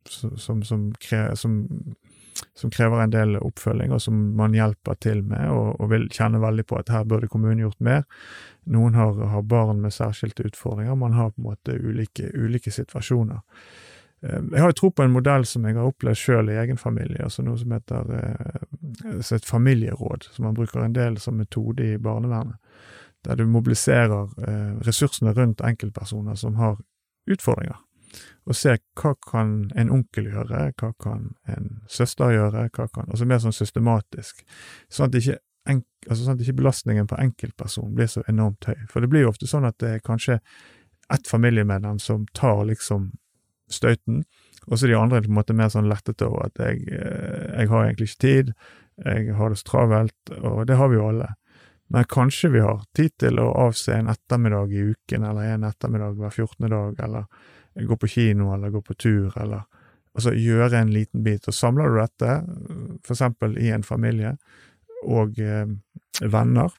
som, 0.09 0.63
som, 0.63 0.93
krever, 0.93 1.35
som, 1.35 2.71
krever 2.71 3.03
en 3.03 3.13
del 3.13 3.37
oppfølging, 3.37 3.93
og 3.93 4.03
som 4.03 4.19
man 4.37 4.55
hjelper 4.57 4.99
til 5.03 5.23
med, 5.27 5.51
og, 5.51 5.81
og 5.81 5.93
vil 5.93 6.09
kjenne 6.13 6.41
veldig 6.43 6.67
på 6.67 6.79
at 6.81 6.93
her 6.93 7.07
burde 7.09 7.29
kommunen 7.29 7.63
gjort 7.65 7.81
mer. 7.85 8.03
Noen 8.71 8.95
har, 8.95 9.15
har, 9.33 9.43
barn 9.43 9.81
med 9.83 9.95
særskilte 9.95 10.47
utfordringer, 10.49 10.95
man 10.95 11.17
har 11.19 11.33
på 11.33 11.43
en 11.43 11.51
måte 11.51 11.77
ulike, 11.77 12.31
ulike 12.35 12.73
situasjoner. 12.75 13.41
Eh, 14.23 14.41
jeg 14.53 14.61
har 14.61 14.73
jo 14.73 14.79
tro 14.81 14.91
på 14.93 15.05
en 15.05 15.15
modell 15.15 15.47
som 15.49 15.67
jeg 15.67 15.79
har 15.79 15.91
opplevd 15.91 16.21
sjøl 16.21 16.53
i 16.53 16.59
egen 16.61 16.81
familie, 16.81 17.23
altså 17.25 17.45
noe 17.47 17.59
som 17.61 17.77
heter 17.77 18.15
eh, 18.19 19.21
et 19.21 19.49
familieråd, 19.49 20.31
som 20.33 20.49
man 20.49 20.57
bruker 20.57 20.85
en 20.85 20.97
del 20.97 21.21
som 21.23 21.39
metode 21.41 21.95
i 21.95 22.01
barnevernet. 22.01 22.59
Der 23.25 23.37
du 23.37 23.45
mobiliserer 23.49 24.33
eh, 24.49 24.75
ressursene 24.87 25.35
rundt 25.37 25.61
enkeltpersoner 25.61 26.39
som 26.41 26.57
har 26.57 26.79
utfordringer 27.29 27.77
og 28.47 28.57
se 28.57 28.77
hva 28.99 29.15
kan 29.27 29.55
en 29.79 29.93
onkel 29.95 30.31
gjøre, 30.31 30.65
hva 30.81 30.91
kan 31.03 31.31
en 31.51 31.71
søster 31.91 32.35
gjøre, 32.35 32.67
hva 32.75 32.89
kan 32.91 33.09
Altså 33.09 33.29
mer 33.29 33.41
sånn 33.43 33.57
systematisk, 33.57 34.45
sånn 34.89 35.11
at 35.11 35.19
ikke, 35.21 35.39
enk, 35.71 35.87
altså 36.09 36.25
sånn 36.25 36.39
at 36.39 36.45
ikke 36.45 36.59
belastningen 36.63 37.09
på 37.11 37.19
enkeltperson 37.21 37.95
blir 37.95 38.11
så 38.11 38.25
enormt 38.31 38.69
høy. 38.71 38.79
For 38.91 39.03
det 39.03 39.11
blir 39.13 39.27
jo 39.27 39.33
ofte 39.35 39.49
sånn 39.51 39.69
at 39.69 39.79
det 39.83 39.97
er 39.97 40.05
kanskje 40.05 40.41
ett 41.11 41.27
familiemedlem 41.27 41.99
som 42.03 42.27
tar 42.39 42.65
liksom 42.69 43.11
støyten, 43.71 44.25
og 44.67 44.79
så 44.79 44.87
de 44.87 44.97
andre 44.99 45.23
på 45.23 45.31
en 45.31 45.39
måte 45.39 45.57
mer 45.57 45.71
sånn 45.73 45.89
lettete 45.91 46.27
over 46.27 46.49
at 46.51 46.61
jeg, 46.63 46.85
eh, 46.95 47.47
jeg 47.63 47.71
har 47.71 47.85
egentlig 47.87 48.11
ikke 48.11 48.25
tid, 48.27 48.53
jeg 49.05 49.35
har 49.35 49.51
det 49.51 49.61
så 49.61 49.69
travelt, 49.71 50.33
og 50.39 50.67
det 50.69 50.77
har 50.77 50.91
vi 50.91 50.99
jo 50.99 51.07
alle. 51.09 51.31
Men 51.91 52.05
kanskje 52.05 52.53
vi 52.55 52.61
har 52.63 52.85
tid 52.95 53.17
til 53.19 53.41
å 53.43 53.49
avse 53.65 53.95
en 53.97 54.11
ettermiddag 54.13 54.75
i 54.77 54.85
uken, 54.93 55.25
eller 55.27 55.55
en 55.55 55.65
ettermiddag 55.67 56.21
hver 56.21 56.31
14. 56.31 56.69
dag, 56.71 57.01
eller 57.03 57.25
gå 57.75 57.97
på 57.97 58.09
kino 58.11 58.55
eller 58.55 58.71
gå 58.71 58.83
på 58.83 58.95
tur, 58.95 59.37
eller 59.39 59.63
altså 60.15 60.35
gjøre 60.35 60.81
en 60.81 60.93
liten 60.95 61.25
bit. 61.25 61.49
Og 61.49 61.55
samler 61.55 61.89
du 61.89 62.01
dette, 62.01 62.37
for 63.07 63.15
eksempel 63.15 63.59
i 63.59 63.71
en 63.75 63.87
familie, 63.87 64.35
og 65.07 65.39
eh, 65.41 65.67
venner, 66.21 66.75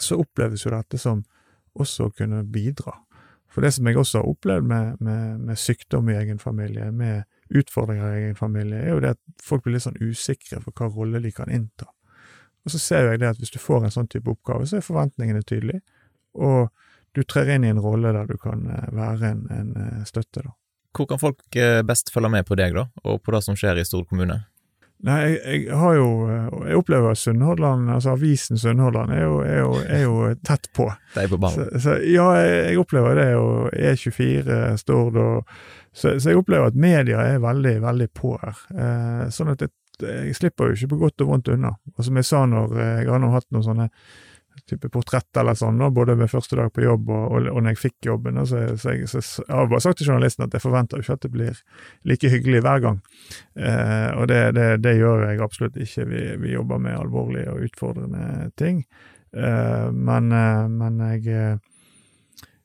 så 0.00 0.18
oppleves 0.20 0.64
jo 0.64 0.72
dette 0.74 0.98
som 0.98 1.22
også 1.78 2.08
å 2.08 2.14
kunne 2.16 2.42
bidra. 2.44 2.96
For 3.50 3.64
det 3.64 3.72
som 3.74 3.86
jeg 3.86 3.98
også 3.98 4.20
har 4.20 4.30
opplevd 4.30 4.66
med, 4.70 5.00
med, 5.02 5.40
med, 5.46 5.58
sykdom 5.58 6.10
i 6.10 6.16
egen 6.20 6.38
familie, 6.38 6.90
med 6.94 7.24
utfordringer 7.50 8.12
i 8.12 8.20
egen 8.24 8.36
familie, 8.38 8.78
er 8.78 8.94
jo 8.94 9.00
det 9.02 9.16
at 9.16 9.42
folk 9.42 9.64
blir 9.64 9.74
litt 9.74 9.86
sånn 9.88 9.98
usikre 9.98 10.60
for 10.62 10.74
hva 10.76 10.90
rolle 10.94 11.22
de 11.22 11.32
kan 11.34 11.50
innta. 11.50 11.88
Og 12.64 12.74
så 12.74 12.78
ser 12.78 13.08
jeg 13.08 13.22
det 13.22 13.32
at 13.32 13.40
hvis 13.40 13.50
du 13.50 13.58
får 13.58 13.86
en 13.86 13.94
sånn 13.94 14.10
type 14.10 14.30
oppgave, 14.30 14.68
så 14.68 14.78
er 14.78 14.86
forventningene 14.86 15.42
tydelige, 15.42 15.82
og 16.38 16.70
du 17.16 17.22
trer 17.24 17.54
inn 17.56 17.66
i 17.66 17.72
en 17.72 17.82
rolle 17.82 18.12
der 18.14 18.28
du 18.30 18.38
kan 18.38 18.66
eh, 18.70 18.88
være 18.94 19.34
en, 19.34 19.44
en 19.50 19.74
eh, 19.76 20.04
støtte. 20.08 20.44
da. 20.44 20.54
Hvor 20.96 21.06
kan 21.10 21.20
folk 21.22 21.56
eh, 21.56 21.82
best 21.86 22.12
følge 22.14 22.30
med 22.32 22.46
på 22.46 22.58
deg, 22.58 22.74
da, 22.76 22.88
og 23.04 23.22
på 23.22 23.34
det 23.34 23.44
som 23.46 23.58
skjer 23.58 23.80
i 23.80 23.86
Stord 23.86 24.08
kommune? 24.10 24.42
Nei, 25.00 25.16
jeg, 25.24 25.38
jeg, 25.64 25.76
har 25.80 25.94
jo 25.96 26.08
Jeg 26.66 26.76
opplever 26.76 27.14
Sunnhordland, 27.16 27.88
altså 27.88 28.12
avisen 28.12 28.58
Sunnhordland, 28.60 29.14
er, 29.16 29.30
er, 29.48 29.68
er, 29.86 30.02
jo 30.04 30.34
tett 30.44 30.68
på. 30.76 30.90
Det 31.14 31.24
er 31.24 31.30
på 31.32 31.38
ballen. 31.40 31.70
Så, 31.72 31.80
så, 31.86 31.96
ja, 32.04 32.26
jeg, 32.36 32.78
opplever 32.82 33.16
det, 33.16 33.28
og 33.40 33.70
E24, 33.72 34.58
Stord 34.82 35.16
og 35.16 35.54
så, 35.92 36.20
så, 36.20 36.30
jeg 36.30 36.38
opplever 36.38 36.70
at 36.70 36.76
media 36.78 37.22
er 37.26 37.40
veldig, 37.42 37.80
veldig 37.82 38.08
på 38.14 38.36
her. 38.38 38.58
Eh, 38.70 39.22
sånn 39.34 39.54
at 39.54 39.64
jeg, 39.64 39.72
jeg 40.04 40.36
slipper 40.38 40.70
jo 40.70 40.76
ikke 40.76 40.92
på 40.92 41.00
godt 41.00 41.24
og 41.24 41.32
vondt 41.32 41.50
unna. 41.56 41.72
Og 41.96 42.06
som 42.06 42.20
jeg 42.20 42.28
sa 42.28 42.44
når 42.46 42.76
jeg 42.78 43.08
har 43.10 43.22
nå 43.22 43.32
hatt 43.32 43.48
noen 43.50 43.66
sånne 43.66 43.88
type 44.70 44.90
portrett 44.92 45.40
eller 45.40 45.58
sånn, 45.58 45.82
både 45.94 46.16
ved 46.20 46.30
første 46.32 46.58
dag 46.58 46.72
på 46.74 46.84
jobb 46.84 47.10
og, 47.10 47.24
og, 47.26 47.48
og 47.52 47.60
når 47.60 47.74
jeg 47.74 47.82
fikk 47.84 48.10
jobben. 48.10 48.40
Så, 48.46 48.62
så, 48.80 48.94
jeg, 48.96 49.10
så, 49.10 49.22
jeg, 49.22 49.46
har 49.50 49.70
bare 49.70 49.84
sagt 49.84 50.00
til 50.00 50.10
journalisten 50.10 50.46
at 50.46 50.56
jeg 50.56 50.64
forventer 50.64 51.02
ikke 51.02 51.18
at 51.18 51.26
det 51.26 51.32
blir 51.34 51.62
like 52.08 52.32
hyggelig 52.32 52.64
hver 52.66 52.84
gang. 52.86 53.00
Eh, 53.58 54.10
og 54.16 54.28
det, 54.30 54.42
det, 54.58 54.68
det, 54.84 54.96
gjør 55.00 55.26
jeg 55.28 55.44
absolutt 55.44 55.80
ikke. 55.80 56.06
Vi, 56.10 56.26
vi, 56.44 56.54
jobber 56.54 56.82
med 56.82 56.98
alvorlige 56.98 57.54
og 57.54 57.66
utfordrende 57.68 58.50
ting. 58.60 58.84
Eh, 59.36 59.88
men, 59.92 60.32
eh, 60.34 60.64
men 60.68 61.02
jeg 61.12 61.26
eh, 61.34 61.58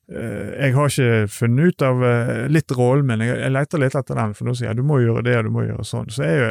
jeg 0.05 0.73
har 0.75 0.91
ikke 0.91 1.29
funnet 1.33 1.71
ut 1.71 1.83
av 1.85 2.03
eh, 2.05 2.43
litt 2.51 2.69
rollen 2.77 3.07
min, 3.09 3.23
jeg, 3.25 3.49
leter 3.49 3.81
litt 3.81 3.95
etter 3.97 4.19
den, 4.19 4.35
for 4.37 4.45
nå 4.45 4.53
sier 4.53 4.69
jeg 4.69 4.77
du 4.77 4.83
må 4.85 4.99
gjøre 5.01 5.23
det 5.25 5.33
og 5.39 5.47
du 5.47 5.49
må 5.55 5.63
gjøre 5.65 5.85
sånn. 5.87 6.11
Så 6.13 6.27
jeg 6.27 6.35
er 6.35 6.43
jo 6.43 6.49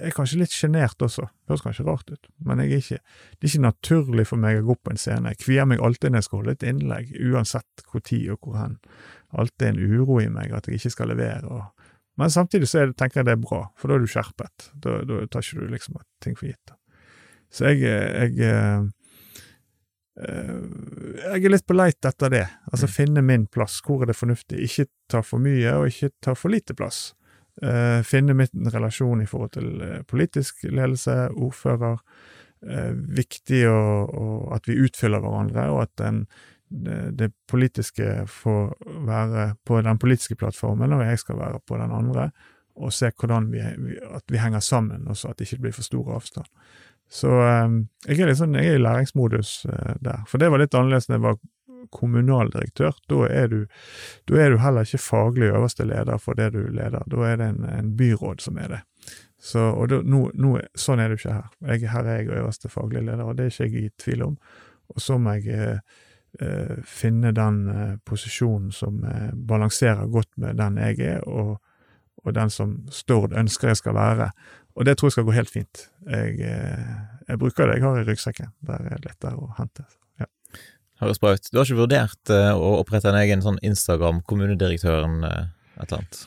jeg 0.00 0.10
er 0.10 0.16
kanskje 0.16 0.40
litt 0.42 0.52
sjenert 0.56 1.04
også, 1.06 1.24
høres 1.48 1.64
kanskje 1.64 1.86
rart 1.88 2.12
ut, 2.12 2.28
men 2.44 2.60
jeg 2.60 2.74
er 2.74 2.84
ikke, 2.84 3.00
det 3.38 3.46
er 3.46 3.52
ikke 3.52 3.64
naturlig 3.64 4.26
for 4.28 4.42
meg 4.42 4.60
å 4.60 4.66
gå 4.68 4.76
på 4.76 4.92
en 4.92 5.00
scene. 5.00 5.32
Jeg 5.32 5.40
kvier 5.46 5.70
meg 5.70 5.80
alltid 5.86 6.12
når 6.12 6.20
jeg 6.20 6.28
skal 6.28 6.42
holde 6.42 6.56
et 6.58 6.68
innlegg, 6.74 7.16
uansett 7.30 7.86
hvor 7.88 8.04
tid 8.04 8.28
og 8.34 8.44
hvor 8.44 8.60
hen. 8.60 8.76
Alltid 9.40 9.68
en 9.70 9.80
uro 9.80 10.20
i 10.20 10.28
meg 10.32 10.52
at 10.56 10.68
jeg 10.68 10.80
ikke 10.80 10.94
skal 10.98 11.12
levere. 11.14 11.48
Og, 11.48 11.88
Men 12.20 12.32
samtidig 12.36 12.68
så 12.68 12.84
det, 12.84 12.98
tenker 13.00 13.22
jeg 13.22 13.30
det 13.30 13.36
er 13.38 13.44
bra, 13.48 13.62
for 13.80 13.88
da 13.88 13.96
er 13.96 14.04
du 14.04 14.12
skjerpet. 14.12 14.70
Da, 14.76 15.00
da 15.08 15.24
tar 15.30 15.46
ikke 15.46 15.64
du 15.64 15.72
liksom 15.72 16.00
ting 16.20 16.36
for 16.36 16.50
gitt. 16.50 16.76
Så 17.50 17.72
jeg, 17.72 17.80
jeg, 17.80 18.36
jeg, 20.20 21.22
jeg 21.24 21.44
er 21.44 21.54
litt 21.54 21.66
på 21.68 21.76
leit 21.76 22.04
etter 22.04 22.32
det. 22.32 22.44
Altså 22.70 22.88
mm. 22.88 22.92
finne 22.92 23.24
min 23.24 23.46
plass. 23.46 23.78
Hvor 23.86 24.04
er 24.04 24.10
det 24.10 24.18
fornuftig? 24.18 24.60
Ikke 24.66 24.88
ta 25.10 25.22
for 25.26 25.42
mye, 25.42 25.72
og 25.78 25.88
ikke 25.90 26.12
ta 26.24 26.36
for 26.38 26.52
lite 26.52 26.76
plass. 26.78 27.10
Uh, 27.60 28.00
finne 28.06 28.36
min 28.36 28.70
relasjon 28.72 29.20
i 29.20 29.28
forhold 29.28 29.52
til 29.56 29.82
politisk 30.08 30.64
ledelse, 30.68 31.16
ordfører. 31.34 31.98
Uh, 32.60 32.92
viktig 33.16 33.64
å, 33.68 33.80
å, 34.06 34.24
at 34.56 34.68
vi 34.68 34.78
utfyller 34.84 35.22
hverandre, 35.24 35.66
og 35.72 35.84
at 35.86 35.92
den, 36.00 36.24
det, 36.68 37.00
det, 37.18 37.32
politiske 37.50 38.24
får 38.30 38.74
være 39.08 39.50
på 39.66 39.80
den 39.84 40.00
politiske 40.00 40.36
plattformen, 40.40 40.92
og 40.96 41.04
jeg 41.04 41.22
skal 41.24 41.40
være 41.40 41.62
på 41.66 41.80
den 41.80 41.92
andre, 41.96 42.30
og 42.80 42.92
se 42.94 43.10
hvordan 43.12 43.50
vi, 43.52 43.60
at 44.06 44.24
vi 44.30 44.40
henger 44.40 44.62
sammen, 44.64 45.08
og 45.08 45.18
så 45.18 45.32
at 45.32 45.40
det 45.40 45.48
ikke 45.48 45.66
blir 45.66 45.76
for 45.76 45.84
stor 45.84 46.14
avstand. 46.16 46.48
Så 47.10 47.30
um, 47.30 47.80
jeg 48.06 48.20
er 48.20 48.30
litt 48.30 48.38
sånn, 48.38 48.54
jeg 48.58 48.70
er 48.70 48.78
i 48.78 48.82
læringsmodus 48.82 49.54
uh, 49.70 49.96
der. 50.02 50.22
For 50.30 50.42
det 50.42 50.50
var 50.52 50.62
litt 50.62 50.76
annerledes 50.78 51.10
da 51.10 51.16
jeg 51.16 51.24
var 51.24 51.40
kommunaldirektør. 51.96 52.98
Da 53.10 53.24
er, 53.26 53.48
du, 53.50 53.64
da 54.30 54.38
er 54.38 54.52
du 54.52 54.60
heller 54.62 54.86
ikke 54.86 55.02
faglig 55.02 55.48
øverste 55.50 55.88
leder 55.88 56.20
for 56.22 56.38
det 56.38 56.52
du 56.54 56.60
leder. 56.68 57.02
Da 57.10 57.24
er 57.26 57.40
det 57.40 57.48
en, 57.54 57.64
en 57.66 57.90
byråd 57.98 58.44
som 58.44 58.60
er 58.62 58.76
det. 58.76 58.82
Så, 59.40 59.64
og 59.72 59.88
da, 59.90 60.02
nå, 60.04 60.26
nå, 60.36 60.52
sånn 60.78 61.00
er 61.00 61.10
det 61.10 61.18
jo 61.18 61.24
ikke 61.24 61.38
her. 61.38 61.50
Jeg, 61.72 61.90
her 61.90 62.06
er 62.06 62.20
jeg 62.20 62.38
øverste 62.42 62.70
faglige 62.70 63.06
leder, 63.08 63.24
og 63.24 63.38
det 63.38 63.48
er 63.48 63.56
ikke 63.56 63.66
jeg 63.66 63.88
i 63.88 63.96
tvil 64.04 64.28
om. 64.28 64.38
Og 64.94 65.02
så 65.02 65.16
må 65.18 65.34
jeg 65.40 65.74
uh, 65.74 65.98
Eh, 66.38 66.76
finne 66.84 67.32
den 67.32 67.68
eh, 67.68 67.96
posisjonen 68.04 68.72
som 68.72 69.04
eh, 69.04 69.32
balanserer 69.34 70.06
godt 70.06 70.36
med 70.36 70.56
den 70.56 70.76
jeg 70.78 71.00
er, 71.02 71.24
og, 71.28 71.58
og, 72.22 72.34
den 72.34 72.50
som 72.54 72.76
Stord 72.90 73.34
ønsker 73.34 73.72
jeg 73.72 73.80
skal 73.80 73.96
være. 73.98 74.28
Og 74.78 74.86
det 74.86 74.96
tror 74.96 75.10
jeg 75.10 75.18
skal 75.18 75.26
gå 75.28 75.36
helt 75.36 75.52
fint. 75.52 75.86
Jeg, 76.06 76.36
jeg 77.28 77.40
bruker 77.40 77.66
det 77.66 77.78
jeg 77.78 77.86
har 77.86 78.00
i 78.00 78.04
ryggsekken. 78.06 78.52
Der 78.68 78.92
er 78.92 79.02
lettere 79.04 79.34
å 79.38 79.50
hente. 79.58 79.86
Ja. 80.20 80.28
Høres 81.02 81.20
bra 81.22 81.34
ut. 81.34 81.50
Du 81.50 81.58
har 81.58 81.66
ikke 81.66 81.82
vurdert 81.82 82.32
å 82.32 82.76
opprette 82.78 83.10
en 83.10 83.18
egen 83.20 83.42
sånn 83.44 83.58
Instagram, 83.66 84.22
kommunedirektøren, 84.28 85.24
et 85.26 85.84
eller 85.86 86.00
annet? 86.00 86.22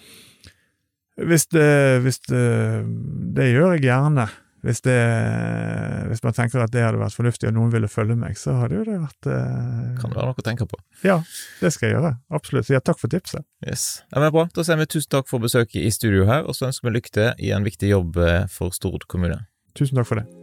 Hvis 1.29 1.45
det, 1.53 1.69
hvis 2.01 2.19
det, 2.25 2.45
det 3.37 3.51
gjør 3.51 3.75
jeg 3.75 3.85
gjerne. 3.85 4.27
Hvis, 4.63 4.79
det, 4.85 4.95
hvis, 6.07 6.21
man 6.23 6.35
tenker 6.37 6.61
at 6.63 6.71
det 6.71 6.85
hadde 6.85 7.01
vært 7.01 7.17
fornuftig, 7.17 7.49
og 7.49 7.57
noen 7.57 7.73
ville 7.73 7.89
følge 7.91 8.15
meg, 8.15 8.37
så 8.39 8.55
hadde 8.61 8.77
jo 8.77 8.85
det 8.87 8.95
vært 9.01 9.27
eh... 9.27 9.89
Kan 9.99 10.13
være 10.15 10.29
noe 10.29 10.39
å 10.39 10.45
tenke 10.45 10.67
på. 10.71 10.79
Ja, 11.03 11.17
det 11.59 11.73
skal 11.75 11.89
jeg 11.89 11.97
gjøre. 11.97 12.13
Absolutt. 12.31 12.71
Ja, 12.71 12.79
takk 12.79 13.01
for 13.01 13.11
tipset. 13.11 13.43
Yes. 13.67 14.05
Ja, 14.13 14.21
men 14.23 14.31
bra. 14.31 14.45
Da 14.55 14.63
sier 14.63 14.79
vi 14.79 14.87
tusen 14.87 15.11
takk 15.17 15.27
for 15.27 15.43
besøket 15.43 15.81
i 15.83 15.91
studio 15.91 16.29
her, 16.31 16.47
og 16.47 16.55
så 16.55 16.69
ønsker 16.69 16.87
vi 16.87 16.95
lykke 16.95 17.11
til 17.19 17.43
i 17.43 17.51
en 17.55 17.67
viktig 17.67 17.91
jobb 17.91 18.23
eh, 18.23 18.45
for 18.51 18.71
Stord 18.75 19.09
kommune. 19.11 19.41
Tusen 19.75 19.99
takk 19.99 20.07
for 20.07 20.23
det. 20.23 20.42